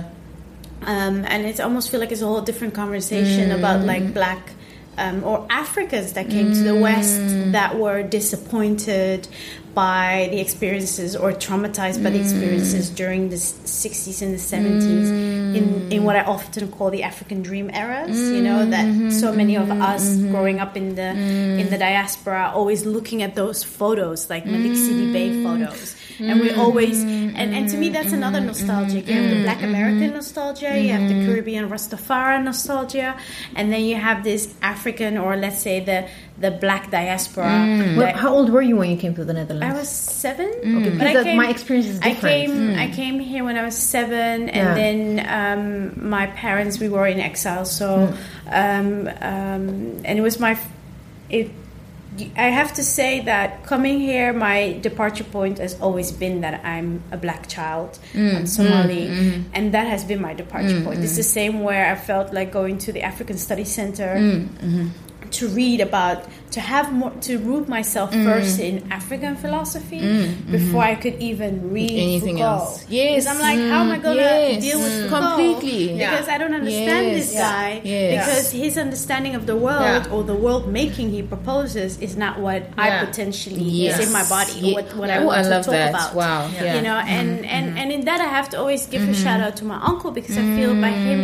Um, 0.86 1.26
and 1.28 1.46
it's 1.46 1.60
almost 1.60 1.90
feel 1.90 2.00
like 2.00 2.12
it's 2.12 2.22
a 2.22 2.26
whole 2.26 2.42
different 2.42 2.74
conversation 2.74 3.52
about 3.52 3.82
mm. 3.82 3.86
like 3.86 4.14
black 4.14 4.52
um, 4.98 5.24
or 5.24 5.46
Africans 5.50 6.14
that 6.14 6.30
came 6.30 6.54
to 6.54 6.60
the 6.60 6.72
mm. 6.72 6.82
West 6.82 7.52
that 7.52 7.78
were 7.78 8.04
disappointed 8.04 9.28
by 9.74 10.30
the 10.32 10.40
experiences 10.40 11.16
or 11.18 11.34
traumatized 11.34 12.02
by 12.02 12.10
the 12.10 12.18
mm. 12.18 12.22
experiences 12.22 12.90
during 12.90 13.30
the 13.30 13.36
60s 13.36 14.22
and 14.22 14.34
the 14.34 14.38
70s 14.38 15.56
in, 15.56 15.92
in 15.92 16.04
what 16.06 16.16
I 16.16 16.24
often 16.24 16.72
call 16.72 16.90
the 16.92 17.04
African 17.04 17.42
dream 17.42 17.70
eras 17.70 18.18
you 18.18 18.42
know 18.42 18.66
that 18.66 18.86
mm-hmm. 18.86 19.10
so 19.10 19.34
many 19.34 19.58
of 19.58 19.68
mm-hmm. 19.68 19.82
us 19.82 20.08
mm-hmm. 20.08 20.32
growing 20.32 20.60
up 20.62 20.78
in 20.78 20.96
the 20.96 21.10
in 21.10 21.70
the 21.70 21.78
diaspora 21.78 22.52
always 22.56 22.86
looking 22.86 23.22
at 23.22 23.36
those 23.36 23.64
photos 23.64 24.30
like 24.30 24.46
Malick 24.46 24.78
Sidibé 24.78 25.44
photos 25.44 25.95
and 26.20 26.40
we 26.40 26.52
always 26.52 27.04
mm-hmm. 27.04 27.36
and, 27.36 27.54
and 27.56 27.70
to 27.70 27.78
me 27.78 27.90
that's 27.90 28.14
another 28.14 28.40
mm-hmm. 28.40 28.48
nostalgia 28.48 29.00
you 29.00 29.14
have 29.14 29.30
the 29.30 29.36
mm-hmm. 29.36 29.44
black 29.44 29.62
american 29.64 30.12
nostalgia 30.14 30.80
you 30.80 30.90
have 30.90 31.08
the 31.08 31.26
caribbean 31.26 31.70
rastafari 31.70 32.44
nostalgia 32.44 33.16
and 33.56 33.72
then 33.72 33.84
you 33.84 33.96
have 33.96 34.24
this 34.24 34.54
african 34.62 35.18
or 35.18 35.36
let's 35.36 35.62
say 35.62 35.80
the 35.80 36.08
the 36.38 36.52
black 36.52 36.92
diaspora 36.92 37.46
mm. 37.46 37.98
Well, 37.98 38.16
how 38.16 38.34
old 38.34 38.50
were 38.50 38.62
you 38.62 38.76
when 38.76 38.90
you 38.90 38.98
came 38.98 39.16
to 39.16 39.24
the 39.24 39.34
Netherlands? 39.34 39.74
I 39.74 39.80
was 39.80 39.90
seven, 39.90 40.52
because 40.62 40.98
but 40.98 41.08
I 41.08 41.24
came, 41.24 41.38
my 41.38 41.50
experience 41.50 41.88
is 41.88 42.00
different. 42.00 42.26
I 42.26 42.42
different. 42.42 42.58
came, 42.58 42.76
mm. 42.76 42.80
I 42.80 42.92
came 42.94 43.20
here 43.20 43.44
when 43.44 43.58
I 43.58 43.64
was 43.64 43.78
seven, 43.78 44.50
and 44.50 44.68
Yeah. 44.68 44.74
then 44.74 45.00
um, 45.30 46.10
my 46.10 46.28
parents 46.28 46.80
we 46.80 46.90
were 46.90 47.08
in 47.08 47.20
exile. 47.20 47.66
So, 47.66 48.14
um, 48.48 49.08
um, 49.08 50.02
and 50.04 50.20
it 50.20 50.22
was 50.22 50.40
my, 50.40 50.60
it. 51.30 51.52
I 52.36 52.50
have 52.50 52.74
to 52.76 52.84
say 52.84 53.22
that 53.22 53.66
coming 53.66 54.00
here, 54.00 54.34
my 54.34 54.80
departure 54.82 55.24
point 55.24 55.58
has 55.58 55.80
always 55.82 56.12
been 56.12 56.42
that 56.42 56.64
I'm 56.66 57.04
a 57.12 57.18
black 57.18 57.48
child, 57.48 58.00
mm, 58.14 58.36
I'm 58.36 58.48
Somali, 58.48 59.08
mm, 59.08 59.32
mm. 59.32 59.44
and 59.54 59.74
that 59.74 59.88
has 59.88 60.04
been 60.04 60.22
my 60.22 60.34
departure 60.34 60.82
point. 60.84 61.04
It's 61.04 61.16
the 61.16 61.24
same 61.24 61.62
where 61.62 61.92
I 61.92 61.96
felt 61.96 62.34
like 62.34 62.52
going 62.52 62.78
to 62.80 62.92
the 62.92 63.02
African 63.02 63.38
Study 63.38 63.66
Center 63.66 64.16
mm-hmm. 64.16 64.90
to 65.32 65.48
read 65.50 65.82
about 65.82 66.26
to 66.56 66.60
have 66.62 66.88
more 67.00 67.12
to 67.28 67.34
root 67.50 67.66
myself 67.68 68.10
Mm. 68.16 68.24
first 68.28 68.60
in 68.60 68.76
African 69.00 69.34
philosophy 69.44 70.00
before 70.56 70.84
I 70.84 70.96
could 70.96 71.18
even 71.30 71.52
read 71.76 71.90
mm-hmm. 71.92 72.10
Anything 72.10 72.38
Foucault. 72.38 72.64
else. 72.64 72.86
Yes. 72.88 73.28
I'm 73.28 73.40
like, 73.48 73.60
how 73.72 73.80
am 73.86 73.92
I 73.92 74.00
gonna 74.06 74.22
Yes. 74.22 74.64
deal 74.66 74.80
with 74.86 74.94
Mm. 74.96 75.04
Foucault? 75.04 75.22
Completely. 75.36 75.82
Because 76.00 76.28
I 76.34 76.38
don't 76.42 76.56
understand 76.62 77.04
Yes. 77.08 77.16
this 77.20 77.30
guy. 77.48 77.70
Yes. 77.84 78.12
Because 78.14 78.46
his 78.64 78.74
understanding 78.86 79.34
of 79.40 79.44
the 79.52 79.58
world 79.68 80.04
Yeah. 80.08 80.14
or 80.14 80.24
the 80.24 80.38
world 80.46 80.64
making 80.82 81.08
he 81.12 81.22
proposes 81.34 81.92
is 82.00 82.14
not 82.16 82.40
what 82.40 82.62
I 82.78 82.88
potentially 83.06 83.60
Yes. 83.84 84.00
is 84.00 84.08
in 84.08 84.12
my 84.14 84.24
body. 84.36 84.54
Yeah. 84.56 84.72
Or 84.72 84.74
what 84.76 84.88
what 85.02 85.10
I 85.10 85.20
want 85.28 85.38
I 85.40 85.44
to 85.44 85.50
talk 85.60 85.76
that. 85.76 85.90
about. 85.92 86.16
Wow. 86.16 86.48
Yeah. 86.48 86.56
Mm-hmm. 86.56 86.76
You 86.78 86.82
know, 86.88 86.98
and 87.18 87.30
and 87.56 87.66
and 87.80 87.88
in 87.96 88.02
that 88.10 88.20
I 88.22 88.30
have 88.38 88.48
to 88.54 88.58
always 88.62 88.86
give 88.88 89.04
a 89.04 89.14
shout 89.24 89.42
out 89.46 89.56
to 89.60 89.66
my 89.66 89.80
uncle 89.92 90.12
because 90.12 90.38
I 90.40 90.46
feel 90.58 90.72
by 90.86 90.92
Mm. 90.96 91.04
him, 91.10 91.20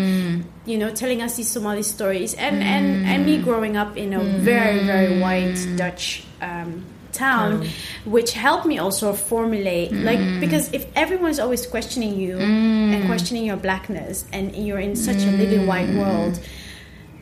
you 0.71 0.77
know, 0.81 0.89
telling 1.01 1.19
us 1.25 1.31
these 1.39 1.49
Somali 1.55 1.83
stories 1.95 2.33
and 2.45 2.55
Mm. 2.59 2.73
and 2.75 2.85
and 3.11 3.19
me 3.29 3.35
growing 3.47 3.75
up 3.81 3.91
in 4.03 4.09
a 4.13 4.21
very 4.51 4.79
very 4.91 5.20
white 5.21 5.57
Dutch. 5.77 6.23
Um, 6.41 6.85
town 7.11 7.67
which 8.05 8.31
helped 8.31 8.65
me 8.65 8.77
also 8.79 9.11
formulate 9.11 9.91
like 9.91 10.17
Mm. 10.17 10.39
because 10.39 10.71
if 10.71 10.85
everyone's 10.95 11.39
always 11.39 11.67
questioning 11.67 12.17
you 12.17 12.37
and 12.39 13.05
questioning 13.05 13.43
your 13.43 13.57
blackness 13.57 14.23
and 14.31 14.55
you're 14.55 14.79
in 14.79 14.95
such 14.95 15.17
a 15.17 15.27
Mm. 15.27 15.37
living 15.43 15.67
white 15.67 15.89
world 15.89 16.39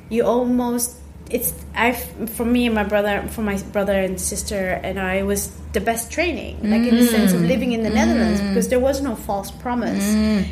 you 0.09 0.21
almost 0.23 0.93
it's 1.31 1.53
I 1.75 1.93
for 2.37 2.45
me 2.45 2.67
and 2.67 2.75
my 2.75 2.83
brother 2.83 3.23
for 3.29 3.41
my 3.41 3.57
brother 3.73 3.93
and 3.99 4.21
sister 4.21 4.79
and 4.83 4.99
I 4.99 5.23
was 5.23 5.49
the 5.73 5.81
best 5.81 6.11
training 6.11 6.57
like 6.61 6.85
in 6.87 6.95
the 6.95 7.07
sense 7.07 7.33
of 7.33 7.41
living 7.41 7.71
in 7.73 7.81
the 7.81 7.89
Netherlands 7.89 8.41
because 8.41 8.67
there 8.69 8.79
was 8.89 9.01
no 9.01 9.15
false 9.15 9.49
promise 9.49 10.05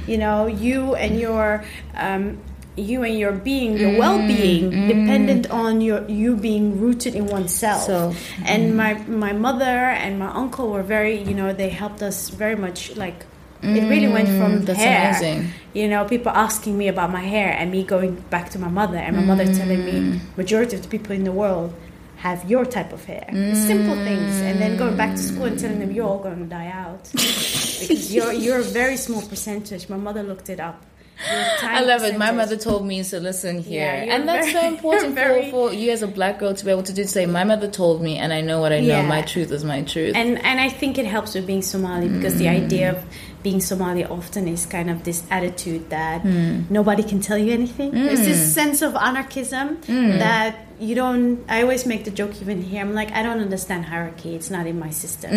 you 0.07 0.17
know 0.17 0.47
you 0.47 0.95
and 0.95 1.19
your 1.19 1.63
um, 1.95 2.39
you 2.77 3.03
and 3.03 3.17
your 3.17 3.31
being, 3.31 3.77
your 3.77 3.97
well-being, 3.97 4.71
mm, 4.71 4.75
mm. 4.75 4.87
dependent 4.87 5.49
on 5.49 5.81
your 5.81 6.07
you 6.07 6.35
being 6.35 6.79
rooted 6.79 7.15
in 7.15 7.25
oneself. 7.27 7.83
So- 7.83 8.13
and 8.45 8.73
mm. 8.73 8.75
my 8.75 8.93
my 9.07 9.33
mother 9.33 9.63
and 10.03 10.19
my 10.19 10.29
uncle 10.29 10.69
were 10.69 10.83
very, 10.83 11.21
you 11.21 11.33
know, 11.33 11.53
they 11.53 11.69
helped 11.69 12.01
us 12.01 12.29
very 12.29 12.55
much. 12.55 12.95
Like 12.95 13.25
it 13.63 13.89
really 13.89 14.07
went 14.07 14.29
from 14.29 14.65
that's 14.65 14.77
hair. 14.77 15.09
amazing. 15.09 15.49
You 15.73 15.87
know, 15.87 16.05
people 16.05 16.31
asking 16.31 16.77
me 16.77 16.87
about 16.87 17.11
my 17.11 17.21
hair 17.21 17.51
and 17.51 17.71
me 17.71 17.83
going 17.83 18.15
back 18.29 18.49
to 18.51 18.59
my 18.59 18.67
mother 18.69 18.97
and 18.97 19.15
my 19.15 19.23
mother 19.23 19.45
telling 19.45 19.83
me 19.83 20.21
majority 20.37 20.75
of 20.75 20.83
the 20.83 20.87
people 20.87 21.13
in 21.13 21.23
the 21.23 21.31
world 21.31 21.73
have 22.17 22.49
your 22.49 22.65
type 22.65 22.93
of 22.93 23.03
hair. 23.05 23.25
Simple 23.53 23.95
things, 23.95 24.41
and 24.41 24.59
then 24.59 24.77
going 24.77 24.97
back 24.97 25.15
to 25.15 25.21
school 25.21 25.45
and 25.45 25.59
telling 25.59 25.79
them 25.79 25.91
you're 25.91 26.05
all 26.05 26.19
going 26.19 26.39
to 26.39 26.45
die 26.45 26.67
out 26.67 27.03
because 27.11 28.13
you're 28.13 28.33
you're 28.33 28.59
a 28.59 28.63
very 28.63 28.97
small 28.97 29.21
percentage. 29.21 29.89
My 29.89 29.97
mother 29.97 30.23
looked 30.23 30.49
it 30.49 30.59
up. 30.59 30.83
I 31.61 31.81
love 31.81 32.03
it. 32.03 32.17
My 32.17 32.31
mother 32.31 32.55
told 32.57 32.85
me 32.85 33.03
to 33.03 33.19
listen 33.19 33.59
here, 33.59 33.81
Yeah, 34.05 34.15
and 34.15 34.27
that's 34.27 34.51
very- 34.51 34.61
so 34.61 34.67
important 34.69 35.15
very- 35.15 35.51
for, 35.51 35.69
for 35.69 35.73
you 35.73 35.91
as 35.91 36.03
a 36.03 36.07
black 36.07 36.39
girl 36.39 36.53
to 36.53 36.65
be 36.65 36.71
able 36.71 36.83
to 36.83 36.93
do. 36.93 37.03
To 37.03 37.07
say, 37.07 37.25
my 37.25 37.43
mother 37.43 37.67
told 37.67 38.01
me, 38.01 38.17
and 38.17 38.31
I 38.31 38.41
know 38.41 38.59
what 38.61 38.71
I 38.71 38.79
know. 38.79 38.87
Yeah. 38.87 39.07
My 39.07 39.21
truth 39.21 39.51
is 39.51 39.63
my 39.63 39.81
truth. 39.83 40.15
and 40.15 40.37
and 40.43 40.59
I 40.59 40.69
think 40.69 40.97
it 40.97 41.05
helps 41.05 41.33
with 41.35 41.47
being 41.47 41.61
Somali 41.61 42.07
because 42.09 42.37
the 42.37 42.47
idea 42.47 42.91
of 42.91 43.03
being 43.47 43.61
Somali 43.61 44.03
often 44.03 44.43
is 44.55 44.65
kind 44.65 44.89
of 44.93 44.97
this 45.07 45.19
attitude 45.37 45.83
that 45.89 46.19
hmm. 46.21 46.67
nobody 46.69 47.03
can 47.11 47.19
tell 47.27 47.39
you 47.45 47.51
anything. 47.59 47.91
Hmm. 47.91 48.05
There's 48.07 48.25
this 48.31 48.41
sense 48.59 48.79
of 48.87 48.91
anarchism 49.09 49.67
hmm. 49.89 50.17
that 50.25 50.51
you 50.87 50.93
don't. 51.01 51.25
I 51.55 51.57
always 51.63 51.83
make 51.91 52.03
the 52.03 52.11
joke 52.19 52.33
even 52.41 52.57
here. 52.69 52.81
I'm 52.85 52.93
like, 53.01 53.11
I 53.19 53.21
don't 53.27 53.41
understand 53.47 53.81
hierarchy. 53.85 54.35
It's 54.37 54.51
not 54.55 54.65
in 54.71 54.77
my 54.85 54.91
system. 55.03 55.31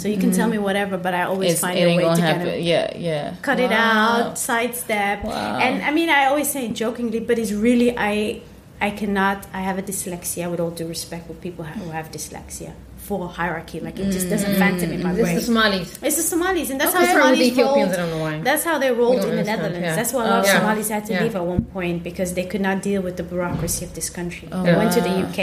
So 0.00 0.04
you 0.12 0.18
can 0.24 0.32
tell 0.38 0.48
me 0.54 0.58
whatever, 0.68 0.96
but 1.06 1.12
I 1.20 1.22
always 1.32 1.52
it's, 1.52 1.64
find 1.66 1.78
it 1.78 1.88
a 1.88 1.96
way 1.96 2.04
to 2.04 2.20
happen. 2.20 2.46
kind 2.46 2.58
of 2.58 2.60
yeah, 2.72 2.86
yeah. 3.10 3.34
cut 3.48 3.58
it 3.66 3.72
out, 3.72 4.38
sidestep. 4.38 5.24
Wow. 5.24 5.58
And 5.64 5.74
I 5.88 5.90
mean, 5.98 6.10
I 6.10 6.26
always 6.30 6.48
say 6.54 6.66
it 6.68 6.74
jokingly, 6.84 7.20
but 7.28 7.38
it's 7.38 7.54
really 7.66 7.90
I. 8.12 8.42
I 8.88 8.90
cannot. 9.00 9.38
I 9.58 9.62
have 9.68 9.78
a 9.82 9.84
dyslexia. 9.90 10.44
With 10.50 10.60
all 10.60 10.74
due 10.80 10.88
respect, 10.96 11.22
with 11.30 11.40
people 11.40 11.64
who 11.64 11.88
have 11.96 12.06
dyslexia 12.16 12.72
for 13.06 13.28
hierarchy, 13.28 13.78
like 13.80 13.98
it 13.98 14.10
just 14.10 14.28
doesn't 14.28 14.54
mm. 14.54 14.58
fathom 14.58 14.90
in 14.90 15.02
my 15.02 15.12
This 15.12 15.22
brain. 15.22 15.36
is 15.36 15.46
the 15.46 15.52
Somalis. 15.52 15.98
It's 16.02 16.16
the 16.16 16.22
Somalis, 16.22 16.70
and 16.70 16.80
that's 16.80 16.94
Okay. 16.94 17.06
how 17.06 17.12
Sorry, 17.12 17.30
with 17.30 17.38
Somalis 17.38 17.52
Ethiopians, 17.52 17.88
rolled. 17.88 17.92
I 17.92 17.96
don't 18.02 18.10
know 18.18 18.22
why. 18.26 18.40
That's 18.48 18.64
how 18.64 18.76
they 18.78 18.90
rolled 18.90 19.20
don't 19.22 19.30
in 19.30 19.36
the 19.36 19.44
Netherlands. 19.44 19.78
yeah. 19.80 19.96
That's 19.98 20.12
why 20.12 20.24
a 20.26 20.28
lot 20.30 20.38
of 20.40 20.44
oh, 20.46 20.58
Somalis 20.58 20.88
had 20.88 21.04
to 21.06 21.12
Yeah. 21.12 21.22
leave 21.22 21.36
at 21.36 21.44
one 21.44 21.64
point 21.76 22.02
because 22.02 22.34
they 22.34 22.44
could 22.44 22.60
not 22.68 22.82
deal 22.82 23.00
with 23.02 23.16
the 23.16 23.22
bureaucracy 23.22 23.84
of 23.84 23.94
this 23.94 24.10
country. 24.10 24.48
Oh, 24.52 24.62
they 24.62 24.74
went 24.74 24.92
to 24.92 25.00
the. 25.00 25.14
UK 25.26 25.40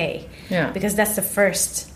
Yeah. 0.49 0.71
because 0.71 0.93
that's 0.95 1.15
the 1.15 1.21
first. 1.37 1.89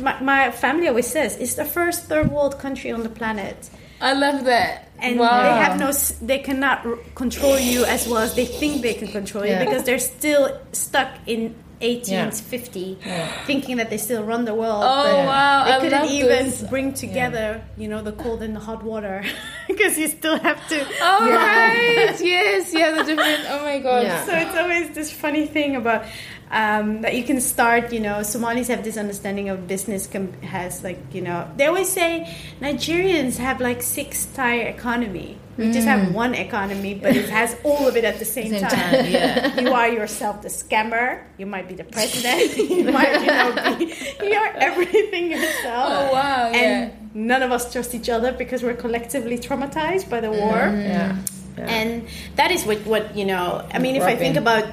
My, 0.00 0.20
my 0.20 0.50
family 0.50 0.88
always 0.88 1.06
says 1.06 1.36
it's 1.38 1.54
the 1.54 1.64
first 1.64 2.04
third 2.04 2.30
world 2.30 2.58
country 2.58 2.90
on 2.90 3.02
the 3.02 3.08
planet, 3.08 3.70
I 4.00 4.12
love 4.12 4.44
that. 4.44 4.88
and 4.98 5.18
wow. 5.18 5.42
they 5.42 5.48
have 5.64 5.78
no, 5.80 5.90
they 6.20 6.38
cannot 6.40 6.84
r- 6.84 6.98
control 7.14 7.58
you 7.58 7.84
as 7.86 8.06
well 8.06 8.18
as 8.18 8.34
they 8.34 8.44
think 8.44 8.82
they 8.82 8.92
can 8.94 9.08
control 9.08 9.46
Yeah. 9.46 9.60
you 9.60 9.64
because 9.66 9.84
they're 9.84 9.98
still 9.98 10.58
stuck 10.72 11.08
in 11.26 11.54
1850, 11.80 12.98
thinking 13.46 13.76
that 13.76 13.90
they 13.90 13.98
still 13.98 14.22
run 14.24 14.44
the 14.44 14.54
world. 14.54 14.82
Oh, 14.84 15.02
but 15.04 15.26
wow, 15.26 15.64
They 15.64 15.72
I 15.72 15.80
couldn't 15.80 16.10
even 16.10 16.46
this. 16.46 16.62
bring 16.62 16.94
together, 16.94 17.62
you 17.76 17.88
know, 17.88 18.02
the 18.02 18.12
cold 18.12 18.42
and 18.42 18.56
the 18.56 18.60
hot 18.60 18.82
water 18.82 19.24
because 19.68 19.98
you 19.98 20.08
still 20.08 20.38
have 20.38 20.66
to. 20.68 20.86
Oh 21.00 21.30
right, 21.30 22.16
yes, 22.20 22.72
yeah, 22.72 22.92
the 22.92 23.04
different. 23.04 23.40
Oh 23.48 23.62
my 23.62 23.78
god. 23.78 24.02
Yeah. 24.04 24.24
So 24.26 24.32
it's 24.34 24.56
always 24.56 24.90
this 24.94 25.12
funny 25.12 25.46
thing 25.46 25.76
about 25.76 26.04
um, 26.50 27.02
that 27.02 27.14
you 27.14 27.24
can 27.24 27.40
start. 27.40 27.92
You 27.92 28.00
know, 28.00 28.22
Somalis 28.22 28.68
have 28.68 28.84
this 28.84 28.96
understanding 28.96 29.48
of 29.48 29.66
business 29.66 30.06
com- 30.06 30.32
has 30.42 30.82
like 30.84 30.98
you 31.12 31.20
know 31.22 31.48
they 31.56 31.66
always 31.66 31.88
say 31.88 32.26
Nigerians 32.60 33.38
have 33.38 33.60
like 33.60 33.82
six 33.82 34.26
tier 34.26 34.66
economy. 34.66 35.38
We 35.56 35.72
just 35.72 35.88
have 35.88 36.12
one 36.14 36.34
economy, 36.34 36.92
but 37.00 37.16
it 37.16 37.30
has 37.30 37.56
all 37.64 37.88
of 37.88 37.96
it 37.96 38.04
at 38.04 38.18
the 38.18 38.26
same, 38.26 38.50
Same 38.50 38.60
time. 38.60 38.70
time, 38.70 39.06
yeah. 39.10 39.58
You 39.64 39.72
are 39.72 39.88
yourself 39.88 40.42
the 40.42 40.48
scammer. 40.48 41.22
You 41.38 41.46
might 41.46 41.66
be 41.66 41.74
the 41.74 41.84
president. 41.84 42.58
you 42.70 42.84
might 42.92 43.12
you 43.22 43.26
know 43.26 43.76
be 43.78 44.28
you're 44.28 44.52
everything 44.58 45.30
yourself. 45.30 45.88
Oh, 45.88 46.12
wow, 46.12 46.50
yeah. 46.52 46.90
And 46.92 47.14
none 47.14 47.42
of 47.42 47.52
us 47.52 47.72
trust 47.72 47.94
each 47.94 48.10
other 48.10 48.32
because 48.32 48.62
we're 48.62 48.74
collectively 48.76 49.38
traumatized 49.38 50.10
by 50.10 50.20
the 50.20 50.30
war 50.30 50.58
Yeah. 50.76 51.16
and 51.56 52.06
that 52.34 52.50
is 52.50 52.66
what 52.66 52.84
what 52.84 53.16
you 53.16 53.24
know 53.24 53.66
i 53.72 53.78
mean 53.78 53.96
if 53.96 54.02
i 54.02 54.14
think 54.14 54.36
about 54.36 54.64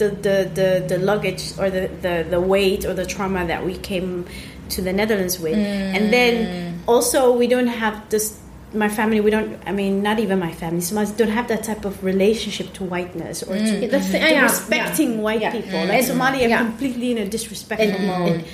the 0.00 0.08
the 0.26 0.36
the, 0.58 0.68
the 0.92 0.98
luggage 1.10 1.44
or 1.60 1.68
the, 1.76 1.84
the 2.04 2.14
the 2.34 2.40
weight 2.40 2.84
or 2.88 2.94
the 2.94 3.06
trauma 3.14 3.46
that 3.46 3.60
we 3.68 3.74
came 3.90 4.26
to 4.74 4.78
the 4.82 4.92
netherlands 4.92 5.38
with. 5.44 5.58
And 5.96 6.12
then 6.16 6.34
mm. 6.36 6.88
also 6.92 7.18
we 7.40 7.46
don't 7.46 7.72
have 7.84 7.96
this 8.10 8.38
my 8.72 8.88
family 8.88 9.18
we 9.20 9.32
don't 9.36 9.58
i 9.66 9.72
mean 9.72 10.00
not 10.00 10.20
even 10.20 10.38
my 10.38 10.52
family 10.52 10.80
Somalis 10.80 11.10
don't 11.10 11.34
have 11.40 11.48
that 11.48 11.64
type 11.64 11.84
of 11.84 11.94
relationship 12.04 12.72
to 12.74 12.84
whiteness 12.84 13.42
or 13.42 13.56
to, 13.56 13.62
mm. 13.62 13.90
That's 13.90 14.06
the, 14.12 14.18
to 14.20 14.30
yeah, 14.30 14.42
respecting 14.42 15.10
yeah. 15.14 15.26
white 15.26 15.40
Yeah. 15.40 15.50
people. 15.50 15.80
Mm. 15.80 15.88
Like 15.88 16.04
somali 16.04 16.44
are 16.44 16.48
Yeah. 16.48 16.58
completely 16.66 17.10
in 17.14 17.18
a 17.18 17.26
disrespectful 17.36 17.90
And- 17.90 18.06
mode. 18.06 18.44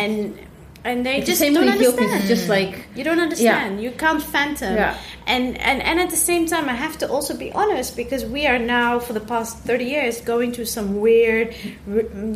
and 0.00 0.38
and 0.88 1.04
they 1.04 1.16
It's 1.18 1.26
the 1.26 1.32
just 1.32 1.40
same 1.40 1.54
don't 1.54 1.68
understand. 1.68 2.22
just 2.34 2.48
like 2.48 2.74
you 2.96 3.04
don't 3.04 3.20
understand. 3.20 3.82
You 3.84 3.90
can't 4.02 4.22
phantom. 4.22 4.74
Yeah. 5.26 5.34
And, 5.36 5.58
and 5.58 5.82
and 5.82 6.00
at 6.00 6.10
the 6.10 6.16
same 6.16 6.46
time, 6.46 6.68
I 6.68 6.74
have 6.74 6.96
to 6.98 7.08
also 7.10 7.36
be 7.36 7.50
honest 7.52 7.96
because 7.96 8.24
we 8.24 8.46
are 8.46 8.58
now 8.58 8.98
for 9.00 9.12
the 9.12 9.20
past 9.20 9.58
thirty 9.58 9.84
years 9.84 10.20
going 10.20 10.52
through 10.52 10.66
some 10.66 11.00
weird, 11.00 11.54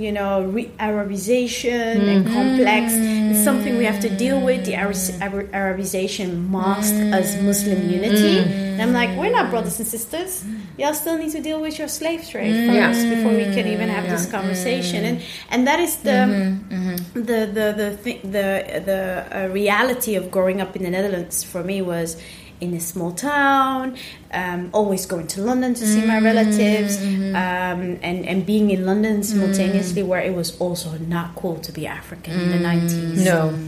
you 0.05 0.13
know, 0.13 0.43
re-Arabization 0.43 1.71
and 2.09 2.25
Mm-hmm. 2.27 2.35
complex. 2.35 2.93
It's 2.95 3.45
something 3.45 3.79
we 3.79 3.85
have 3.85 4.01
to 4.01 4.09
deal 4.17 4.41
with. 4.41 4.65
The 4.67 4.75
Arab- 4.75 4.97
Arab- 5.21 5.51
Arabization 5.53 6.49
masked 6.51 6.95
as 7.15 7.41
Muslim 7.43 7.89
unity. 7.89 8.39
And 8.41 8.83
I'm 8.83 8.93
like, 8.93 9.17
we're 9.19 9.31
not 9.33 9.51
brothers 9.51 9.79
and 9.79 9.87
sisters. 9.87 10.45
Y'all 10.79 10.95
still 10.95 11.17
need 11.19 11.31
to 11.33 11.41
deal 11.41 11.61
with 11.61 11.79
your 11.79 11.89
slave 11.89 12.27
trade 12.29 12.51
Mm-hmm. 12.55 12.75
Yeah. 12.75 12.93
first 12.93 13.09
before 13.09 13.33
we 13.33 13.45
can 13.57 13.67
even 13.67 13.89
have 13.89 14.09
this 14.09 14.27
conversation. 14.31 15.05
And 15.05 15.23
and 15.51 15.67
that 15.67 15.81
is 15.81 15.97
the 16.09 16.11
Mm-hmm. 16.11 16.97
the 17.15 17.39
the 17.59 17.67
the 17.81 17.89
thi- 18.03 18.21
the, 18.37 18.49
the 18.91 19.01
uh, 19.31 19.49
reality 19.49 20.15
of 20.17 20.31
growing 20.31 20.61
up 20.61 20.75
in 20.77 20.83
the 20.83 20.91
Netherlands 20.91 21.45
for 21.45 21.63
me 21.63 21.83
was 21.83 22.17
in 22.61 22.75
a 22.75 22.81
small 22.81 23.13
town, 23.13 23.97
um, 24.33 24.71
always 24.73 25.07
going 25.07 25.27
to 25.29 25.43
London 25.43 25.75
to 25.75 25.87
see 25.87 26.05
my 26.07 26.15
mm-hmm. 26.15 26.25
relatives, 26.25 26.99
um, 27.03 27.99
and 28.03 28.27
and 28.27 28.47
being 28.47 28.71
in 28.71 28.87
London 28.87 29.21
mm. 29.21 29.25
simultaneously, 29.25 30.03
where 30.03 30.21
it 30.21 30.35
was 30.35 30.59
also 30.61 30.97
not 30.99 31.35
cool 31.35 31.57
to 31.61 31.73
be 31.73 31.87
African 31.87 32.39
in 32.39 32.51
the 32.51 32.57
mm. 32.57 32.63
nineties. 32.63 33.25
no. 33.25 33.59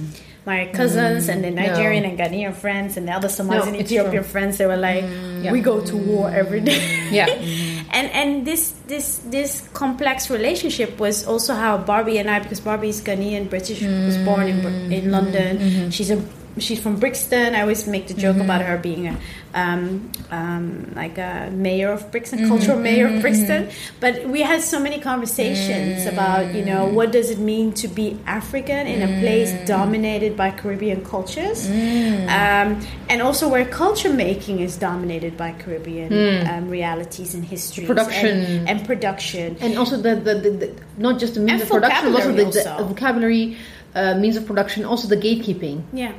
My 0.44 0.66
cousins 0.74 1.28
mm. 1.28 1.34
and 1.34 1.44
the 1.44 1.52
Nigerian 1.52 2.04
and 2.04 2.18
Ghanaian 2.18 2.52
friends 2.52 2.96
and 2.96 3.06
the 3.06 3.12
other 3.12 3.28
Somalis 3.28 3.64
No, 3.64 3.72
and 3.72 3.80
Ethiopian 3.80 4.24
friends, 4.24 4.58
they 4.58 4.66
were 4.66 4.76
like, 4.76 5.04
Yeah. 5.04 5.52
"We 5.52 5.60
go 5.60 5.80
to 5.80 5.96
war 5.96 6.30
every 6.30 6.60
day." 6.60 6.82
Yeah. 7.12 7.26
and 7.92 8.10
and 8.10 8.44
this 8.44 8.74
this 8.88 9.18
this 9.30 9.62
complex 9.72 10.30
relationship 10.30 10.98
was 10.98 11.26
also 11.26 11.54
how 11.54 11.78
Barbie 11.78 12.18
and 12.18 12.28
I, 12.28 12.40
because 12.40 12.58
Barbie 12.58 12.88
is 12.88 13.00
Ghanaian 13.00 13.48
British, 13.48 13.82
was 13.82 14.18
born 14.18 14.48
in 14.48 14.66
in 14.92 15.12
London. 15.12 15.58
Mm-hmm. 15.58 15.90
She's 15.90 16.10
a 16.10 16.20
she's 16.58 16.80
from 16.80 16.96
Brixton. 16.98 17.54
I 17.54 17.62
always 17.62 17.86
make 17.86 18.08
the 18.08 18.14
joke 18.14 18.36
about 18.36 18.62
her 18.62 18.78
being 18.78 19.08
a 19.08 19.16
um, 19.54 20.10
um, 20.30 20.92
like 20.94 21.18
a 21.18 21.50
mayor 21.52 21.92
of 21.92 22.10
Brixton, 22.10 22.48
cultural 22.48 22.78
mayor 22.78 23.06
of 23.08 23.20
Brixton. 23.20 23.68
But 24.00 24.26
we 24.28 24.40
had 24.40 24.62
so 24.62 24.80
many 24.80 24.98
conversations 25.00 26.06
about 26.06 26.54
you 26.54 26.64
know 26.64 26.86
what 26.86 27.12
does 27.12 27.30
it 27.30 27.38
mean 27.38 27.72
to 27.74 27.88
be 27.88 28.18
African 28.26 28.86
in 28.86 29.02
a 29.02 29.20
place 29.20 29.52
dominated 29.66 30.36
by 30.36 30.50
Caribbean 30.50 31.04
cultures, 31.04 31.66
um, 31.68 32.80
and 33.08 33.22
also 33.22 33.48
where 33.48 33.64
culture 33.64 34.12
making 34.12 34.60
is 34.60 34.76
dominated 34.76 35.36
by 35.36 35.52
Caribbean 35.52 36.46
um, 36.46 36.68
realities 36.68 37.34
and 37.34 37.44
histories, 37.44 37.86
Production. 37.86 38.26
and, 38.26 38.68
and 38.68 38.86
production. 38.86 39.56
and 39.60 39.78
also 39.78 39.96
the, 39.96 40.14
the, 40.16 40.34
the, 40.34 40.50
the 40.50 40.74
not 40.96 41.18
just 41.18 41.34
the 41.34 41.40
means 41.40 41.62
And 41.62 41.62
of 41.62 41.68
production, 41.68 42.12
but 42.12 42.22
also 42.22 42.32
the, 42.32 42.44
vocabulary 42.44 42.76
the 42.78 42.84
vocabulary, 42.84 43.56
uh, 43.94 44.14
means 44.14 44.36
of 44.36 44.46
production, 44.46 44.84
also 44.84 45.08
the 45.08 45.16
gatekeeping. 45.16 45.82
Yeah. 45.92 46.12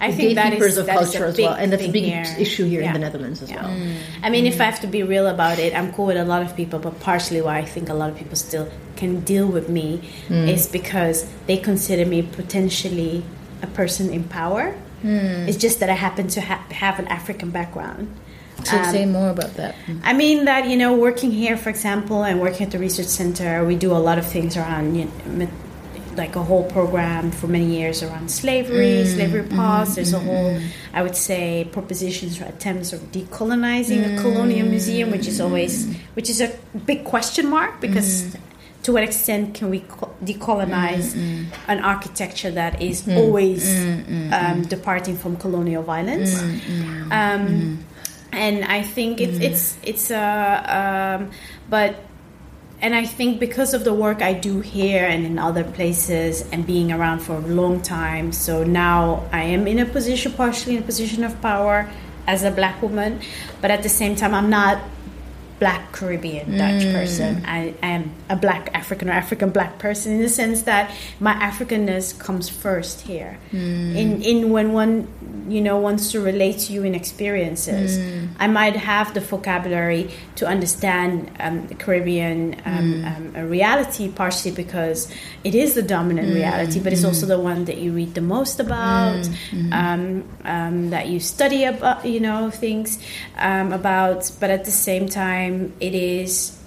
I 0.00 0.12
think 0.12 0.34
that 0.34 0.52
is 0.52 0.76
of 0.76 0.86
that 0.86 1.00
is 1.02 1.10
culture 1.10 1.24
a 1.24 1.28
as 1.28 1.38
well, 1.38 1.54
and 1.54 1.72
that's 1.72 1.82
a 1.84 1.88
big 1.90 2.04
here. 2.04 2.24
issue 2.38 2.66
here 2.66 2.82
in 2.82 2.92
the 2.92 2.98
Netherlands 2.98 3.42
as 3.42 3.50
Yeah. 3.50 3.62
well. 3.64 3.76
I 4.22 4.28
mean, 4.30 4.46
if 4.46 4.60
I 4.60 4.64
have 4.64 4.80
to 4.80 4.86
be 4.86 5.02
real 5.02 5.26
about 5.26 5.58
it, 5.58 5.74
I'm 5.74 5.92
cool 5.92 6.06
with 6.06 6.16
a 6.18 6.24
lot 6.24 6.42
of 6.42 6.54
people, 6.54 6.78
but 6.78 7.00
partially 7.00 7.40
why 7.40 7.58
I 7.58 7.64
think 7.64 7.88
a 7.88 7.94
lot 7.94 8.10
of 8.10 8.16
people 8.16 8.36
still 8.36 8.68
can 8.96 9.20
deal 9.20 9.46
with 9.46 9.68
me 9.68 10.00
Hmm. 10.28 10.48
is 10.48 10.66
because 10.66 11.24
they 11.46 11.56
consider 11.56 12.04
me 12.04 12.20
potentially 12.22 13.24
a 13.62 13.66
person 13.68 14.10
in 14.10 14.24
power. 14.24 14.74
Hmm. 15.02 15.48
It's 15.48 15.56
just 15.56 15.80
that 15.80 15.88
I 15.90 15.94
happen 15.94 16.28
to 16.28 16.40
ha- 16.40 16.64
have 16.70 16.98
an 16.98 17.06
African 17.08 17.50
background. 17.50 18.08
So 18.64 18.76
Um, 18.78 18.84
say 18.90 19.04
more 19.06 19.28
about 19.30 19.54
that. 19.56 19.74
I 20.02 20.12
mean 20.14 20.46
that 20.46 20.68
you 20.68 20.76
know, 20.76 20.92
working 20.94 21.30
here, 21.30 21.56
for 21.56 21.68
example, 21.70 22.22
and 22.24 22.40
working 22.40 22.66
at 22.66 22.72
the 22.72 22.78
research 22.78 23.06
center, 23.06 23.64
we 23.64 23.76
do 23.76 23.92
a 23.92 24.02
lot 24.08 24.18
of 24.18 24.26
things 24.26 24.56
around, 24.56 24.96
you 24.96 25.04
know, 25.04 25.46
like 26.16 26.36
a 26.36 26.42
whole 26.42 26.64
program 26.64 27.30
for 27.30 27.46
many 27.46 27.76
years 27.78 28.02
around 28.02 28.30
slavery, 28.30 29.04
mm, 29.04 29.14
slavery 29.14 29.42
mm, 29.42 29.56
past. 29.56 29.96
There's 29.96 30.12
a 30.12 30.18
mm, 30.18 30.24
whole, 30.24 30.60
I 30.92 31.02
would 31.02 31.16
say, 31.16 31.68
propositions 31.72 32.40
or 32.40 32.44
attempts 32.44 32.92
of 32.92 33.00
decolonizing 33.12 34.18
a 34.18 34.20
colonial 34.20 34.68
museum, 34.68 35.10
which 35.10 35.26
is 35.26 35.40
always, 35.40 35.94
which 36.14 36.30
is 36.30 36.40
a 36.40 36.56
big 36.84 37.04
question 37.04 37.48
mark 37.48 37.80
because. 37.80 38.36
To 38.82 38.92
what 38.92 39.02
extent 39.02 39.54
can 39.54 39.68
we 39.70 39.80
co- 39.80 40.14
decolonize 40.22 41.16
an 41.66 41.80
architecture 41.80 42.52
that 42.52 42.80
is 42.80 43.08
always 43.08 43.68
um, 44.30 44.62
departing 44.62 45.16
from 45.16 45.36
colonial 45.38 45.82
violence? 45.82 46.40
Um, 46.40 46.60
mm-hmm. 47.10 47.74
and 48.30 48.64
I 48.64 48.82
think 48.82 49.20
it's 49.20 49.38
it's 49.40 49.76
it's 49.82 50.10
uh, 50.12 51.18
um, 51.18 51.30
but 51.68 51.96
and 52.80 52.94
I 52.94 53.06
think 53.06 53.40
because 53.40 53.74
of 53.74 53.84
the 53.84 53.94
work 53.94 54.20
I 54.20 54.32
do 54.34 54.60
here 54.60 55.06
and 55.06 55.24
in 55.24 55.38
other 55.38 55.64
places 55.64 56.46
and 56.52 56.66
being 56.66 56.92
around 56.92 57.20
for 57.20 57.36
a 57.36 57.40
long 57.40 57.80
time, 57.80 58.32
so 58.32 58.64
now 58.64 59.28
I 59.32 59.42
am 59.42 59.66
in 59.66 59.78
a 59.78 59.86
position, 59.86 60.32
partially 60.32 60.76
in 60.76 60.82
a 60.82 60.86
position 60.86 61.24
of 61.24 61.40
power 61.40 61.90
as 62.26 62.42
a 62.42 62.50
black 62.50 62.82
woman, 62.82 63.20
but 63.60 63.70
at 63.70 63.82
the 63.82 63.88
same 63.88 64.16
time, 64.16 64.34
I'm 64.34 64.50
not 64.50 64.82
black 65.58 65.92
Caribbean 65.92 66.56
Dutch 66.58 66.82
person. 66.92 67.42
I 67.46 67.74
am 67.82 68.12
a 68.28 68.36
black 68.36 68.70
African 68.74 69.08
or 69.08 69.12
African 69.12 69.50
black 69.50 69.78
person 69.78 70.12
in 70.12 70.20
the 70.22 70.28
sense 70.28 70.62
that 70.62 70.90
my 71.20 71.32
Africanness 71.34 72.18
comes 72.18 72.48
first 72.48 73.00
here. 73.02 73.38
In 73.96 74.22
in 74.22 74.50
when 74.50 74.72
one 74.72 75.08
you 75.48 75.60
know 75.60 75.78
wants 75.78 76.10
to 76.12 76.20
relate 76.20 76.58
to 76.58 76.72
you 76.72 76.82
in 76.84 76.94
experiences, 76.94 77.98
I 78.38 78.46
might 78.48 78.76
have 78.76 79.14
the 79.14 79.20
vocabulary 79.20 80.10
to 80.36 80.46
understand 80.46 81.30
um, 81.40 81.66
the 81.68 81.74
Caribbean 81.74 82.60
um, 82.64 83.04
um, 83.04 83.32
a 83.36 83.46
reality 83.46 84.08
partially 84.10 84.50
because 84.50 85.10
it 85.44 85.54
is 85.54 85.74
the 85.74 85.82
dominant 85.82 86.28
reality, 86.34 86.80
but 86.80 86.92
it's 86.92 87.04
also 87.04 87.26
the 87.26 87.38
one 87.38 87.64
that 87.66 87.78
you 87.78 87.92
read 87.92 88.14
the 88.14 88.20
most 88.20 88.60
about, 88.60 89.28
um, 89.72 90.24
um, 90.44 90.90
that 90.90 91.08
you 91.08 91.20
study 91.20 91.64
about, 91.64 92.04
you 92.04 92.20
know, 92.20 92.50
things 92.50 92.98
um, 93.38 93.72
about. 93.72 94.30
But 94.40 94.50
at 94.50 94.64
the 94.64 94.70
same 94.70 95.08
time, 95.46 95.72
it 95.80 95.94
is, 95.94 96.58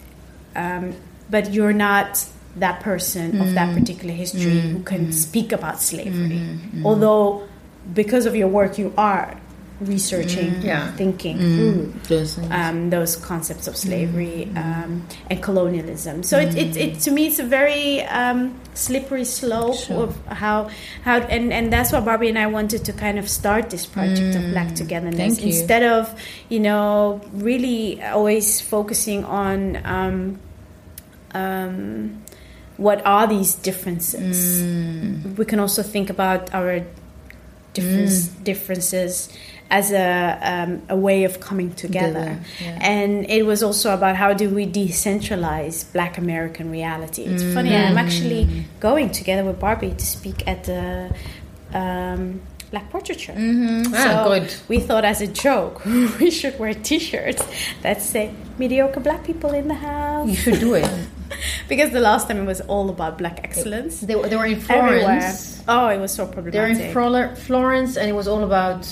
um, 0.55 0.95
but 1.29 1.51
you're 1.51 1.73
not 1.73 2.25
that 2.55 2.81
person 2.81 3.39
of 3.39 3.53
that 3.53 3.69
mm. 3.69 3.79
particular 3.79 4.13
history 4.13 4.59
who 4.59 4.83
can 4.83 5.07
mm. 5.07 5.13
speak 5.13 5.51
about 5.51 5.81
slavery, 5.81 6.29
mm-hmm. 6.29 6.77
Mm-hmm. 6.77 6.85
although 6.85 7.47
because 7.93 8.25
of 8.25 8.35
your 8.35 8.47
work 8.47 8.77
you 8.77 8.93
are 8.97 9.39
researching, 9.79 10.61
Yeah. 10.61 10.91
thinking 10.93 11.37
through 11.37 11.93
Those 12.07 12.37
um, 12.51 12.89
those 12.89 13.15
concepts 13.15 13.67
of 13.67 13.75
slavery 13.77 14.49
um, 14.55 15.07
and 15.29 15.41
colonialism. 15.41 16.23
So 16.23 16.37
it, 16.37 16.55
it, 16.55 16.77
it 16.77 16.99
to 17.01 17.11
me 17.11 17.27
it's 17.27 17.39
a 17.39 17.43
very 17.45 18.03
um, 18.03 18.59
slippery 18.73 19.25
slope 19.25 19.89
of 19.89 20.15
how 20.27 20.69
how 21.03 21.19
and, 21.19 21.53
and 21.53 21.71
that's 21.71 21.91
why 21.91 22.01
Barbie 22.01 22.29
and 22.29 22.37
I 22.37 22.47
wanted 22.47 22.83
to 22.85 22.93
kind 22.93 23.17
of 23.17 23.29
start 23.29 23.69
this 23.69 23.85
project 23.85 24.35
of 24.35 24.51
Black 24.51 24.75
Togetherness 24.75 25.15
Thank 25.15 25.41
you. 25.41 25.47
instead 25.47 25.83
of 25.83 26.13
you 26.49 26.59
know 26.59 27.21
really 27.33 28.01
always 28.03 28.59
focusing 28.61 29.23
on. 29.23 29.79
Um, 29.85 30.39
um, 31.31 32.23
what 32.77 33.05
are 33.05 33.27
these 33.27 33.55
differences? 33.55 34.63
We 35.37 35.43
can 35.45 35.59
also 35.59 35.83
think 35.83 36.09
about 36.09 36.53
our 36.53 36.85
difference, 37.73 38.27
differences 38.27 39.29
as 39.71 39.91
a 39.91 40.37
um, 40.41 40.81
a 40.89 40.95
way 40.95 41.23
of 41.25 41.39
coming 41.39 41.71
together. 41.73 42.39
Together, 42.57 42.77
And 42.81 43.29
it 43.29 43.43
was 43.45 43.61
also 43.63 43.93
about 43.93 44.15
how 44.15 44.33
do 44.33 44.49
we 44.49 44.65
decentralize 44.65 45.91
Black 45.93 46.17
American 46.17 46.71
reality. 46.71 47.23
It's 47.23 47.43
funny. 47.53 47.75
I'm 47.75 47.97
actually 47.97 48.65
going 48.79 49.09
together 49.11 49.43
with 49.43 49.59
Barbie 49.59 49.91
to 49.91 50.05
speak 50.05 50.47
at 50.47 50.63
the. 50.65 51.13
Um, 51.73 52.41
Black 52.71 52.91
Portraiture. 52.91 53.33
Ah, 53.35 54.03
So 54.05 54.29
good. 54.29 54.53
we 54.67 54.79
thought, 54.79 55.03
as 55.03 55.21
a 55.21 55.27
joke, 55.27 55.83
we 56.19 56.29
should 56.29 56.59
wear 56.59 56.73
T-shirts 56.75 57.43
that 57.81 57.99
say 57.99 58.31
"mediocre 58.59 58.99
Black 58.99 59.23
people 59.23 59.51
in 59.55 59.67
the 59.67 59.73
house." 59.73 60.29
You 60.29 60.35
should 60.35 60.59
do 60.59 60.75
it. 60.75 60.87
because 61.67 61.89
the 61.89 61.99
last 61.99 62.27
time 62.27 62.37
it 62.37 62.45
was 62.45 62.61
all 62.61 62.89
about 62.91 63.17
black 63.17 63.39
excellence 63.43 64.01
They, 64.01 64.15
were- 64.15 64.27
they 64.29 64.35
were 64.35 64.45
in 64.45 64.53
everywhere. 64.69 65.19
Florence. 65.21 65.63
Oh, 65.67 65.87
it 65.87 65.99
was 65.99 66.11
so 66.13 66.27
problematic. 66.27 66.77
They're 66.77 66.91
problematic. 66.93 67.37
in 67.37 67.43
Flor- 67.43 67.45
Florence, 67.47 67.97
and 67.97 68.07
it 68.07 68.13
was 68.13 68.27
all 68.27 68.43
about 68.43 68.87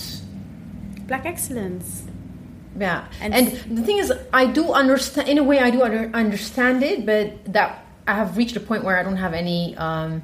black 1.08 1.26
excellence. 1.26 2.04
Yeah, 2.80 3.06
And- 3.22 3.34
and, 3.34 3.48
the 3.78 3.82
thing 3.82 3.98
is, 3.98 4.14
I 4.32 4.46
do 4.46 4.72
understand. 4.72 5.28
In 5.30 5.38
a 5.40 5.44
way, 5.44 5.60
I 5.60 5.72
do 5.72 5.82
under, 5.82 6.12
understand 6.14 6.84
it, 6.84 7.06
but 7.06 7.34
that 7.54 7.84
I 8.08 8.14
have 8.14 8.38
reached 8.38 8.56
a 8.56 8.60
point 8.60 8.84
where 8.84 9.00
I 9.00 9.04
don't 9.04 9.18
have 9.18 9.34
any 9.34 9.76
um, 9.78 10.22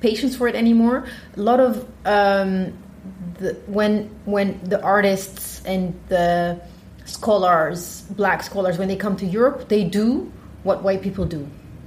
patience 0.00 0.34
for 0.34 0.48
it 0.48 0.56
anymore. 0.56 1.04
A 1.36 1.40
lot 1.40 1.60
of 1.60 1.86
um, 2.04 2.72
the, 3.38 3.54
when 3.68 4.10
when 4.24 4.58
the 4.64 4.82
artists 4.82 5.62
and 5.64 5.94
the 6.08 6.60
scholars, 7.04 8.02
black 8.10 8.42
scholars, 8.42 8.78
when 8.78 8.88
they 8.88 8.96
come 8.96 9.16
to 9.16 9.26
Europe, 9.26 9.68
they 9.68 9.84
do 9.84 10.32
what 10.64 10.82
white 10.82 11.02
people 11.02 11.24
do: 11.24 11.46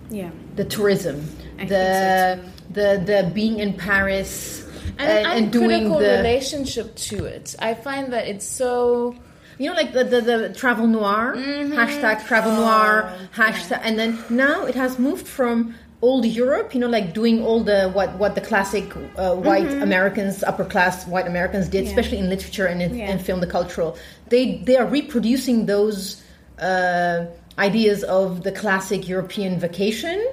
Yeah. 0.09 0.29
the 0.55 0.63
tourism, 0.63 1.27
I 1.59 1.65
the 1.65 2.39
the 2.71 3.03
the 3.05 3.31
being 3.33 3.59
in 3.59 3.73
Paris. 3.73 4.65
And, 4.99 5.27
and 5.27 5.51
doing 5.51 5.71
uncritical 5.71 5.99
the 5.99 6.17
relationship 6.17 6.95
to 6.95 7.25
it. 7.25 7.55
I 7.59 7.73
find 7.73 8.13
that 8.13 8.27
it's 8.27 8.45
so. 8.45 9.15
You 9.57 9.69
know, 9.69 9.75
like 9.75 9.91
the, 9.91 10.05
the, 10.05 10.21
the 10.21 10.53
travel 10.53 10.87
noir, 10.87 11.35
hashtag 11.35 12.25
travel 12.25 12.53
noir, 12.55 13.13
hashtag, 13.35 13.81
and 13.83 13.99
then 13.99 14.17
now 14.29 14.65
it 14.65 14.75
has 14.75 14.97
moved 14.97 15.27
from 15.27 15.75
old 16.01 16.25
Europe, 16.25 16.73
you 16.73 16.79
know, 16.79 16.87
like 16.87 17.13
doing 17.13 17.43
all 17.43 17.61
the 17.61 17.89
what 17.89 18.17
what 18.17 18.35
the 18.35 18.41
classic 18.41 18.85
uh, 19.17 19.35
white 19.35 19.69
Americans, 19.81 20.43
upper 20.43 20.63
class 20.63 21.05
white 21.07 21.27
Americans 21.27 21.67
did, 21.67 21.85
especially 21.87 22.19
in 22.19 22.29
literature 22.29 22.67
and 22.67 22.81
in, 22.81 22.95
Yeah. 22.95 23.11
in 23.11 23.19
film, 23.19 23.41
the 23.41 23.47
cultural. 23.47 23.97
They 24.29 24.57
they 24.63 24.77
are 24.77 24.85
reproducing 24.85 25.65
those 25.65 26.23
uh, 26.61 27.25
ideas 27.57 28.03
of 28.03 28.43
the 28.43 28.53
classic 28.53 29.09
European 29.09 29.59
vacation. 29.59 30.25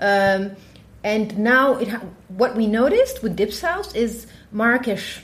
Um, 0.00 0.56
and 1.04 1.36
now 1.38 1.76
it 1.78 1.88
ha- 1.88 2.02
what 2.28 2.54
we 2.56 2.66
noticed 2.66 3.22
with 3.22 3.36
Dipsaus 3.36 3.94
is 3.94 4.26
Marrakesh 4.52 5.22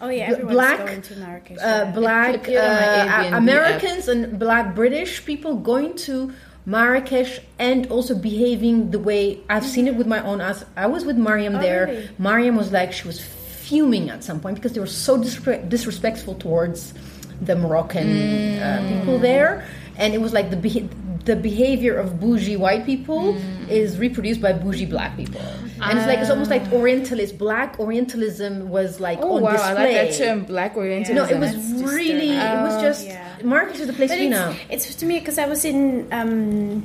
Oh 0.00 0.08
yeah, 0.10 0.24
everyone's 0.30 0.52
black, 0.52 0.78
going 0.86 1.02
to 1.02 1.16
Marrakesh. 1.16 1.56
uh, 1.58 1.62
yeah. 1.62 1.90
black 1.92 2.34
appeared 2.34 2.64
uh, 2.64 3.30
Americans 3.36 4.08
and 4.08 4.38
black 4.38 4.74
British 4.74 5.24
people 5.24 5.56
going 5.56 5.94
to 5.96 6.32
Marrakesh 6.66 7.40
and 7.58 7.86
also 7.90 8.14
behaving 8.14 8.90
the 8.90 8.98
way 8.98 9.38
I've 9.48 9.64
seen 9.64 9.86
it 9.88 9.94
with 9.96 10.06
my 10.06 10.20
own 10.22 10.40
eyes. 10.42 10.64
I 10.76 10.86
was 10.86 11.04
with 11.06 11.16
Mariam 11.16 11.56
Oh, 11.56 11.60
there. 11.62 11.86
really? 11.86 12.10
Mariam 12.18 12.56
was 12.56 12.72
like 12.72 12.92
she 12.92 13.06
was 13.06 13.20
fuming 13.22 14.10
at 14.10 14.22
some 14.22 14.38
point 14.40 14.56
because 14.56 14.72
they 14.74 14.80
were 14.80 14.86
so 14.86 15.16
disre- 15.16 15.66
disrespectful 15.68 16.34
towards 16.34 16.92
the 17.40 17.56
Moroccan 17.56 18.06
Mm. 18.06 18.60
uh, 18.62 18.98
people 19.00 19.18
there, 19.18 19.64
and 19.96 20.12
it 20.12 20.20
was 20.20 20.32
like 20.34 20.50
the 20.50 20.56
beha- 20.56 20.88
the 21.26 21.36
behavior 21.36 21.94
of 22.02 22.06
bougie 22.20 22.56
white 22.64 22.84
people 22.86 23.20
Mm. 23.34 23.68
is 23.68 23.98
reproduced 23.98 24.40
by 24.46 24.52
bougie 24.64 24.86
black 24.86 25.12
people, 25.20 25.40
and 25.82 25.98
it's 25.98 26.06
like 26.10 26.18
it's 26.22 26.30
almost 26.30 26.50
like 26.56 26.64
Orientalist 26.72 27.36
black 27.44 27.70
Orientalism 27.80 28.52
was 28.76 28.90
like 29.06 29.18
Oh 29.20 29.36
on 29.36 29.42
wow, 29.42 29.52
display. 29.52 29.70
I 29.70 29.74
like 29.74 29.94
that 30.02 30.10
term, 30.18 30.38
black 30.54 30.72
orientalism. 30.76 31.16
No, 31.16 31.24
it 31.36 31.38
was 31.44 31.52
That's 31.52 31.92
really. 31.92 32.30
It 32.30 32.58
was 32.66 32.74
just. 32.86 33.02
yeah. 33.06 33.24
Marrakesh 33.44 33.80
is 33.80 33.88
the 33.92 33.92
place 33.98 34.10
But 34.10 34.16
to 34.16 34.20
be 34.20 34.26
it's, 34.28 34.36
now. 34.40 34.54
it's 34.70 34.94
to 35.00 35.04
me 35.10 35.18
because 35.18 35.38
I 35.38 35.46
was 35.46 35.64
in. 35.64 35.80
Um, 36.18 36.84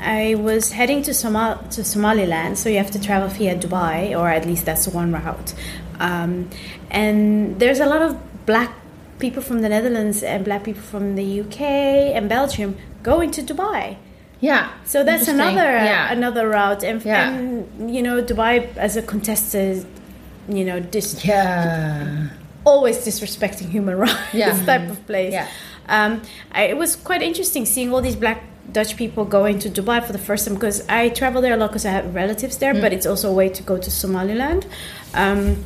I 0.00 0.34
was 0.34 0.72
heading 0.72 1.00
to 1.04 1.12
Somal 1.14 1.58
to 1.70 1.80
Somaliland, 1.84 2.58
so 2.58 2.68
you 2.68 2.78
have 2.78 2.90
to 2.90 3.00
travel 3.00 3.28
via 3.28 3.54
Dubai, 3.56 4.18
or 4.18 4.28
at 4.38 4.44
least 4.46 4.64
that's 4.64 4.88
one 4.88 5.12
route. 5.12 5.54
Um, 6.00 6.50
and 6.90 7.58
there's 7.60 7.78
a 7.78 7.86
lot 7.86 8.02
of 8.02 8.16
black 8.44 8.70
people 9.20 9.42
from 9.42 9.58
the 9.62 9.68
Netherlands 9.68 10.24
and 10.24 10.44
black 10.44 10.64
people 10.64 10.82
from 10.82 11.14
the 11.14 11.40
UK 11.42 11.60
and 12.16 12.28
Belgium 12.28 12.76
going 13.02 13.30
to 13.32 13.42
Dubai. 13.42 13.96
Yeah. 14.40 14.70
So 14.84 15.04
that's 15.04 15.28
another 15.28 15.70
Yeah. 15.90 16.12
another 16.12 16.48
route, 16.48 16.82
and, 16.82 17.04
Yeah. 17.04 17.28
and 17.30 17.94
you 17.94 18.02
know 18.02 18.22
Dubai 18.22 18.54
as 18.76 18.96
a 18.96 19.02
contested, 19.02 19.86
you 20.48 20.64
know, 20.64 20.80
dis- 20.80 21.24
Yeah. 21.24 22.28
always 22.64 22.98
disrespecting 23.06 23.68
human 23.70 23.96
rights 24.04 24.34
Yeah. 24.34 24.52
type 24.64 24.88
of 24.90 25.06
place. 25.06 25.32
Yeah. 25.32 25.46
Um, 25.88 26.22
I, 26.52 26.62
it 26.72 26.76
was 26.76 26.96
quite 26.96 27.22
interesting 27.22 27.66
seeing 27.66 27.92
all 27.92 28.00
these 28.00 28.16
black 28.16 28.40
Dutch 28.72 28.96
people 28.96 29.24
going 29.24 29.58
to 29.60 29.68
Dubai 29.68 30.02
for 30.06 30.12
the 30.12 30.18
first 30.28 30.46
time 30.46 30.54
because 30.54 30.82
I 30.88 31.08
travel 31.10 31.42
there 31.42 31.54
a 31.54 31.56
lot 31.56 31.68
because 31.70 31.84
I 31.84 31.90
have 31.90 32.14
relatives 32.14 32.56
there, 32.58 32.72
Mm. 32.74 32.80
but 32.80 32.92
it's 32.92 33.06
also 33.06 33.28
a 33.30 33.32
way 33.40 33.48
to 33.48 33.62
go 33.62 33.76
to 33.78 33.90
Somaliland. 33.90 34.66
Um, 35.14 35.64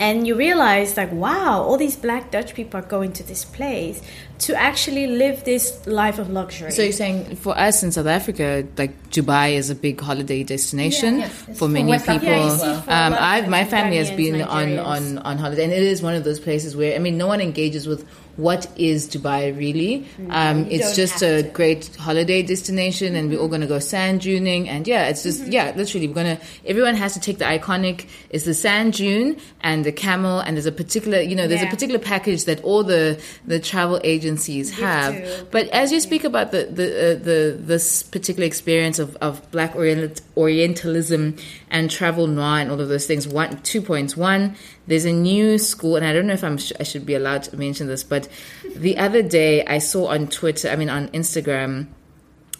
and 0.00 0.26
you 0.26 0.34
realize, 0.34 0.96
like, 0.96 1.12
wow, 1.12 1.62
all 1.62 1.76
these 1.76 1.96
black 1.96 2.30
Dutch 2.30 2.54
people 2.54 2.80
are 2.80 2.84
going 2.86 3.12
to 3.14 3.22
this 3.22 3.44
place 3.44 4.02
to 4.40 4.54
actually 4.54 5.06
live 5.06 5.44
this 5.44 5.86
life 5.86 6.18
of 6.18 6.30
luxury. 6.30 6.72
So 6.72 6.82
you're 6.82 6.92
saying 6.92 7.36
for 7.36 7.56
us 7.56 7.82
in 7.82 7.92
South 7.92 8.06
Africa, 8.06 8.66
like 8.76 9.10
Dubai 9.10 9.52
is 9.54 9.70
a 9.70 9.74
big 9.74 10.00
holiday 10.00 10.42
destination 10.42 11.18
Yeah, 11.18 11.26
yeah. 11.26 11.26
It's 11.26 11.58
for 11.58 11.66
for 11.66 11.68
many 11.68 11.90
West 11.90 12.06
people. 12.06 12.26
Yeah, 12.26 12.46
you 12.46 12.52
um, 12.52 12.82
a 12.88 13.10
lot 13.10 13.12
of 13.12 13.18
I've 13.18 13.48
my 13.48 13.64
family 13.64 13.98
has 13.98 14.10
Tanzanians, 14.10 14.16
been 14.16 14.42
on, 14.42 14.78
on 14.78 15.18
on 15.18 15.38
holiday, 15.38 15.64
and 15.64 15.72
it 15.72 15.82
is 15.82 16.02
one 16.02 16.14
of 16.14 16.24
those 16.24 16.40
places 16.40 16.74
where 16.74 16.96
I 16.96 16.98
mean, 16.98 17.16
no 17.16 17.26
one 17.26 17.40
engages 17.40 17.86
with 17.86 18.04
what 18.36 18.66
is 18.76 19.08
Dubai 19.08 19.56
really. 19.56 20.06
Um, 20.30 20.66
it's 20.70 20.96
just 20.96 21.22
a 21.22 21.42
to. 21.42 21.48
great 21.50 21.94
holiday 21.96 22.42
destination, 22.42 23.14
and 23.14 23.30
we're 23.30 23.38
all 23.38 23.48
going 23.48 23.60
to 23.60 23.66
go 23.66 23.78
sand 23.78 24.20
duning, 24.22 24.68
and 24.68 24.86
yeah, 24.88 25.08
it's 25.08 25.22
just 25.22 25.46
yeah, 25.46 25.72
literally 25.76 26.08
we're 26.08 26.14
gonna. 26.14 26.40
Everyone 26.66 26.94
has 26.94 27.14
to 27.14 27.20
take 27.20 27.38
the 27.38 27.44
iconic. 27.44 28.06
It's 28.30 28.44
the 28.44 28.54
sand 28.54 28.94
dune 28.94 29.38
and 29.62 29.84
the 29.84 29.92
camel, 29.92 30.40
and 30.40 30.56
there's 30.56 30.66
a 30.66 30.72
particular 30.72 31.20
you 31.20 31.36
know 31.36 31.46
there's 31.46 31.62
a 31.62 31.66
particular 31.70 31.98
package 31.98 32.44
that 32.46 32.62
all 32.64 32.82
the 32.84 33.20
the 33.46 33.60
travel 33.60 34.00
agencies 34.02 34.32
residencies 34.42 34.70
have. 34.78 35.14
to- 35.14 35.46
But 35.50 35.68
as 35.68 35.92
you 35.92 36.00
speak 36.00 36.24
about 36.24 36.50
the 36.52 36.64
the 36.64 36.86
uh, 36.86 37.14
the 37.22 37.56
this 37.58 38.02
particular 38.02 38.46
experience 38.46 38.98
of 38.98 39.16
of 39.20 39.50
Black 39.50 39.74
Orient, 39.76 40.20
Orientalism 40.36 41.36
and 41.70 41.90
travel 41.90 42.26
noir 42.26 42.58
and 42.60 42.70
all 42.70 42.80
of 42.80 42.88
those 42.88 43.06
things, 43.06 43.26
one 43.28 43.60
two 43.62 43.82
points. 43.82 44.16
One, 44.16 44.56
there's 44.86 45.04
a 45.04 45.12
new 45.12 45.58
school, 45.58 45.96
and 45.96 46.04
I 46.04 46.12
don't 46.12 46.26
know 46.26 46.34
if 46.34 46.44
I'm 46.44 46.58
sh- 46.58 46.72
I 46.78 46.82
should 46.82 47.06
be 47.06 47.14
allowed 47.14 47.44
to 47.44 47.56
mention 47.56 47.86
this, 47.86 48.02
but 48.02 48.28
the 48.74 48.98
other 48.98 49.22
day 49.22 49.64
I 49.64 49.78
saw 49.78 50.06
on 50.06 50.28
Twitter, 50.28 50.68
I 50.68 50.76
mean 50.76 50.90
on 50.90 51.08
Instagram 51.08 51.88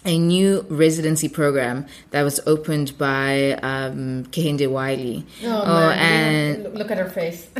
a 0.05 0.17
new 0.17 0.65
residency 0.69 1.29
program 1.29 1.85
that 2.11 2.23
was 2.23 2.39
opened 2.45 2.97
by 2.97 3.53
um, 3.63 4.25
Kehinde 4.25 4.69
Wiley. 4.69 5.25
Oh, 5.43 5.65
man. 5.65 6.55
and 6.55 6.63
look, 6.63 6.73
look 6.73 6.91
at 6.91 6.97
her 6.97 7.09
face. 7.09 7.47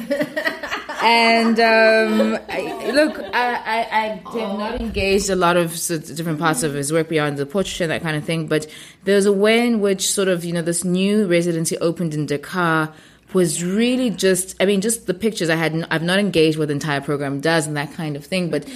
and 1.02 1.60
um, 1.60 2.40
I, 2.50 2.92
look, 2.94 3.18
I, 3.20 3.56
I, 3.56 3.88
I 3.92 4.40
have 4.40 4.58
not 4.58 4.82
engaged 4.82 5.30
a 5.30 5.36
lot 5.36 5.58
of 5.58 5.78
sort 5.78 6.10
of 6.10 6.16
different 6.16 6.40
parts 6.40 6.64
of 6.64 6.74
his 6.74 6.92
work 6.92 7.10
beyond 7.10 7.38
the 7.38 7.46
portraiture 7.46 7.86
and 7.86 7.92
that 7.92 8.02
kind 8.02 8.18
of 8.18 8.26
thing. 8.26 8.48
But 8.48 8.68
there's 9.04 9.26
a 9.26 9.34
way 9.34 9.66
in 9.66 9.80
which 9.80 10.12
sort 10.12 10.28
of 10.28 10.44
you 10.44 10.54
know 10.54 10.62
this 10.62 10.84
new 10.84 11.28
residency 11.28 11.78
opened 11.78 12.14
in 12.14 12.26
Dakar 12.26 12.94
was 13.34 13.64
really 13.64 14.10
just 14.10 14.56
I 14.62 14.66
mean 14.66 14.82
just 14.82 15.08
the 15.08 15.14
pictures 15.14 15.50
I 15.50 15.56
had 15.56 15.88
I've 15.90 16.04
not 16.04 16.20
engaged 16.20 16.58
what 16.58 16.68
the 16.68 16.74
entire 16.74 17.02
program 17.02 17.42
does 17.42 17.68
and 17.68 17.76
that 17.78 17.94
kind 17.94 18.16
of 18.16 18.26
thing, 18.26 18.50
but 18.50 18.68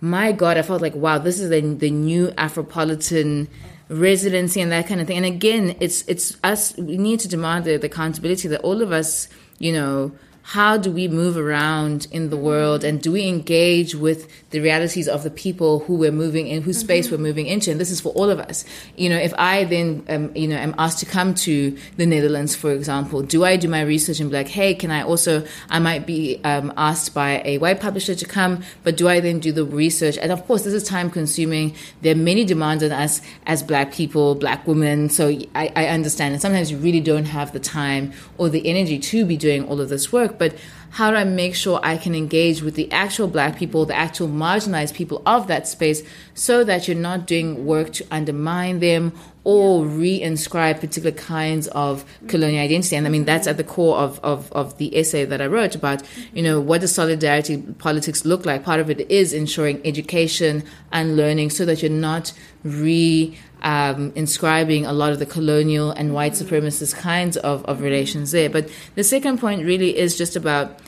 my 0.00 0.32
God, 0.32 0.58
I 0.58 0.62
felt 0.62 0.82
like 0.82 0.94
wow, 0.94 1.18
this 1.18 1.40
is 1.40 1.50
the 1.50 1.60
the 1.60 1.90
new 1.90 2.28
Afropolitan 2.28 3.48
residency 3.88 4.60
and 4.60 4.72
that 4.72 4.86
kind 4.86 5.00
of 5.00 5.06
thing. 5.06 5.16
And 5.16 5.26
again, 5.26 5.76
it's 5.80 6.06
it's 6.08 6.36
us. 6.42 6.76
We 6.76 6.96
need 6.96 7.20
to 7.20 7.28
demand 7.28 7.64
the, 7.64 7.76
the 7.76 7.86
accountability 7.86 8.48
that 8.48 8.60
all 8.60 8.82
of 8.82 8.92
us, 8.92 9.28
you 9.58 9.72
know, 9.72 10.12
how 10.46 10.76
do 10.76 10.90
we 10.90 11.08
move 11.08 11.38
around 11.38 12.06
in 12.12 12.28
the 12.28 12.36
world 12.36 12.84
and 12.84 13.00
do 13.00 13.12
we 13.12 13.26
engage 13.26 13.94
with 13.94 14.30
the 14.50 14.60
realities 14.60 15.08
of 15.08 15.22
the 15.22 15.30
people 15.30 15.78
who 15.80 15.96
we're 15.96 16.12
moving 16.12 16.48
in, 16.48 16.60
whose 16.60 16.78
space 16.78 17.10
we're 17.10 17.16
moving 17.16 17.46
into? 17.46 17.70
And 17.70 17.80
this 17.80 17.90
is 17.90 17.98
for 17.98 18.10
all 18.10 18.28
of 18.28 18.38
us. 18.38 18.62
You 18.94 19.08
know, 19.08 19.16
if 19.16 19.32
I 19.38 19.64
then, 19.64 20.04
um, 20.06 20.36
you 20.36 20.46
know, 20.46 20.56
am 20.56 20.74
asked 20.76 20.98
to 20.98 21.06
come 21.06 21.34
to 21.36 21.74
the 21.96 22.04
Netherlands, 22.04 22.54
for 22.54 22.72
example, 22.72 23.22
do 23.22 23.42
I 23.42 23.56
do 23.56 23.68
my 23.68 23.80
research 23.80 24.20
and 24.20 24.30
be 24.30 24.36
like, 24.36 24.48
hey, 24.48 24.74
can 24.74 24.90
I 24.90 25.02
also, 25.02 25.46
I 25.70 25.78
might 25.78 26.06
be 26.06 26.42
um, 26.44 26.74
asked 26.76 27.14
by 27.14 27.40
a 27.46 27.56
white 27.56 27.80
publisher 27.80 28.14
to 28.14 28.26
come, 28.26 28.62
but 28.82 28.98
do 28.98 29.08
I 29.08 29.20
then 29.20 29.38
do 29.38 29.50
the 29.50 29.64
research? 29.64 30.18
And 30.18 30.30
of 30.30 30.46
course, 30.46 30.64
this 30.64 30.74
is 30.74 30.84
time 30.84 31.10
consuming. 31.10 31.74
There 32.02 32.12
are 32.14 32.18
many 32.18 32.44
demands 32.44 32.84
on 32.84 32.92
us 32.92 33.22
as 33.46 33.62
black 33.62 33.92
people, 33.92 34.34
black 34.34 34.66
women. 34.66 35.08
So 35.08 35.28
I, 35.54 35.72
I 35.74 35.86
understand. 35.86 36.34
And 36.34 36.42
sometimes 36.42 36.70
you 36.70 36.76
really 36.76 37.00
don't 37.00 37.24
have 37.24 37.52
the 37.52 37.60
time 37.60 38.12
or 38.36 38.50
the 38.50 38.68
energy 38.68 38.98
to 38.98 39.24
be 39.24 39.38
doing 39.38 39.66
all 39.66 39.80
of 39.80 39.88
this 39.88 40.12
work 40.12 40.33
but 40.38 40.54
how 40.90 41.10
do 41.10 41.16
I 41.16 41.24
make 41.24 41.56
sure 41.56 41.80
I 41.82 41.96
can 41.96 42.14
engage 42.14 42.62
with 42.62 42.76
the 42.76 42.90
actual 42.92 43.26
black 43.26 43.58
people, 43.58 43.84
the 43.84 43.96
actual 43.96 44.28
marginalized 44.28 44.94
people 44.94 45.22
of 45.26 45.48
that 45.48 45.66
space, 45.66 46.02
so 46.34 46.62
that 46.62 46.86
you're 46.86 46.96
not 46.96 47.26
doing 47.26 47.66
work 47.66 47.92
to 47.94 48.06
undermine 48.12 48.78
them 48.78 49.12
or 49.42 49.84
re-inscribe 49.84 50.80
particular 50.80 51.10
kinds 51.10 51.66
of 51.68 52.04
colonial 52.28 52.62
identity. 52.62 52.94
And 52.94 53.06
I 53.06 53.10
mean, 53.10 53.24
that's 53.24 53.46
at 53.46 53.56
the 53.56 53.64
core 53.64 53.96
of, 53.96 54.18
of, 54.20 54.50
of 54.52 54.78
the 54.78 54.96
essay 54.96 55.24
that 55.24 55.40
I 55.40 55.46
wrote 55.46 55.74
about, 55.74 56.02
you 56.32 56.42
know, 56.42 56.60
what 56.60 56.80
does 56.80 56.94
solidarity 56.94 57.58
politics 57.78 58.24
look 58.24 58.46
like? 58.46 58.64
Part 58.64 58.80
of 58.80 58.88
it 58.88 59.10
is 59.10 59.32
ensuring 59.32 59.80
education 59.84 60.62
and 60.92 61.16
learning 61.16 61.50
so 61.50 61.64
that 61.66 61.82
you're 61.82 61.90
not 61.90 62.32
re 62.62 63.36
um, 63.64 64.12
inscribing 64.14 64.84
a 64.84 64.92
lot 64.92 65.12
of 65.12 65.18
the 65.18 65.26
colonial 65.26 65.90
and 65.90 66.14
white 66.14 66.34
supremacist 66.34 66.94
kinds 66.96 67.36
of, 67.38 67.64
of 67.64 67.80
relations 67.80 68.30
there. 68.30 68.50
But 68.50 68.68
the 68.94 69.02
second 69.02 69.40
point 69.40 69.64
really 69.64 69.96
is 69.96 70.16
just 70.16 70.36
about 70.36 70.78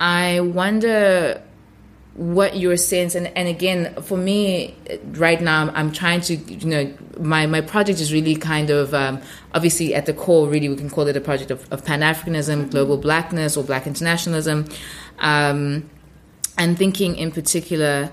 I 0.00 0.40
wonder 0.40 1.40
what 2.14 2.56
your 2.56 2.76
sense 2.76 3.14
and, 3.14 3.26
and 3.36 3.48
again 3.48 3.92
for 4.02 4.16
me 4.16 4.72
right 5.14 5.40
now 5.40 5.68
i'm 5.74 5.90
trying 5.90 6.20
to 6.20 6.36
you 6.36 6.64
know 6.64 6.94
my, 7.18 7.44
my 7.44 7.60
project 7.60 8.00
is 8.00 8.12
really 8.12 8.36
kind 8.36 8.70
of 8.70 8.94
um, 8.94 9.20
obviously 9.52 9.96
at 9.96 10.06
the 10.06 10.12
core 10.12 10.48
really 10.48 10.68
we 10.68 10.76
can 10.76 10.88
call 10.88 11.08
it 11.08 11.16
a 11.16 11.20
project 11.20 11.50
of, 11.50 11.66
of 11.72 11.84
pan-africanism 11.84 12.70
global 12.70 12.96
blackness 12.96 13.56
or 13.56 13.64
black 13.64 13.84
internationalism 13.84 14.64
um, 15.18 15.90
and 16.56 16.78
thinking 16.78 17.16
in 17.16 17.32
particular 17.32 18.12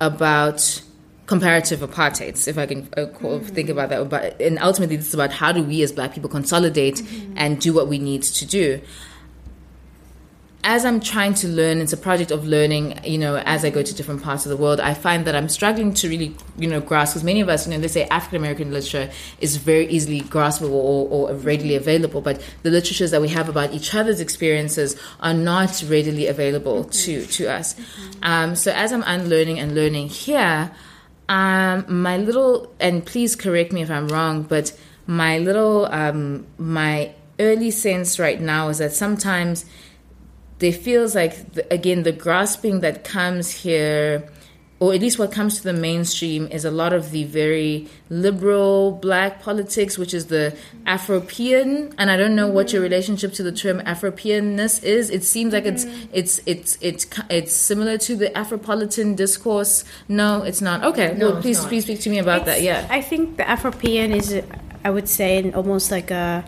about 0.00 0.80
comparative 1.32 1.80
apartheids, 1.88 2.40
if 2.52 2.56
I 2.58 2.66
can 2.66 2.80
uh, 2.96 3.06
Mm-hmm. 3.06 3.54
think 3.56 3.68
about 3.74 3.88
that. 3.90 4.08
But 4.14 4.22
and 4.46 4.58
ultimately, 4.68 4.96
this 4.96 5.08
is 5.08 5.14
about 5.20 5.32
how 5.40 5.50
do 5.52 5.62
we 5.70 5.76
as 5.86 5.92
Black 5.98 6.10
people 6.14 6.30
consolidate 6.38 6.98
Mm-hmm. 7.00 7.42
and 7.42 7.50
do 7.66 7.70
what 7.72 7.86
we 7.92 7.98
need 8.10 8.22
to 8.40 8.44
do. 8.60 8.66
As 10.62 10.84
I'm 10.84 11.00
trying 11.00 11.34
to 11.42 11.48
learn, 11.48 11.80
it's 11.84 11.94
a 11.94 12.02
project 12.08 12.30
of 12.36 12.40
learning. 12.46 12.84
You 13.12 13.16
know, 13.24 13.34
as 13.54 13.64
I 13.64 13.70
go 13.70 13.82
to 13.82 13.92
different 13.98 14.22
parts 14.22 14.42
of 14.44 14.50
the 14.50 14.58
world, 14.64 14.78
I 14.78 14.92
find 14.92 15.24
that 15.26 15.34
I'm 15.38 15.48
struggling 15.48 15.94
to 16.00 16.04
really, 16.14 16.30
you 16.62 16.68
know, 16.72 16.80
grasp. 16.90 17.10
Because 17.14 17.24
many 17.24 17.40
of 17.40 17.48
us, 17.48 17.66
you 17.66 17.72
know, 17.72 17.80
they 17.80 17.88
say 17.88 18.04
African 18.18 18.36
American 18.42 18.68
literature 18.76 19.06
is 19.40 19.56
very 19.70 19.86
easily 19.96 20.20
graspable 20.34 20.72
or, 20.92 21.00
or 21.14 21.22
readily 21.50 21.76
available, 21.76 22.20
but 22.20 22.36
the 22.64 22.70
literatures 22.76 23.10
that 23.12 23.22
we 23.22 23.28
have 23.38 23.48
about 23.48 23.72
each 23.72 23.94
other's 23.94 24.20
experiences 24.20 24.90
are 25.20 25.36
not 25.52 25.72
readily 25.88 26.26
available 26.34 26.84
to 27.04 27.12
to 27.38 27.42
us. 27.58 27.74
Um, 28.30 28.54
so 28.54 28.68
as 28.84 28.88
I'm 28.92 29.04
unlearning 29.16 29.58
and 29.62 29.74
learning 29.80 30.08
here, 30.26 30.70
um, 31.30 31.84
my 31.88 32.16
little 32.16 32.74
and 32.80 33.06
please 33.06 33.36
correct 33.36 33.72
me 33.72 33.82
if 33.82 33.90
I'm 33.90 34.08
wrong, 34.08 34.42
but 34.42 34.76
my 35.06 35.38
little 35.38 35.86
um, 35.86 36.44
my 36.58 37.14
early 37.38 37.70
sense 37.70 38.18
right 38.18 38.40
now 38.40 38.68
is 38.68 38.78
that 38.78 38.92
sometimes 38.92 39.64
there 40.58 40.72
feels 40.72 41.14
like 41.14 41.36
again 41.70 42.02
the 42.02 42.10
grasping 42.12 42.80
that 42.80 43.04
comes 43.04 43.50
here 43.62 44.28
or 44.80 44.94
at 44.94 45.00
least 45.00 45.18
what 45.18 45.30
comes 45.30 45.58
to 45.58 45.62
the 45.62 45.72
mainstream 45.74 46.46
is 46.48 46.64
a 46.64 46.70
lot 46.70 46.92
of 46.94 47.10
the 47.10 47.24
very 47.24 47.86
liberal 48.08 48.92
black 48.92 49.42
politics 49.42 49.98
which 49.98 50.14
is 50.14 50.26
the 50.26 50.56
afropean 50.86 51.92
and 51.98 52.10
i 52.10 52.16
don't 52.16 52.34
know 52.34 52.48
what 52.48 52.72
your 52.72 52.80
relationship 52.82 53.30
to 53.32 53.42
the 53.42 53.52
term 53.52 53.78
afropeanness 53.80 54.82
is. 54.82 55.10
It 55.10 55.22
seems 55.24 55.52
like 55.52 55.66
it's 55.66 55.84
it's 56.12 56.40
it's 56.46 56.78
it's 56.80 57.06
it's 57.28 57.52
similar 57.52 57.98
to 57.98 58.16
the 58.16 58.30
afropolitan 58.30 59.16
discourse. 59.16 59.84
No 60.08 60.42
it's 60.42 60.60
not. 60.60 60.82
Okay 60.84 61.14
No, 61.16 61.30
well, 61.32 61.42
please 61.42 61.60
please 61.64 61.84
speak 61.84 62.00
to 62.00 62.10
me 62.10 62.18
about 62.18 62.46
that 62.46 62.62
yeah. 62.62 62.86
I 62.90 63.00
think 63.02 63.36
the 63.36 63.44
Afropean 63.44 64.14
is, 64.16 64.42
I 64.84 64.90
would 64.90 65.08
say, 65.08 65.50
almost 65.52 65.90
like 65.90 66.10
a 66.10 66.44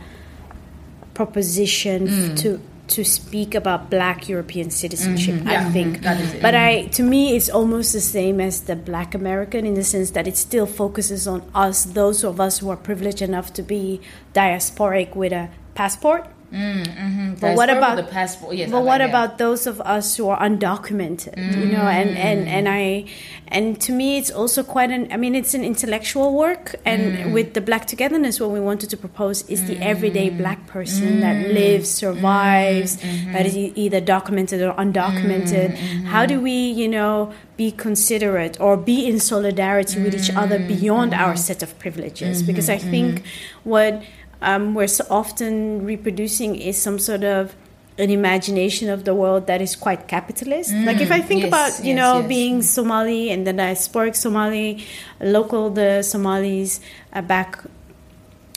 proposition 1.15 2.09
Mm. 2.09 2.39
to 2.43 2.61
to 2.93 3.05
speak 3.05 3.55
about 3.55 3.91
Black 3.91 4.29
European 4.29 4.71
citizenship. 4.71 5.37
Mm-hmm. 5.37 5.49
I 5.49 5.71
think, 5.71 6.05
it. 6.05 6.43
but 6.43 6.55
I 6.55 6.87
to 6.99 7.03
me, 7.03 7.37
it's 7.37 7.49
almost 7.49 7.93
the 7.93 8.01
same 8.01 8.41
as 8.41 8.63
the 8.63 8.77
Black 8.77 9.15
American 9.15 9.67
in 9.67 9.75
the 9.75 9.85
sense 9.85 10.11
that 10.13 10.27
it 10.27 10.37
still 10.37 10.67
focuses 10.67 11.27
on 11.27 11.43
us, 11.55 11.85
those 11.85 12.23
of 12.25 12.41
us 12.41 12.59
who 12.59 12.71
are 12.71 12.77
privileged 12.77 13.23
enough 13.23 13.53
to 13.55 13.63
be 13.63 14.01
diasporic 14.35 15.17
with 15.17 15.33
a 15.33 15.49
passport. 15.75 16.29
Mm-hmm. 16.53 17.35
But 17.41 17.57
what 17.57 17.71
about 17.71 17.97
the 17.97 18.03
passport. 18.03 18.57
Yes 18.57 18.71
but 18.71 18.81
what 18.81 19.01
like- 19.01 19.01
yeah. 19.01 19.09
about 19.09 19.39
those 19.39 19.67
of 19.67 19.81
us 19.81 20.17
who 20.17 20.29
are 20.29 20.39
undocumented? 20.39 21.37
You 21.37 21.67
know, 21.67 21.83
and, 21.83 22.11
and, 22.17 22.47
mm. 22.47 22.51
and 22.51 22.69
I 22.69 23.07
and 23.49 23.81
to 23.83 23.93
me 23.93 24.19
it's 24.19 24.31
also 24.31 24.63
quite 24.63 24.91
an 24.91 25.11
I 25.13 25.17
mean 25.17 25.35
it's 25.35 25.55
an 25.55 25.65
intellectual 25.65 26.35
work 26.37 26.77
and 26.85 27.03
mm. 27.17 27.33
with 27.33 27.55
the 27.55 27.61
black 27.61 27.87
togetherness 27.87 28.41
what 28.41 28.51
we 28.51 28.61
wanted 28.61 28.91
to 28.91 28.97
propose 28.97 29.49
is 29.49 29.67
the 29.67 29.77
mm. 29.77 29.81
everyday 29.81 30.29
black 30.31 30.67
person 30.67 31.21
that 31.21 31.49
lives, 31.49 31.89
survives, 31.89 32.97
mm-hmm. 32.97 33.33
that 33.33 33.47
is 33.47 33.57
either 33.57 34.01
documented 34.01 34.61
or 34.63 34.73
undocumented. 34.75 35.77
Mm-hmm. 35.77 36.07
How 36.07 36.27
do 36.27 36.41
we, 36.41 36.53
you 36.53 36.89
know, 36.89 37.33
be 37.57 37.71
considerate 37.71 38.61
or 38.61 38.77
be 38.77 39.07
in 39.07 39.19
solidarity 39.21 40.03
with 40.03 40.15
each 40.15 40.35
other 40.35 40.59
beyond 40.59 41.15
our 41.15 41.37
set 41.37 41.63
of 41.63 41.79
privileges? 41.79 42.43
Because 42.43 42.69
I 42.69 42.79
think 42.79 43.25
what 43.65 44.03
um, 44.43 44.75
we're 44.75 44.89
so 44.89 45.05
often 45.09 45.85
reproducing 45.87 46.57
is 46.57 46.77
some 46.77 46.99
sort 46.99 47.25
of 47.25 47.55
an 47.99 48.11
imagination 48.11 48.89
of 48.89 49.05
the 49.05 49.15
world 49.15 49.47
that 49.47 49.61
is 49.61 49.77
quite 49.77 50.09
capitalist. 50.09 50.73
like 50.89 51.01
if 51.01 51.11
I 51.13 51.21
think 51.21 51.43
yes, 51.43 51.49
about 51.49 51.85
you 51.85 51.95
yes, 51.95 52.01
know 52.01 52.19
yes. 52.21 52.29
being 52.29 52.63
Somali 52.63 53.31
and 53.31 53.47
the 53.47 53.53
diasporic 53.53 54.17
Somali, 54.17 54.85
local 55.21 55.71
the 55.71 56.03
Somalis 56.03 56.81
uh, 57.13 57.21
back 57.23 57.61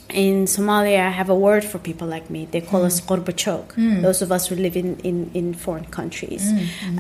in 0.09 0.45
Somalia, 0.45 0.99
I 1.07 1.09
have 1.09 1.29
a 1.29 1.36
word 1.36 1.65
for 1.65 1.79
people 1.79 2.07
like 2.07 2.29
me. 2.29 2.47
They 2.49 2.61
call 2.61 2.83
us 2.86 3.01
Qurbajoog, 3.01 4.01
those 4.03 4.21
of 4.21 4.31
us 4.31 4.47
who 4.47 4.55
live 4.55 4.77
in, 4.77 4.97
in, 4.99 5.31
in 5.33 5.53
foreign 5.53 5.86
countries 5.86 6.45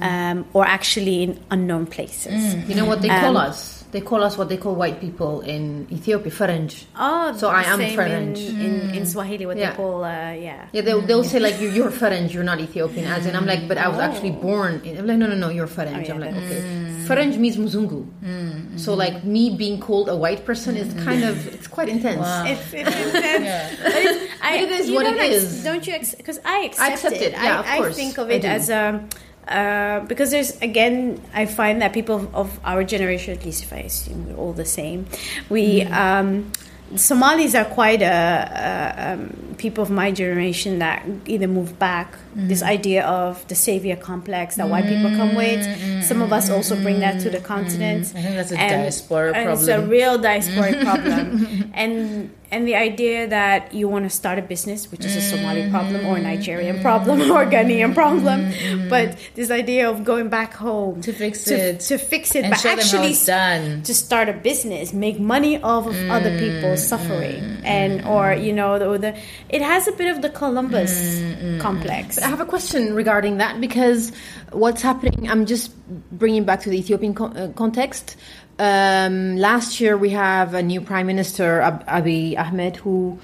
um, 0.01 0.45
or 0.53 0.65
actually 0.65 1.21
in 1.23 1.39
unknown 1.51 1.85
places. 1.85 2.55
You 2.67 2.75
know 2.75 2.85
what 2.85 3.01
they 3.01 3.09
call 3.09 3.37
Um, 3.37 3.49
us? 3.49 3.74
They 3.91 4.01
call 4.01 4.23
us 4.23 4.37
what 4.37 4.49
they 4.49 4.57
call 4.57 4.75
white 4.75 4.99
people 4.99 5.41
in 5.41 5.87
Ethiopia, 5.91 6.31
Ferenj. 6.31 6.85
Oh, 6.97 7.35
So 7.37 7.49
I 7.49 7.63
am 7.63 7.79
same 7.79 7.97
Ferenj. 7.97 8.49
in, 8.49 8.61
in, 8.61 8.95
in 8.95 9.05
Swahili, 9.05 9.45
what 9.45 9.57
Yeah. 9.57 9.71
they 9.71 9.75
call, 9.77 10.03
uh, 10.03 10.31
yeah. 10.31 10.67
Yeah, 10.71 10.81
they'll, 10.81 11.01
they'll 11.01 11.23
mm. 11.23 11.27
say 11.31 11.39
like 11.39 11.59
you, 11.61 11.69
you're 11.69 11.91
Ferenj, 11.91 12.33
you're 12.33 12.43
not 12.43 12.59
Ethiopian. 12.59 13.05
As 13.05 13.25
in, 13.25 13.35
I'm 13.35 13.45
like, 13.45 13.67
but 13.67 13.77
I 13.77 13.87
was 13.87 13.99
actually 13.99 14.31
oh. 14.31 14.41
born. 14.41 14.81
In, 14.83 14.97
I'm 14.97 15.07
like, 15.07 15.17
no, 15.17 15.27
no, 15.27 15.35
no, 15.35 15.49
you're 15.49 15.67
Ferenj. 15.67 15.97
Oh, 15.97 15.99
yeah, 15.99 16.13
I'm 16.13 16.19
like, 16.19 16.35
okay. 16.35 16.61
Mm. 16.61 16.85
Ferenj 17.05 17.37
means 17.37 17.57
Muzungu. 17.57 18.05
Mm, 18.23 18.79
so 18.79 18.93
like 18.93 19.23
me 19.23 19.55
being 19.55 19.79
called 19.79 20.09
a 20.09 20.15
white 20.15 20.43
person 20.43 20.75
is 20.75 20.87
mm-hmm. 20.87 21.05
kind 21.05 21.23
of 21.23 21.47
it's 21.53 21.67
quite 21.67 21.87
intense. 21.87 22.25
It's, 22.49 22.73
it's 22.73 22.95
intense. 23.15 23.79
But 23.81 23.93
it's, 23.93 24.33
I, 24.41 24.55
It 24.57 24.71
is 24.71 24.91
what 24.91 25.03
don't 25.03 25.15
it 25.15 25.31
ex- 25.31 25.35
is. 25.35 25.63
Don't 25.63 25.85
you? 25.87 25.99
Because 26.17 26.39
I 26.43 26.59
accept, 26.65 26.81
I 26.81 26.93
accept 26.93 27.15
it. 27.15 27.21
it. 27.21 27.31
Yeah, 27.33 27.59
I, 27.59 27.59
of 27.59 27.77
course. 27.77 27.93
I 27.93 27.95
think 27.95 28.17
of 28.17 28.29
it 28.31 28.45
as 28.45 28.69
a 28.69 29.05
uh, 29.47 30.01
because 30.01 30.31
there's 30.31 30.59
again, 30.61 31.21
I 31.33 31.45
find 31.45 31.81
that 31.81 31.93
people 31.93 32.29
of 32.33 32.59
our 32.63 32.83
generation, 32.83 33.37
at 33.37 33.45
least 33.45 33.63
if 33.63 33.73
I 33.73 33.77
assume 33.77 34.29
we're 34.29 34.37
all 34.37 34.53
the 34.53 34.65
same, 34.65 35.07
we. 35.49 35.83
Um, 35.83 36.51
Somalis 36.95 37.55
are 37.55 37.65
quite 37.65 38.03
a, 38.03 38.05
a 38.05 39.13
um, 39.13 39.55
people 39.57 39.81
of 39.81 39.89
my 39.89 40.11
generation 40.11 40.79
that 40.79 41.03
either 41.25 41.47
move 41.47 41.79
back. 41.79 42.15
This 42.35 42.61
mm. 42.61 42.67
idea 42.67 43.05
of 43.07 43.47
the 43.47 43.55
savior 43.55 43.95
complex 43.95 44.55
that 44.57 44.67
white 44.67 44.87
people 44.87 45.09
come 45.15 45.35
with. 45.35 45.61
Mm, 45.65 46.03
Some 46.03 46.21
of 46.21 46.33
us 46.33 46.49
also 46.49 46.75
bring 46.75 46.99
that 46.99 47.21
to 47.21 47.29
the 47.29 47.39
mm, 47.39 47.43
continent. 47.43 48.11
I 48.15 48.21
think 48.21 48.35
that's 48.35 48.51
a 48.51 48.59
And- 48.59 48.81
diaspora 48.83 49.31
and 49.33 49.49
It's 49.51 49.67
a 49.67 49.79
real 49.81 50.17
diaspora 50.17 50.73
problem, 50.87 51.71
and 51.73 52.29
and 52.51 52.67
the 52.67 52.75
idea 52.75 53.27
that 53.27 53.73
you 53.73 53.87
want 53.89 54.05
to 54.05 54.09
start 54.09 54.37
a 54.37 54.41
business, 54.41 54.91
which 54.91 55.03
is 55.03 55.15
a 55.15 55.21
Somali 55.21 55.67
problem 55.71 56.05
or 56.05 56.15
a 56.17 56.21
Nigerian 56.21 56.79
problem 56.79 57.19
or 57.35 57.43
Ghanaian 57.45 57.93
problem, 57.95 58.51
but 58.87 59.17
this 59.33 59.49
idea 59.49 59.89
of 59.89 60.03
going 60.05 60.29
back 60.29 60.53
home 60.53 61.01
To 61.01 61.11
fix 61.11 61.43
to, 61.45 61.55
it. 61.55 61.79
to 61.89 61.97
fix 61.97 62.35
it, 62.35 62.43
but 62.49 62.57
show 62.59 62.69
them 62.69 62.77
how 62.77 62.83
actually 62.83 63.15
done. 63.25 63.81
to 63.83 63.93
start 63.93 64.29
a 64.29 64.33
business, 64.33 64.93
make 64.93 65.19
money 65.19 65.59
off 65.61 65.87
of 65.87 65.95
other 66.09 66.31
Mm, 66.31 66.39
people's 66.39 66.85
suffering, 66.85 67.41
and 67.65 68.05
or 68.05 68.33
you 68.33 68.53
know 68.53 68.77
the, 68.79 68.87
the 68.99 69.11
it 69.49 69.61
has 69.61 69.87
a 69.87 69.91
bit 69.93 70.09
of 70.15 70.21
the 70.21 70.29
Columbus 70.29 70.93
Mm, 71.15 71.59
complex. 71.59 72.17
I 72.25 72.27
have 72.29 72.41
a 72.41 72.45
question 72.45 72.95
regarding 72.95 73.37
that 73.37 73.61
because 73.61 74.11
what's 74.51 74.81
happening, 74.81 75.29
I'm 75.29 75.45
just 75.45 75.71
bringing 76.11 76.43
back 76.43 76.61
to 76.61 76.71
the 76.71 76.77
Ethiopian 76.79 77.13
con- 77.13 77.37
uh, 77.37 77.51
context. 77.55 78.15
Um, 78.57 79.35
last 79.37 79.79
year, 79.79 79.95
we 79.95 80.09
have 80.09 80.55
a 80.55 80.63
new 80.63 80.81
prime 80.81 81.05
minister, 81.05 81.61
Ab- 81.61 81.85
Abiy 81.85 82.35
Ahmed, 82.35 82.77
who 82.77 83.19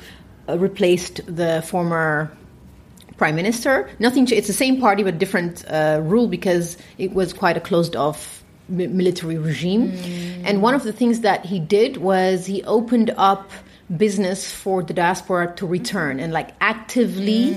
uh, 0.47 0.59
replaced 0.59 1.21
the 1.25 1.63
former 1.65 2.31
prime 3.17 3.35
minister. 3.35 3.89
Nothing. 3.97 4.27
ch- 4.27 4.33
It's 4.33 4.47
the 4.47 4.53
same 4.53 4.79
party 4.79 5.01
but 5.01 5.17
different 5.17 5.65
uh, 5.67 5.99
rule 6.03 6.27
because 6.27 6.77
it 6.99 7.11
was 7.13 7.33
quite 7.33 7.57
a 7.57 7.61
closed 7.61 7.95
off 7.95 8.43
mi- 8.69 8.85
military 8.85 9.39
regime. 9.39 9.93
And 10.45 10.61
one 10.61 10.75
of 10.75 10.83
the 10.83 10.93
things 10.93 11.21
that 11.21 11.43
he 11.43 11.59
did 11.59 11.97
was 11.97 12.45
he 12.45 12.61
opened 12.65 13.09
up 13.17 13.49
business 13.97 14.51
for 14.51 14.83
the 14.83 14.93
diaspora 14.93 15.53
to 15.55 15.67
return 15.67 16.19
and 16.19 16.31
like 16.31 16.51
actively 16.61 17.55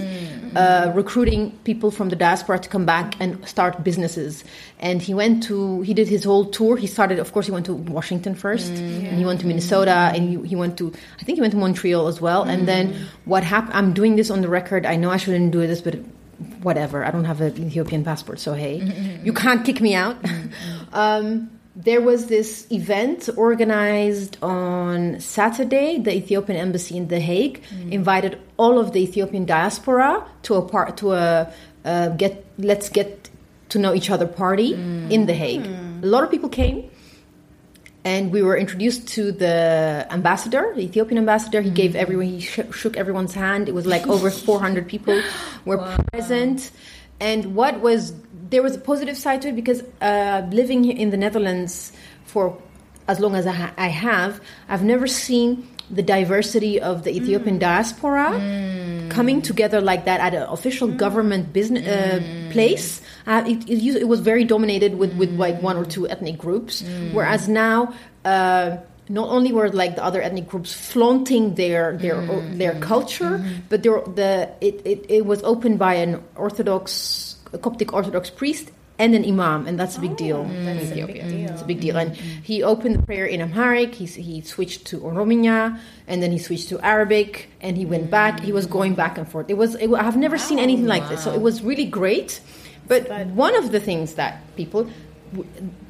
uh, 0.57 0.91
recruiting 0.95 1.53
people 1.64 1.91
from 1.91 2.09
the 2.09 2.16
diaspora 2.16 2.59
to 2.59 2.68
come 2.68 2.85
back 2.85 3.14
and 3.20 3.47
start 3.47 3.85
businesses. 3.85 4.45
And 4.78 5.01
he 5.01 5.14
went 5.14 5.43
to 5.45 5.82
he 5.82 5.95
did 5.95 6.09
his 6.09 6.24
whole 6.24 6.45
tour. 6.47 6.76
He 6.76 6.87
started 6.87 7.18
of 7.18 7.32
course 7.32 7.47
he 7.47 7.53
went 7.53 7.66
to 7.66 7.74
washington 7.74 8.35
first. 8.35 8.72
And 8.72 9.18
he 9.18 9.24
went 9.24 9.41
to 9.41 9.47
minnesota 9.47 10.12
and 10.14 10.28
he, 10.28 10.49
he 10.49 10.57
went 10.57 10.76
to 10.78 10.93
i 11.20 11.24
think 11.24 11.37
he 11.37 11.41
went 11.41 11.53
to 11.53 11.59
montreal 11.59 12.09
as 12.09 12.20
well. 12.20 12.43
And 12.43 12.66
then 12.66 12.95
what 13.24 13.45
happened 13.45 13.74
i'm 13.74 13.93
doing 13.93 14.16
this 14.16 14.30
on 14.30 14.41
the 14.41 14.49
record. 14.49 14.87
I 14.87 14.97
know 14.97 15.11
i 15.11 15.16
shouldn't 15.16 15.53
do 15.53 15.66
this 15.66 15.80
but 15.80 15.97
whatever. 16.62 17.05
I 17.05 17.11
don't 17.11 17.24
have 17.24 17.41
an 17.41 17.66
ethiopian 17.66 18.05
passport 18.05 18.41
so 18.41 18.55
hey. 18.55 18.80
You 19.22 19.32
can't 19.32 19.64
kick 19.64 19.80
me 19.80 19.95
out. 19.95 20.16
Um, 20.95 21.51
there 21.77 22.01
was 22.01 22.27
this 22.27 22.66
event 22.70 23.29
organized 23.37 24.39
on 24.43 25.18
Saturday. 25.20 25.99
The 25.99 26.14
Ethiopian 26.14 26.59
embassy 26.59 26.97
in 26.97 27.09
The 27.09 27.18
Hague 27.18 27.62
mm. 27.62 27.91
invited 27.91 28.39
all 28.57 28.79
of 28.79 28.93
the 28.93 29.03
Ethiopian 29.03 29.45
diaspora 29.45 30.25
to 30.43 30.55
a 30.55 30.62
part 30.62 30.97
to 30.99 31.12
a 31.14 31.53
uh, 31.85 32.09
get 32.11 32.45
let's 32.59 32.89
get 32.89 33.29
to 33.70 33.79
know 33.79 33.95
each 33.95 34.09
other 34.09 34.27
party 34.27 34.75
mm. 34.75 35.11
in 35.11 35.27
The 35.27 35.35
Hague. 35.35 35.64
Mm. 35.64 36.05
A 36.05 36.07
lot 36.07 36.22
of 36.22 36.31
people 36.31 36.49
came, 36.49 36.91
and 38.05 38.31
we 38.31 38.43
were 38.43 38.57
introduced 38.57 39.09
to 39.09 39.33
the 39.33 40.07
ambassador, 40.11 40.72
the 40.77 40.83
Ethiopian 40.83 41.18
ambassador. 41.18 41.61
He 41.61 41.70
gave 41.70 41.97
everyone, 41.97 42.27
he 42.27 42.41
sh- 42.41 42.61
shook 42.72 42.97
everyone's 42.97 43.35
hand. 43.35 43.68
It 43.68 43.75
was 43.75 43.87
like 43.87 44.07
over 44.07 44.31
400 44.49 44.87
people 44.87 45.20
were 45.64 45.79
present. 46.12 46.70
And 47.20 47.57
what 47.57 47.81
was 47.81 48.12
there 48.55 48.62
was 48.62 48.76
a 48.76 48.78
positive 48.78 49.16
side 49.16 49.42
to 49.42 49.48
it 49.48 49.57
because 49.57 49.82
uh, 50.00 50.46
living 50.52 50.84
in 50.84 51.11
the 51.11 51.16
Netherlands 51.16 51.90
for 52.24 52.57
as 53.09 53.18
long 53.18 53.34
as 53.34 53.46
I, 53.46 53.52
ha- 53.52 53.74
I 53.76 53.88
have, 53.88 54.40
I've 54.68 54.84
never 54.84 55.09
seen 55.09 55.68
the 55.90 56.02
diversity 56.02 56.80
of 56.80 57.02
the 57.05 57.11
Ethiopian 57.11 57.59
diaspora 57.59 58.30
coming 59.11 59.42
together 59.42 59.80
like 59.80 60.07
that 60.07 60.20
at 60.20 60.32
an 60.32 60.44
official 60.44 60.88
government 60.88 61.52
business 61.52 61.86
uh, 61.86 62.20
place. 62.52 63.02
Uh, 63.26 63.42
it, 63.46 63.68
it, 63.68 63.96
it 64.02 64.09
was 64.09 64.20
very 64.20 64.44
dominated 64.44 64.96
with, 64.98 65.12
with 65.16 65.30
like 65.36 65.61
one 65.61 65.76
or 65.76 65.84
two 65.84 66.09
ethnic 66.09 66.38
groups, 66.38 66.82
whereas 67.12 67.48
now. 67.48 67.92
Uh, 68.24 68.78
not 69.11 69.28
only 69.28 69.52
were 69.52 69.68
like 69.68 69.96
the 69.96 70.02
other 70.02 70.22
ethnic 70.22 70.48
groups 70.48 70.72
flaunting 70.72 71.57
their 71.57 71.94
their 71.98 72.24
their 72.57 72.74
culture, 72.80 73.44
but 73.68 73.82
there, 73.82 74.00
the 74.00 74.48
it, 74.62 74.80
it, 74.86 75.05
it 75.11 75.26
was 75.26 75.42
opened 75.42 75.78
by 75.78 75.92
an 75.96 76.24
Orthodox 76.36 77.34
a 77.55 77.59
Coptic 77.59 77.92
Orthodox 77.92 78.30
priest 78.30 78.66
and 78.96 79.11
an 79.18 79.24
imam, 79.24 79.66
and 79.66 79.74
that's 79.80 79.96
a 79.96 80.00
big 80.07 80.16
deal 80.16 80.42
in 80.42 80.78
Ethiopia. 80.86 81.24
It's 81.50 81.62
a 81.62 81.64
big 81.72 81.80
deal. 81.80 81.96
And 82.02 82.14
he 82.50 82.62
opened 82.62 82.94
the 82.98 83.02
prayer 83.02 83.26
in 83.34 83.40
Amharic. 83.46 83.90
He 84.00 84.07
he 84.30 84.40
switched 84.55 84.80
to 84.90 85.00
Oromiya, 85.00 85.78
and 86.11 86.16
then 86.22 86.30
he 86.30 86.38
switched 86.38 86.68
to 86.72 86.76
Arabic, 86.94 87.30
and 87.64 87.76
he 87.76 87.86
went 87.94 88.07
back. 88.18 88.38
He 88.48 88.52
was 88.52 88.66
going 88.66 88.94
back 88.94 89.18
and 89.18 89.26
forth. 89.32 89.46
It 89.50 89.59
was 89.62 89.74
it, 89.84 89.90
I've 90.07 90.16
never 90.26 90.38
seen 90.38 90.59
anything 90.59 90.86
like 90.86 91.09
this. 91.11 91.20
So 91.24 91.32
it 91.38 91.40
was 91.48 91.57
really 91.70 91.86
great. 92.00 92.40
But 92.86 93.02
one 93.46 93.55
of 93.57 93.72
the 93.72 93.80
things 93.80 94.14
that 94.20 94.32
people 94.61 94.86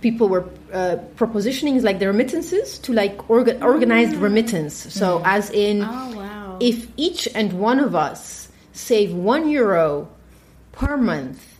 people 0.01 0.29
were 0.29 0.45
uh, 0.73 0.97
propositioning 1.17 1.77
is 1.77 1.85
like 1.85 1.99
the 1.99 2.07
remittances 2.07 2.79
to 2.79 2.93
like 2.93 3.19
orga- 3.29 3.61
organized 3.63 4.17
remittance. 4.17 4.75
So 4.75 5.21
as 5.25 5.51
in, 5.51 5.83
Oh, 5.83 6.13
wow. 6.17 6.57
if 6.61 6.87
each 6.97 7.29
and 7.35 7.53
one 7.55 7.79
of 7.81 7.95
us 7.95 8.49
save 8.73 9.13
one 9.13 9.49
euro 9.51 10.09
per 10.73 10.97
month 10.97 11.54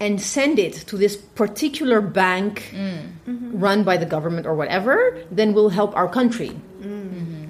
and 0.00 0.20
send 0.20 0.58
it 0.58 0.72
to 0.72 0.96
this 0.96 1.16
particular 1.16 2.00
bank 2.00 2.72
mm. 2.74 3.10
run 3.52 3.84
by 3.84 3.98
the 3.98 4.06
government 4.06 4.46
or 4.46 4.54
whatever, 4.54 5.22
then 5.30 5.52
we'll 5.52 5.68
help 5.68 5.94
our 5.94 6.08
country. 6.08 6.48
Mm. 6.80 6.82
Mm-hmm. 6.82 7.44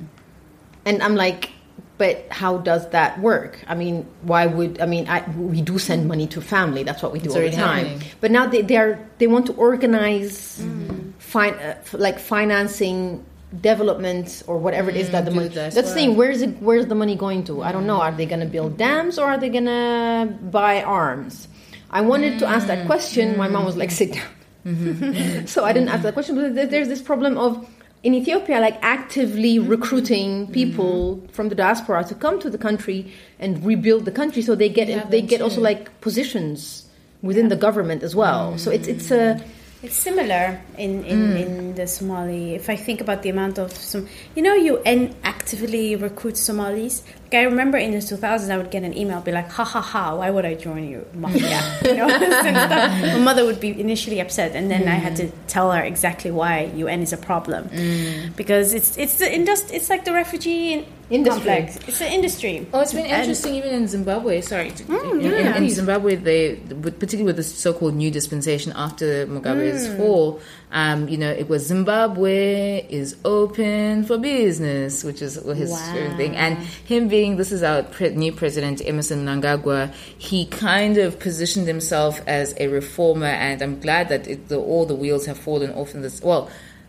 And 0.85 1.03
I'm 1.03 1.15
like, 1.15 1.51
but 1.97 2.27
how 2.31 2.59
does 2.59 2.89
that 2.91 3.21
work? 3.21 3.63
I 3.69 3.75
mean, 3.75 4.07
why 4.23 4.47
would 4.47 4.81
I 4.81 4.87
mean? 4.87 5.07
I, 5.07 5.21
we 5.37 5.61
do 5.61 5.79
send 5.79 6.09
money 6.09 6.27
to 6.29 6.41
family. 6.41 6.83
That's 6.83 7.03
what 7.03 7.13
we 7.13 7.21
do 7.21 7.27
It's 7.27 7.37
all 7.37 7.43
the 7.43 7.51
time. 7.51 7.87
happening. 7.87 8.09
But 8.21 8.31
now 8.31 8.47
they 8.47 8.63
they 8.63 8.79
are 8.79 8.99
they 9.19 9.27
want 9.27 9.47
to 9.47 9.53
organize, 9.53 10.59
mm. 10.61 11.13
fin- 11.19 11.61
uh, 11.61 11.77
f- 11.85 11.93
like 11.93 12.19
financing 12.19 13.23
development 13.61 14.43
or 14.47 14.57
whatever 14.57 14.89
it 14.89 14.97
is 14.97 15.11
that 15.11 15.27
the 15.27 15.31
money. 15.31 15.49
That's 15.49 15.75
the 15.75 15.83
thing. 15.83 16.17
Where's 16.17 16.41
it? 16.41 16.57
Where's 16.63 16.87
the 16.87 16.95
money 16.95 17.17
going 17.17 17.45
to? 17.45 17.63
I 17.63 17.71
don't 17.71 17.87
know. 17.87 18.01
Are 18.01 18.13
they 18.13 18.25
going 18.25 18.41
to 18.41 18.47
build 18.47 18.79
dams 18.79 19.19
or 19.19 19.27
are 19.27 19.39
they 19.39 19.51
going 19.51 19.67
to 19.67 20.33
buy 20.41 20.83
arms? 20.83 21.49
I 21.91 22.01
wanted 22.01 22.38
to 22.38 22.47
ask 22.47 22.66
that 22.66 22.86
question. 22.86 23.36
My 23.36 23.49
mom 23.49 23.64
was 23.64 23.76
like, 23.76 23.91
"Sit 23.91 24.12
down." 24.14 25.47
so 25.47 25.64
I 25.64 25.72
didn't 25.72 25.88
ask 25.88 26.03
that 26.03 26.14
question. 26.14 26.36
But 26.36 26.70
there's 26.70 26.88
this 26.88 27.03
problem 27.03 27.36
of 27.38 27.66
in 28.03 28.14
Ethiopia, 28.14 28.61
like 28.61 28.78
actively 28.82 29.59
recruiting 29.59 30.51
people 30.53 31.20
from 31.32 31.49
the 31.49 31.55
diaspora 31.55 32.05
to 32.05 32.14
come 32.14 32.41
to 32.41 32.49
the 32.49 32.59
country 32.59 33.12
and 33.38 33.64
rebuild 33.64 34.05
the 34.05 34.12
country, 34.12 34.43
so 34.43 34.55
they 34.55 34.68
get 34.68 34.88
Yeah, 34.88 35.05
they 35.05 35.20
get 35.20 35.41
also 35.43 35.61
like 35.61 36.01
positions 36.01 36.86
within 37.22 37.49
the 37.49 37.57
government 37.57 38.03
as 38.03 38.14
well. 38.14 38.57
So 38.57 38.70
it's 38.70 38.88
it's 38.88 39.11
a 39.11 39.41
It's 39.83 39.97
similar 39.97 40.61
in, 40.76 41.05
in, 41.05 41.31
hmm. 41.31 41.37
in 41.37 41.74
the 41.74 41.87
Somali. 41.87 42.55
If 42.55 42.68
I 42.68 42.76
think 42.76 43.01
about 43.01 43.22
the 43.22 43.31
amount 43.31 43.59
of 43.59 43.72
some, 43.72 44.09
you 44.37 44.43
know, 44.43 44.53
UN 44.55 45.14
actively 45.24 45.97
recruits 45.97 46.41
Somalis. 46.41 47.03
Like 47.24 47.35
I 47.35 47.43
remember 47.45 47.78
in 47.78 47.93
the 47.93 47.99
2000s, 47.99 48.51
I 48.51 48.59
would 48.59 48.70
get 48.70 48.83
an 48.83 48.95
email, 48.95 49.22
be 49.22 49.33
like, 49.33 49.49
"Ha 49.53 49.64
ha 49.64 49.81
ha! 49.81 50.16
Why 50.16 50.28
would 50.28 50.45
I 50.45 50.55
join 50.55 50.87
you, 50.87 51.07
mafia?" 51.14 51.62
you 51.85 51.95
know. 51.95 52.09
My 53.16 53.18
mother 53.20 53.47
would 53.47 53.61
be 53.61 53.81
initially 53.81 54.20
upset, 54.20 54.55
and 54.55 54.70
then 54.70 54.87
I 54.87 54.97
had 54.97 55.16
to 55.16 55.28
hmm. 55.28 55.47
tell 55.47 55.72
her 55.72 55.83
exactly 55.83 56.31
why 56.31 56.70
UN 56.76 57.01
is 57.01 57.14
a 57.14 57.16
problem 57.16 57.68
hmm. 57.68 58.33
because 58.37 58.74
it's 58.74 58.99
it's 58.99 59.16
the 59.16 59.33
industry. 59.33 59.76
It's 59.76 59.89
like 59.89 60.05
the 60.05 60.12
refugee 60.12 60.87
Industry. 61.11 61.45
complex. 61.45 61.77
It's 61.89 62.01
an 62.01 62.13
industry. 62.13 62.67
Oh, 62.73 62.81
it's 62.81 62.93
been 62.93 63.07
And- 63.07 63.23
interesting 63.23 63.55
even 63.57 63.73
in 63.73 63.89
Zimbabwe. 63.89 64.41
Sorry, 64.41 64.71
to, 64.71 64.83
in, 65.11 65.21
yeah. 65.21 65.57
in, 65.57 65.65
in 65.65 65.71
Zimbabwe, 65.71 66.15
they 66.15 66.55
particularly 66.55 67.25
with 67.25 67.37
the 67.37 67.43
so-called 67.43 67.95
new 67.97 68.11
dispensation 68.13 68.73
after 68.77 69.27
Mugabe's 69.27 69.89
fall, 69.97 70.41
um, 70.71 71.09
you 71.09 71.17
know, 71.19 71.31
it 71.31 71.49
was 71.49 71.67
Zimbabwe 71.67 72.87
is 72.89 73.17
open 73.25 74.05
for 74.05 74.19
business, 74.19 75.03
which 75.03 75.21
is 75.21 75.35
his 75.35 75.71
Wow. 75.71 76.15
thing. 76.17 76.37
And 76.37 76.59
him 76.59 77.09
being 77.09 77.37
this 77.37 77.51
is 77.51 77.63
our 77.65 77.83
pre- 77.83 78.11
new 78.11 78.33
president 78.33 78.81
Emmerson 78.85 79.27
Mnangagwa, 79.27 79.93
he 80.17 80.47
kind 80.47 80.97
of 80.97 81.19
positioned 81.19 81.67
himself 81.67 82.21
as 82.29 82.55
a 82.59 82.69
reformer, 82.69 83.27
and 83.27 83.61
I'm 83.63 83.81
glad 83.81 84.09
that 84.11 84.29
it, 84.29 84.49
the, 84.49 84.59
all 84.59 84.87
the 84.87 84.95
wheels 84.95 85.27
have 85.27 85.39
fallen 85.39 85.73
off 85.73 85.95
in 85.95 86.03
this. 86.03 86.23
Well, 86.23 86.49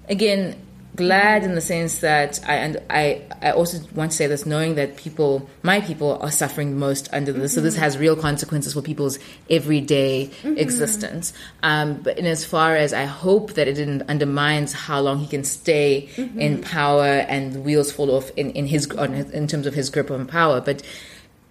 again 0.09 0.55
glad 0.95 1.43
in 1.43 1.55
the 1.55 1.61
sense 1.61 1.99
that 1.99 2.39
I 2.45 2.55
and 2.55 2.81
I 2.89 3.21
I 3.41 3.51
also 3.51 3.79
want 3.95 4.11
to 4.11 4.17
say 4.17 4.27
this 4.27 4.45
knowing 4.45 4.75
that 4.75 4.97
people 4.97 5.49
my 5.63 5.81
people 5.81 6.17
are 6.21 6.31
suffering 6.31 6.77
most 6.77 7.09
under 7.13 7.31
this. 7.31 7.53
So 7.53 7.61
this 7.61 7.75
mm-hmm. 7.75 7.83
has 7.83 7.97
real 7.97 8.15
consequences 8.15 8.73
for 8.73 8.81
people's 8.81 9.17
everyday 9.49 10.27
mm-hmm. 10.27 10.57
existence. 10.57 11.33
Um, 11.63 12.01
but 12.01 12.17
in 12.19 12.25
as 12.25 12.43
far 12.45 12.75
as 12.75 12.93
I 12.93 13.05
hope 13.05 13.53
that 13.53 13.67
it 13.67 13.73
didn't 13.73 14.03
undermines 14.09 14.73
how 14.73 14.99
long 14.99 15.19
he 15.19 15.27
can 15.27 15.43
stay 15.43 16.09
mm-hmm. 16.15 16.39
in 16.39 16.61
power 16.61 17.05
and 17.05 17.53
the 17.53 17.61
wheels 17.61 17.91
fall 17.91 18.11
off 18.11 18.29
in, 18.35 18.51
in 18.51 18.65
his 18.65 18.89
on 18.91 19.13
his, 19.13 19.29
in 19.31 19.47
terms 19.47 19.67
of 19.67 19.73
his 19.73 19.89
grip 19.89 20.11
on 20.11 20.27
power. 20.27 20.61
But 20.61 20.83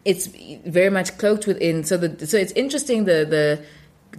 it's 0.04 0.26
very 0.66 0.90
much 0.90 1.18
cloaked 1.18 1.46
within 1.46 1.84
so 1.84 1.96
the 1.96 2.26
so 2.26 2.36
it's 2.36 2.52
interesting 2.52 3.04
the 3.04 3.26
the 3.28 3.64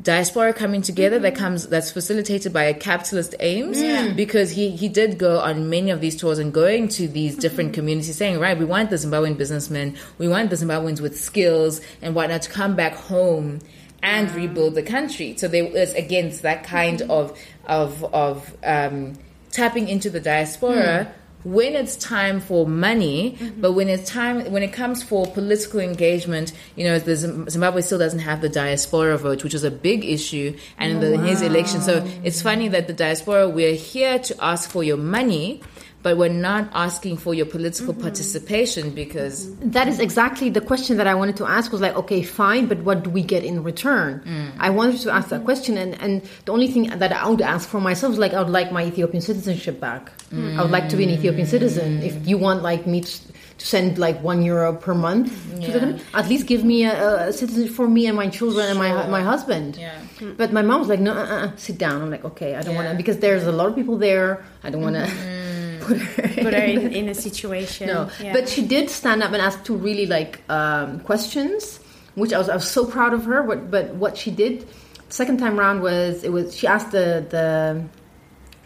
diaspora 0.02 0.54
coming 0.54 0.82
together 0.82 1.20
that 1.20 1.34
mm-hmm. 1.34 1.44
comes 1.44 1.68
that's 1.68 1.92
facilitated 1.92 2.52
by 2.52 2.64
a 2.64 2.74
capitalist 2.74 3.36
aims 3.40 3.80
because 4.16 4.52
he 4.52 4.72
he 4.76 4.88
did 4.88 5.18
go 5.18 5.40
on 5.40 5.70
many 5.70 5.92
of 5.92 6.02
these 6.02 6.16
tours 6.16 6.40
and 6.40 6.54
going 6.54 6.88
to 6.88 7.08
these 7.08 7.34
mm-hmm. 7.34 7.42
different 7.42 7.74
communities 7.74 8.16
saying 8.16 8.40
right 8.40 8.58
we 8.58 8.66
want 8.66 8.90
the 8.90 8.96
zimbabwean 8.96 9.38
businessmen 9.38 9.96
we 10.18 10.28
want 10.28 10.50
the 10.50 10.56
zimbabweans 10.56 11.02
with 11.02 11.20
skills 11.20 11.82
and 12.02 12.16
whatnot 12.16 12.42
to 12.42 12.50
come 12.50 12.76
back 12.76 12.94
home 12.94 13.60
and 14.04 14.30
ah. 14.30 14.36
rebuild 14.36 14.76
the 14.76 14.84
country. 14.84 15.36
So 15.38 15.48
there 15.48 15.66
was 15.70 15.94
against 15.94 16.42
that 16.42 16.64
kind 16.64 17.00
mm-hmm. 17.00 17.12
of 17.12 17.38
of 17.66 18.04
of 18.14 18.58
um 18.64 19.14
tapping 19.52 19.88
into 19.90 20.10
the 20.10 20.20
diaspora 20.20 21.14
when 21.44 21.76
it's 21.76 21.96
time 21.96 22.40
for 22.40 22.68
money, 22.68 23.38
mm-hmm. 23.40 23.62
but 23.62 23.74
when 23.74 23.90
it's 23.90 24.10
time 24.10 24.52
when 24.52 24.64
it 24.64 24.74
comes 24.74 25.02
for 25.04 25.26
political 25.28 25.80
engagement, 25.80 26.54
you 26.76 26.84
know, 26.84 27.00
the 27.00 27.16
Zimbabwe 27.16 27.82
still 27.82 28.00
doesn't 28.00 28.20
have 28.20 28.42
the 28.42 28.50
diaspora 28.50 29.18
vote, 29.18 29.44
which 29.44 29.54
is 29.54 29.64
a 29.64 29.72
big 29.72 30.06
issue, 30.06 30.56
and 30.78 30.92
in, 30.94 31.00
the, 31.00 31.14
in 31.14 31.24
his 31.26 31.42
election. 31.42 31.82
So 31.82 32.06
it's 32.24 32.42
funny 32.42 32.68
that 32.70 32.88
the 32.88 32.94
diaspora 32.94 33.50
we're 33.50 33.76
here 33.76 34.20
to 34.20 34.44
ask 34.44 34.70
for 34.70 34.84
your 34.84 34.98
money, 34.98 35.62
but 36.04 36.18
we're 36.18 36.30
not 36.30 36.70
asking 36.74 37.18
for 37.18 37.34
your 37.34 37.46
political 37.46 37.94
mm-hmm. 37.94 38.02
participation 38.02 38.90
because 38.92 39.54
That 39.58 39.88
is 39.88 40.00
exactly 40.00 40.50
the 40.50 40.62
question 40.62 40.98
that 40.98 41.08
I 41.08 41.14
wanted 41.14 41.38
to 41.38 41.46
ask. 41.46 41.72
Was 41.72 41.82
like, 41.82 41.96
okay, 41.96 42.24
fine, 42.24 42.66
but 42.66 42.80
what 42.80 43.04
do 43.04 43.10
we 43.10 43.22
get 43.22 43.44
in 43.44 43.64
return? 43.64 44.22
Mm. 44.26 44.52
I 44.60 44.70
wanted 44.70 45.00
to 45.02 45.12
ask 45.12 45.30
that 45.30 45.44
question, 45.44 45.78
and 45.78 46.00
and 46.02 46.22
the 46.46 46.52
only 46.52 46.68
thing 46.68 46.90
that 46.90 47.12
I 47.12 47.28
would 47.30 47.42
ask 47.42 47.70
for 47.70 47.80
myself 47.80 48.14
is 48.14 48.20
like, 48.20 48.34
I 48.34 48.42
would 48.42 48.52
like 48.52 48.72
my 48.72 48.84
Ethiopian 48.86 49.22
citizenship 49.22 49.80
back. 49.80 50.12
Mm. 50.32 50.58
I 50.58 50.62
would 50.64 50.72
like 50.72 50.90
to 50.90 50.98
be 50.98 51.04
an 51.04 51.10
Ethiopian 51.12 51.48
citizen. 51.48 52.02
If 52.02 52.28
you 52.28 52.38
want 52.38 52.64
like 52.64 52.88
me 52.88 53.02
to, 53.02 53.12
to 53.58 53.68
send 53.68 53.98
like 53.98 54.22
one 54.24 54.42
euro 54.42 54.74
per 54.74 54.94
month, 54.94 55.32
to 55.62 55.72
the 55.72 55.80
country, 55.80 56.06
at 56.14 56.28
least 56.28 56.48
give 56.48 56.64
me 56.64 56.86
a, 56.86 57.28
a 57.28 57.34
citizenship 57.34 57.76
for 57.76 57.88
me 57.88 58.08
and 58.08 58.18
my 58.18 58.28
children 58.28 58.68
and 58.68 58.80
my 58.80 59.08
my 59.08 59.22
husband. 59.22 59.78
Yeah. 59.78 59.98
But 60.38 60.52
my 60.54 60.62
mom 60.62 60.80
was 60.80 60.90
like, 60.90 61.00
no, 61.00 61.14
uh, 61.14 61.16
uh, 61.16 61.46
uh 61.46 61.56
sit 61.58 61.78
down. 61.78 62.02
I'm 62.02 62.12
like, 62.12 62.26
okay, 62.26 62.56
I 62.56 62.62
don't 62.62 62.76
want 62.76 62.90
to 62.90 62.96
because 62.96 63.20
there's 63.20 63.46
a 63.46 63.52
lot 63.52 63.68
of 63.70 63.76
people 63.76 63.98
there. 63.98 64.44
I 64.64 64.70
don't 64.70 64.82
want 64.82 64.96
to 64.96 65.06
mm-hmm. 65.06 65.52
put 65.82 65.98
her 65.98 66.28
Put 66.44 66.54
her 66.54 66.64
in, 66.64 66.94
in 66.94 67.10
a 67.10 67.14
situation. 67.28 67.88
no, 67.88 68.10
Yeah. 68.22 68.34
but 68.34 68.48
she 68.48 68.62
did 68.66 68.90
stand 68.90 69.22
up 69.24 69.32
and 69.34 69.42
ask 69.42 69.64
two 69.64 69.76
really 69.76 70.06
like 70.06 70.42
um, 70.50 71.00
questions, 71.02 71.80
which 72.16 72.32
I 72.34 72.38
was 72.38 72.50
I 72.50 72.56
was 72.56 72.68
so 72.68 72.86
proud 72.86 73.14
of 73.14 73.26
her. 73.26 73.42
What, 73.44 73.70
but 73.72 73.96
what 73.96 74.18
she 74.18 74.32
did 74.32 74.66
second 75.10 75.38
time 75.40 75.60
round 75.60 75.82
was 75.82 76.24
it 76.24 76.32
was 76.32 76.56
she 76.56 76.68
asked 76.68 76.92
the 76.92 77.26
the 77.30 77.84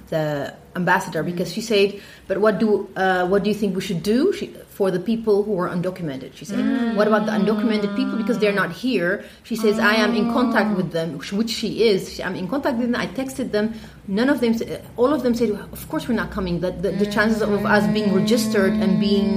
the 0.09 0.53
ambassador 0.75 1.23
because 1.23 1.51
she 1.51 1.61
said, 1.61 1.99
"But 2.27 2.37
what 2.39 2.59
do 2.59 2.87
uh, 2.95 3.25
what 3.27 3.43
do 3.43 3.49
you 3.49 3.55
think 3.55 3.75
we 3.75 3.81
should 3.81 4.03
do 4.03 4.31
she, 4.33 4.53
for 4.77 4.87
the 4.95 4.99
people 5.11 5.35
who 5.45 5.53
are 5.61 5.69
undocumented?" 5.75 6.31
She 6.39 6.45
said, 6.51 6.63
"What 6.97 7.07
about 7.11 7.23
the 7.27 7.33
undocumented 7.39 7.91
people 7.99 8.15
because 8.21 8.37
they're 8.41 8.59
not 8.63 8.71
here?" 8.85 9.11
She 9.49 9.55
says, 9.63 9.75
"I 9.91 9.95
am 10.05 10.11
in 10.19 10.25
contact 10.37 10.69
with 10.79 10.89
them, 10.97 11.09
which 11.39 11.51
she 11.59 11.69
is. 11.91 11.99
I'm 12.25 12.35
in 12.41 12.47
contact 12.53 12.75
with 12.79 12.87
them. 12.91 12.99
I 13.05 13.07
texted 13.21 13.47
them. 13.55 13.65
None 14.19 14.29
of 14.33 14.37
them, 14.43 14.53
all 15.01 15.11
of 15.17 15.21
them 15.25 15.33
said, 15.39 15.49
"Of 15.77 15.81
course 15.91 16.03
we're 16.07 16.19
not 16.23 16.31
coming. 16.37 16.55
The 16.65 16.71
the, 16.83 16.91
the 17.01 17.09
chances 17.15 17.39
of 17.41 17.51
us 17.75 17.83
being 17.97 18.09
registered 18.21 18.73
and 18.83 18.91
being 19.09 19.29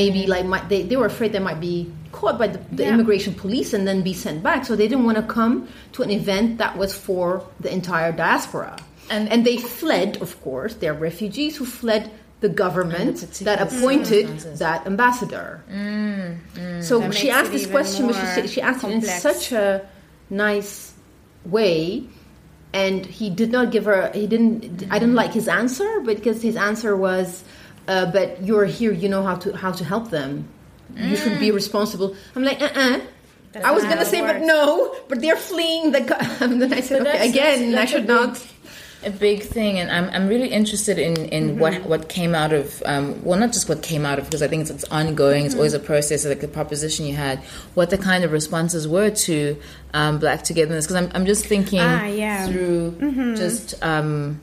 maybe 0.00 0.20
like 0.34 0.44
might, 0.52 0.66
they 0.72 0.80
they 0.88 0.98
were 1.02 1.10
afraid 1.14 1.30
they 1.36 1.44
might 1.50 1.60
be." 1.70 1.76
caught 2.20 2.38
by 2.38 2.46
the, 2.54 2.60
the 2.78 2.84
Yeah. 2.84 2.94
immigration 2.94 3.32
police 3.44 3.70
and 3.76 3.82
then 3.88 3.98
be 4.10 4.14
sent 4.24 4.38
back 4.48 4.60
so 4.66 4.70
they 4.80 4.86
didn't 4.90 5.06
want 5.10 5.18
to 5.22 5.26
come 5.38 5.54
to 5.94 5.98
an 6.06 6.10
event 6.20 6.46
that 6.62 6.72
was 6.82 6.92
for 7.06 7.28
the 7.64 7.70
entire 7.78 8.12
diaspora 8.24 8.72
And- 9.14 9.28
and 9.32 9.40
they 9.48 9.56
fled, 9.78 10.10
of 10.26 10.30
course. 10.46 10.72
They're 10.80 10.98
refugees 11.10 11.52
who 11.58 11.66
fled 11.80 12.02
the 12.44 12.52
government 12.64 13.16
that 13.48 13.58
appointed 13.66 14.26
that 14.64 14.78
ambassador. 14.86 15.48
So 16.88 16.94
That 17.00 17.14
she 17.20 17.28
asked 17.38 17.52
this 17.56 17.66
question, 17.76 18.00
but 18.08 18.16
she, 18.20 18.48
she 18.54 18.60
asked 18.68 18.84
it 18.84 18.90
in 18.96 19.00
such 19.28 19.44
a 19.52 19.66
nice 20.44 20.92
way. 21.56 22.04
And 22.82 22.98
he 23.06 23.26
did 23.40 23.50
not 23.56 23.66
give 23.74 23.84
her. 23.90 24.10
He 24.22 24.26
didn't. 24.26 24.86
I 24.94 24.96
didn't 24.98 25.14
like 25.22 25.32
his 25.40 25.46
answer, 25.60 25.88
because 26.12 26.38
his 26.48 26.56
answer 26.68 26.92
was, 27.06 27.44
uh, 27.86 28.06
"But 28.16 28.28
you're 28.46 28.68
here. 28.78 28.92
You 29.02 29.08
know 29.14 29.22
how 29.28 29.36
to 29.44 29.48
how 29.62 29.70
to 29.80 29.84
help 29.92 30.06
them. 30.18 30.30
You 31.10 31.16
should 31.22 31.38
be 31.38 31.50
responsible." 31.62 32.08
I'm 32.34 32.42
like, 32.50 32.60
uh, 32.60 32.70
uh 32.74 32.98
I 33.68 33.70
was 33.76 33.84
gonna 33.90 34.04
say, 34.12 34.18
it 34.22 34.26
but 34.26 34.40
no. 34.54 34.66
But 35.08 35.20
they're 35.22 35.36
fleeing 35.50 35.84
the. 35.94 36.02
co- 36.10 36.18
And 36.44 36.60
then 36.60 36.72
I 36.80 36.82
said, 36.88 37.04
But 37.06 37.14
okay, 37.14 37.28
again, 37.30 37.60
I 37.84 37.86
should 37.92 38.08
not. 38.16 38.32
A 39.06 39.10
big 39.10 39.42
thing, 39.42 39.78
and 39.78 39.90
I'm 39.90 40.08
I'm 40.14 40.28
really 40.28 40.48
interested 40.48 40.98
in 40.98 41.16
in 41.26 41.58
what 41.58 41.82
what 41.86 42.08
came 42.08 42.34
out 42.34 42.52
of 42.52 42.82
um, 42.86 43.22
well, 43.24 43.38
not 43.38 43.52
just 43.52 43.68
what 43.68 43.82
came 43.82 44.04
out 44.06 44.18
of 44.18 44.24
because 44.26 44.42
I 44.42 44.48
think 44.48 44.62
it's, 44.62 44.70
it's 44.70 44.84
ongoing. 44.84 45.46
It's 45.46 45.54
always 45.54 45.74
a 45.74 45.78
process. 45.80 46.24
Like 46.24 46.40
the 46.40 46.48
proposition 46.48 47.06
you 47.06 47.14
had, 47.14 47.38
what 47.74 47.90
the 47.90 47.98
kind 47.98 48.24
of 48.24 48.32
responses 48.32 48.86
were 48.88 49.10
to 49.10 49.56
um, 49.92 50.18
Black 50.18 50.42
togetherness. 50.42 50.86
Because 50.86 50.96
I'm 51.02 51.10
I'm 51.14 51.26
just 51.26 51.44
thinking 51.46 51.80
Ah, 51.80 52.06
yeah. 52.06 52.46
through 52.46 53.34
just. 53.36 53.74
Um, 53.82 54.40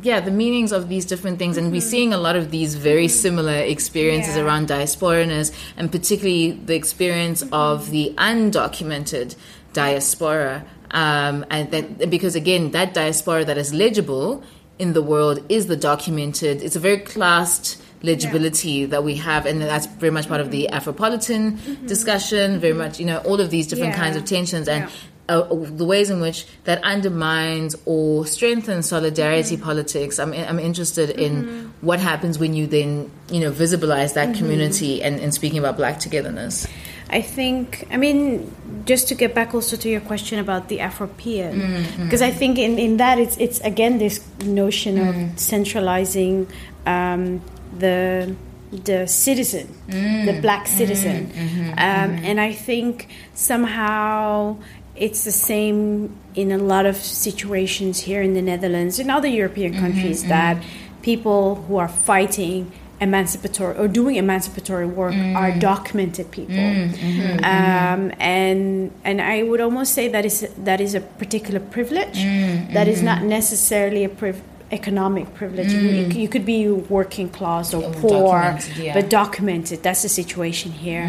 yeah, 0.00 0.18
the 0.20 0.32
meanings 0.32 0.72
of 0.72 0.88
these 0.88 1.04
different 1.04 1.38
things, 1.38 1.56
and 1.56 1.70
we're 1.70 1.80
seeing 1.80 2.12
a 2.12 2.16
lot 2.18 2.34
of 2.34 2.50
these 2.50 2.74
very 2.74 3.06
similar 3.06 3.54
experiences 3.58 4.36
Yeah. 4.36 4.42
around 4.42 4.66
diasporaness, 4.68 5.52
and 5.76 5.92
particularly 5.92 6.52
the 6.52 6.74
experience 6.74 7.44
of 7.52 7.90
the 7.90 8.12
undocumented 8.16 9.36
diaspora. 9.74 10.64
Um, 10.92 11.46
and 11.50 11.70
that 11.70 12.10
because 12.10 12.34
again, 12.34 12.72
that 12.72 12.94
diaspora 12.94 13.44
that 13.46 13.56
is 13.56 13.72
legible 13.72 14.44
in 14.78 14.92
the 14.92 15.02
world 15.02 15.44
is 15.48 15.66
the 15.66 15.76
documented. 15.76 16.62
It's 16.62 16.76
a 16.76 16.80
very 16.80 16.98
classed 16.98 17.82
legibility 18.02 18.84
that 18.86 19.04
we 19.04 19.14
have, 19.16 19.46
and 19.46 19.62
that's 19.62 19.86
very 19.86 20.10
much 20.10 20.28
part 20.28 20.40
of 20.40 20.50
the 20.50 20.68
mm-hmm. 20.70 20.90
Afropolitan 20.90 21.52
mm-hmm. 21.52 21.86
discussion. 21.86 22.60
Very 22.60 22.74
much, 22.74 22.98
you 23.00 23.06
know, 23.06 23.18
all 23.18 23.40
of 23.40 23.50
these 23.50 23.66
different 23.66 23.94
Yeah. 23.94 24.02
kinds 24.02 24.16
of 24.16 24.24
tensions 24.24 24.68
and. 24.68 24.84
Yeah. 24.84 24.90
Uh, 25.28 25.46
the 25.54 25.84
ways 25.84 26.10
in 26.10 26.20
which 26.20 26.46
that 26.64 26.82
undermines 26.82 27.76
or 27.86 28.26
strengthens 28.26 28.86
solidarity 28.88 29.54
mm-hmm. 29.54 29.64
politics. 29.64 30.18
I'm 30.18 30.32
I'm 30.34 30.58
interested 30.58 31.10
in 31.10 31.72
what 31.80 32.00
happens 32.00 32.40
when 32.40 32.54
you 32.54 32.66
then 32.66 33.08
you 33.30 33.38
know 33.38 33.52
visibilize 33.52 34.14
that 34.14 34.34
community 34.34 35.00
and, 35.00 35.20
and 35.20 35.32
speaking 35.32 35.60
about 35.60 35.76
Black 35.76 36.00
togetherness. 36.00 36.66
I 37.12 37.20
think, 37.20 37.86
I 37.90 37.98
mean, 37.98 38.50
just 38.86 39.08
to 39.08 39.14
get 39.14 39.34
back 39.34 39.54
also 39.54 39.76
to 39.76 39.88
your 39.88 40.00
question 40.00 40.38
about 40.38 40.68
the 40.68 40.78
Afropean, 40.78 41.52
mm-hmm. 41.54 42.04
because 42.04 42.22
I 42.22 42.30
think 42.30 42.58
in, 42.58 42.78
in 42.78 42.96
that 42.96 43.18
it's 43.18 43.36
it's 43.36 43.60
again 43.60 43.98
this 43.98 44.24
notion 44.44 44.98
of 44.98 45.14
mm. 45.14 45.38
centralizing 45.38 46.48
um, 46.86 47.42
the 47.78 48.34
the 48.72 49.06
citizen, 49.06 49.68
mm. 49.88 50.24
the 50.24 50.40
black 50.40 50.64
mm. 50.64 50.76
citizen, 50.78 51.26
mm-hmm. 51.26 51.70
um, 51.70 51.76
mm-hmm. 51.76 52.24
and 52.24 52.40
I 52.40 52.52
think 52.52 53.08
somehow 53.34 54.56
it's 54.96 55.24
the 55.24 55.32
same 55.32 56.16
in 56.34 56.50
a 56.50 56.58
lot 56.58 56.86
of 56.86 56.96
situations 56.96 58.00
here 58.00 58.22
in 58.22 58.32
the 58.34 58.42
Netherlands 58.42 58.98
and 58.98 59.10
other 59.10 59.28
European 59.28 59.74
countries 59.74 60.24
that 60.24 60.62
people 61.02 61.56
who 61.56 61.76
are 61.76 61.88
fighting 61.88 62.72
emancipatory 63.02 63.76
or 63.76 63.88
doing 63.88 64.16
emancipatory 64.16 64.86
work 64.86 65.14
mm. 65.14 65.36
are 65.36 65.52
documented 65.58 66.30
people. 66.30 66.54
Mm, 66.54 66.88
mm-hmm, 66.90 67.44
um, 67.44 68.10
mm-hmm. 68.10 68.20
and 68.20 68.92
and 69.04 69.20
I 69.20 69.42
would 69.42 69.60
almost 69.60 69.92
say 69.92 70.08
that 70.08 70.24
is 70.24 70.48
that 70.58 70.80
is 70.80 70.94
a 70.94 71.00
particular 71.22 71.60
privilege. 71.60 72.18
Mm, 72.18 72.72
that 72.72 72.86
is 72.88 72.98
mm-hmm. 72.98 73.06
not 73.06 73.22
necessarily 73.24 74.04
a 74.04 74.08
priv- 74.08 74.42
economic 74.70 75.34
privilege. 75.34 75.70
You, 75.70 76.22
you 76.22 76.28
could 76.28 76.46
be 76.46 76.68
working 76.68 77.28
class 77.28 77.74
or 77.74 77.82
Yeah, 77.82 78.00
poor 78.00 78.40
documented, 78.40 78.76
yeah. 78.78 78.94
but 78.94 79.10
documented. 79.10 79.82
That's 79.82 80.02
the 80.02 80.08
situation 80.08 80.72
here. 80.72 81.02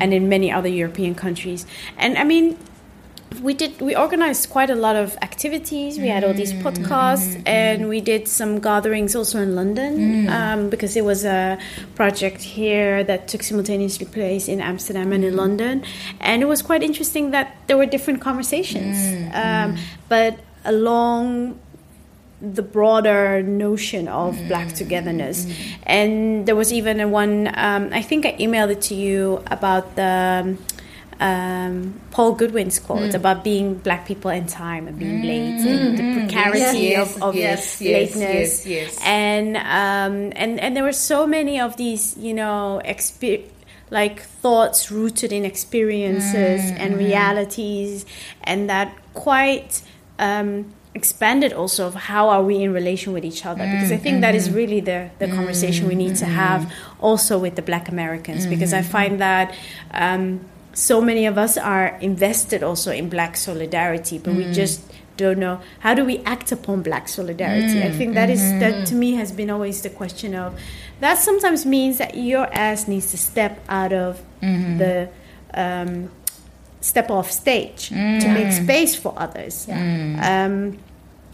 And 0.00 0.14
in 0.14 0.28
many 0.28 0.50
other 0.50 0.70
European 0.70 1.14
countries. 1.14 1.66
And 1.98 2.16
I 2.16 2.24
mean 2.24 2.56
we 3.42 3.54
did 3.54 3.80
we 3.80 3.94
organized 3.94 4.50
quite 4.50 4.70
a 4.70 4.74
lot 4.74 4.96
of 4.96 5.16
activities. 5.22 5.98
We 5.98 6.08
had 6.08 6.24
all 6.24 6.34
these 6.34 6.52
mm. 6.52 6.62
podcasts 6.62 7.34
mm-hmm. 7.34 7.46
and 7.46 7.88
we 7.88 8.00
did 8.00 8.28
some 8.28 8.60
gatherings 8.60 9.14
also 9.14 9.40
in 9.40 9.54
london 9.54 10.26
mm. 10.26 10.30
um, 10.30 10.68
because 10.68 10.94
there 10.94 11.04
was 11.04 11.24
a 11.24 11.58
project 11.94 12.42
here 12.42 13.04
that 13.04 13.28
took 13.28 13.42
simultaneously 13.42 14.06
place 14.06 14.48
in 14.48 14.60
amsterdam 14.60 15.12
and 15.12 15.24
in 15.24 15.34
mm. 15.34 15.36
london. 15.36 15.84
And 16.20 16.42
it 16.42 16.46
was 16.46 16.60
quite 16.62 16.82
interesting 16.82 17.30
that 17.30 17.56
there 17.66 17.76
were 17.76 17.86
different 17.86 18.20
conversations 18.20 18.98
um, 19.32 19.76
but 20.08 20.38
along 20.64 21.58
the 22.40 22.62
broader 22.62 23.42
notion 23.42 24.08
of 24.08 24.36
black 24.48 24.72
togetherness. 24.72 25.46
And 25.82 26.46
there 26.46 26.56
was 26.56 26.72
even 26.72 27.00
a 27.00 27.08
one, 27.08 27.48
um, 27.54 27.90
I 27.92 28.02
think 28.02 28.24
I 28.24 28.32
emailed 28.32 28.70
it 28.70 28.80
to 28.82 28.94
you 28.94 29.42
about 29.48 29.96
the 29.96 30.42
um, 30.44 30.58
um, 31.20 32.00
Paul 32.10 32.32
Goodwin's 32.32 32.78
quote 32.78 33.14
about 33.14 33.44
being 33.44 33.74
black 33.74 34.06
people 34.06 34.30
in 34.30 34.46
time 34.46 34.88
and 34.88 34.98
being 34.98 35.22
late 35.22 35.60
and 35.66 35.98
the 35.98 36.14
precarity 36.18 36.78
Yes, 36.88 37.16
of, 37.16 37.22
of 37.22 37.34
yes, 37.36 37.80
yes, 37.80 38.16
lateness. 38.16 38.66
yes. 38.66 38.98
And, 39.04 39.56
um, 39.58 40.32
and, 40.34 40.58
and 40.58 40.74
there 40.74 40.82
were 40.82 40.92
so 41.12 41.26
many 41.26 41.60
of 41.60 41.76
these, 41.76 42.16
you 42.16 42.32
know, 42.32 42.80
exper- 42.84 43.44
like 43.90 44.20
thoughts 44.22 44.90
rooted 44.90 45.30
in 45.32 45.44
experiences 45.44 46.62
and 46.78 46.96
realities 46.96 48.06
and 48.44 48.70
that 48.70 48.96
quite 49.12 49.82
um, 50.18 50.72
expanded 50.94 51.52
also 51.52 51.86
of 51.86 51.94
how 51.94 52.28
are 52.30 52.42
we 52.42 52.62
in 52.62 52.72
relation 52.72 53.12
with 53.12 53.24
each 53.24 53.44
other. 53.44 53.64
Because 53.64 53.92
i 53.92 53.96
think 53.96 54.22
that 54.22 54.34
is 54.34 54.50
really 54.50 54.80
the, 54.80 55.10
the 55.18 55.28
conversation 55.28 55.86
we 55.86 55.94
need 55.94 56.16
to 56.16 56.24
have 56.26 56.72
also 57.00 57.38
with 57.38 57.56
the 57.56 57.62
black 57.62 57.88
americans. 57.88 58.46
Because 58.46 58.72
i 58.72 58.80
find 58.82 59.20
that 59.20 59.54
um, 59.92 60.40
so 60.72 61.00
many 61.00 61.26
of 61.26 61.36
us 61.38 61.56
are 61.58 61.98
invested 62.00 62.62
also 62.62 62.90
in 62.92 63.08
black 63.08 63.36
solidarity, 63.36 64.18
but 64.18 64.32
Mm. 64.32 64.36
we 64.36 64.52
just 64.52 64.80
don't 65.16 65.38
know 65.38 65.60
how 65.80 65.92
do 65.94 66.04
we 66.04 66.18
act 66.24 66.50
upon 66.52 66.80
black 66.82 67.06
solidarity. 67.08 67.74
Mm, 67.80 67.86
I 67.86 67.90
think 67.98 68.14
that 68.14 68.30
is 68.30 68.40
that 68.60 68.72
mm-hmm. 68.74 68.84
to 68.84 68.94
me 68.94 69.14
has 69.14 69.32
been 69.32 69.50
always 69.50 69.82
the 69.82 69.90
question 69.90 70.34
of 70.34 70.54
that 71.00 71.18
sometimes 71.18 71.66
means 71.66 71.98
that 71.98 72.14
your 72.16 72.46
ass 72.54 72.88
needs 72.88 73.10
to 73.10 73.18
step 73.18 73.60
out 73.68 73.92
of 73.92 74.22
Mm-hmm. 74.42 74.78
the 74.78 75.08
um, 75.52 76.10
step 76.80 77.10
off 77.10 77.30
stage 77.30 77.88
to 77.90 78.28
make 78.32 78.50
space 78.52 78.94
for 78.96 79.12
others. 79.18 79.66
Um, 79.68 80.78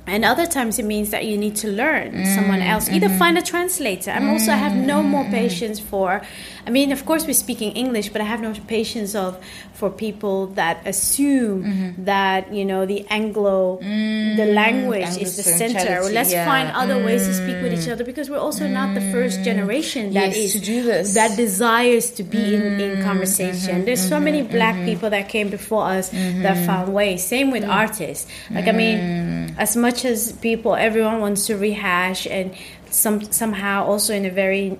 and 0.08 0.24
other 0.24 0.46
times 0.46 0.78
it 0.78 0.84
means 0.84 1.10
that 1.10 1.24
you 1.24 1.36
need 1.38 1.56
to 1.56 1.68
learn 1.68 2.24
someone 2.26 2.62
else. 2.62 2.88
Either 2.88 3.08
find 3.10 3.36
a 3.38 3.42
translator. 3.42 4.10
I'm 4.10 4.28
also 4.30 4.50
I 4.52 4.56
have 4.56 4.74
no 4.74 5.02
more 5.02 5.24
patience 5.24 5.78
for. 5.80 6.22
I 6.66 6.70
mean, 6.70 6.90
of 6.90 7.06
course, 7.06 7.26
we're 7.26 7.32
speaking 7.34 7.72
English, 7.72 8.08
but 8.08 8.20
I 8.20 8.24
have 8.24 8.40
no 8.40 8.52
patience 8.66 9.14
of 9.14 9.38
for 9.72 9.88
people 9.88 10.48
that 10.58 10.84
assume 10.84 11.62
mm-hmm. 11.62 12.04
that 12.04 12.52
you 12.52 12.64
know 12.64 12.86
the 12.86 13.06
Anglo, 13.08 13.78
the 13.78 13.86
mm, 13.86 14.54
language 14.54 15.16
is 15.16 15.36
the 15.36 15.44
center. 15.44 16.00
Well, 16.00 16.10
let's 16.10 16.32
Anglo-centrality, 16.32 16.50
find 16.50 16.68
yeah. 16.68 16.78
other 16.78 17.04
ways 17.04 17.26
to 17.28 17.34
speak 17.34 17.62
with 17.62 17.72
each 17.72 17.86
mm. 17.86 17.92
other 17.92 18.02
because 18.02 18.28
we're 18.28 18.38
also 18.38 18.66
not 18.66 18.94
the 18.94 19.00
first 19.12 19.40
mm. 19.40 19.44
generation 19.44 20.12
that 20.14 20.34
Yes, 20.34 20.36
is 20.36 20.52
to 20.54 20.58
do 20.58 20.82
this. 20.82 21.14
that 21.14 21.36
desires 21.36 22.10
to 22.10 22.24
be 22.24 22.54
in, 22.54 22.62
in 22.62 22.80
mm-hmm, 22.80 23.02
conversation. 23.04 23.76
Mm-hmm, 23.76 23.84
There's 23.84 24.08
so 24.08 24.18
many 24.18 24.42
black 24.42 24.74
people 24.84 25.10
that 25.10 25.28
came 25.28 25.50
before 25.50 25.84
us 25.84 26.08
that 26.08 26.66
found 26.66 26.92
ways. 26.92 27.24
Same 27.24 27.52
with 27.52 27.64
artists. 27.64 28.26
Like 28.50 28.66
I 28.66 28.72
mean, 28.72 29.54
as 29.56 29.76
much 29.76 30.04
as 30.04 30.32
people, 30.32 30.74
everyone 30.74 31.20
wants 31.20 31.46
to 31.46 31.56
rehash 31.56 32.26
and 32.26 32.54
some 32.90 33.22
somehow 33.30 33.84
also 33.84 34.14
in 34.14 34.24
a 34.24 34.30
very 34.30 34.78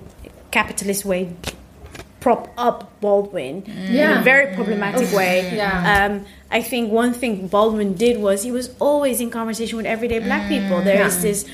capitalist 0.51 1.05
way 1.05 1.29
prop 2.27 2.49
up 2.57 2.79
Baldwin 2.99 3.63
in 3.65 3.93
Yeah. 3.95 4.19
a 4.19 4.23
very 4.31 4.47
problematic 4.53 5.07
way. 5.15 5.35
Yeah. 5.55 5.93
Um, 5.93 6.25
I 6.51 6.61
think 6.61 6.91
one 6.91 7.13
thing 7.13 7.47
Baldwin 7.47 7.93
did 7.93 8.19
was 8.19 8.43
he 8.43 8.51
was 8.51 8.67
always 8.79 9.21
in 9.21 9.29
conversation 9.29 9.77
with 9.77 9.85
everyday 9.85 10.19
black 10.19 10.49
people. 10.49 10.81
There 10.81 11.05
is 11.07 11.21
this 11.21 11.45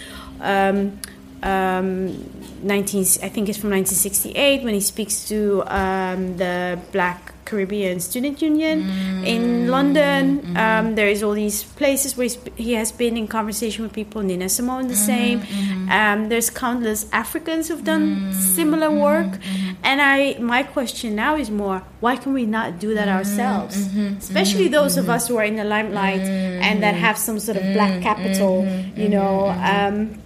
um, 0.42 0.98
um, 1.44 2.18
19, 2.64 3.02
I 3.22 3.30
think 3.30 3.50
it's 3.50 3.60
from 3.60 3.70
1968 3.70 4.64
when 4.64 4.74
he 4.74 4.80
speaks 4.80 5.28
to 5.28 5.62
um, 5.68 6.38
the 6.38 6.80
Black 6.92 7.33
Caribbean 7.46 8.00
Student 8.00 8.42
Union 8.42 8.82
in 9.26 9.68
London. 9.68 10.40
Mm, 10.40 10.44
mm-hmm. 10.44 10.58
Um, 10.58 10.96
there 10.96 11.08
is 11.08 11.24
all 11.24 11.34
these 11.34 11.64
places 11.64 12.18
where 12.18 12.28
he 12.56 12.74
has 12.74 12.92
been 12.92 13.18
in 13.18 13.28
conversation 13.28 13.84
with 13.84 13.94
people. 13.94 14.22
Nina 14.22 14.50
Simone 14.50 14.88
the 14.88 14.94
mm-hmm, 14.94 15.04
same. 15.04 15.40
Mm-hmm. 15.42 15.92
Um, 15.92 16.30
there's 16.30 16.50
countless 16.50 17.12
Africans 17.12 17.68
who've 17.68 17.84
done 17.84 18.32
mm, 18.32 18.34
similar 18.34 18.90
work. 18.92 19.40
And 19.84 20.02
I, 20.02 20.38
my 20.40 20.64
question 20.64 21.16
now 21.16 21.36
is 21.36 21.50
more: 21.50 21.84
Why 22.00 22.16
can 22.16 22.34
we 22.34 22.46
not 22.46 22.80
do 22.80 22.94
that 22.96 23.08
mm, 23.08 23.16
ourselves? 23.16 23.78
Especially 24.20 24.68
those 24.68 24.98
of 24.98 25.10
us 25.10 25.28
who 25.28 25.38
are 25.38 25.44
in 25.46 25.56
the 25.56 25.64
limelight 25.66 26.22
and 26.22 26.84
that 26.84 26.96
have 26.96 27.18
some 27.18 27.40
sort 27.40 27.58
of 27.58 27.64
black 27.74 28.02
capital, 28.02 28.66
you 28.96 29.10
know. 29.10 29.48
Um, 29.50 30.22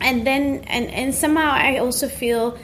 and 0.00 0.26
then 0.26 0.64
and 0.66 0.86
and 0.90 1.14
somehow 1.14 1.50
I 1.50 1.78
also 1.78 2.08
feel 2.08 2.58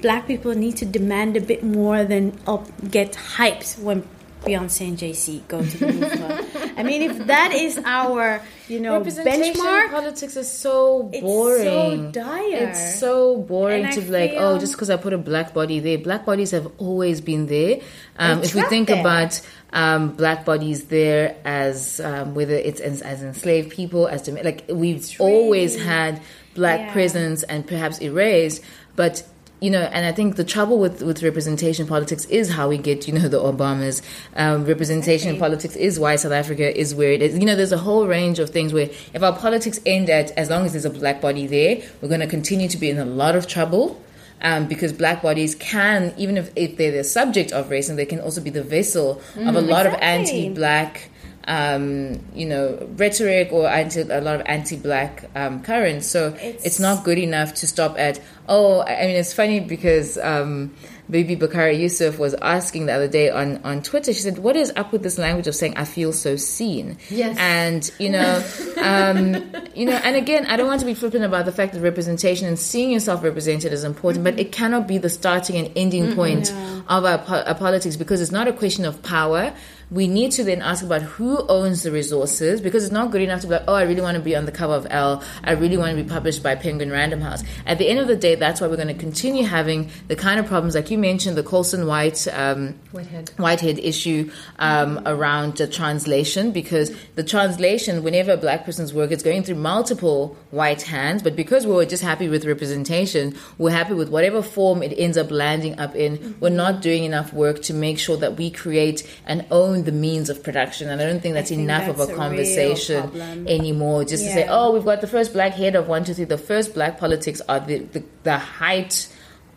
black 0.00 0.26
people 0.26 0.54
need 0.54 0.76
to 0.78 0.84
demand 0.84 1.36
a 1.36 1.40
bit 1.40 1.62
more 1.62 2.04
than 2.04 2.32
up 2.46 2.66
get 2.90 3.12
hyped 3.12 3.78
when 3.78 4.02
Beyonce 4.44 4.86
and 4.88 4.98
Z 4.98 5.42
go 5.48 5.60
to 5.64 5.78
the 5.78 5.86
Louvre. 5.92 6.72
I 6.76 6.82
mean, 6.84 7.02
if 7.02 7.26
that 7.26 7.52
is 7.52 7.78
our 7.84 8.40
you 8.68 8.78
know 8.78 9.00
benchmark, 9.00 9.90
politics 9.90 10.36
is 10.36 10.50
so 10.50 11.10
it's 11.12 11.20
boring. 11.22 11.64
so 11.64 12.10
dire. 12.12 12.68
It's 12.68 13.00
so 13.00 13.38
boring 13.38 13.84
And 13.84 13.92
I 13.92 13.94
to 13.96 14.00
be 14.02 14.08
like, 14.10 14.32
oh, 14.36 14.58
just 14.58 14.72
because 14.74 14.88
I 14.90 14.96
put 14.98 15.12
a 15.12 15.18
black 15.18 15.52
body 15.52 15.80
there. 15.80 15.98
Black 15.98 16.24
bodies 16.24 16.52
have 16.52 16.70
always 16.78 17.20
been 17.20 17.46
there. 17.46 17.80
Um, 18.18 18.42
if 18.42 18.54
we 18.54 18.62
think 18.62 18.86
there. 18.88 19.00
about 19.00 19.40
um, 19.72 20.14
black 20.14 20.44
bodies 20.44 20.84
there 20.84 21.34
as 21.44 21.98
um, 21.98 22.34
whether 22.36 22.54
it's 22.54 22.80
as, 22.80 23.02
as 23.02 23.22
enslaved 23.24 23.70
people, 23.70 24.06
as 24.06 24.28
like 24.28 24.64
we've 24.68 25.04
always 25.18 25.80
had 25.82 26.20
black 26.54 26.80
Yeah. 26.80 26.92
presence 26.92 27.42
and 27.42 27.66
perhaps 27.66 28.00
erased, 28.00 28.62
but. 28.94 29.24
You 29.58 29.70
know, 29.70 29.80
and 29.80 30.04
I 30.04 30.12
think 30.12 30.36
the 30.36 30.44
trouble 30.44 30.78
with, 30.78 31.02
with 31.02 31.22
representation 31.22 31.86
politics 31.86 32.26
is 32.26 32.50
how 32.50 32.68
we 32.68 32.76
get, 32.76 33.08
you 33.08 33.14
know, 33.14 33.26
the 33.26 33.40
Obamas. 33.40 34.02
Um, 34.34 34.66
representation 34.66 35.30
in 35.30 35.38
politics 35.38 35.74
is 35.76 35.98
why 35.98 36.16
South 36.16 36.32
Africa 36.32 36.78
is 36.78 36.94
where 36.94 37.12
it 37.12 37.22
is. 37.22 37.38
You 37.38 37.46
know, 37.46 37.56
there's 37.56 37.72
a 37.72 37.78
whole 37.78 38.06
range 38.06 38.38
of 38.38 38.50
things 38.50 38.74
where 38.74 38.90
if 39.14 39.22
our 39.22 39.34
politics 39.34 39.80
end 39.86 40.10
at 40.10 40.30
as 40.32 40.50
long 40.50 40.66
as 40.66 40.72
there's 40.72 40.84
a 40.84 40.90
black 40.90 41.22
body 41.22 41.46
there, 41.46 41.82
we're 42.02 42.08
going 42.08 42.20
to 42.20 42.26
continue 42.26 42.68
to 42.68 42.76
be 42.76 42.90
in 42.90 42.98
a 42.98 43.06
lot 43.06 43.34
of 43.34 43.46
trouble. 43.46 44.02
Um, 44.42 44.66
because 44.68 44.92
black 44.92 45.22
bodies 45.22 45.54
can, 45.54 46.12
even 46.18 46.36
if, 46.36 46.52
if 46.56 46.76
they're 46.76 46.92
the 46.92 47.04
subject 47.04 47.52
of 47.52 47.70
racism, 47.70 47.96
they 47.96 48.04
can 48.04 48.20
also 48.20 48.42
be 48.42 48.50
the 48.50 48.62
vessel 48.62 49.22
of 49.34 49.56
a 49.56 49.62
lot 49.62 49.86
of 49.86 49.94
anti-black, 49.94 51.08
um, 51.46 52.18
you 52.34 52.46
know, 52.46 52.88
rhetoric 52.96 53.52
or 53.52 53.68
anti, 53.68 54.00
a 54.02 54.20
lot 54.20 54.36
of 54.36 54.42
anti-black 54.46 55.30
um, 55.34 55.62
currents. 55.62 56.06
So 56.08 56.28
it's, 56.40 56.64
It's- 56.64 56.80
not 56.80 57.04
good 57.04 57.18
enough 57.18 57.54
to 57.54 57.66
stop 57.66 57.98
at. 57.98 58.20
Oh, 58.48 58.82
I 58.82 59.06
mean, 59.06 59.16
it's 59.16 59.32
funny 59.32 59.58
because 59.60 60.18
um, 60.18 60.72
Bibi 61.10 61.36
Bakare-Yusuf 61.36 62.16
was 62.18 62.34
asking 62.34 62.86
the 62.86 62.92
other 62.92 63.08
day 63.08 63.28
on 63.30 63.60
on 63.64 63.82
Twitter. 63.82 64.12
She 64.12 64.20
said, 64.20 64.38
"What 64.38 64.54
is 64.56 64.72
up 64.76 64.92
with 64.92 65.02
this 65.02 65.18
language 65.18 65.48
of 65.48 65.54
saying 65.56 65.76
I 65.76 65.84
feel 65.84 66.12
so 66.12 66.36
seen?" 66.36 66.96
Yes. 67.10 67.36
and 67.40 67.90
you 67.98 68.10
know, 68.10 68.44
um, 68.80 69.34
you 69.74 69.86
know, 69.86 69.98
and 70.04 70.14
again, 70.16 70.46
I 70.46 70.56
don't 70.56 70.68
want 70.68 70.78
to 70.80 70.86
be 70.86 70.94
flippant 70.94 71.24
about 71.24 71.44
the 71.44 71.50
fact 71.52 71.72
that 71.74 71.80
representation 71.80 72.46
and 72.46 72.56
seeing 72.58 72.90
yourself 72.92 73.24
represented 73.24 73.72
is 73.72 73.82
important, 73.82 74.22
but 74.24 74.38
it 74.38 74.52
cannot 74.52 74.86
be 74.86 74.98
the 74.98 75.08
starting 75.10 75.56
and 75.56 75.72
ending 75.76 76.14
point 76.14 76.52
of 76.88 77.04
our, 77.04 77.18
po- 77.18 77.42
our 77.42 77.54
politics 77.56 77.96
because 77.96 78.20
it's 78.20 78.30
not 78.32 78.46
a 78.46 78.52
question 78.52 78.84
of 78.84 79.02
power. 79.02 79.52
We 79.90 80.08
need 80.08 80.32
to 80.32 80.44
then 80.44 80.62
ask 80.62 80.84
about 80.84 81.02
who 81.02 81.46
owns 81.46 81.84
the 81.84 81.92
resources 81.92 82.60
because 82.60 82.84
it's 82.84 82.92
not 82.92 83.12
good 83.12 83.22
enough 83.22 83.42
to 83.42 83.46
be 83.46 83.52
like, 83.52 83.64
oh, 83.68 83.74
I 83.74 83.82
really 83.82 84.00
want 84.00 84.16
to 84.16 84.22
be 84.22 84.34
on 84.34 84.44
the 84.44 84.52
cover 84.52 84.74
of 84.74 84.86
Elle. 84.90 85.22
I 85.44 85.52
really 85.52 85.76
want 85.76 85.96
to 85.96 86.02
be 86.02 86.08
published 86.08 86.42
by 86.42 86.56
Penguin 86.56 86.90
Random 86.90 87.20
House. 87.20 87.44
At 87.66 87.78
the 87.78 87.88
end 87.88 88.00
of 88.00 88.08
the 88.08 88.16
day, 88.16 88.34
that's 88.34 88.60
why 88.60 88.66
we're 88.66 88.76
going 88.76 88.88
to 88.88 88.94
continue 88.94 89.44
having 89.44 89.90
the 90.08 90.16
kind 90.16 90.40
of 90.40 90.46
problems 90.46 90.74
like 90.74 90.90
you 90.90 90.98
mentioned, 90.98 91.36
the 91.36 91.44
Colson 91.44 91.86
White 91.86 92.26
um, 92.32 92.74
Whitehead. 92.90 93.30
Whitehead 93.36 93.78
issue 93.78 94.30
um, 94.58 95.00
around 95.06 95.56
the 95.56 95.68
translation 95.68 96.50
because 96.50 96.90
the 97.14 97.22
translation, 97.22 98.02
whenever 98.02 98.32
a 98.32 98.36
black 98.36 98.64
person's 98.64 98.92
work, 98.92 99.12
it's 99.12 99.22
going 99.22 99.44
through 99.44 99.54
multiple 99.54 100.36
white 100.50 100.82
hands. 100.82 101.22
But 101.22 101.36
because 101.36 101.64
we 101.64 101.72
were 101.72 101.86
just 101.86 102.02
happy 102.02 102.28
with 102.28 102.44
representation, 102.44 103.36
we're 103.58 103.70
happy 103.70 103.94
with 103.94 104.08
whatever 104.08 104.42
form 104.42 104.82
it 104.82 104.92
ends 104.96 105.16
up 105.16 105.30
landing 105.30 105.78
up 105.78 105.94
in. 105.94 106.36
We're 106.40 106.48
not 106.48 106.82
doing 106.82 107.04
enough 107.04 107.32
work 107.32 107.62
to 107.62 107.74
make 107.74 107.98
sure 108.00 108.16
that 108.16 108.36
we 108.36 108.50
create 108.50 109.08
and 109.26 109.46
own 109.50 109.75
the 109.84 109.92
means 109.92 110.30
of 110.30 110.42
production. 110.42 110.88
And 110.88 111.00
I 111.00 111.04
don't 111.06 111.20
think 111.20 111.34
that's 111.34 111.50
think 111.50 111.62
enough 111.62 111.86
that's 111.86 112.00
of 112.00 112.08
a 112.08 112.12
a 112.12 112.16
conversation 112.16 113.46
anymore. 113.48 114.04
Just 114.04 114.24
to 114.24 114.30
say, 114.32 114.46
oh, 114.48 114.72
we've 114.72 114.84
got 114.84 115.00
the 115.00 115.06
first 115.06 115.32
black 115.32 115.52
head 115.52 115.74
of 115.76 115.88
one, 115.88 116.04
two, 116.04 116.14
three. 116.14 116.24
The 116.24 116.38
first 116.38 116.74
black 116.74 116.98
politics 116.98 117.40
are 117.48 117.60
the, 117.60 117.78
the, 117.78 118.02
the 118.24 118.38
height 118.38 119.08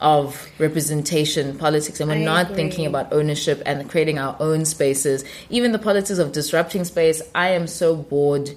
of 0.01 0.47
representation 0.59 1.57
politics 1.57 1.99
and 1.99 2.09
we're 2.09 2.15
I 2.15 2.23
not 2.23 2.45
agree. 2.45 2.55
thinking 2.55 2.85
about 2.85 3.11
ownership 3.11 3.61
and 3.65 3.89
creating 3.89 4.17
our 4.17 4.33
own 4.39 4.63
spaces 4.63 5.25
even 5.49 5.73
the 5.73 5.77
politics 5.79 6.19
of 6.19 6.31
disrupting 6.31 6.85
space 6.85 7.21
i 7.35 7.49
am 7.49 7.67
so 7.67 7.97
bored 7.97 8.49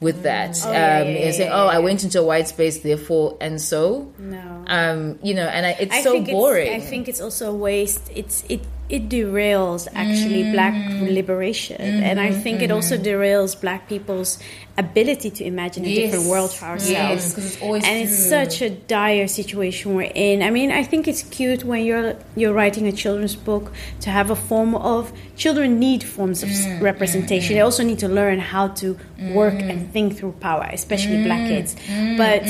with 0.00 0.24
that 0.24 0.58
Oh, 0.62 0.70
yeah, 0.70 0.98
um 1.00 1.08
yeah, 1.08 1.12
and 1.14 1.34
saying 1.34 1.48
yeah, 1.48 1.62
oh 1.62 1.68
i 1.68 1.78
went 1.78 2.04
into 2.04 2.20
a 2.20 2.22
white 2.22 2.48
space 2.48 2.80
therefore 2.80 3.38
and 3.40 3.58
so 3.58 4.12
No. 4.18 4.62
um 4.66 5.18
you 5.22 5.32
know 5.32 5.46
and 5.46 5.64
I, 5.64 5.70
it's 5.80 5.94
I 5.94 6.02
so 6.02 6.20
boring 6.22 6.70
It's, 6.70 6.84
I 6.84 6.86
think 6.86 7.08
it's 7.08 7.22
also 7.22 7.50
a 7.50 7.54
waste. 7.56 8.10
It's 8.14 8.44
it 8.50 8.60
it 8.90 9.08
derails 9.08 9.86
actually 9.94 10.42
black 10.56 10.74
Mm. 10.74 11.14
liberation, 11.14 11.80
Mm-hmm, 11.80 12.02
and 12.08 12.20
I 12.20 12.30
think 12.32 12.62
it 12.62 12.70
also 12.70 12.96
derails 12.96 13.52
black 13.60 13.88
people's 13.88 14.38
ability 14.76 15.30
to 15.30 15.44
imagine 15.44 15.84
a 15.84 15.94
different 15.94 16.24
world 16.24 16.50
for 16.52 16.64
ourselves. 16.66 17.24
Yes, 17.36 17.38
it's 17.38 17.62
always 17.62 17.84
and 17.86 17.96
it's 18.02 18.18
such 18.36 18.62
a 18.62 18.70
dire 18.70 19.28
situation 19.28 19.94
we're 19.94 20.12
in. 20.14 20.42
I 20.42 20.50
mean, 20.50 20.70
I 20.70 20.82
think 20.90 21.06
it's 21.06 21.22
cute 21.22 21.62
when 21.64 21.84
you're 21.84 22.14
you're 22.36 22.54
writing 22.60 22.86
a 22.86 22.92
children's 22.92 23.36
book 23.36 23.72
to 24.00 24.10
have 24.10 24.30
a 24.30 24.36
form 24.36 24.74
of 24.74 25.12
children 25.36 25.78
need 25.78 26.02
forms 26.02 26.42
of 26.42 26.50
Mm, 26.50 26.80
representation. 26.90 27.54
They 27.56 27.60
also 27.62 27.84
need 27.84 27.98
to 28.00 28.08
learn 28.08 28.38
how 28.54 28.68
to 28.82 28.96
work 29.28 29.58
and 29.70 29.78
think 29.92 30.16
through 30.18 30.32
power, 30.40 30.66
especially 30.72 31.18
black 31.22 31.42
Mm, 31.44 31.48
kids. 31.52 31.70
But 32.16 32.44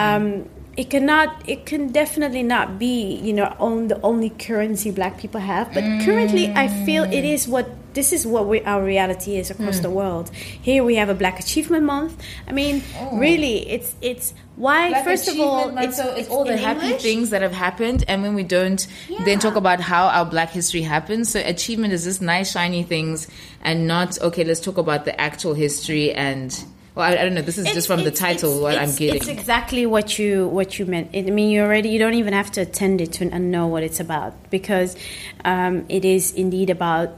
um, 0.00 0.48
it 0.76 0.90
cannot 0.90 1.42
it 1.48 1.64
can 1.64 1.88
definitely 1.88 2.42
not 2.42 2.78
be 2.78 3.16
you 3.16 3.32
know 3.32 3.54
on 3.58 3.88
the 3.88 4.00
only 4.02 4.30
currency 4.30 4.90
black 4.90 5.18
people 5.18 5.40
have 5.40 5.72
but 5.72 5.82
currently 6.04 6.48
i 6.52 6.68
feel 6.84 7.04
it 7.04 7.24
is 7.24 7.48
what 7.48 7.66
this 7.96 8.12
is 8.12 8.26
what 8.26 8.46
we, 8.46 8.60
our 8.62 8.84
reality 8.84 9.36
is 9.36 9.50
across 9.50 9.80
the 9.80 9.88
hmm. 9.88 9.94
world. 9.94 10.30
Here 10.30 10.84
we 10.84 10.96
have 10.96 11.08
a 11.08 11.14
black 11.14 11.40
achievement 11.40 11.84
month. 11.84 12.22
I 12.46 12.52
mean 12.52 12.82
oh. 12.98 13.18
really 13.18 13.68
it's 13.68 13.94
it's 14.02 14.34
why 14.54 14.90
Black 14.90 15.04
first 15.04 15.28
of 15.28 15.40
all 15.40 15.72
Month, 15.72 15.88
it's, 15.88 15.96
so 15.96 16.14
it's, 16.14 16.28
all 16.28 16.44
the 16.44 16.56
happy 16.56 16.86
English. 16.86 17.02
things 17.02 17.30
that 17.30 17.42
have 17.42 17.52
happened 17.52 18.04
and 18.06 18.22
when 18.22 18.34
we 18.34 18.42
don't 18.42 18.86
then 19.24 19.38
talk 19.38 19.56
about 19.56 19.80
how 19.80 20.08
our 20.08 20.24
black 20.24 20.50
history 20.50 20.82
happens. 20.82 21.30
So 21.30 21.40
achievement 21.40 21.92
is 21.94 22.04
just 22.04 22.22
nice 22.22 22.52
shiny 22.52 22.82
things 22.82 23.28
and 23.62 23.86
not 23.86 24.20
okay 24.20 24.44
let's 24.44 24.60
talk 24.60 24.76
about 24.76 25.06
the 25.06 25.18
actual 25.18 25.54
history 25.54 26.12
and 26.12 26.52
well 26.96 27.04
i, 27.08 27.12
I 27.12 27.22
don't 27.24 27.34
know 27.34 27.42
this 27.42 27.58
is 27.58 27.66
just 27.72 27.86
from 27.86 28.02
the 28.02 28.10
title 28.10 28.50
it's- 28.50 28.62
what 28.62 28.72
it's- 28.74 28.90
i'm 28.90 28.96
getting 28.98 29.16
It's 29.20 29.28
exactly 29.28 29.86
what 29.86 30.18
you 30.18 30.48
what 30.48 30.78
you 30.78 30.86
meant. 30.86 31.10
I 31.14 31.22
mean, 31.22 31.50
you 31.50 31.60
already 31.62 31.90
you 31.90 32.00
don't 32.00 32.14
even 32.22 32.32
have 32.34 32.50
to 32.52 32.62
attend 32.62 33.00
it 33.00 33.12
to 33.18 33.30
and 33.30 33.52
know 33.52 33.66
what 33.68 33.82
it's 33.84 34.00
about 34.00 34.32
because 34.50 34.96
um, 35.44 35.84
it 35.88 36.04
is 36.04 36.32
indeed 36.32 36.70
about 36.70 37.08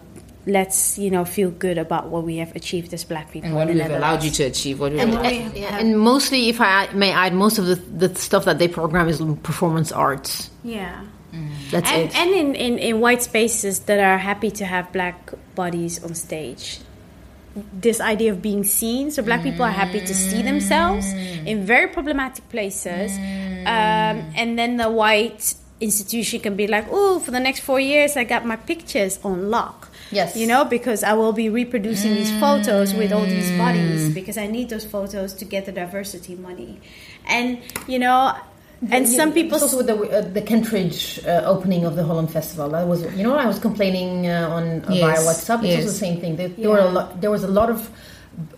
let's 0.47 0.99
you 0.99 1.11
know 1.11 1.25
feel 1.25 1.51
good 1.51 1.79
about 1.79 2.09
what 2.09 2.25
we 2.25 2.37
have 2.43 2.55
achieved 2.57 2.93
as 2.95 3.05
black 3.05 3.31
people 3.31 3.47
And 3.49 3.57
what 3.57 3.69
we've 3.69 3.81
allowed 4.01 4.23
you 4.25 4.31
to 4.33 4.45
achieve. 4.45 4.81
What 4.81 4.93
we 4.93 5.01
And, 5.01 5.11
allowed. 5.13 5.27
and, 5.27 5.57
yeah, 5.57 5.79
and 5.79 5.99
mostly, 5.99 6.49
if 6.49 6.61
I 6.61 6.89
may 6.95 7.13
add, 7.13 7.35
most 7.35 7.59
of 7.59 7.67
the, 7.67 7.75
the 7.75 8.15
stuff 8.15 8.45
that 8.47 8.59
they 8.59 8.69
program 8.69 9.09
is 9.09 9.21
performance 9.43 9.93
arts. 9.93 10.51
yeah 10.65 11.05
That's 11.71 11.91
and, 11.91 12.03
it. 12.09 12.17
and 12.17 12.31
in, 12.31 12.55
in, 12.55 12.79
in 12.79 13.01
white 13.01 13.23
spaces 13.23 13.81
that 13.81 14.01
are 14.01 14.17
happy 14.19 14.51
to 14.53 14.65
have 14.65 14.91
black 14.93 15.33
bodies 15.55 16.03
on 16.03 16.15
stage 16.15 16.81
this 17.73 18.01
idea 18.01 18.33
of 18.33 18.43
being 18.43 18.65
seen. 18.65 19.11
So 19.11 19.23
black 19.23 19.43
people 19.43 19.65
are 19.65 19.71
happy 19.71 20.01
to 20.01 20.15
see 20.15 20.43
themselves 20.43 21.07
mm. 21.07 21.47
in 21.47 21.65
very 21.65 21.89
problematic 21.89 22.49
places. 22.49 23.13
Mm. 23.13 23.61
Um, 23.63 24.33
and 24.37 24.59
then 24.59 24.77
the 24.77 24.91
white 24.91 25.55
institution 25.81 26.41
can 26.41 26.57
be 26.57 26.67
like 26.67 26.85
oh 26.91 27.21
for 27.21 27.31
the 27.31 27.39
next 27.39 27.61
four 27.61 27.79
years 27.79 28.17
i 28.17 28.25
got 28.25 28.45
my 28.45 28.57
pictures 28.57 29.21
on 29.23 29.49
lock. 29.49 29.89
Yes. 30.11 30.37
you 30.37 30.47
know 30.47 30.65
because 30.65 31.05
i 31.05 31.13
will 31.13 31.33
be 31.33 31.49
reproducing 31.49 32.15
these 32.15 32.33
mm. 32.33 32.41
photos 32.41 32.95
with 32.95 33.13
all 33.13 33.25
these 33.25 33.51
bodies 33.59 34.13
because 34.13 34.37
i 34.37 34.47
need 34.47 34.71
those 34.71 34.85
photos 34.85 35.35
to 35.35 35.45
get 35.45 35.67
the 35.67 35.73
diversity 35.73 36.35
money. 36.35 36.81
And 37.27 37.61
you 37.87 37.99
know 37.99 38.35
and 38.91 39.09
some 39.09 39.33
people 39.33 39.59
also 39.59 39.79
with 39.79 39.87
the 39.87 39.97
uh, 39.99 40.21
the 40.23 40.43
Kentridge 40.43 41.19
uh, 41.27 41.43
opening 41.45 41.85
of 41.85 41.97
the 41.97 42.05
Holland 42.05 42.31
Festival. 42.33 42.69
That 42.71 42.87
was, 42.87 43.03
you 43.17 43.23
know, 43.25 43.35
I 43.37 43.47
was 43.47 43.59
complaining 43.59 44.27
uh, 44.29 44.49
on 44.51 44.83
uh, 44.83 44.89
via 44.89 45.19
WhatsApp. 45.27 45.59
It's 45.65 45.69
yes. 45.69 45.77
also 45.83 45.89
the 45.89 45.99
same 46.07 46.21
thing. 46.21 46.37
There, 46.37 46.49
there 46.49 46.71
were 46.71 46.79
a 46.79 46.91
lot. 46.91 47.21
There 47.21 47.31
was 47.31 47.43
a 47.43 47.49
lot 47.49 47.71
of 47.71 47.91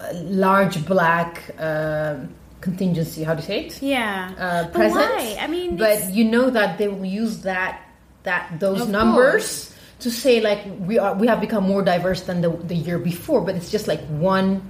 uh, 0.00 0.12
large 0.14 0.84
black 0.84 1.54
uh, 1.58 2.16
contingency. 2.60 3.24
How 3.24 3.34
do 3.34 3.40
you 3.40 3.46
say 3.46 3.58
it? 3.66 3.82
yeah 3.82 4.32
Uh, 4.36 4.68
But 4.72 4.90
why? 4.92 5.36
I 5.40 5.46
mean, 5.46 5.76
but 5.76 5.90
it's- 5.92 6.12
you 6.12 6.24
know 6.24 6.50
that 6.50 6.76
they 6.78 6.88
will 6.88 7.04
use 7.06 7.40
that 7.42 7.80
that 8.24 8.60
those 8.60 8.82
Of 8.82 8.90
numbers 8.90 9.72
to 10.00 10.10
say 10.10 10.40
like 10.40 10.60
we 10.88 10.98
are 10.98 11.14
we 11.14 11.26
have 11.28 11.40
become 11.40 11.64
more 11.64 11.80
diverse 11.82 12.22
than 12.28 12.42
the, 12.44 12.50
the 12.68 12.74
year 12.76 12.98
before. 12.98 13.40
But 13.40 13.54
it's 13.56 13.70
just 13.72 13.88
like 13.88 14.04
one 14.20 14.60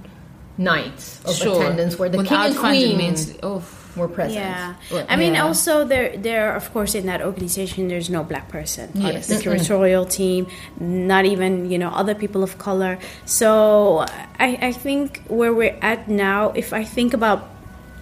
night 0.57 0.99
of 1.25 1.35
attendance 1.41 1.99
where 1.99 2.07
the 2.07 2.19
Without 2.23 2.55
king 2.55 2.55
and 2.55 2.57
queen 2.57 2.89
fundamentally- 2.95 3.39
oh. 3.43 3.63
Were 3.95 4.07
present. 4.07 4.35
Yeah, 4.35 4.75
Well, 4.91 5.05
I 5.09 5.15
mean, 5.15 5.33
yeah. 5.35 5.43
also 5.45 5.83
there, 5.85 6.15
there, 6.17 6.55
of 6.55 6.71
course, 6.73 6.95
in 6.95 7.05
that 7.07 7.21
organization, 7.21 7.87
there's 7.87 8.09
no 8.09 8.23
black 8.23 8.49
person 8.49 8.89
on 8.95 9.01
Yes. 9.13 9.27
the 9.27 9.35
curatorial 9.35 10.09
team, 10.09 10.47
not 10.79 11.25
even 11.25 11.69
you 11.71 11.77
know 11.77 11.89
other 11.89 12.15
people 12.15 12.41
of 12.43 12.57
color. 12.57 12.97
So 13.25 14.05
I, 14.39 14.57
I 14.69 14.71
think 14.71 15.21
where 15.27 15.53
we're 15.53 15.77
at 15.81 16.07
now, 16.07 16.51
if 16.55 16.73
I 16.73 16.83
think 16.83 17.13
about 17.13 17.47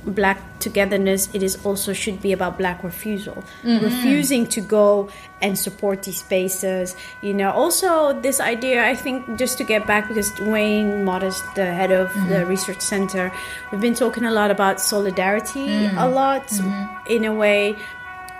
black 0.09 0.41
togetherness, 0.59 1.29
it 1.33 1.43
is 1.43 1.63
also 1.65 1.93
should 1.93 2.21
be 2.21 2.33
about 2.33 2.57
black 2.57 2.83
refusal, 2.83 3.43
mm-hmm. 3.63 3.83
refusing 3.83 4.45
to 4.47 4.61
go 4.61 5.09
and 5.41 5.57
support 5.57 6.03
these 6.03 6.19
spaces. 6.19 6.95
You 7.21 7.33
know, 7.33 7.51
also 7.51 8.19
this 8.19 8.39
idea. 8.39 8.83
I 8.83 8.95
think 8.95 9.37
just 9.37 9.57
to 9.59 9.63
get 9.63 9.87
back 9.87 10.07
because 10.07 10.31
Wayne 10.39 11.05
Modest, 11.05 11.43
the 11.55 11.65
head 11.65 11.91
of 11.91 12.13
the 12.13 12.19
mm-hmm. 12.19 12.49
research 12.49 12.81
center, 12.81 13.31
we've 13.71 13.81
been 13.81 13.93
talking 13.95 14.25
a 14.25 14.31
lot 14.31 14.51
about 14.51 14.81
solidarity 14.81 15.67
mm-hmm. 15.67 15.97
a 15.97 16.09
lot 16.09 16.51
in 17.07 17.25
a 17.25 17.33
way. 17.33 17.77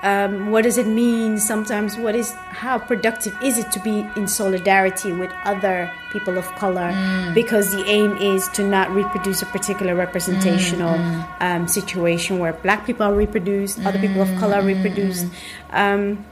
Um, 0.02 0.52
what 0.52 0.64
does 0.64 0.78
it 0.78 0.88
mean? 0.88 1.38
Sometimes 1.38 1.98
what 1.98 2.16
is 2.16 2.32
how 2.32 2.80
productive 2.80 3.36
is 3.44 3.58
it 3.58 3.70
to 3.74 3.80
be 3.82 4.08
in 4.16 4.28
solidarity 4.28 5.12
with 5.12 5.32
other 5.44 5.92
people 6.12 6.38
of 6.38 6.46
color? 6.56 6.94
Because 7.34 7.72
the 7.72 7.84
aim 7.86 8.16
is 8.18 8.48
to 8.50 8.64
not 8.64 8.90
reproduce 8.92 9.42
a 9.42 9.46
particular 9.48 9.96
representational 9.96 10.96
um, 11.42 11.68
situation 11.68 12.40
where 12.40 12.54
black 12.54 12.86
people 12.86 13.06
are 13.06 13.14
reproduced 13.14 13.80
other 13.86 14.00
people 14.00 14.22
of 14.22 14.30
color 14.40 14.56
are 14.58 14.66
reproduced. 14.66 15.28
Um, 15.72 16.26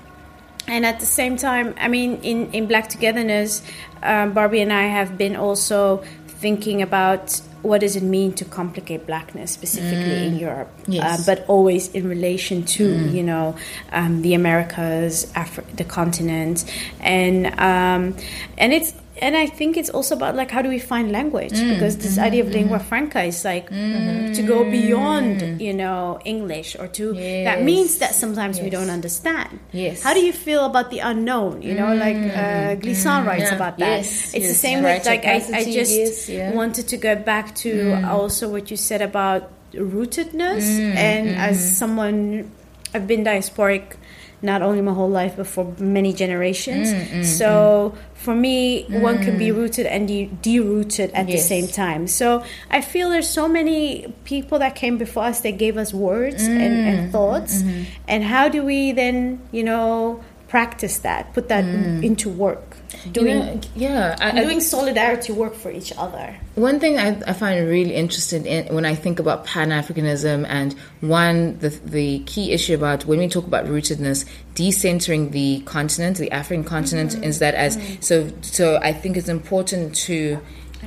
and 0.68 0.86
at 0.86 1.00
the 1.00 1.06
same 1.06 1.38
time 1.38 1.74
i 1.78 1.88
mean 1.88 2.20
in, 2.24 2.52
in 2.52 2.68
black 2.68 2.90
togetherness 2.90 3.64
um, 4.04 4.34
barbie 4.34 4.60
and 4.60 4.74
i 4.74 4.84
have 4.84 5.18
been 5.18 5.36
also 5.36 6.04
thinking 6.28 6.82
about 6.82 7.42
what 7.68 7.82
does 7.82 7.96
it 7.96 8.04
mean 8.04 8.34
to 8.34 8.46
complicate 8.46 9.06
blackness 9.06 9.52
specifically 9.52 10.26
in 10.28 10.38
europe? 10.38 10.70
Yes. 10.88 11.04
uh, 11.06 11.24
but 11.30 11.48
always 11.48 11.90
in 11.90 12.08
relation 12.08 12.64
to 12.78 12.84
you 13.18 13.24
know 13.24 13.56
um, 13.92 14.22
the 14.22 14.34
americas 14.34 15.26
Afri- 15.34 15.70
the 15.76 15.84
continent. 15.84 16.66
And 17.00 17.48
um, 17.60 18.16
and 18.58 18.74
it's 18.74 18.94
and 19.22 19.36
I 19.36 19.48
think 19.48 19.78
it's 19.78 19.90
also 19.90 20.16
about 20.16 20.36
like 20.36 20.52
how 20.52 20.62
do 20.62 20.70
we 20.70 20.80
find 20.80 21.12
language? 21.12 21.54
Mm, 21.54 21.74
because 21.74 21.98
this 21.98 22.18
mm, 22.18 22.24
idea 22.24 22.44
of 22.44 22.50
lingua 22.50 22.80
mm. 22.80 22.84
franca 22.84 23.24
is 23.24 23.44
like 23.44 23.70
to 23.70 24.44
go 24.48 24.64
beyond 24.64 25.62
you 25.62 25.74
know 25.74 26.20
English 26.26 26.76
or 26.80 26.88
to 26.88 27.14
that 27.14 27.64
means 27.64 27.98
that 28.00 28.16
sometimes 28.16 28.60
we 28.60 28.70
don't 28.70 28.90
understand. 28.90 29.60
Yes. 29.72 30.04
How 30.04 30.14
do 30.14 30.24
you 30.24 30.34
feel 30.34 30.66
about 30.66 30.90
the 30.92 31.00
unknown? 31.00 31.62
You 31.62 31.74
know, 31.74 31.94
like 31.96 32.18
uh, 32.18 32.76
Glissant 32.76 33.26
writes 33.26 33.52
about 33.52 33.78
that. 33.80 34.04
Yes, 34.04 34.34
It's 34.34 34.48
the 34.48 34.54
same 34.54 34.84
with 34.84 35.06
like 35.06 35.26
I, 35.26 35.36
I 35.54 35.64
just 35.64 35.92
yes, 35.92 36.30
yeah. 36.30 36.54
wanted 36.54 36.88
to 36.90 36.98
go 36.98 37.16
back 37.16 37.56
to 37.68 37.94
also 38.06 38.50
what 38.50 38.72
you 38.72 38.78
said 38.78 39.02
about 39.02 39.52
rootedness. 39.74 40.64
And 40.96 41.30
as 41.30 41.78
someone 41.78 42.52
I've 42.94 43.08
been 43.08 43.24
diasporic 43.24 43.96
not 44.42 44.62
only 44.62 44.82
my 44.82 44.94
whole 44.94 45.10
life 45.10 45.36
but 45.38 45.48
for 45.48 45.74
many 45.80 46.14
generations. 46.14 46.90
Mm, 46.90 47.08
mm, 47.08 47.26
so 47.26 47.94
mm. 47.96 47.98
for 48.14 48.36
me 48.36 48.84
one 48.90 49.22
can 49.24 49.38
be 49.38 49.52
rooted 49.52 49.86
and 49.86 50.08
de- 50.08 50.30
derooted 50.42 51.12
at 51.14 51.28
the 51.28 51.38
same 51.38 51.68
time. 51.68 52.08
So 52.08 52.44
I 52.70 52.82
feel 52.82 53.10
there's 53.10 53.30
so 53.30 53.48
many 53.48 54.14
people 54.26 54.60
that 54.60 54.76
came 54.76 54.98
before 54.98 55.24
us 55.24 55.42
that 55.42 55.58
gave 55.58 55.78
us 55.78 55.94
words 55.94 56.46
and, 56.46 56.62
and 56.62 57.12
thoughts. 57.12 57.62
Mm-hmm. 57.62 57.84
and 58.08 58.24
how 58.24 58.50
do 58.50 58.64
we 58.64 58.92
then 58.92 59.40
you 59.52 59.64
know 59.64 60.24
practice 60.48 61.00
that 61.00 61.34
put 61.34 61.50
that 61.50 61.66
into 61.66 62.30
work 62.30 62.77
doing 63.12 63.28
You 63.28 63.44
know, 63.44 63.62
yeah, 63.76 64.16
I, 64.20 64.32
I- 64.32 64.44
doing 64.44 64.62
solidarity 64.62 65.34
work 65.34 65.56
for 65.56 65.72
each 65.72 65.94
other. 65.98 66.36
One 66.56 66.80
thing 66.80 66.98
I, 66.98 67.10
I 67.28 67.34
find 67.34 67.68
really 67.68 67.94
interested 67.94 68.46
in 68.46 68.74
when 68.74 68.86
I 68.86 68.96
think 68.96 69.20
about 69.20 69.46
Pan 69.46 69.70
Africanism, 69.70 70.46
and 70.48 70.74
one 71.02 71.58
the 71.60 71.70
the 71.70 72.20
key 72.20 72.52
issue 72.52 72.76
about 72.76 73.06
when 73.06 73.20
we 73.20 73.28
talk 73.28 73.46
about 73.46 73.66
rootedness, 73.66 74.26
decentering 74.56 75.32
the 75.32 75.62
continent, 75.62 76.18
the 76.18 76.32
African 76.32 76.64
continent, 76.64 77.12
mm-hmm. 77.12 77.24
is 77.24 77.40
that 77.40 77.54
as 77.54 77.78
mm-hmm. 77.78 78.02
so. 78.02 78.32
So 78.42 78.80
I 78.82 78.94
think 78.94 79.18
it's 79.18 79.30
important 79.30 79.96
to 80.08 80.40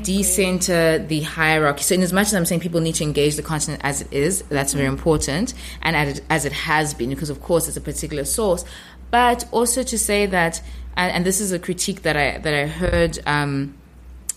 decenter 0.03 0.99
the 0.99 1.21
hierarchy. 1.23 1.83
So, 1.83 1.95
in 1.95 2.03
as 2.03 2.13
much 2.13 2.29
as 2.29 2.35
I'm 2.35 2.45
saying 2.45 2.61
people 2.61 2.81
need 2.81 2.95
to 2.97 3.05
engage 3.05 3.37
the 3.37 3.43
continent 3.43 3.83
as 3.85 4.01
it 4.01 4.13
is, 4.13 4.43
that's 4.43 4.73
very 4.73 4.87
mm-hmm. 4.87 4.97
important, 4.97 5.55
and 5.83 5.97
as 5.97 6.19
it, 6.19 6.25
as 6.31 6.45
it 6.45 6.53
has 6.53 6.95
been, 6.95 7.11
because 7.11 7.31
of 7.31 7.41
course 7.41 7.69
it's 7.69 7.77
a 7.77 7.81
particular 7.81 8.25
source, 8.25 8.65
but 9.11 9.47
also 9.53 9.83
to 9.83 9.99
say 9.99 10.27
that, 10.27 10.63
and, 10.97 11.13
and 11.13 11.27
this 11.27 11.41
is 11.41 11.53
a 11.53 11.59
critique 11.59 12.03
that 12.03 12.17
I 12.17 12.39
that 12.39 12.55
I 12.55 12.67
heard. 12.67 13.19
Um, 13.27 13.75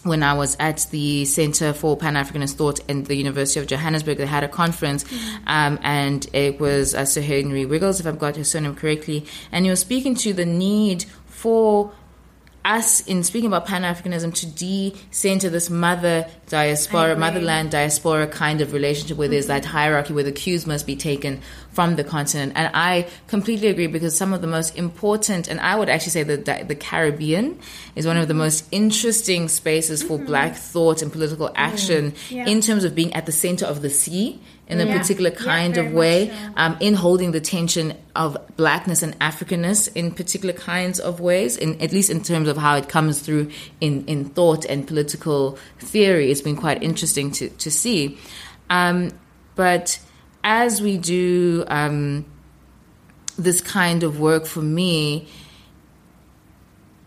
when 0.03 0.21
I 0.21 0.33
was 0.33 0.57
at 0.59 0.85
the 0.91 1.23
Center 1.23 1.71
for 1.71 1.95
Pan 1.95 2.15
Africanist 2.15 2.55
Thought 2.55 2.81
in 2.89 3.05
the 3.05 3.15
University 3.15 3.61
of 3.61 3.67
Johannesburg, 3.67 4.17
they 4.17 4.25
had 4.25 4.43
a 4.43 4.49
conference, 4.49 5.05
um, 5.47 5.79
and 5.81 6.27
it 6.33 6.59
was 6.59 6.93
uh, 6.93 7.05
Sir 7.05 7.21
Hilary 7.21 7.65
Beckles, 7.65 8.01
if 8.01 8.05
I've 8.05 8.19
got 8.19 8.35
his 8.35 8.51
surname 8.51 8.75
correctly, 8.75 9.25
and 9.49 9.63
he 9.63 9.71
was 9.71 9.79
speaking 9.79 10.13
to 10.15 10.33
the 10.33 10.45
need 10.45 11.05
for 11.25 11.93
us 12.65 13.05
in 13.07 13.23
speaking 13.23 13.47
about 13.47 13.65
Pan 13.65 13.83
Africanism 13.83 14.33
to 14.33 14.45
de-center 14.45 15.49
this 15.49 15.69
mother 15.69 16.27
diaspora, 16.47 17.15
motherland 17.15 17.71
diaspora 17.71 18.27
kind 18.27 18.61
of 18.61 18.73
relationship 18.73 19.17
where 19.17 19.27
there's 19.27 19.47
that 19.47 19.65
hierarchy 19.65 20.13
where 20.13 20.23
the 20.23 20.31
cues 20.31 20.65
must 20.65 20.87
be 20.87 20.95
taken 20.95 21.41
from 21.73 21.95
the 21.95 22.03
continent. 22.03 22.53
And 22.55 22.69
I 22.73 23.07
completely 23.27 23.67
agree 23.67 23.87
because 23.87 24.15
some 24.15 24.31
of 24.33 24.41
the 24.41 24.47
most 24.47 24.77
important, 24.77 25.47
and 25.47 25.59
I 25.59 25.75
would 25.75 25.89
actually 25.89 26.11
say 26.11 26.23
that 26.23 26.67
the 26.67 26.75
Caribbean 26.75 27.59
is 27.95 28.05
one 28.05 28.17
of 28.17 28.27
the 28.27 28.33
most 28.35 28.65
interesting 28.71 29.47
spaces 29.49 30.03
for 30.03 30.17
Black 30.17 30.55
thought 30.55 31.01
and 31.01 31.11
political 31.11 31.51
action 31.55 32.13
Yeah. 32.29 32.45
in 32.45 32.61
terms 32.61 32.83
of 32.83 32.93
being 32.95 33.13
at 33.13 33.25
the 33.25 33.31
center 33.31 33.65
of 33.65 33.81
the 33.81 33.89
sea 33.89 34.39
in 34.69 34.79
a 34.79 34.85
Yeah. 34.85 34.97
particular 34.97 35.29
kind 35.31 35.75
very 35.75 35.87
of 35.87 35.93
way, 35.93 36.27
so. 36.29 36.33
um, 36.55 36.77
in 36.79 36.93
holding 36.93 37.31
the 37.33 37.41
tension 37.41 37.93
of 38.15 38.37
blackness 38.55 39.03
and 39.03 39.17
Africanness 39.19 39.89
in 39.93 40.11
particular 40.11 40.53
kinds 40.53 40.99
of 40.99 41.19
ways, 41.19 41.57
in 41.57 41.81
at 41.81 41.91
least 41.91 42.09
in 42.09 42.21
terms 42.23 42.47
of 42.47 42.55
how 42.57 42.75
it 42.77 42.87
comes 42.87 43.19
through 43.19 43.49
in, 43.81 44.05
in 44.05 44.25
thought 44.25 44.63
and 44.65 44.87
political 44.87 45.57
theory. 45.79 46.31
It's 46.31 46.41
been 46.41 46.55
quite 46.55 46.81
interesting 46.81 47.31
to, 47.31 47.49
to 47.49 47.69
see. 47.69 48.17
Um, 48.69 49.11
but 49.55 49.99
as 50.43 50.81
we 50.81 50.97
do 50.97 51.63
um, 51.67 52.25
this 53.37 53.61
kind 53.61 54.03
of 54.03 54.19
work 54.19 54.45
for 54.45 54.61
me, 54.61 55.27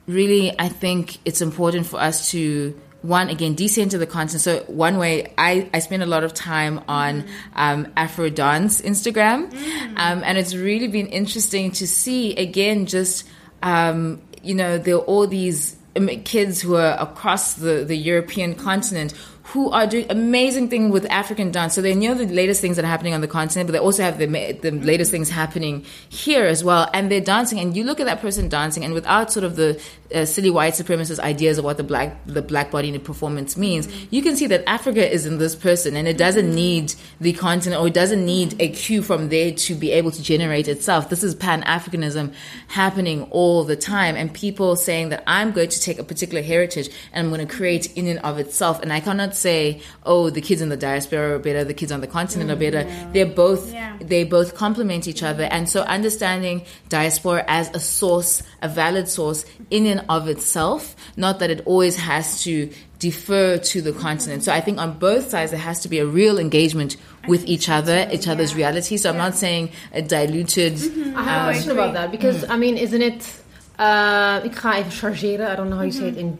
really, 0.07 0.59
I 0.59 0.69
think 0.69 1.19
it's 1.25 1.41
important 1.41 1.87
for 1.87 2.01
us 2.01 2.31
to 2.31 2.79
one 3.03 3.29
again 3.29 3.55
decenter 3.55 3.99
the 3.99 4.07
content. 4.07 4.41
So 4.41 4.61
one 4.67 4.99
way 4.99 5.33
I 5.39 5.69
I 5.73 5.79
spend 5.79 6.03
a 6.03 6.07
lot 6.07 6.25
of 6.25 6.35
time 6.35 6.83
on 6.89 7.25
um, 7.55 7.93
Afro 7.97 8.29
dance 8.31 8.81
Instagram, 8.81 9.53
um, 9.97 10.23
and 10.25 10.39
it's 10.39 10.55
really 10.55 10.89
been 10.89 11.07
interesting 11.07 11.71
to 11.73 11.87
see 11.87 12.35
again 12.35 12.87
just 12.87 13.29
um, 13.63 14.21
you 14.43 14.55
know 14.55 14.79
there 14.79 14.97
are 14.97 15.01
all 15.01 15.27
these 15.27 15.77
um, 15.97 16.09
kids 16.25 16.61
who 16.61 16.77
are 16.77 16.97
across 16.99 17.55
the 17.55 17.85
the 17.85 17.97
European 17.97 18.55
continent 18.55 19.15
who 19.51 19.71
are 19.71 19.87
doing 19.87 20.07
amazing 20.11 20.69
things 20.69 20.91
with 20.91 21.07
African 21.09 21.53
dance. 21.53 21.75
So 21.75 21.81
they 21.81 21.95
know 21.95 22.15
the 22.15 22.27
latest 22.27 22.61
things 22.61 22.75
that 22.77 22.85
are 22.85 22.89
happening 22.89 23.15
on 23.15 23.21
the 23.21 23.29
continent, 23.29 23.69
but 23.69 23.73
they 23.73 23.79
also 23.79 24.03
have 24.03 24.19
the, 24.19 24.27
the 24.27 24.73
latest 24.73 25.13
things 25.13 25.31
happening 25.31 25.85
here 26.09 26.45
as 26.45 26.65
well. 26.65 26.91
And 26.93 27.13
they're 27.13 27.21
dancing, 27.21 27.61
and 27.61 27.77
you 27.77 27.85
look 27.85 28.01
at 28.01 28.07
that 28.07 28.21
person 28.21 28.49
dancing, 28.49 28.85
and 28.85 28.93
without 28.93 29.33
sort 29.33 29.45
of 29.45 29.55
the 29.55 29.81
uh, 30.13 30.25
silly 30.25 30.51
white 30.51 30.75
supremacist 30.75 31.21
ideas 31.21 31.59
of 31.59 31.65
what 31.65 31.77
the 31.77 31.85
black 31.85 32.17
the 32.27 32.43
black 32.43 32.73
body 32.73 32.93
in 32.93 33.01
performance 33.01 33.57
means, 33.57 33.89
you 34.11 34.21
can 34.21 34.37
see 34.37 34.49
that 34.49 34.69
Africa 34.69 35.09
is 35.09 35.27
in 35.27 35.39
this 35.39 35.55
person, 35.55 35.95
and 35.95 36.09
it 36.09 36.19
doesn't 36.19 36.53
need 36.53 36.95
the 37.21 37.33
continent 37.33 37.81
or 37.81 37.87
it 37.87 37.95
doesn't 37.95 38.27
need 38.27 38.61
a 38.61 38.69
cue 38.71 39.01
from 39.01 39.29
there 39.29 39.53
to 39.53 39.77
be 39.77 39.93
able 39.93 40.11
to 40.11 40.23
generate 40.23 40.67
itself. 40.67 41.09
This 41.09 41.23
is 41.23 41.37
Pan 41.37 41.63
Africanism 41.63 42.35
happening 42.67 43.23
all 43.31 43.63
the 43.63 43.77
time, 43.77 44.17
and 44.17 44.35
people 44.35 44.75
saying 44.75 45.11
that 45.11 45.23
I'm 45.29 45.53
going 45.53 45.69
to 45.69 45.81
take 45.81 46.01
a 46.01 46.05
particular 46.05 46.43
heritage 46.43 46.89
and 47.13 47.27
I'm 47.27 47.33
going 47.33 47.47
to 47.47 47.55
create 47.55 47.93
in 47.95 48.09
and 48.09 48.19
of 48.21 48.41
itself. 48.41 48.83
And 48.83 48.93
I 48.93 48.99
cannot 48.99 49.36
say, 49.37 49.81
oh, 50.05 50.31
the 50.31 50.41
kids 50.41 50.61
in 50.61 50.69
the 50.69 50.77
diaspora 50.77 51.35
are 51.35 51.39
better, 51.39 51.65
the 51.65 51.75
kids 51.75 51.93
on 51.93 52.01
the 52.01 52.07
continent 52.07 52.51
are 52.51 52.57
better. 52.57 52.85
Mm-hmm. 52.85 53.13
They're 53.13 53.27
both 53.27 53.73
Yeah. 53.73 53.97
they 54.01 54.25
both 54.25 54.55
complement 54.55 55.07
each 55.07 55.23
other. 55.23 55.45
And 55.45 55.69
so 55.69 55.83
understanding 55.83 56.63
diaspora 56.89 57.45
as 57.47 57.71
a 57.75 57.81
source, 57.81 58.43
a 58.63 58.69
valid 58.69 59.09
source 59.09 59.45
in 59.71 59.87
and 59.87 60.05
of 60.09 60.29
itself, 60.29 60.97
not 61.17 61.39
that 61.41 61.51
it 61.51 61.63
always 61.67 61.97
has 61.97 62.43
to 62.45 62.71
defer 62.99 63.59
to 63.59 63.83
the 63.83 63.93
continent. 63.93 64.43
So 64.45 64.53
I 64.53 64.61
think 64.61 64.79
on 64.79 64.99
both 64.99 65.31
sides 65.31 65.51
there 65.51 65.61
has 65.61 65.81
to 65.81 65.89
be 65.89 65.99
a 65.99 66.07
real 66.07 66.39
engagement 66.39 66.97
with 67.29 67.45
each 67.47 67.69
other, 67.69 68.09
each 68.13 68.29
other's 68.29 68.55
reality. 68.55 68.97
So 68.97 69.11
I'm 69.11 69.19
not 69.19 69.35
saying 69.35 69.71
a 69.93 70.03
diluted 70.03 70.75
mm-hmm. 70.75 71.17
I 71.17 71.23
have 71.23 71.37
a 71.37 71.41
um, 71.41 71.53
question 71.53 71.71
about 71.73 71.95
that 71.95 72.11
because 72.11 72.45
mm. 72.45 72.51
I 72.51 72.57
mean, 72.57 72.77
isn't 72.77 73.03
it? 73.03 73.43
Uh, 73.79 74.41
ik 74.45 74.55
ga 74.55 74.79
even 74.79 74.91
chargeren. 74.91 75.47
I 75.47 75.55
don't 75.55 75.69
know 75.69 75.77
how 75.77 75.83
you 75.83 75.93
say 75.93 76.09
it 76.09 76.17
in 76.17 76.39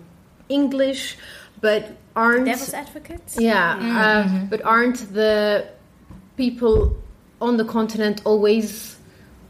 English, 0.49 1.19
but 1.61 1.85
aren't 2.17 2.47
Devil's 2.47 2.75
advocates. 2.75 3.37
yeah, 3.39 3.79
uh, 4.01 4.47
but 4.47 4.63
aren't 4.63 5.13
the 5.15 5.69
people 6.37 6.97
on 7.41 7.57
the 7.57 7.65
continent 7.65 8.23
always 8.25 8.97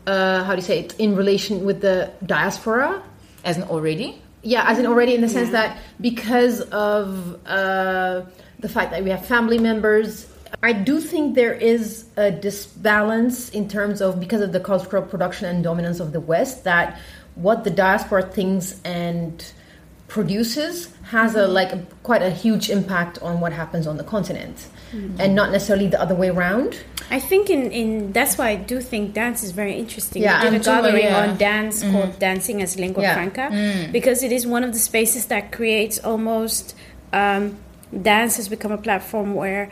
uh, 0.06 0.44
how 0.44 0.52
do 0.52 0.56
you 0.56 0.62
say 0.62 0.80
it 0.80 0.94
in 0.98 1.16
relation 1.16 1.64
with 1.64 1.80
the 1.80 2.10
diaspora? 2.24 3.02
as 3.47 3.56
an 3.56 3.62
already. 3.64 4.20
Yeah, 4.43 4.68
as 4.68 4.78
in 4.78 4.86
already 4.86 5.14
in 5.14 5.22
the 5.22 5.28
sense 5.28 5.51
that 5.51 5.78
because 6.01 6.60
of 6.60 7.40
uh, 7.47 8.22
the 8.59 8.68
fact 8.68 8.90
that 8.90 9.02
we 9.02 9.10
have 9.10 9.24
family 9.24 9.59
members, 9.59 10.26
I 10.62 10.72
do 10.72 11.01
think 11.01 11.34
there 11.34 11.55
is 11.55 12.05
a 12.16 12.30
disbalance 12.30 13.51
in 13.51 13.68
terms 13.68 14.02
of 14.02 14.20
because 14.20 14.43
of 14.43 14.52
the 14.52 14.60
cultural 14.60 15.02
production 15.02 15.47
and 15.47 15.64
dominance 15.64 16.01
of 16.01 16.12
the 16.12 16.20
West 16.20 16.64
that 16.64 16.98
what 17.34 17.64
the 17.64 17.70
diaspora 17.70 18.22
thinks 18.24 18.80
and 18.84 19.52
produces 20.09 20.89
has 21.05 21.35
a 21.35 21.47
like 21.47 21.73
a, 21.73 21.85
quite 22.03 22.23
a 22.23 22.31
huge 22.31 22.70
impact 22.70 23.19
on 23.23 23.41
what 23.41 23.53
happens 23.53 23.87
on 23.87 23.97
the 23.97 24.05
continent, 24.05 24.66
mm-hmm. 24.93 25.20
and 25.20 25.35
not 25.35 25.51
necessarily 25.51 25.87
the 25.89 26.01
other 26.01 26.15
way 26.15 26.28
around. 26.28 26.78
I 27.11 27.20
think 27.20 27.51
in, 27.51 27.70
in 27.73 28.12
that's 28.12 28.37
why 28.39 28.51
I 28.51 28.57
do 28.57 28.81
think 28.81 29.15
dance 29.15 29.43
is 29.45 29.53
very 29.53 29.74
interesting. 29.74 30.23
Yeah, 30.23 30.39
we 30.39 30.45
did 30.45 30.49
I'm 30.49 30.55
a 30.55 30.59
too, 30.59 30.65
gathering 30.65 31.05
yeah. 31.05 31.20
on 31.31 31.37
dance 31.37 31.83
mm-hmm. 31.83 31.93
called 31.93 32.19
Dancing 32.19 32.62
as 32.62 32.78
Lingua 32.78 33.03
Yeah. 33.03 33.15
Franca 33.15 33.49
mm. 33.53 33.93
because 33.93 34.23
it 34.23 34.33
is 34.33 34.47
one 34.47 34.65
of 34.65 34.73
the 34.73 34.78
spaces 34.78 35.27
that 35.27 35.53
creates 35.53 35.99
almost 36.01 36.74
um, 37.12 37.57
dance 38.03 38.37
has 38.37 38.49
become 38.49 38.73
a 38.73 38.78
platform 38.78 39.35
where 39.35 39.70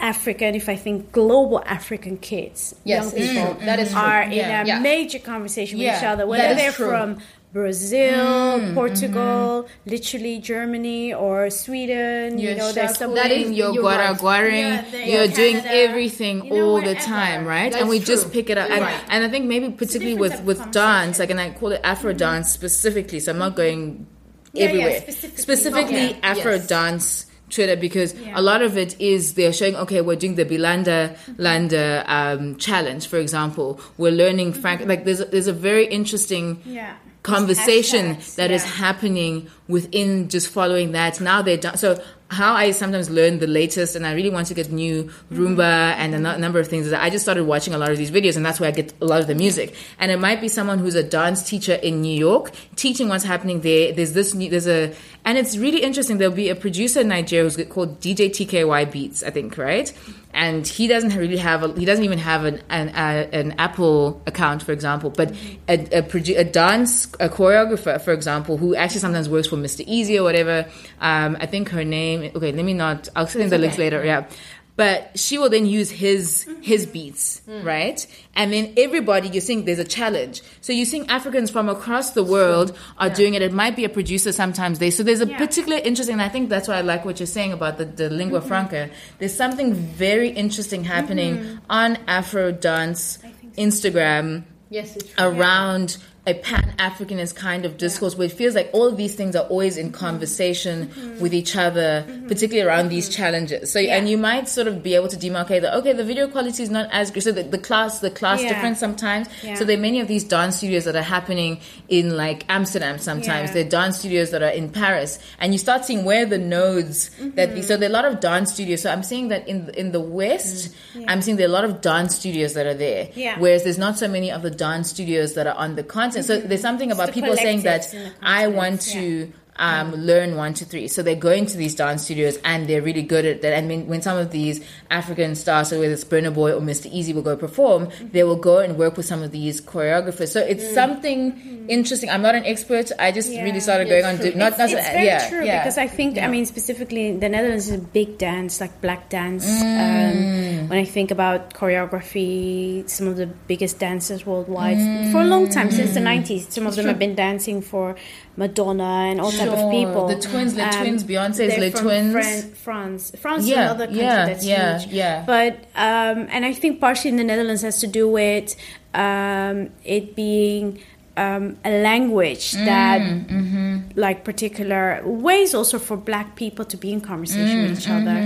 African, 0.00 0.54
if 0.54 0.68
I 0.68 0.76
think 0.76 1.12
global 1.12 1.62
African 1.64 2.16
kids, 2.18 2.74
Yes, 2.84 3.14
young 3.14 3.26
people, 3.28 3.54
true. 3.56 3.66
That 3.66 3.78
is 3.78 3.90
true. 3.90 4.00
are 4.00 4.22
in 4.22 4.32
Yeah. 4.32 4.62
a 4.62 4.66
Yeah. 4.66 4.78
major 4.80 5.18
conversation 5.18 5.78
with 5.78 5.86
Yeah, 5.86 5.98
each 5.98 6.04
other, 6.04 6.26
whether 6.26 6.54
they're 6.54 6.72
true. 6.72 6.88
from 6.88 7.18
Brazil, 7.54 8.58
mm, 8.58 8.74
Portugal, 8.74 9.62
mm-hmm. 9.62 9.90
literally 9.90 10.38
Germany 10.40 11.14
or 11.14 11.50
Sweden. 11.50 12.36
you 12.36 12.52
know, 12.56 12.72
there's 12.72 12.98
some 12.98 13.14
That 13.14 13.30
is- 13.30 13.52
you're 13.52 13.72
you're 13.72 13.84
guaraguaring, 13.84 14.70
Yeah, 14.74 14.84
there- 14.90 15.06
you're 15.06 15.24
yeah, 15.30 15.40
doing 15.40 15.56
Canada, 15.62 15.82
everything 15.86 16.36
you 16.46 16.50
know, 16.54 16.68
all 16.70 16.82
the 16.82 16.96
time, 16.96 17.46
right? 17.46 17.70
That's 17.70 17.80
and 17.82 17.88
we 17.88 17.98
true. 18.00 18.06
just 18.12 18.32
pick 18.32 18.50
it 18.50 18.58
up. 18.58 18.68
And, 18.70 18.82
Right. 18.82 19.00
and 19.08 19.24
I 19.24 19.28
think 19.28 19.44
maybe 19.46 19.70
particularly 19.70 20.18
with, 20.18 20.42
with 20.42 20.60
dance, 20.72 21.20
like, 21.20 21.30
and 21.30 21.40
I 21.40 21.50
call 21.50 21.70
it 21.70 21.76
mm-hmm. 21.76 21.92
Afro 21.92 22.12
dance 22.12 22.50
specifically, 22.50 23.20
so 23.20 23.30
I'm 23.30 23.38
not 23.38 23.54
going 23.54 24.08
Yeah, 24.52 24.64
yeah, 24.64 24.68
everywhere. 24.70 25.00
specifically. 25.02 25.42
specifically 25.46 26.06
Okay, 26.10 26.18
Afro 26.24 26.54
yes. 26.54 26.66
dance. 26.66 27.26
Twitter 27.50 27.76
because 27.76 28.14
Yeah. 28.14 28.40
a 28.40 28.42
lot 28.42 28.62
of 28.62 28.76
it 28.76 28.96
is 28.98 29.34
they're 29.34 29.52
showing 29.52 29.76
okay 29.76 30.00
we're 30.00 30.16
doing 30.16 30.34
the 30.34 30.46
Bilanda 30.46 31.00
mm-hmm. 31.12 31.34
Landa 31.46 32.02
um, 32.08 32.56
challenge 32.56 33.06
for 33.06 33.18
example 33.18 33.78
we're 33.98 34.10
learning 34.24 34.54
Frank 34.54 34.78
like 34.86 35.04
there's 35.04 35.20
a, 35.20 35.26
there's 35.26 35.46
a 35.46 35.52
very 35.52 35.86
interesting 35.86 36.46
Yeah. 36.64 36.94
Conversation 37.24 38.16
Hashtags, 38.16 38.34
that 38.34 38.50
is 38.50 38.62
yeah. 38.62 38.70
happening 38.70 39.50
within 39.66 40.28
just 40.28 40.48
following 40.48 40.92
that. 40.92 41.22
Now 41.22 41.40
they're 41.40 41.56
done. 41.56 41.78
So 41.78 41.98
how 42.28 42.52
I 42.52 42.72
sometimes 42.72 43.08
learn 43.08 43.38
the 43.38 43.46
latest, 43.46 43.96
and 43.96 44.06
I 44.06 44.12
really 44.12 44.28
want 44.28 44.48
to 44.48 44.54
get 44.54 44.70
new 44.70 45.10
rumba 45.32 45.94
and 45.94 46.14
a 46.14 46.38
number 46.38 46.60
of 46.60 46.68
things. 46.68 46.84
Is 46.84 46.90
that 46.90 47.02
I 47.02 47.08
just 47.08 47.24
started 47.24 47.44
watching 47.44 47.72
a 47.72 47.78
lot 47.78 47.90
of 47.90 47.96
these 47.96 48.10
videos, 48.10 48.36
and 48.36 48.44
that's 48.44 48.60
where 48.60 48.68
I 48.68 48.72
get 48.72 48.92
a 49.00 49.06
lot 49.06 49.22
of 49.22 49.26
the 49.26 49.34
music. 49.34 49.74
And 49.98 50.10
it 50.10 50.18
might 50.18 50.42
be 50.42 50.48
someone 50.48 50.78
who's 50.78 50.96
a 50.96 51.02
dance 51.02 51.48
teacher 51.48 51.74
in 51.74 52.02
New 52.02 52.16
York 52.16 52.50
teaching 52.76 53.08
what's 53.08 53.24
happening 53.24 53.62
there. 53.62 53.92
There's 53.92 54.12
this 54.12 54.34
new, 54.34 54.50
there's 54.50 54.68
a, 54.68 54.94
and 55.24 55.38
it's 55.38 55.56
really 55.56 55.82
interesting. 55.82 56.18
There'll 56.18 56.34
be 56.34 56.50
a 56.50 56.56
producer 56.56 57.00
in 57.00 57.08
Nigeria 57.08 57.48
who's 57.48 57.56
called 57.68 58.00
DJ 58.00 58.28
TKY 58.28 58.92
Beats, 58.92 59.22
I 59.22 59.30
think, 59.30 59.56
right? 59.56 59.90
And 60.34 60.66
he 60.66 60.88
doesn't 60.88 61.14
really 61.16 61.36
have 61.36 61.62
a, 61.62 61.72
he 61.78 61.84
doesn't 61.84 62.04
even 62.04 62.18
have 62.18 62.44
an 62.44 62.60
an, 62.68 62.88
uh, 62.90 63.28
an 63.32 63.52
Apple 63.52 64.20
account, 64.26 64.62
for 64.62 64.72
example, 64.72 65.10
but 65.10 65.32
a, 65.68 65.74
a, 65.98 66.02
produ- 66.02 66.38
a 66.38 66.44
dance 66.44 67.06
a 67.20 67.28
choreographer, 67.28 68.00
for 68.00 68.12
example, 68.12 68.56
who 68.56 68.74
actually 68.74 69.00
sometimes 69.00 69.28
works 69.28 69.46
for 69.46 69.56
Mr. 69.56 69.86
Eazi 69.86 70.18
or 70.18 70.24
whatever. 70.24 70.66
Um, 71.00 71.36
I 71.40 71.46
think 71.46 71.68
her 71.70 71.84
name. 71.84 72.32
Okay, 72.34 72.52
let 72.52 72.64
me 72.64 72.74
not. 72.74 73.08
I'll 73.14 73.28
send 73.28 73.50
the 73.50 73.58
links 73.58 73.78
later. 73.78 74.04
Yeah. 74.04 74.26
But 74.76 75.16
she 75.16 75.38
will 75.38 75.50
then 75.50 75.66
use 75.66 75.88
his 75.88 76.48
his 76.60 76.84
beats, 76.84 77.40
right? 77.46 78.04
And 78.34 78.52
then 78.52 78.72
everybody 78.76 79.28
you 79.28 79.40
think 79.40 79.66
there's 79.66 79.78
a 79.78 79.84
challenge. 79.84 80.42
So 80.62 80.72
you 80.72 80.84
think 80.84 81.08
Africans 81.12 81.48
from 81.50 81.68
across 81.68 82.10
the 82.10 82.24
world 82.24 82.76
are 82.98 83.08
doing 83.08 83.34
it. 83.34 83.42
It 83.42 83.52
might 83.52 83.76
be 83.76 83.84
a 83.84 83.88
producer 83.88 84.32
sometimes 84.32 84.80
they. 84.80 84.90
So 84.90 85.04
there's 85.04 85.20
a 85.20 85.28
Yeah. 85.28 85.38
particular 85.38 85.78
interesting. 85.78 86.14
And 86.14 86.22
I 86.22 86.28
think 86.28 86.48
that's 86.48 86.66
why 86.66 86.78
I 86.78 86.80
like 86.80 87.04
what 87.04 87.20
you're 87.20 87.26
saying 87.28 87.52
about 87.52 87.78
the, 87.78 87.84
the 87.84 88.10
lingua 88.10 88.40
franca. 88.40 88.90
There's 89.20 89.34
something 89.36 89.74
very 89.74 90.30
interesting 90.30 90.82
happening 90.82 91.60
on 91.70 91.96
Afro 92.08 92.50
dance 92.50 93.18
Instagram 93.56 94.42
Yes, 94.70 94.98
around 95.18 95.98
a 96.26 96.34
pan 96.34 96.74
Africanist 96.78 97.34
kind 97.36 97.66
of 97.66 97.76
discourse 97.76 98.16
where 98.16 98.26
it 98.26 98.32
feels 98.32 98.54
like 98.54 98.70
all 98.72 98.90
these 98.90 99.14
things 99.14 99.36
are 99.36 99.44
always 99.48 99.76
in 99.76 99.92
conversation 99.92 100.90
with 101.20 101.34
each 101.34 101.54
other, 101.54 102.04
particularly 102.28 102.66
around 102.66 102.88
these 102.88 103.08
challenges. 103.10 103.70
So, 103.70 103.78
and 103.80 104.08
you 104.08 104.16
might 104.16 104.48
sort 104.48 104.66
of 104.66 104.82
be 104.82 104.94
able 104.94 105.08
to 105.08 105.16
demarcate 105.16 105.60
that, 105.62 105.74
okay, 105.78 105.92
the 105.92 106.04
video 106.04 106.26
quality 106.28 106.62
is 106.62 106.70
not 106.70 106.88
as 106.92 107.10
good. 107.10 107.24
So 107.24 107.32
the, 107.32 107.42
the 107.42 107.58
class, 107.58 107.98
the 107.98 108.10
class 108.10 108.40
Yeah. 108.42 108.48
difference 108.54 108.78
sometimes. 108.80 109.28
Yeah. 109.42 109.54
So 109.56 109.64
there 109.64 109.76
are 109.76 109.80
many 109.80 110.00
of 110.00 110.08
these 110.08 110.24
dance 110.24 110.56
studios 110.56 110.84
that 110.84 110.96
are 110.96 111.02
happening 111.02 111.60
in 111.88 112.16
like 112.16 112.46
Amsterdam 112.48 112.98
sometimes. 112.98 113.50
Yeah. 113.50 113.54
There 113.54 113.66
are 113.66 113.68
dance 113.68 113.98
studios 113.98 114.30
that 114.30 114.42
are 114.42 114.48
in 114.48 114.70
Paris. 114.70 115.18
And 115.40 115.52
you 115.52 115.58
start 115.58 115.84
seeing 115.84 116.04
where 116.06 116.24
the 116.24 116.38
nodes 116.38 117.10
that, 117.34 117.54
these- 117.54 117.68
so 117.68 117.76
there 117.76 117.88
are 117.88 117.92
a 117.92 117.92
lot 117.92 118.06
of 118.06 118.20
dance 118.20 118.54
studios. 118.54 118.80
So 118.80 118.90
I'm 118.90 119.02
seeing 119.02 119.28
that 119.28 119.46
in, 119.46 119.68
in 119.70 119.92
the 119.92 120.00
West, 120.00 120.74
mm. 120.94 121.04
I'm 121.06 121.20
seeing 121.20 121.36
there 121.36 121.46
are 121.46 121.50
a 121.50 121.52
lot 121.52 121.64
of 121.64 121.82
dance 121.82 122.14
studios 122.16 122.54
that 122.54 122.64
are 122.66 122.72
there. 122.74 123.10
Yeah. 123.14 123.38
Whereas 123.38 123.64
there's 123.64 123.78
not 123.78 123.98
so 123.98 124.08
many 124.08 124.32
of 124.32 124.40
the 124.40 124.50
dance 124.50 124.88
studios 124.88 125.34
that 125.34 125.46
are 125.46 125.54
on 125.56 125.76
the 125.76 125.82
continent. 125.82 126.13
So 126.22 126.38
there's 126.40 126.60
something 126.60 126.90
about 126.92 127.12
people 127.12 127.36
saying 127.36 127.62
that 127.62 127.82
collectives 127.82 127.94
in 127.94 128.04
the 128.04 128.12
I 128.22 128.46
want 128.48 128.80
to 128.82 129.32
um, 129.56 129.94
learn 129.94 130.36
one, 130.36 130.54
two, 130.54 130.64
three. 130.64 130.88
So 130.88 131.02
they're 131.02 131.14
going 131.14 131.46
to 131.46 131.56
these 131.56 131.74
dance 131.74 132.04
studios 132.04 132.38
and 132.44 132.66
they're 132.68 132.82
really 132.82 133.02
good 133.02 133.24
at 133.24 133.42
that. 133.42 133.52
And 133.52 133.68
when, 133.68 133.86
when 133.86 134.02
some 134.02 134.16
of 134.18 134.30
these 134.32 134.64
African 134.90 135.34
stars, 135.36 135.68
so 135.68 135.78
whether 135.78 135.92
it's 135.92 136.04
Burna 136.04 136.34
Boy 136.34 136.52
or 136.52 136.60
Mr. 136.60 136.92
Eazi 136.92 137.14
will 137.14 137.22
go 137.22 137.36
perform, 137.36 137.86
Mm-hmm. 137.86 138.08
they 138.12 138.24
will 138.24 138.36
go 138.36 138.58
and 138.58 138.76
work 138.78 138.96
with 138.96 139.06
some 139.06 139.22
of 139.22 139.30
these 139.30 139.60
choreographers. 139.60 140.28
So 140.28 140.40
it's 140.40 140.64
Mm. 140.64 140.74
something 140.74 141.66
interesting. 141.68 142.10
I'm 142.10 142.22
not 142.22 142.34
an 142.34 142.44
expert. 142.44 142.90
I 142.98 143.12
just. 143.12 143.30
Yeah. 143.30 143.42
really 143.44 143.60
started 143.60 143.88
going 143.88 144.04
on. 144.04 144.16
Do, 144.16 144.32
not, 144.34 144.52
it's, 144.52 144.58
not 144.58 144.70
it's 144.70 144.88
very 144.88 145.06
yeah, 145.06 145.28
true 145.28 145.44
yeah. 145.44 145.62
because 145.62 145.76
I 145.78 145.86
think 145.86 146.18
I 146.18 146.28
mean 146.28 146.46
specifically 146.46 147.16
the 147.16 147.28
Netherlands 147.28 147.68
is 147.68 147.74
a 147.74 147.78
big 147.78 148.16
dance 148.18 148.60
like 148.60 148.80
black 148.80 149.08
dance. 149.08 149.44
Um, 149.46 150.68
when 150.68 150.78
I 150.78 150.84
think 150.84 151.10
about 151.10 151.52
choreography, 151.54 152.88
some 152.88 153.06
of 153.08 153.16
the 153.16 153.26
biggest 153.26 153.78
dancers 153.78 154.24
worldwide 154.26 154.78
for 155.12 155.20
a 155.20 155.24
long 155.24 155.48
time 155.48 155.70
since 155.70 155.94
the 155.94 156.00
nineties. 156.00 156.46
Some 156.52 156.66
of 156.66 156.74
them 156.76 156.86
have 156.86 156.98
been 156.98 157.14
dancing 157.14 157.60
for 157.62 157.96
Madonna 158.36 159.08
and 159.10 159.20
all 159.20 159.30
type 159.50 159.58
of 159.58 159.70
people. 159.70 160.06
The 160.08 160.18
twins, 160.20 160.56
Les 160.56 160.76
Twins, 160.76 161.04
Beyonce's 161.04 161.36
they're 161.38 161.60
Les 161.60 161.70
from 161.70 161.80
Twins. 161.82 162.12
Fran- 162.12 162.50
France, 162.54 163.12
France 163.18 163.42
is 163.44 163.48
Yeah, 163.50 163.62
another 163.70 163.86
country 163.86 164.02
yeah, 164.02 164.26
that's 164.26 164.44
yeah, 164.46 164.78
huge. 164.80 164.92
yeah. 164.92 165.24
But 165.26 165.54
um, 165.74 166.26
and 166.30 166.44
I 166.44 166.52
think 166.52 166.80
partially 166.80 167.10
in 167.10 167.16
the 167.16 167.24
Netherlands 167.24 167.62
has 167.62 167.80
to 167.80 167.86
do 167.86 168.08
with 168.08 168.56
um, 168.94 169.70
it 169.84 170.14
being 170.14 170.80
um, 171.16 171.56
a 171.64 171.70
language 171.82 172.52
Mm, 172.54 172.64
that 172.66 173.00
mm-hmm. 173.00 173.78
like 173.94 174.24
particular 174.24 175.00
ways 175.04 175.54
also 175.54 175.78
for 175.78 175.96
black 175.96 176.34
people 176.36 176.64
to 176.64 176.76
be 176.76 176.90
in 176.92 177.00
conversation 177.00 177.62
with 177.62 177.78
each 177.78 177.88
other. 177.88 178.18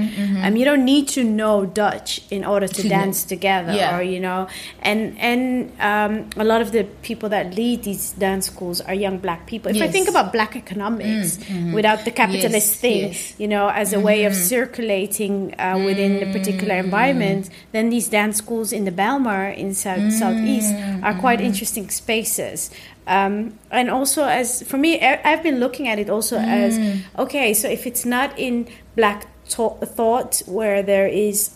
um, 0.45 0.57
you 0.57 0.65
don't 0.65 0.85
need 0.85 1.07
to 1.09 1.23
know 1.25 1.67
dutch 1.67 2.21
in 2.31 2.45
order 2.45 2.67
to 2.69 2.83
dance 2.97 3.25
together 3.25 3.73
Yeah. 3.73 3.97
or 3.99 4.03
you 4.03 4.21
know. 4.21 4.49
And 4.83 5.19
and 5.19 5.71
um, 5.81 6.31
a 6.37 6.45
lot 6.45 6.61
of 6.63 6.73
the 6.73 6.85
people 7.03 7.29
that 7.31 7.55
lead 7.55 7.83
these 7.83 8.13
dance 8.13 8.47
schools 8.47 8.81
are 8.81 8.95
young 8.95 9.19
black 9.19 9.47
people. 9.47 9.71
If 9.75 9.83
i 9.83 9.89
think 9.89 10.09
about 10.09 10.33
black 10.33 10.57
economics 10.57 11.39
without 11.73 12.05
the 12.05 12.11
capitalist 12.11 12.69
Yes, 12.73 12.81
thing 12.81 13.01
yes. 13.09 13.35
you 13.39 13.49
know 13.49 13.69
as 13.69 13.93
a 13.93 14.01
way 14.01 14.25
of 14.25 14.35
circulating 14.35 15.55
uh, 15.59 15.77
within 15.85 16.21
the 16.21 16.29
particular 16.39 16.75
environment 16.77 17.51
then 17.73 17.91
these 17.91 18.09
dance 18.09 18.37
schools 18.39 18.73
in 18.73 18.85
the 18.85 18.93
Bijlmer 18.93 19.57
in 19.57 19.75
south 19.75 20.13
southeast 20.13 20.73
are 21.03 21.15
quite 21.15 21.41
interesting 21.41 21.89
spaces 21.91 22.71
um, 23.09 23.59
and 23.71 23.91
also 23.91 24.25
as 24.25 24.63
for 24.63 24.77
me 24.79 25.01
i've 25.01 25.43
been 25.43 25.59
looking 25.59 25.89
at 25.89 25.99
it 25.99 26.09
also 26.11 26.37
as 26.37 26.79
okay 27.19 27.55
so 27.55 27.67
if 27.69 27.87
it's 27.87 28.05
not 28.05 28.39
in 28.39 28.69
black 28.97 29.27
to- 29.49 29.77
thought 29.97 30.43
where 30.47 30.83
there 30.83 31.09
is 31.09 31.51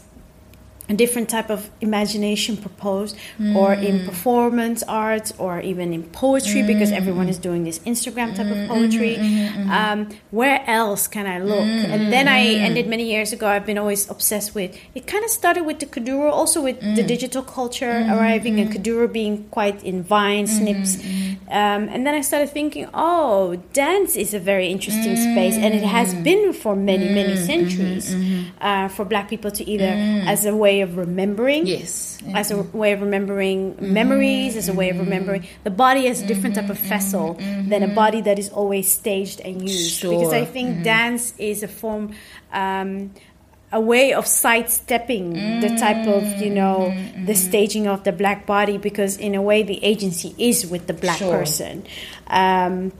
a 0.93 0.97
different 1.03 1.29
type 1.37 1.51
of 1.57 1.71
imagination 1.81 2.55
proposed 2.57 3.17
or 3.57 3.73
in 3.73 3.95
mm. 4.01 4.05
performance 4.11 4.81
arts 5.07 5.33
or 5.39 5.61
even 5.61 5.87
in 5.97 6.03
poetry 6.25 6.63
because 6.73 6.91
everyone 6.93 7.29
is 7.35 7.39
mm. 7.39 7.49
doing 7.49 7.65
this 7.69 7.79
instagram 7.91 8.29
type 8.37 8.51
of 8.55 8.59
mm-hmm, 8.59 8.75
poetry. 8.75 9.15
Mm-hmm, 9.17 9.61
mm-hmm, 9.61 9.71
um, 9.79 9.99
where 10.31 10.59
else 10.81 11.03
can 11.15 11.27
i 11.27 11.39
look? 11.39 11.67
Mm. 11.73 11.93
And 11.95 12.13
then 12.13 12.29
i 12.29 12.41
ended 12.69 12.87
many 12.95 13.07
years 13.15 13.33
ago 13.33 13.47
i've 13.55 13.65
been 13.71 13.79
always 13.85 14.03
obsessed 14.15 14.55
with 14.55 14.71
it 14.95 15.07
kind 15.07 15.25
of 15.25 15.31
started 15.31 15.63
with 15.65 15.79
the 15.83 15.87
kuduro 15.95 16.31
also 16.41 16.59
with 16.69 16.79
the 16.99 17.05
digital 17.15 17.43
culture 17.43 17.95
arriving 18.13 18.61
and 18.61 18.69
kuduro 18.75 19.11
being 19.21 19.35
quite 19.57 19.83
in 19.83 20.03
vine 20.03 20.47
snips. 20.47 20.93
um, 21.59 21.83
and 21.93 22.01
then 22.07 22.15
i 22.15 22.21
started 22.21 22.51
thinking 22.51 22.87
oh 22.93 23.57
dance 23.73 24.13
is 24.25 24.35
a 24.35 24.43
very 24.53 24.69
interesting 24.69 25.17
space 25.17 25.57
and 25.57 25.73
it 25.75 25.87
has 25.99 26.13
been 26.29 26.53
for 26.53 26.77
many 26.77 27.09
many 27.21 27.37
centuries 27.37 28.07
uh, 28.61 28.89
for 28.89 29.05
black 29.13 29.27
people 29.33 29.51
to 29.51 29.63
either 29.75 29.93
as 30.33 30.45
a 30.45 30.55
way 30.55 30.82
of 30.83 30.97
remembering 30.97 31.67
Yes. 31.67 32.19
as 32.35 32.51
a 32.51 32.55
mm-hmm. 32.55 32.77
way 32.77 32.93
of 32.93 33.01
remembering 33.01 33.77
memories, 33.81 34.57
as 34.57 34.69
a 34.69 34.73
way 34.75 34.91
of 34.91 34.97
mm-hmm. 34.97 35.05
remembering 35.05 35.47
the 35.65 35.71
body 35.71 36.07
as 36.09 36.21
a 36.23 36.27
different 36.27 36.55
type 36.57 36.69
of 36.71 36.79
mm-hmm. 36.79 36.89
vessel 36.89 37.35
than 37.71 37.83
a 37.83 37.89
body 37.89 38.21
that 38.21 38.39
is 38.39 38.49
always 38.51 38.91
staged 38.93 39.41
and 39.41 39.63
used. 39.63 40.03
Because 40.03 40.33
I 40.33 40.45
Sure. 40.45 40.53
think 40.53 40.83
dance 40.85 41.35
is 41.39 41.63
a 41.63 41.69
form. 41.69 42.13
Um, 42.53 43.13
a 43.75 43.81
way 43.81 44.13
of 44.13 44.27
sidestepping 44.27 45.33
the 45.61 45.71
type 45.81 46.07
of 46.07 46.23
you 46.43 46.51
know 46.51 46.93
the 47.25 47.35
staging 47.35 47.87
of 47.89 48.05
the 48.05 48.13
black 48.13 48.45
body 48.45 48.77
because 48.77 49.17
in 49.17 49.35
a 49.35 49.41
way 49.41 49.63
the 49.63 49.83
agency 49.83 50.35
is 50.37 50.67
with 50.67 50.87
the 50.87 50.93
black 50.93 51.17
Sure. 51.17 51.39
person 51.39 51.83
um, 52.27 52.93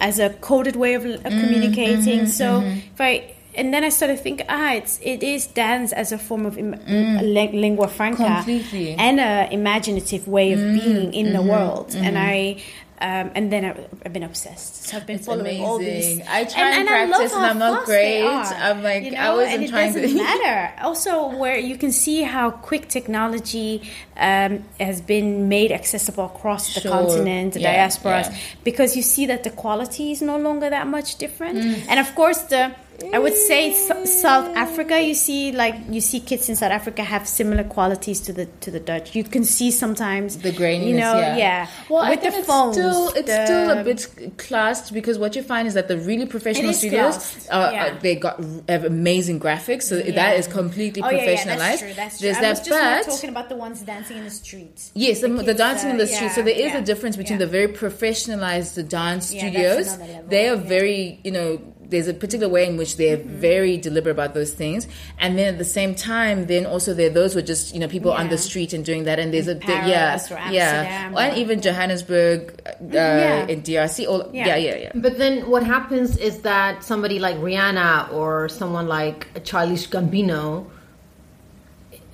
as 0.00 0.18
a 0.18 0.30
coded 0.40 0.76
way 0.76 0.94
of, 0.94 1.04
of 1.04 1.20
Mm-hmm, 1.20 1.40
communicating. 1.40 2.26
so 2.26 2.62
if 2.64 2.98
I 3.00 3.34
and 3.54 3.72
then 3.72 3.84
I 3.84 3.90
started 3.90 4.18
thinking, 4.20 4.46
ah, 4.48 4.72
it's 4.74 4.98
it 5.02 5.22
is 5.22 5.46
dance 5.46 5.92
as 5.92 6.12
a 6.12 6.18
form 6.18 6.46
of 6.46 6.56
Im- 6.58 6.78
ling- 6.86 7.60
lingua 7.60 7.88
franca 7.88 8.22
Mm. 8.22 8.34
Completely. 8.36 8.86
Mm-hmm, 8.86 9.00
and 9.00 9.20
a 9.20 9.52
imaginative 9.52 10.26
way 10.28 10.52
of 10.52 10.60
being 10.60 11.12
in 11.14 11.32
the 11.32 11.42
world. 11.42 11.94
And 11.94 12.16
I. 12.18 12.56
Um, 13.02 13.32
and 13.34 13.50
then 13.52 13.64
I, 13.64 13.70
I've 14.06 14.12
been 14.12 14.22
obsessed. 14.22 14.84
So 14.84 14.96
I've 14.96 15.08
been 15.08 15.16
It's 15.16 15.26
following 15.26 15.60
all 15.60 15.76
these. 15.78 16.20
I 16.20 16.44
try 16.44 16.70
and 16.78 16.88
I 16.88 17.00
love 17.06 17.08
practice 17.18 17.32
and 17.34 17.44
I'm 17.46 17.58
not 17.58 17.84
great. 17.84 18.22
I'm 18.24 18.80
like, 18.84 19.02
you 19.02 19.16
I 19.16 19.34
wasn't 19.34 19.54
and 19.54 19.64
it 19.64 19.70
trying 19.70 19.92
to- 19.94 20.02
doesn't 20.02 20.16
matter. 20.30 20.80
Also, 20.80 21.36
where 21.36 21.58
you 21.58 21.76
can 21.76 21.90
see 21.90 22.22
how 22.22 22.52
quick 22.52 22.86
technology 22.88 23.82
um, 24.16 24.62
has 24.78 25.00
been 25.00 25.48
made 25.48 25.72
accessible 25.72 26.26
across 26.26 26.74
the 26.74 26.80
Sure. 26.82 26.92
continent, 26.92 27.54
the 27.54 27.60
Yeah, 27.60 27.88
diasporas, 27.88 28.30
yeah. 28.30 28.38
because 28.62 28.94
you 28.96 29.02
see 29.02 29.26
that 29.26 29.42
the 29.42 29.50
quality 29.50 30.12
is 30.12 30.22
no 30.22 30.38
longer 30.38 30.70
that 30.70 30.86
much 30.86 31.16
different. 31.16 31.58
Mm. 31.58 31.84
And 31.88 31.98
of 31.98 32.14
course, 32.14 32.38
the 32.42 32.72
I 33.12 33.18
would 33.18 33.36
say 33.36 33.72
South 33.74 34.48
Africa. 34.56 35.00
You 35.02 35.14
see, 35.14 35.52
like 35.52 35.74
you 35.90 36.00
see 36.00 36.20
kids 36.20 36.48
in 36.48 36.56
South 36.56 36.70
Africa 36.70 37.02
have 37.02 37.26
similar 37.26 37.64
qualities 37.64 38.20
to 38.20 38.32
the 38.32 38.46
to 38.60 38.70
the 38.70 38.80
Dutch. 38.80 39.14
You 39.14 39.24
can 39.24 39.44
see 39.44 39.70
sometimes 39.70 40.38
the 40.38 40.52
graininess, 40.52 40.86
You 40.86 40.96
know, 40.98 41.16
yeah. 41.18 41.36
yeah. 41.36 41.66
Well, 41.88 42.02
I 42.02 42.10
with 42.10 42.20
think 42.20 42.32
the 42.34 42.38
it's 42.40 42.46
still 42.76 43.08
it's 43.08 43.26
the- 43.26 43.44
still 43.46 43.70
a 43.70 43.82
bit 43.84 44.38
classed 44.38 44.94
because 44.94 45.18
what 45.18 45.34
you 45.36 45.42
find 45.42 45.66
is 45.66 45.74
that 45.74 45.88
the 45.88 45.98
really 45.98 46.26
professional 46.26 46.72
studios, 46.72 47.16
classed, 47.16 47.48
uh, 47.50 47.70
yeah. 47.72 47.98
they 47.98 48.14
got 48.14 48.38
have 48.68 48.84
amazing 48.84 49.40
graphics, 49.40 49.82
so 49.82 49.96
Yeah. 49.96 50.12
that 50.12 50.36
is 50.38 50.46
completely 50.46 51.02
Oh 51.02 51.10
yeah, 51.10 51.16
yeah, 51.16 51.26
professionalized. 51.26 51.56
that's 51.58 51.80
true. 51.80 51.94
That's 51.94 52.18
true. 52.18 52.24
There's 52.26 52.36
I 52.38 52.40
that, 52.40 52.64
just 52.64 52.70
but 52.70 53.12
talking 53.12 53.30
about 53.30 53.48
the 53.48 53.56
ones 53.56 53.80
dancing 53.82 54.18
in 54.18 54.24
the 54.24 54.30
streets. 54.30 54.90
Yes, 54.94 55.20
the, 55.20 55.28
the 55.28 55.44
kids, 55.44 55.58
dancing 55.58 55.90
in 55.90 55.96
uh, 55.96 56.04
the 56.04 56.06
street. 56.06 56.32
so 56.32 56.42
there 56.42 56.54
is 56.54 56.72
yeah, 56.72 56.78
a 56.78 56.82
difference 56.82 57.16
between 57.16 57.38
yeah. 57.40 57.46
the 57.46 57.50
very 57.58 57.68
professionalized 57.68 58.88
dance 58.88 59.32
Yeah, 59.34 59.50
that's 59.50 59.52
studios. 59.88 59.98
level, 59.98 60.28
They 60.28 60.48
are 60.48 60.54
yeah. 60.56 60.62
very, 60.76 61.20
you 61.24 61.30
know, 61.32 61.60
there's 61.92 62.08
a 62.08 62.14
particular 62.14 62.48
way 62.56 62.66
in 62.66 62.76
which 62.76 62.96
they're 62.96 63.18
Mm-hmm. 63.18 63.38
very 63.52 63.76
deliberate 63.76 64.12
about 64.18 64.32
those 64.34 64.52
things. 64.52 64.88
And 65.22 65.38
then 65.38 65.46
at 65.54 65.58
the 65.58 65.64
same 65.78 65.94
time, 65.94 66.46
then 66.46 66.66
also 66.66 66.94
there 66.94 67.06
are 67.10 67.14
those 67.20 67.34
who 67.34 67.38
are 67.38 67.48
just, 67.54 67.72
you 67.74 67.80
know, 67.80 67.86
people 67.96 68.10
on 68.10 68.28
the 68.30 68.38
street 68.38 68.72
and 68.72 68.84
doing 68.84 69.04
that. 69.04 69.18
And 69.20 69.32
there's 69.32 69.48
a, 69.48 69.54
Paris 69.54 69.88
yeah, 69.88 70.16
or 70.34 70.52
yeah. 70.52 70.82
Amsterdam 71.06 71.16
And 71.22 71.36
even 71.42 71.60
Johannesburg, 71.60 72.40
uh, 72.66 72.72
Yeah. 72.90 73.46
in 73.52 73.62
DRC. 73.62 74.06
All, 74.08 74.28
yeah. 74.32 74.46
Yeah. 74.46 74.56
yeah, 74.56 74.76
yeah, 74.84 74.92
But 74.96 75.18
then 75.18 75.48
what 75.52 75.62
happens 75.62 76.16
is 76.16 76.40
that 76.42 76.82
somebody 76.82 77.18
like 77.18 77.36
Rihanna 77.36 78.12
or 78.12 78.48
someone 78.48 78.88
like 78.88 79.28
Childish 79.44 79.88
Gambino 79.88 80.66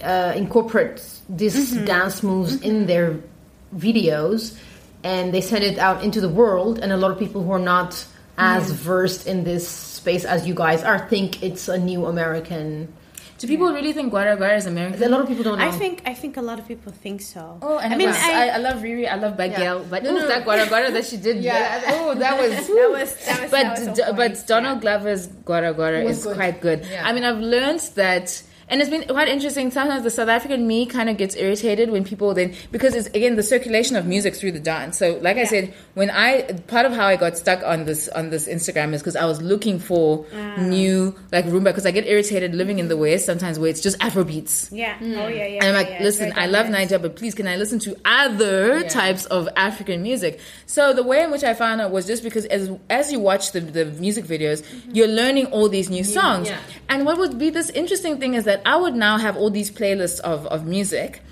uh, 0.03 0.33
incorporates 0.37 1.23
these 1.29 1.77
dance 1.87 2.23
moves 2.23 2.61
in 2.63 2.87
their 2.87 3.17
videos 3.77 4.57
and 5.05 5.33
they 5.35 5.41
send 5.41 5.63
it 5.65 5.79
out 5.79 6.03
into 6.03 6.21
the 6.21 6.29
world 6.29 6.79
and 6.81 6.93
a 6.93 6.97
lot 6.97 7.11
of 7.11 7.19
people 7.19 7.43
who 7.45 7.53
are 7.53 7.59
not 7.77 8.05
as 8.39 8.71
versed 8.71 9.27
in 9.27 9.45
this 9.45 9.67
space 9.69 10.25
as 10.25 10.47
you 10.47 10.55
guys 10.55 10.83
are 10.83 11.09
think 11.09 11.43
it's 11.43 11.69
a 11.69 11.77
new 11.77 12.07
American 12.07 12.89
Do 13.39 13.47
people 13.47 13.71
really 13.73 13.93
think 13.93 14.13
Gwara 14.13 14.35
Gwara 14.39 14.57
is 14.57 14.67
American? 14.67 15.03
a 15.03 15.09
lot 15.09 15.21
of 15.23 15.29
people 15.29 15.45
don't 15.45 15.59
know 15.59 15.65
I 15.65 15.71
think 15.71 16.03
I 16.07 16.15
think 16.15 16.37
a 16.37 16.43
lot 16.43 16.59
of 16.59 16.67
people 16.67 16.91
think 17.05 17.21
so. 17.23 17.59
Oh, 17.63 17.79
and 17.79 17.95
I 17.95 17.97
mean, 17.97 18.09
I, 18.11 18.31
I, 18.43 18.47
I, 18.57 18.59
love 18.59 18.79
Riri. 18.83 19.07
I 19.07 19.15
love 19.15 19.37
Bad 19.37 19.53
Yeah. 19.53 19.79
But 19.91 20.03
No, 20.03 20.11
no. 20.11 20.27
that 20.27 20.43
Gwara 20.47 20.67
Gwara 20.67 20.91
that 20.93 21.05
she 21.07 21.17
did. 21.27 21.37
Yeah. 21.51 21.83
Oh, 21.95 22.15
that 22.15 22.35
was. 22.41 22.67
that 22.79 22.91
was 22.99 23.11
that 23.27 23.39
was 23.43 23.51
but 23.55 23.63
that 23.63 23.79
was 23.79 23.89
on 23.89 23.95
D- 23.95 24.17
but 24.21 24.33
Donald 24.47 24.79
Glover's 24.83 25.29
Gwara 25.47 25.71
Gwara 25.79 26.03
is 26.05 26.25
good. 26.25 26.35
quite 26.37 26.61
good. 26.61 26.81
Yeah. 26.87 27.07
I 27.07 27.13
mean, 27.15 27.25
I've 27.25 27.39
learned 27.55 27.83
that. 27.95 28.27
And 28.71 28.81
it's 28.81 28.91
been 28.91 29.05
quite 29.09 29.29
interesting. 29.29 29.71
Sometimes 29.71 30.03
the 30.03 30.11
South 30.11 30.29
African 30.29 30.67
me 30.67 30.87
kind 30.87 31.09
of 31.09 31.17
gets 31.17 31.35
irritated 31.37 31.91
when 31.91 32.05
people 32.05 32.35
then 32.35 32.55
because 32.71 32.95
it's 32.95 33.09
again 33.09 33.37
the 33.37 33.43
circulation 33.43 33.97
of 33.97 34.07
music 34.07 34.35
through 34.35 34.53
the 34.53 34.61
dance. 34.61 34.99
So, 34.99 35.19
like 35.23 35.37
I 35.39 35.45
said, 35.45 35.73
when 35.95 36.11
I 36.11 36.43
part 36.67 36.85
of 36.87 36.93
how 36.93 37.07
I 37.07 37.17
got 37.17 37.37
stuck 37.39 37.63
on 37.65 37.85
this 37.87 38.09
on 38.09 38.31
this 38.31 38.47
Instagram 38.47 38.93
is 38.95 39.01
because 39.01 39.17
I 39.17 39.25
was 39.25 39.41
looking 39.41 39.79
for 39.79 40.27
Ah. 40.35 40.57
new 40.61 41.15
like 41.33 41.45
rumba 41.47 41.65
because 41.67 41.87
I 41.87 41.91
get 41.91 42.07
irritated 42.07 42.55
living 42.55 42.79
in 42.79 42.89
the 42.89 42.97
West 42.97 43.25
sometimes 43.27 43.59
where 43.59 43.71
it's 43.71 43.81
just 43.81 43.97
Afro 44.03 44.25
beats. 44.25 44.71
Yeah. 44.73 44.97
Oh 45.01 45.29
yeah, 45.29 45.47
yeah. 45.47 45.65
And 45.65 45.65
I'm 45.69 45.75
like, 45.75 45.89
yeah, 45.89 45.99
yeah. 45.99 46.05
listen, 46.05 46.33
I 46.37 46.47
love 46.47 46.67
diverse. 46.67 46.91
Niger, 46.91 46.99
but 46.99 47.17
please, 47.17 47.35
can 47.35 47.47
I 47.49 47.57
listen 47.57 47.79
to 47.81 47.97
other 48.05 48.83
types 48.89 49.25
of 49.27 49.49
African 49.57 50.03
music? 50.03 50.41
So 50.67 50.93
the 50.93 51.03
way 51.03 51.23
in 51.25 51.31
which 51.31 51.45
I 51.45 51.55
found 51.55 51.81
out 51.81 51.91
was 51.91 52.07
just 52.07 52.23
because 52.23 52.45
as 52.47 52.71
as 52.91 53.11
you 53.13 53.21
watch 53.21 53.53
the, 53.53 53.61
the 53.61 53.85
music 53.87 54.25
videos, 54.25 54.63
you're 54.93 55.09
learning 55.09 55.47
all 55.47 55.69
these 55.69 55.89
new 55.91 56.05
songs. 56.05 56.49
yeah. 56.49 56.59
And 56.89 57.05
what 57.07 57.19
would 57.19 57.39
be 57.39 57.51
this 57.51 57.71
interesting 57.71 58.19
thing 58.19 58.35
is 58.35 58.45
that 58.45 58.58
I 58.67 58.77
would 58.77 58.95
now 58.95 59.19
have 59.19 59.37
all 59.37 59.51
these 59.51 59.71
playlists 59.71 60.21
of, 60.21 60.47
of 60.47 60.67
music. 60.67 61.23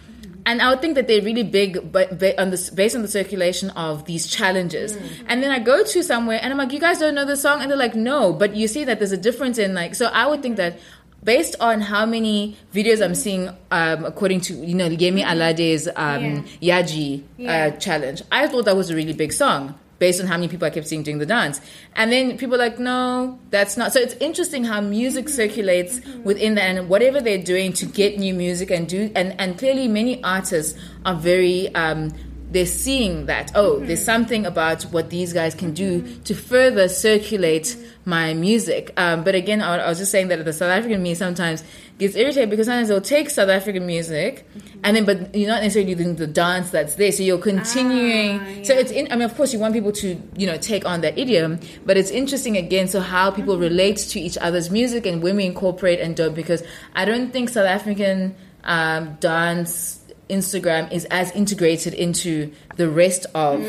And 0.45 0.63
I 0.63 0.71
would 0.71 0.81
think 0.81 0.95
that 0.95 1.09
they're 1.09 1.23
really 1.23 1.43
big, 1.43 1.91
but 1.91 2.13
on 2.39 2.51
the, 2.51 2.71
based 2.73 2.95
on 2.95 3.03
the 3.03 3.09
circulation 3.09 3.71
of 3.71 4.05
these 4.05 4.29
challenges. 4.29 4.97
And 5.27 5.43
then 5.43 5.51
I 5.51 5.59
go 5.59 5.83
to 5.83 6.03
somewhere 6.05 6.39
and 6.41 6.53
I'm 6.53 6.59
like, 6.59 6.73
you 6.73 6.79
guys 6.79 7.01
don't 7.01 7.17
know 7.17 7.25
the 7.25 7.37
song? 7.37 7.63
And 7.63 7.69
they're 7.71 7.77
like, 7.77 7.97
no. 7.97 8.33
But 8.33 8.55
you 8.55 8.69
see 8.69 8.85
that 8.85 8.99
there's 9.01 9.11
a 9.11 9.17
difference 9.17 9.59
in 9.59 9.75
like, 9.75 9.97
so 9.97 10.07
I 10.07 10.27
would 10.29 10.43
think 10.43 10.57
that 10.59 10.79
based 11.25 11.57
on 11.59 11.81
how 11.81 12.07
many 12.07 12.57
videos 12.73 13.05
I'm 13.05 13.17
seeing, 13.17 13.49
um, 13.73 14.05
according 14.05 14.43
to, 14.43 14.55
you 14.55 14.75
know, 14.77 14.89
Yemi 14.89 15.25
Alade's 15.25 15.89
um, 15.97 16.45
Yaji 16.63 17.25
Yeah. 17.39 17.67
uh, 17.75 17.77
challenge, 17.79 18.23
I 18.31 18.47
thought 18.47 18.67
that 18.67 18.77
was 18.77 18.91
a 18.91 18.95
really 18.95 19.15
big 19.15 19.33
song 19.33 19.75
based 19.99 20.21
on 20.21 20.27
how 20.27 20.37
many 20.37 20.49
people 20.49 20.67
I 20.67 20.71
kept 20.71 20.87
seeing 20.87 21.03
doing 21.03 21.19
the 21.19 21.27
dance. 21.27 21.61
And 21.95 22.13
then 22.13 22.37
people 22.37 22.57
are 22.57 22.59
like, 22.59 22.79
no, 22.79 23.39
that's 23.51 23.77
not. 23.77 23.93
So 23.93 24.01
it's 24.01 24.15
interesting 24.15 24.65
how 24.65 24.81
music 24.81 25.29
circulates 25.29 26.01
within 26.25 26.55
that 26.57 26.77
and 26.77 26.89
whatever 26.89 27.21
they're 27.21 27.43
doing 27.43 27.73
to 27.75 27.87
get 27.87 28.19
new 28.19 28.35
music 28.35 28.71
and 28.71 28.89
do, 28.89 29.11
and, 29.15 29.39
and 29.41 29.59
clearly 29.59 29.89
many 29.89 30.23
artists 30.23 30.79
are 31.05 31.15
very, 31.15 31.75
um, 31.75 32.13
they're 32.57 32.65
seeing 32.65 33.27
that, 33.27 33.53
oh, 33.55 33.81
there's 33.81 33.99
mm-hmm. 33.99 34.07
something 34.07 34.47
about 34.47 34.85
what 34.85 35.11
these 35.11 35.35
guys 35.35 35.55
can 35.55 35.75
do 35.75 36.01
mm-hmm. 36.01 36.23
to 36.23 36.35
further 36.35 36.89
circulate 36.89 37.77
my 38.07 38.33
music. 38.33 38.95
Um, 38.97 39.25
but 39.25 39.35
again, 39.35 39.61
I, 39.61 39.77
I 39.77 39.89
was 39.91 39.99
just 39.99 40.11
saying 40.11 40.29
that 40.29 40.43
the 40.43 40.55
South 40.55 40.71
African 40.71 41.03
me 41.03 41.15
sometimes 41.15 41.63
gets 41.99 42.17
irritated 42.17 42.49
because 42.49 42.65
sometimes 42.65 42.89
they'll 42.89 43.03
take 43.03 43.29
South 43.29 43.51
African 43.51 43.85
music 43.85 44.49
mm-hmm. 44.49 44.81
and 44.85 44.97
then, 44.97 45.05
but 45.05 45.35
you're 45.35 45.51
not 45.51 45.63
necessarily 45.63 45.95
doing 45.95 46.17
the 46.17 46.27
dance 46.27 46.71
that's 46.71 46.95
there. 46.95 47.13
So 47.13 47.25
you're 47.25 47.37
continuing. 47.37 48.41
Ah, 48.41 48.63
so 48.63 48.73
it's 48.73 48.91
in, 48.91 49.13
I 49.13 49.17
mean, 49.17 49.25
of 49.25 49.37
course, 49.37 49.53
you 49.53 49.59
want 49.59 49.75
people 49.75 49.93
to, 49.93 50.19
you 50.39 50.47
know, 50.47 50.57
take 50.57 50.87
on 50.87 51.03
that 51.03 51.19
idiom, 51.19 51.61
but 51.85 51.99
it's 51.99 52.11
interesting 52.11 52.57
again. 52.57 52.89
So 52.89 53.01
how 53.01 53.31
people 53.31 53.59
relate 53.59 53.99
to 53.99 54.19
each 54.19 54.39
other's 54.39 54.71
music 54.71 55.05
and 55.05 55.23
when 55.23 55.37
we 55.37 55.45
incorporate 55.45 56.01
and 56.01 56.17
don't, 56.17 56.35
because 56.35 56.63
I 56.95 57.05
don't 57.05 57.35
think 57.35 57.51
South 57.51 57.67
African 57.67 58.35
um, 58.65 59.19
dance 59.21 60.01
Instagram 60.29 60.91
is 60.93 61.05
as 61.07 61.31
integrated 61.33 61.95
into 61.95 62.53
the 62.77 62.89
rest 62.89 63.27
of 63.35 63.61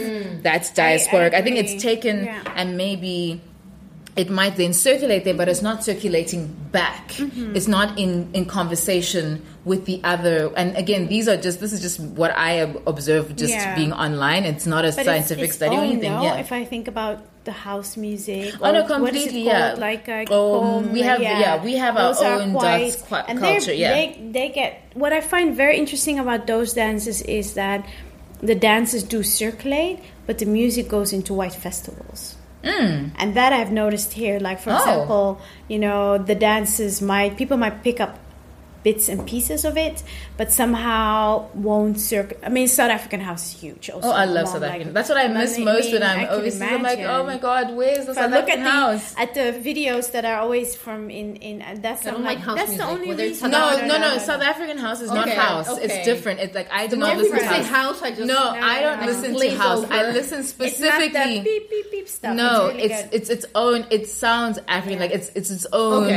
that 0.44 0.64
diasporic. 0.76 1.34
I, 1.34 1.42
think 1.42 1.58
it's 1.58 1.82
taken 1.82 2.26
Yeah. 2.26 2.42
and 2.56 2.78
maybe 2.78 3.42
it 4.16 4.32
might 4.32 4.56
then 4.56 4.74
circulate 4.74 5.24
there, 5.26 5.36
but 5.36 5.48
it's 5.48 5.62
not 5.62 5.84
circulating 5.84 6.48
back. 6.72 7.10
Mm-hmm. 7.10 7.56
It's 7.56 7.68
not 7.68 8.00
in, 8.00 8.30
in 8.34 8.46
conversation 8.46 9.46
with 9.64 9.86
the 9.86 10.02
other. 10.04 10.52
And 10.58 10.76
again, 10.76 11.08
these 11.08 11.28
are 11.28 11.38
just, 11.38 11.60
this 11.60 11.72
is 11.72 11.82
just 11.82 12.00
what 12.00 12.32
I 12.36 12.54
observe 12.88 13.36
just 13.36 13.54
Yeah. 13.54 13.76
being 13.76 13.94
online. 13.94 14.44
It's 14.46 14.66
not 14.66 14.86
a 14.86 14.88
But 14.92 15.06
scientific 15.06 15.44
it's, 15.44 15.50
it's 15.50 15.56
study 15.58 15.76
or 15.76 15.82
anything. 15.82 16.12
no? 16.14 16.24
Yeah. 16.24 16.38
If 16.38 16.52
I 16.52 16.66
think 16.66 16.88
about 16.88 17.24
the 17.49 17.56
house 17.68 17.91
music, 18.06 18.53
Oh, 18.61 18.72
no, 18.72 18.82
or 18.82 18.99
what 19.02 19.15
is 19.15 19.24
it 19.24 19.34
completely, 19.34 19.44
yeah. 19.52 19.76
Like 19.88 20.06
uh, 20.10 20.26
Um, 20.38 20.91
we 20.95 21.02
have- 21.10 21.22
yeah, 21.22 21.64
we 21.68 21.74
have 21.84 21.95
our 21.98 22.14
those 22.14 22.22
are 22.28 22.36
own 22.41 22.52
quite- 22.53 22.78
dance 22.80 22.95
qua- 23.07 23.26
and 23.30 23.40
culture, 23.40 23.74
yeah. 23.84 23.94
they 23.98 24.06
they 24.38 24.48
get 24.60 24.72
what 25.03 25.11
I 25.19 25.22
find 25.34 25.48
very 25.64 25.76
interesting 25.84 26.19
about 26.24 26.41
those 26.53 26.69
dances 26.84 27.18
is 27.40 27.48
that 27.61 27.80
the 28.52 28.56
dances 28.69 29.02
do 29.14 29.19
circulate, 29.24 29.98
but 30.28 30.36
the 30.41 30.45
music 30.60 30.86
goes 30.98 31.10
into 31.18 31.32
white 31.41 31.57
festivals. 31.65 32.22
And 33.24 33.30
that 33.40 33.52
I've 33.57 33.72
noticed 33.84 34.11
here. 34.22 34.38
Like 34.48 34.60
for 34.65 34.72
Mm. 34.72 34.76
Oh. 34.78 34.82
example, 34.84 35.26
you 35.74 35.80
know, 35.86 36.02
the 36.32 36.36
dances 36.49 36.94
might 37.11 37.32
people 37.41 37.57
might 37.64 37.78
pick 37.88 37.98
up 38.06 38.14
bits 38.88 39.06
and 39.12 39.20
pieces 39.34 39.62
of 39.70 39.76
it, 39.88 39.98
but 40.40 40.48
somehow 40.62 41.48
won't 41.68 42.00
circle. 42.00 42.38
I 42.48 42.50
mean, 42.56 42.68
South 42.80 42.92
African 42.98 43.22
house 43.30 43.44
is 43.54 43.60
huge. 43.64 43.90
Also, 43.90 44.08
Oh, 44.08 44.12
I 44.12 44.26
love 44.26 44.46
among, 44.48 44.54
South 44.54 44.62
like, 44.62 44.72
African. 44.72 44.94
That's 44.98 45.10
what 45.12 45.18
I 45.18 45.28
miss 45.28 45.52
I 45.60 45.64
most 45.72 45.88
when 45.94 46.04
I'm 46.04 46.20
I 46.20 46.26
can 46.26 46.34
overseas. 46.36 46.62
I'm 46.62 46.84
like, 46.84 47.00
oh 47.00 47.24
my 47.32 47.38
god, 47.50 47.66
where's 47.80 48.06
the 48.06 48.14
If 48.14 48.18
I 48.18 48.22
South 48.22 48.32
look 48.38 48.50
at 48.50 48.60
African 48.60 48.64
the 48.64 48.70
house? 48.70 49.06
at 49.24 49.30
the 49.40 49.48
videos 49.70 50.06
that 50.14 50.24
are 50.30 50.40
always 50.44 50.70
from 50.84 51.02
in 51.20 51.28
in 51.50 51.56
and 51.68 51.76
that's 51.86 52.02
I 52.06 52.12
don't 52.12 52.20
I'm 52.22 52.26
like 52.32 52.38
like 52.38 52.46
house 52.48 52.58
that's 52.62 52.78
the 52.78 52.88
only 52.94 53.08
whether 53.10 53.24
reason. 53.24 53.52
No, 53.52 53.66
no, 53.92 53.96
no, 54.06 54.10
South 54.30 54.44
African 54.52 54.78
house 54.86 55.02
is 55.02 55.12
not 55.20 55.28
house. 55.30 55.68
okay. 55.70 55.84
It's 55.86 55.98
different. 56.12 56.40
It's 56.46 56.56
like 56.60 56.70
I 56.72 56.88
do 56.92 56.96
not 56.96 57.18
listen 57.18 57.38
to 57.40 57.46
house. 57.46 57.68
house, 57.80 58.00
I 58.08 58.12
just 58.12 58.28
No, 58.36 58.42
I 58.76 58.76
don't 58.86 59.02
listen 59.10 59.30
to 59.34 59.38
Glaze 59.40 59.58
house. 59.58 59.84
over. 59.84 59.94
I 59.94 60.02
listen 60.20 60.40
It's 60.40 60.50
specifically. 60.56 61.42
beep 61.50 61.66
beep 61.74 61.88
beep 61.94 62.08
stuff. 62.18 62.34
No, 62.44 62.68
it's, 62.86 62.94
it's 62.94 63.14
it's 63.18 63.30
its 63.36 63.46
own. 63.64 63.80
It 63.90 64.04
sounds 64.08 64.56
African, 64.78 65.00
like 65.04 65.12
it's 65.18 65.30
it's 65.40 65.50
its 65.58 65.66
own 65.74 66.08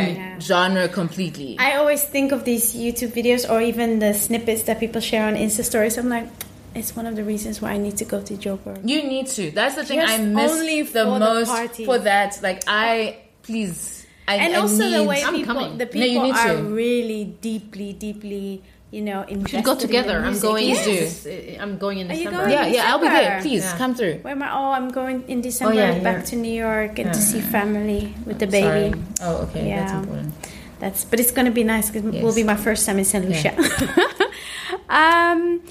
genre 0.41 0.87
completely. 1.01 1.57
I 1.59 1.71
always 1.81 2.03
think 2.15 2.29
of 2.37 2.45
these 2.51 2.60
YouTube 2.74 3.12
videos 3.12 3.49
or 3.51 3.61
even 3.61 3.99
the 3.99 4.12
snippets 4.15 4.62
that 4.65 4.78
people 4.81 5.01
share 5.01 5.27
on 5.27 5.35
Insta 5.35 5.65
stories. 5.65 5.97
I'm 5.99 6.09
like, 6.09 6.28
it's 6.74 6.95
one 6.95 7.07
of 7.07 7.16
the 7.16 7.24
reasons 7.24 7.61
why 7.61 7.70
I 7.73 7.78
need 7.78 7.97
to 7.99 8.05
go 8.05 8.23
to 8.23 8.35
Joburg. 8.35 8.89
You 8.89 9.03
need 9.03 9.27
to. 9.39 9.51
That's 9.51 9.74
the 9.74 9.85
thing 9.85 10.01
Just 10.01 10.12
I 10.12 10.23
miss 10.23 10.53
only 10.53 10.82
the 10.82 10.89
for 10.89 11.19
the 11.19 11.19
most 11.19 11.49
party. 11.51 11.85
for 11.85 11.99
that. 11.99 12.39
Like 12.43 12.62
I 12.69 13.19
please. 13.43 14.07
I, 14.28 14.37
and 14.37 14.55
I 14.55 14.59
also 14.61 14.89
the 14.89 15.03
way 15.03 15.23
I'm 15.24 15.35
people, 15.35 15.55
coming. 15.55 15.78
the 15.78 15.87
No, 15.87 15.91
you 15.91 16.03
people 16.07 16.23
need 16.23 16.37
are 16.37 16.55
to. 16.57 16.62
really 16.62 17.24
deeply, 17.41 17.93
deeply, 17.95 18.62
you 18.93 19.03
know, 19.03 19.23
invested. 19.27 19.57
should 19.57 19.65
go 19.65 19.73
in 19.73 19.78
the 19.78 19.87
together. 19.89 20.19
I'm 20.23 20.39
going. 20.39 20.69
Yes. 20.69 20.87
Yes. 20.87 21.23
this- 21.24 21.59
I'm 21.59 21.78
going 21.78 21.99
in 21.99 22.07
December. 22.07 22.39
going? 22.47 22.51
Yeah, 22.53 22.66
yeah. 22.66 22.91
I'll 22.95 23.01
be 23.03 23.09
there. 23.09 23.41
Please 23.43 23.65
Yeah. 23.65 23.77
come 23.77 23.95
through. 23.97 24.20
Where 24.23 24.31
am 24.39 24.43
I? 24.45 24.53
Oh, 24.55 24.70
I'm 24.70 24.91
going 24.91 25.24
in 25.27 25.41
December 25.41 25.74
oh, 25.74 25.77
yeah, 25.77 25.99
back 25.99 26.23
you're- 26.23 26.27
to 26.31 26.37
New 26.37 26.55
York 26.55 27.01
and 27.01 27.12
to 27.12 27.19
see 27.20 27.41
family 27.41 28.15
with 28.24 28.39
the 28.39 28.47
Sorry. 28.49 28.91
baby. 28.95 29.01
Oh, 29.23 29.43
okay. 29.51 29.66
That's 29.74 29.91
Yeah. 29.91 29.99
important. 29.99 30.35
That's 30.81 31.05
but 31.05 31.20
it's 31.20 31.31
gonna 31.31 31.51
be 31.51 31.62
nice 31.62 31.90
because 31.90 32.15
it 32.15 32.23
will 32.23 32.35
be 32.35 32.43
my 32.43 32.57
first 32.57 32.86
time 32.86 32.98
in 32.98 33.05
Saint 33.05 33.28
Lucia. 33.28 33.55
um, 34.89 35.62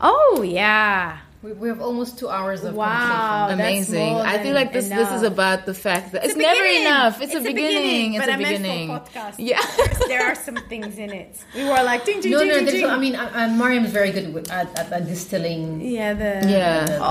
oh 0.00 0.42
yeah, 0.46 1.18
We, 1.42 1.52
we 1.52 1.68
have 1.68 1.80
almost 1.80 2.18
two 2.18 2.28
hours 2.28 2.64
of 2.64 2.74
Wow. 2.74 3.48
conversation. 3.48 3.58
that's 3.58 3.88
Amazing. 3.88 4.14
I 4.32 4.42
feel 4.42 4.54
like 4.54 4.74
this 4.74 4.88
this 4.90 5.10
is 5.12 5.22
about 5.22 5.64
the 5.64 5.72
fact 5.72 6.12
that 6.12 6.22
it's, 6.26 6.34
a 6.34 6.38
never 6.38 6.64
enough. 6.82 7.14
It's, 7.22 7.32
It's 7.32 7.34
a 7.34 7.38
a 7.38 7.42
beginning. 7.52 7.82
beginning, 7.82 8.14
It's 8.14 8.22
but 8.26 8.28
a 8.28 8.32
I 8.32 8.36
meant 8.36 8.56
for 8.56 8.62
beginning. 8.62 8.88
podcast. 8.90 9.34
Yeah. 9.38 9.60
there 10.12 10.22
are 10.28 10.34
some 10.34 10.56
things 10.72 10.98
in 10.98 11.08
it. 11.22 11.32
We 11.56 11.64
were 11.64 11.82
like 11.90 12.04
ding 12.04 12.20
ding 12.20 12.32
No, 12.32 12.40
ding 12.40 12.48
no. 12.48 12.56
ding. 12.58 12.66
Ding. 12.66 12.84
I 12.86 12.98
mean, 12.98 13.16
uh, 13.16 13.30
uh, 13.34 13.48
Mariam 13.56 13.86
is 13.86 13.92
very 14.00 14.12
good 14.12 14.34
with, 14.34 14.50
at, 14.52 14.68
at, 14.78 14.92
at 14.92 15.06
distilling 15.06 15.80
yeah, 15.80 16.12
the 16.12 16.32
Yeah. 16.46 16.84
the, 16.84 16.92
the 16.92 16.98
Oh, 17.00 17.06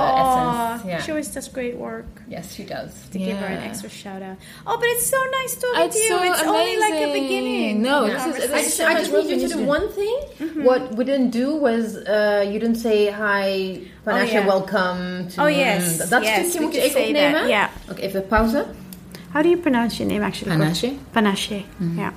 essence. 0.76 0.86
Yeah. 0.90 1.02
she 1.02 1.10
always 1.12 1.30
does 1.30 1.48
great 1.48 1.76
work. 1.78 2.06
Yes, 2.28 2.54
she 2.54 2.64
does. 2.66 2.92
To 3.14 3.18
give 3.18 3.36
her 3.38 3.48
an 3.48 3.64
extra 3.70 3.90
shout 3.90 4.22
out. 4.22 4.38
Oh, 4.68 4.78
but 4.78 4.88
it's 4.94 5.08
so 5.08 5.18
nice 5.40 5.56
talking 5.56 5.84
It's 5.90 5.96
to 5.96 6.02
you. 6.04 6.10
so 6.10 6.22
it's 6.30 6.44
only 6.44 6.78
like 6.86 6.98
a 7.10 7.14
beginning. 7.20 7.82
No, 7.82 8.06
of 8.06 8.12
this 8.14 8.26
is- 8.46 8.52
I 8.52 8.58
this 8.62 8.66
just, 8.66 8.78
so 8.78 8.86
I 8.86 8.94
just 8.94 9.12
need 9.12 9.28
you 9.42 9.48
to 9.48 9.54
do 9.56 9.66
one 9.66 9.90
thing. 9.90 10.20
What 10.70 10.94
we 10.96 11.04
didn't 11.04 11.32
do 11.32 11.56
was 11.56 11.98
uh, 11.98 12.46
you 12.48 12.60
didn't 12.60 12.76
say 12.88 13.10
hi, 13.10 13.82
Oh, 14.10 14.14
Panashe, 14.16 14.32
yeah. 14.34 14.46
welcome. 14.48 15.28
To, 15.30 15.42
Oh 15.42 15.48
yes, 15.48 16.10
dat 16.10 16.24
yes, 16.24 16.50
stukje 16.50 16.58
we 16.60 16.64
moet 16.66 16.74
je 16.74 16.80
could 16.82 16.90
even 16.90 17.02
say 17.02 17.10
opnemen. 17.12 17.32
that, 17.34 17.48
yeah. 17.50 17.70
Oké, 17.92 18.02
even 18.02 18.24
pauze. 18.28 18.66
How 19.34 19.42
do 19.42 19.50
you 19.50 19.58
pronounce 19.58 19.98
your 20.00 20.08
name 20.12 20.24
actually? 20.26 20.52
Panache? 20.58 20.92
Panache. 21.12 21.50
Mm-hmm. 21.80 22.00
Yeah. 22.00 22.12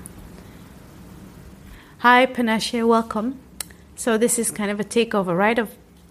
Hi, 1.99 2.27
Panache. 2.27 2.83
Welcome. 2.85 3.35
So 3.97 4.19
this 4.19 4.39
is 4.39 4.51
kind 4.51 4.71
of 4.71 4.81
a 4.81 4.85
takeover, 4.85 5.37
right, 5.37 5.59
of 5.59 5.69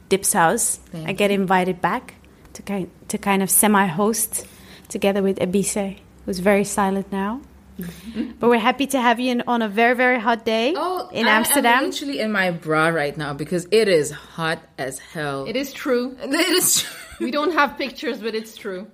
Dipsaus. 0.10 0.78
Thank 0.92 1.10
I 1.10 1.12
get 1.14 1.32
invited 1.32 1.82
back 1.82 2.14
to 2.54 2.62
kind 2.62 2.88
to 3.08 3.18
kind 3.18 3.42
of 3.44 3.50
semi-host 3.50 4.46
together 4.90 5.22
with 5.22 5.40
Ebise, 5.40 5.98
who's 6.26 6.40
very 6.40 6.64
silent 6.64 7.12
now. 7.12 7.42
but 8.40 8.50
we're 8.50 8.60
happy 8.60 8.88
to 8.88 9.00
have 9.02 9.20
you 9.20 9.32
in, 9.32 9.44
on 9.48 9.62
a 9.62 9.70
very 9.70 9.96
very 9.96 10.20
hot 10.20 10.46
day 10.46 10.74
Oh, 10.76 11.10
in 11.12 11.28
I 11.28 11.32
Amsterdam. 11.32 11.80
am 11.80 11.86
literally 11.86 12.20
in 12.20 12.32
my 12.32 12.52
bra 12.52 12.88
right 12.90 13.16
now 13.16 13.34
because 13.34 13.68
it 13.72 13.88
is 13.88 14.12
hot 14.12 14.60
as 14.78 15.00
hell. 15.00 15.46
It 15.48 15.56
is 15.56 15.74
true. 15.74 16.16
It 16.24 16.34
is. 16.34 16.82
true. 16.82 16.98
We 17.26 17.32
don't 17.32 17.54
have 17.54 17.78
pictures, 17.78 18.20
but 18.20 18.34
it's 18.34 18.56
true. 18.58 18.88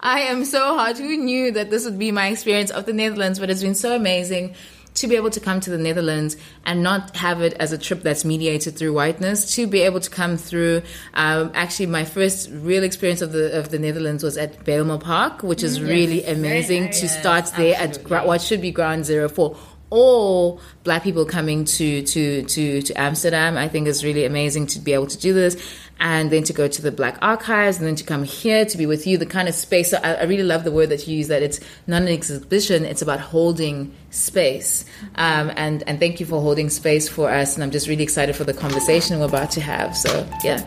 I 0.00 0.20
am 0.22 0.44
so 0.44 0.74
hot. 0.74 0.98
Who 0.98 1.16
knew 1.16 1.52
that 1.52 1.70
this 1.70 1.84
would 1.84 1.98
be 1.98 2.10
my 2.10 2.28
experience 2.28 2.70
of 2.70 2.86
the 2.86 2.92
Netherlands? 2.92 3.38
But 3.38 3.48
it's 3.50 3.62
been 3.62 3.74
so 3.76 3.94
amazing 3.94 4.54
to 4.94 5.06
be 5.06 5.16
able 5.16 5.30
to 5.30 5.40
come 5.40 5.60
to 5.60 5.70
the 5.70 5.78
Netherlands 5.78 6.36
and 6.64 6.82
not 6.82 7.16
have 7.16 7.40
it 7.40 7.54
as 7.54 7.72
a 7.72 7.78
trip 7.78 8.02
that's 8.02 8.24
mediated 8.24 8.76
through 8.76 8.92
whiteness. 8.92 9.54
To 9.56 9.66
be 9.66 9.80
able 9.80 10.00
to 10.00 10.10
come 10.10 10.36
through. 10.36 10.82
Um, 11.14 11.52
actually, 11.54 11.86
my 11.86 12.04
first 12.04 12.50
real 12.50 12.84
experience 12.84 13.22
of 13.22 13.32
the 13.32 13.58
of 13.58 13.70
the 13.70 13.78
Netherlands 13.78 14.22
was 14.22 14.36
at 14.36 14.64
Bijlmer 14.64 15.00
Park, 15.00 15.42
which 15.42 15.62
is 15.62 15.80
really 15.80 16.24
amazing 16.24 16.90
to 16.90 17.08
start 17.08 17.46
there 17.56 17.76
at 17.76 18.02
gra- 18.04 18.26
what 18.26 18.40
should 18.40 18.60
be 18.60 18.70
ground 18.70 19.04
zero 19.04 19.28
for 19.28 19.56
all 19.90 20.60
black 20.84 21.02
people 21.02 21.24
coming 21.24 21.64
to 21.64 22.02
to 22.02 22.42
to 22.44 22.82
to 22.82 22.94
Amsterdam. 22.94 23.56
I 23.56 23.68
think 23.68 23.88
is 23.88 24.04
really 24.04 24.24
amazing 24.24 24.66
to 24.68 24.78
be 24.78 24.92
able 24.92 25.08
to 25.08 25.18
do 25.18 25.34
this, 25.34 25.56
and 25.98 26.30
then 26.30 26.44
to 26.44 26.52
go 26.52 26.68
to 26.68 26.82
the 26.82 26.92
Black 26.92 27.18
Archives, 27.20 27.78
and 27.78 27.86
then 27.86 27.96
to 27.96 28.04
come 28.04 28.22
here 28.22 28.64
to 28.64 28.78
be 28.78 28.86
with 28.86 29.06
you. 29.06 29.18
The 29.18 29.26
kind 29.26 29.48
of 29.48 29.54
space. 29.54 29.90
So 29.90 29.98
I, 30.02 30.14
I 30.14 30.22
really 30.24 30.44
love 30.44 30.64
the 30.64 30.70
word 30.70 30.88
that 30.90 31.06
you 31.06 31.16
use. 31.16 31.28
That 31.28 31.42
it's 31.42 31.60
not 31.86 32.02
an 32.02 32.08
exhibition; 32.08 32.84
it's 32.84 33.02
about 33.02 33.20
holding 33.20 33.92
space. 34.10 34.84
Um, 35.16 35.50
and 35.56 35.82
and 35.86 35.98
thank 35.98 36.20
you 36.20 36.26
for 36.26 36.40
holding 36.40 36.70
space 36.70 37.08
for 37.08 37.30
us. 37.30 37.54
And 37.54 37.64
I'm 37.64 37.70
just 37.70 37.88
really 37.88 38.04
excited 38.04 38.36
for 38.36 38.44
the 38.44 38.54
conversation 38.54 39.18
we're 39.18 39.26
about 39.26 39.50
to 39.52 39.60
have. 39.60 39.96
So 39.96 40.26
yeah. 40.42 40.64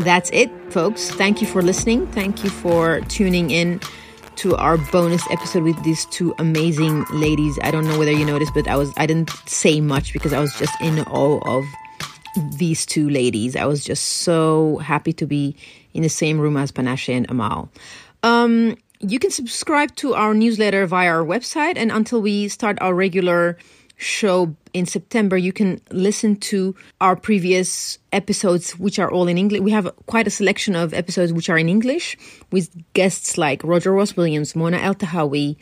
That's 0.00 0.30
it, 0.32 0.48
folks. 0.70 1.10
Thank 1.10 1.40
you 1.40 1.46
for 1.48 1.60
listening. 1.60 2.06
Thank 2.12 2.44
you 2.44 2.50
for 2.50 3.00
tuning 3.08 3.50
in 3.50 3.80
to 4.38 4.54
our 4.54 4.78
bonus 4.78 5.28
episode 5.32 5.64
with 5.64 5.82
these 5.82 6.06
two 6.06 6.32
amazing 6.38 7.04
ladies. 7.10 7.58
I 7.60 7.72
don't 7.72 7.84
know 7.84 7.98
whether 7.98 8.12
you 8.12 8.24
noticed, 8.24 8.54
but 8.54 8.68
I 8.68 8.76
was 8.76 8.92
I 8.96 9.04
didn't 9.04 9.30
say 9.46 9.80
much 9.80 10.12
because 10.12 10.32
I 10.32 10.38
was 10.38 10.54
just 10.54 10.80
in 10.80 11.00
awe 11.00 11.40
of 11.44 11.64
these 12.56 12.86
two 12.86 13.10
ladies. 13.10 13.56
I 13.56 13.64
was 13.64 13.82
just 13.82 14.04
so 14.22 14.78
happy 14.78 15.12
to 15.14 15.26
be 15.26 15.56
in 15.92 16.02
the 16.02 16.08
same 16.08 16.38
room 16.38 16.56
as 16.56 16.70
Panashe 16.70 17.08
and 17.08 17.28
Amal. 17.28 17.68
Um, 18.22 18.76
you 19.00 19.18
can 19.18 19.32
subscribe 19.32 19.96
to 19.96 20.14
our 20.14 20.34
newsletter 20.34 20.86
via 20.86 21.10
our 21.10 21.24
website, 21.24 21.76
and 21.76 21.90
until 21.90 22.22
we 22.22 22.46
start 22.46 22.78
our 22.80 22.94
regular 22.94 23.58
show 23.98 24.54
in 24.72 24.86
September, 24.86 25.36
you 25.36 25.52
can 25.52 25.80
listen 25.90 26.36
to 26.36 26.74
our 27.00 27.16
previous 27.16 27.98
episodes, 28.12 28.78
which 28.78 28.98
are 28.98 29.10
all 29.10 29.26
in 29.28 29.36
English. 29.36 29.60
We 29.60 29.72
have 29.72 29.90
quite 30.06 30.26
a 30.26 30.30
selection 30.30 30.74
of 30.74 30.94
episodes 30.94 31.32
which 31.32 31.50
are 31.50 31.58
in 31.58 31.68
English 31.68 32.16
with 32.50 32.70
guests 32.94 33.36
like 33.36 33.62
Roger 33.64 33.92
Ross 33.92 34.16
Williams, 34.16 34.56
Mona 34.56 34.78
Eltahawy, 34.78 35.56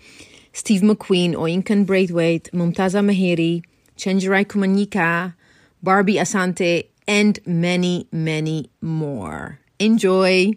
Steve 0.52 0.82
McQueen, 0.82 1.34
Oyinkan 1.34 1.86
Braithwaite, 1.86 2.50
Mumtaza 2.52 3.02
Mahiri, 3.02 3.64
Chenjerai 3.96 4.44
Kumanyika, 4.44 5.34
Barbie 5.82 6.14
Asante, 6.14 6.88
and 7.08 7.38
many, 7.46 8.06
many 8.12 8.70
more. 8.80 9.58
Enjoy! 9.78 10.52